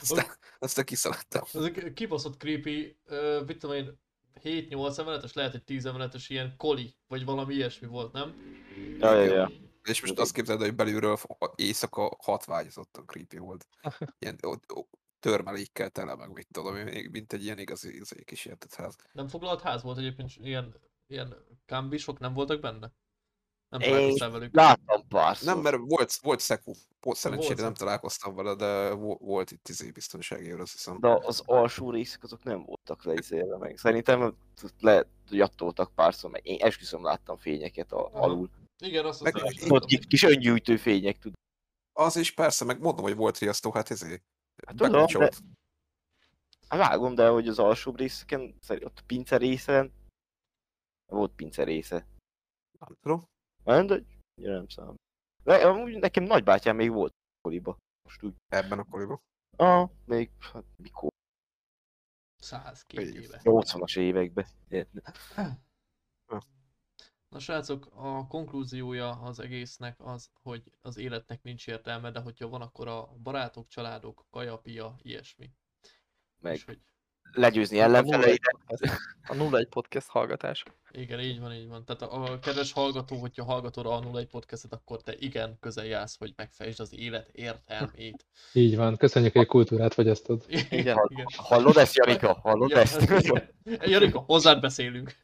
Aztán, 0.00 0.26
aztán 0.58 0.84
kiszaladtam. 0.84 1.42
Ez 1.52 1.62
egy 1.62 1.92
kibaszott 1.92 2.36
creepy, 2.36 2.98
uh, 3.04 3.46
mit 3.46 3.58
tudom 3.58 3.76
én, 3.76 4.00
7-8 4.42 4.98
emeletes, 4.98 5.32
lehet 5.32 5.54
egy 5.54 5.64
10 5.64 5.86
emeletes 5.86 6.28
ilyen 6.28 6.56
koli, 6.56 6.96
vagy 7.06 7.24
valami 7.24 7.54
ilyesmi 7.54 7.86
volt, 7.86 8.12
nem? 8.12 8.34
Ja, 8.98 9.14
ja, 9.14 9.34
ja. 9.34 9.50
És 9.88 10.00
most 10.00 10.18
azt 10.18 10.32
képzeld, 10.32 10.60
hogy 10.60 10.74
belülről 10.74 11.16
a- 11.38 11.52
éjszaka 11.56 12.16
hatványozottan 12.22 13.06
creepy 13.06 13.38
volt. 13.38 13.66
Ilyen 14.18 14.38
törmelékkel 15.20 15.90
tele, 15.90 16.14
meg 16.14 16.32
mit 16.32 16.48
tudom, 16.52 16.74
mint 17.10 17.32
egy 17.32 17.44
ilyen 17.44 17.58
igazi, 17.58 17.94
igazi 17.94 18.24
kísértett 18.24 18.74
ház. 18.74 18.96
Nem 19.12 19.28
foglalt 19.28 19.60
ház 19.60 19.82
volt 19.82 19.98
egyébként, 19.98 20.30
ilyen, 20.36 20.74
ilyen 21.06 21.36
kambisok 21.66 22.18
nem 22.18 22.32
voltak 22.34 22.60
benne? 22.60 22.92
Nem 23.68 23.80
találkoztál 23.80 24.30
velük? 24.30 24.54
Láttam 24.54 25.08
párszor. 25.08 25.54
Nem, 25.54 25.62
mert 25.62 25.76
volt, 25.78 26.12
volt 26.14 26.40
szeku. 26.40 26.72
Volt 27.00 27.16
szerencsére 27.18 27.54
Volt 27.54 27.64
nem 27.66 27.74
találkoztam 27.74 28.34
vele, 28.34 28.54
de 28.54 28.90
vo- 28.94 29.20
volt 29.20 29.50
itt 29.50 29.68
izé 29.68 29.90
biztonsági 29.90 30.52
őr, 30.52 30.60
azt 30.60 30.72
hiszem. 30.72 31.00
De 31.00 31.08
az 31.08 31.42
alsó 31.46 31.90
részek 31.90 32.22
azok 32.22 32.42
nem 32.42 32.62
voltak 32.64 33.04
leizélve 33.04 33.56
meg. 33.56 33.76
Szerintem 33.78 34.36
lehet, 34.80 35.06
hogy 35.28 35.40
attoltak 35.40 35.94
párszor, 35.94 36.30
meg 36.30 36.46
én 36.46 36.62
esküszöm 36.62 37.02
láttam 37.02 37.36
fényeket 37.36 37.92
a, 37.92 38.10
alul. 38.12 38.50
Igen, 38.78 39.04
azt 39.04 39.22
Meg- 39.22 39.36
is 39.50 39.70
Ott 39.70 39.84
kis, 39.84 40.06
kis 40.06 40.22
öngyújtő 40.22 40.76
fények, 40.76 41.18
tudod. 41.18 41.38
Az 41.92 42.16
is 42.16 42.32
persze, 42.32 42.64
meg 42.64 42.80
mondom, 42.80 43.04
hogy 43.04 43.14
volt 43.14 43.38
riasztó, 43.38 43.72
hát 43.72 43.90
ezért. 43.90 44.22
Hát 44.66 44.76
tudom, 44.76 44.92
bekapcsolt. 44.92 45.40
Hát 46.68 46.78
vágom, 46.78 47.14
de 47.14 47.28
hogy 47.28 47.48
az 47.48 47.58
alsó 47.58 47.94
részeken, 47.94 48.58
ott 48.68 49.02
pince 49.06 49.36
részen, 49.36 49.92
volt 51.12 51.32
pince 51.34 51.64
része. 51.64 52.06
Nem 52.78 52.96
tudom. 53.00 53.24
Nem, 53.64 53.86
de 53.86 54.02
nem 54.34 54.68
számít. 54.68 55.00
De 55.44 55.66
amúgy 55.66 55.98
nekem 55.98 56.24
nagybátyám 56.24 56.76
még 56.76 56.90
volt 56.90 57.12
koliba. 57.40 57.76
Most 58.02 58.22
úgy. 58.22 58.34
Ebben 58.46 58.78
a 58.78 58.84
koriban. 58.84 59.20
Ah, 59.56 59.90
még, 60.04 60.30
hát 60.38 60.64
mikor? 60.76 61.08
102 62.42 63.00
Igen. 63.00 63.22
éve. 63.22 63.40
80-as 63.42 63.98
években. 63.98 64.46
Na 67.28 67.38
srácok, 67.38 67.88
a 67.94 68.26
konklúziója 68.26 69.10
az 69.10 69.40
egésznek 69.40 69.96
az, 69.98 70.30
hogy 70.42 70.62
az 70.82 70.96
életnek 70.98 71.42
nincs 71.42 71.66
értelme, 71.66 72.10
de 72.10 72.20
hogyha 72.20 72.48
van, 72.48 72.60
akkor 72.60 72.88
a 72.88 73.08
barátok, 73.22 73.68
családok, 73.68 74.26
kaja, 74.30 74.56
pia, 74.58 74.96
ilyesmi. 75.02 75.50
Meg 76.40 76.54
És 76.54 76.64
hogy 76.64 76.78
legyőzni. 77.32 77.78
01 77.78 78.40
A 79.28 79.34
01 79.34 79.68
podcast 79.68 80.08
hallgatás. 80.08 80.62
igen, 80.90 81.20
így 81.20 81.40
van, 81.40 81.52
így 81.52 81.68
van. 81.68 81.84
Tehát 81.84 82.02
a, 82.02 82.22
a 82.32 82.38
kedves 82.38 82.72
hallgató, 82.72 83.16
hogyha 83.16 83.44
hallgatod 83.44 83.86
a 83.86 84.02
01 84.14 84.26
podcastet, 84.26 84.72
akkor 84.72 85.02
te 85.02 85.14
igen 85.18 85.56
közel 85.60 85.84
jársz, 85.84 86.18
hogy 86.18 86.32
megfejtsd 86.36 86.80
az 86.80 86.94
élet 86.94 87.28
értelmét. 87.32 88.26
Így 88.52 88.76
van, 88.76 88.96
köszönjük, 88.96 89.32
hogy 89.32 89.42
a 89.42 89.46
kultúrát 89.46 89.94
fogyasztod. 89.94 90.44
Igen, 90.48 90.98
igen. 91.12 91.26
Hallod 91.36 91.76
ezt, 91.76 91.96
Jarika? 91.96 92.32
Hallod 92.42 92.70
Ja, 92.70 92.78
ezt? 92.78 93.00
igen. 93.00 93.48
Jarika, 93.64 94.18
hozzád 94.18 94.60
beszélünk. 94.60 95.16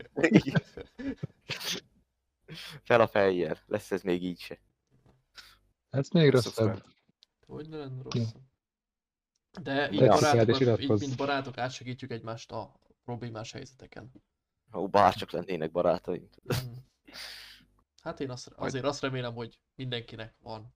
Fel 2.82 3.00
a 3.00 3.06
fejjel. 3.06 3.58
Lesz 3.66 3.90
ez 3.90 4.02
még 4.02 4.22
így 4.24 4.40
se. 4.40 4.58
Ez 5.90 6.08
még 6.08 6.30
rosszabb. 6.30 6.82
Hogy 7.46 7.68
ne 7.68 7.76
lenne 7.76 7.96
Ja. 7.96 8.10
rossz. 8.10 8.32
De 9.62 9.90
így, 9.92 9.98
barátok, 9.98 10.60
így 10.80 10.88
mint 10.88 11.16
barátok 11.16 11.58
átsegítjük 11.58 12.10
egymást 12.10 12.52
a 12.52 12.78
problémás 13.04 13.52
helyzeteken. 13.52 14.12
Ó, 14.74 14.88
bárcsak 14.88 15.30
lennének 15.30 15.70
barátaink. 15.70 16.34
Mhm. 16.42 16.56
Hát 18.02 18.20
én 18.20 18.30
azt, 18.30 18.46
azért 18.48 18.84
azt 18.84 19.00
remélem, 19.00 19.34
hogy 19.34 19.58
mindenkinek 19.74 20.34
van. 20.38 20.74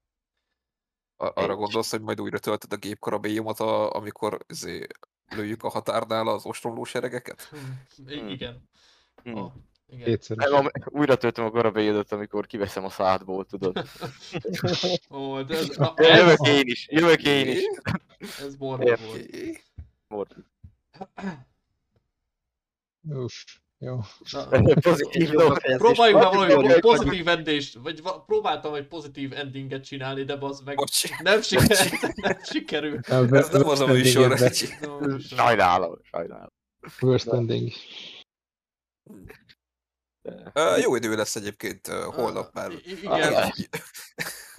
A- 1.17 1.25
arra 1.41 1.53
Egy- 1.53 1.59
gondolsz, 1.59 1.91
hogy 1.91 2.01
majd 2.01 2.21
újra 2.21 2.39
töltöd 2.39 2.73
a 2.73 2.77
gépkarabélyumat, 2.77 3.61
a, 3.61 3.93
amikor 3.95 4.45
izé, 4.49 4.87
lőjük 5.29 5.63
a 5.63 5.69
határnál 5.69 6.27
az 6.29 6.45
ostromló 6.47 6.85
seregeket? 6.85 7.51
I- 8.07 8.19
Hmm. 8.19 8.29
igen. 8.29 8.69
Hmm. 9.23 9.37
A, 9.37 9.55
igen. 9.89 10.19
Nem, 10.35 10.55
am- 10.55 10.71
újra 10.85 11.17
töltöm 11.17 11.45
a 11.45 11.51
garabélyödöt, 11.51 12.13
amikor 12.13 12.47
kiveszem 12.47 12.85
a 12.85 12.91
szádból, 12.91 13.45
tudod. 13.45 13.85
Ó, 15.11 15.43
de 15.43 15.57
ez, 15.57 15.69
na, 15.77 15.95
Jövök 15.97 16.39
ez, 16.41 16.49
én 16.49 16.67
is, 16.67 16.87
jövök 16.91 17.23
én 17.23 17.49
is. 17.49 17.63
ez 18.39 18.57
Értem. 18.81 19.07
volt. 20.09 20.37
Uff, 23.09 23.33
jó. 23.79 24.01
Na, 24.33 24.49
Pozitív. 24.81 25.31
Próbáljuk 25.31 26.21
már 26.23 26.35
Vagy- 26.35 26.53
valami 26.55 26.81
pozitív 26.81 27.29
endést, 27.29 27.75
vagy 27.75 28.03
va- 28.03 28.25
próbáltam 28.25 28.75
egy 28.75 28.87
pozitív 28.87 29.33
endinget 29.33 29.85
csinálni, 29.85 30.25
de 30.25 30.37
az 30.41 30.61
meg 30.61 30.77
Bocs, 30.77 31.19
nem 31.23 31.43
sikerült. 31.43 32.15
Nem 32.17 32.39
sikerült. 32.43 33.07
A 33.09 33.37
ez 33.37 33.49
nem 33.49 33.69
az 33.69 33.81
a 33.81 33.87
műsor. 33.87 34.39
Sajnálom, 35.21 35.99
sajnálom. 36.03 36.53
Worst 37.01 37.27
ending. 37.29 37.73
De- 40.27 40.51
Ö, 40.55 40.77
Jó 40.77 40.97
idő 40.97 41.17
lesz 41.17 41.37
egyébként 41.37 41.89
ö, 41.89 42.05
holnap 42.13 42.55
már. 42.55 42.71
Igen, 42.87 43.35
Ah, 43.35 43.51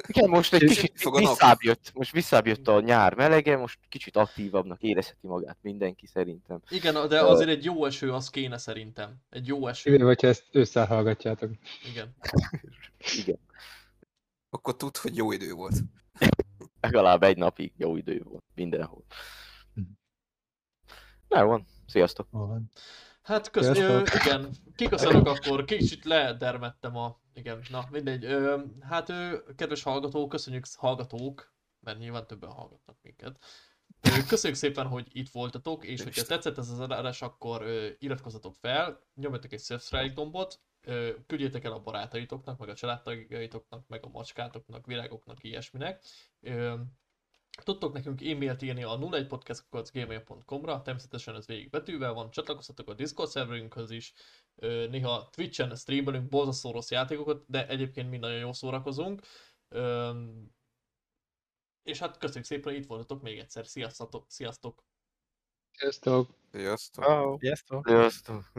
Igen, 0.07 0.29
most 0.29 0.53
egy 0.53 0.63
kicsit 0.63 1.09
visszább 1.15 1.57
jött, 1.61 1.91
most 1.93 2.11
visszább 2.11 2.47
jött 2.47 2.67
a 2.67 2.79
nyár 2.81 3.13
melege, 3.13 3.57
most 3.57 3.79
kicsit 3.89 4.15
aktívabbnak 4.15 4.81
érezheti 4.81 5.27
magát 5.27 5.57
mindenki 5.61 6.07
szerintem. 6.07 6.61
igen, 6.69 7.07
de 7.07 7.21
azért 7.21 7.49
egy 7.49 7.63
jó 7.63 7.85
eső 7.85 8.13
az 8.13 8.29
kéne 8.29 8.57
szerintem. 8.57 9.15
Egy 9.29 9.47
jó 9.47 9.67
eső. 9.67 9.83
Kivéve, 9.83 10.05
hogyha 10.07 10.27
ezt 10.27 10.43
ősszel 10.51 10.85
hallgatjátok. 10.85 11.51
Igen. 11.91 12.15
Igen. 13.17 13.39
Akkor 14.49 14.75
tud, 14.75 14.97
hogy 14.97 15.15
jó 15.15 15.31
idő 15.31 15.51
volt. 15.53 15.75
Legalább 16.81 17.23
egy 17.23 17.37
napig 17.37 17.73
jó 17.77 17.95
idő 17.97 18.21
volt 18.23 18.43
mindenhol. 18.55 19.03
Mhm. 19.73 19.85
Na 21.27 21.39
jó 21.41 21.47
van, 21.47 21.65
sziasztok! 21.87 22.27
Van? 22.31 22.71
Hát 23.27 23.51
kösz, 23.51 23.77
ö, 23.77 24.01
igen, 24.23 24.49
kiköszönök 24.75 25.27
akkor, 25.27 25.65
kicsit 25.65 26.05
ledermettem 26.05 26.97
a, 26.97 27.19
igen, 27.33 27.63
na 27.69 27.87
mindegy. 27.91 28.25
Ö, 28.25 28.61
hát 28.81 29.09
ö, 29.09 29.37
kedves 29.55 29.83
hallgatók, 29.83 30.29
köszönjük 30.29 30.65
hallgatók, 30.77 31.53
mert 31.79 31.97
nyilván 31.99 32.27
többen 32.27 32.49
hallgatnak 32.49 32.97
minket. 33.01 33.43
Ö, 34.01 34.09
köszönjük 34.27 34.59
szépen, 34.59 34.87
hogy 34.87 35.07
itt 35.11 35.29
voltatok, 35.29 35.85
és 35.85 36.03
hogyha 36.03 36.23
tetszett 36.23 36.57
ez 36.57 36.69
az 36.69 36.79
adás, 36.79 37.21
akkor 37.21 37.61
ö, 37.61 37.87
iratkozzatok 37.99 38.55
fel, 38.55 38.99
nyomjatok 39.15 39.53
egy 39.53 39.61
subscribe 39.61 40.13
gombot, 40.13 40.59
ö, 40.81 41.09
küldjétek 41.25 41.63
el 41.63 41.71
a 41.71 41.79
barátaitoknak, 41.79 42.59
meg 42.59 42.69
a 42.69 42.75
családtagjaitoknak, 42.75 43.87
meg 43.87 44.05
a 44.05 44.09
macskátoknak, 44.09 44.85
virágoknak, 44.85 45.43
ilyesminek. 45.43 46.03
Ö, 46.41 46.73
Tudtok 47.63 47.93
nekünk 47.93 48.21
e-mailt 48.21 48.61
írni 48.61 48.83
a 48.83 48.97
01podcast.gmail.com-ra, 48.97 50.81
természetesen 50.81 51.35
ez 51.35 51.45
végig 51.45 51.69
betűvel 51.69 52.13
van, 52.13 52.31
csatlakozhatok 52.31 52.89
a 52.89 52.93
Discord 52.93 53.29
szerverünkhöz 53.29 53.91
is, 53.91 54.13
néha 54.89 55.29
Twitch-en 55.29 55.75
streamelünk 55.75 56.29
borzasztó 56.29 56.71
rossz 56.71 56.91
játékokat, 56.91 57.43
de 57.47 57.67
egyébként 57.67 58.09
mi 58.09 58.17
nagyon 58.17 58.39
jól 58.39 58.53
szórakozunk. 58.53 59.21
És 61.83 61.99
hát 61.99 62.17
köszönjük 62.17 62.45
szépen, 62.45 62.75
itt 62.75 62.87
voltatok 62.87 63.21
még 63.21 63.39
egyszer. 63.39 63.67
Sziasztok! 63.67 64.25
Sziasztok! 64.27 64.83
Sziasztok! 65.71 66.29
Sziasztok! 66.51 67.39
Sziasztok! 67.39 67.87
Sziasztok. 67.87 68.51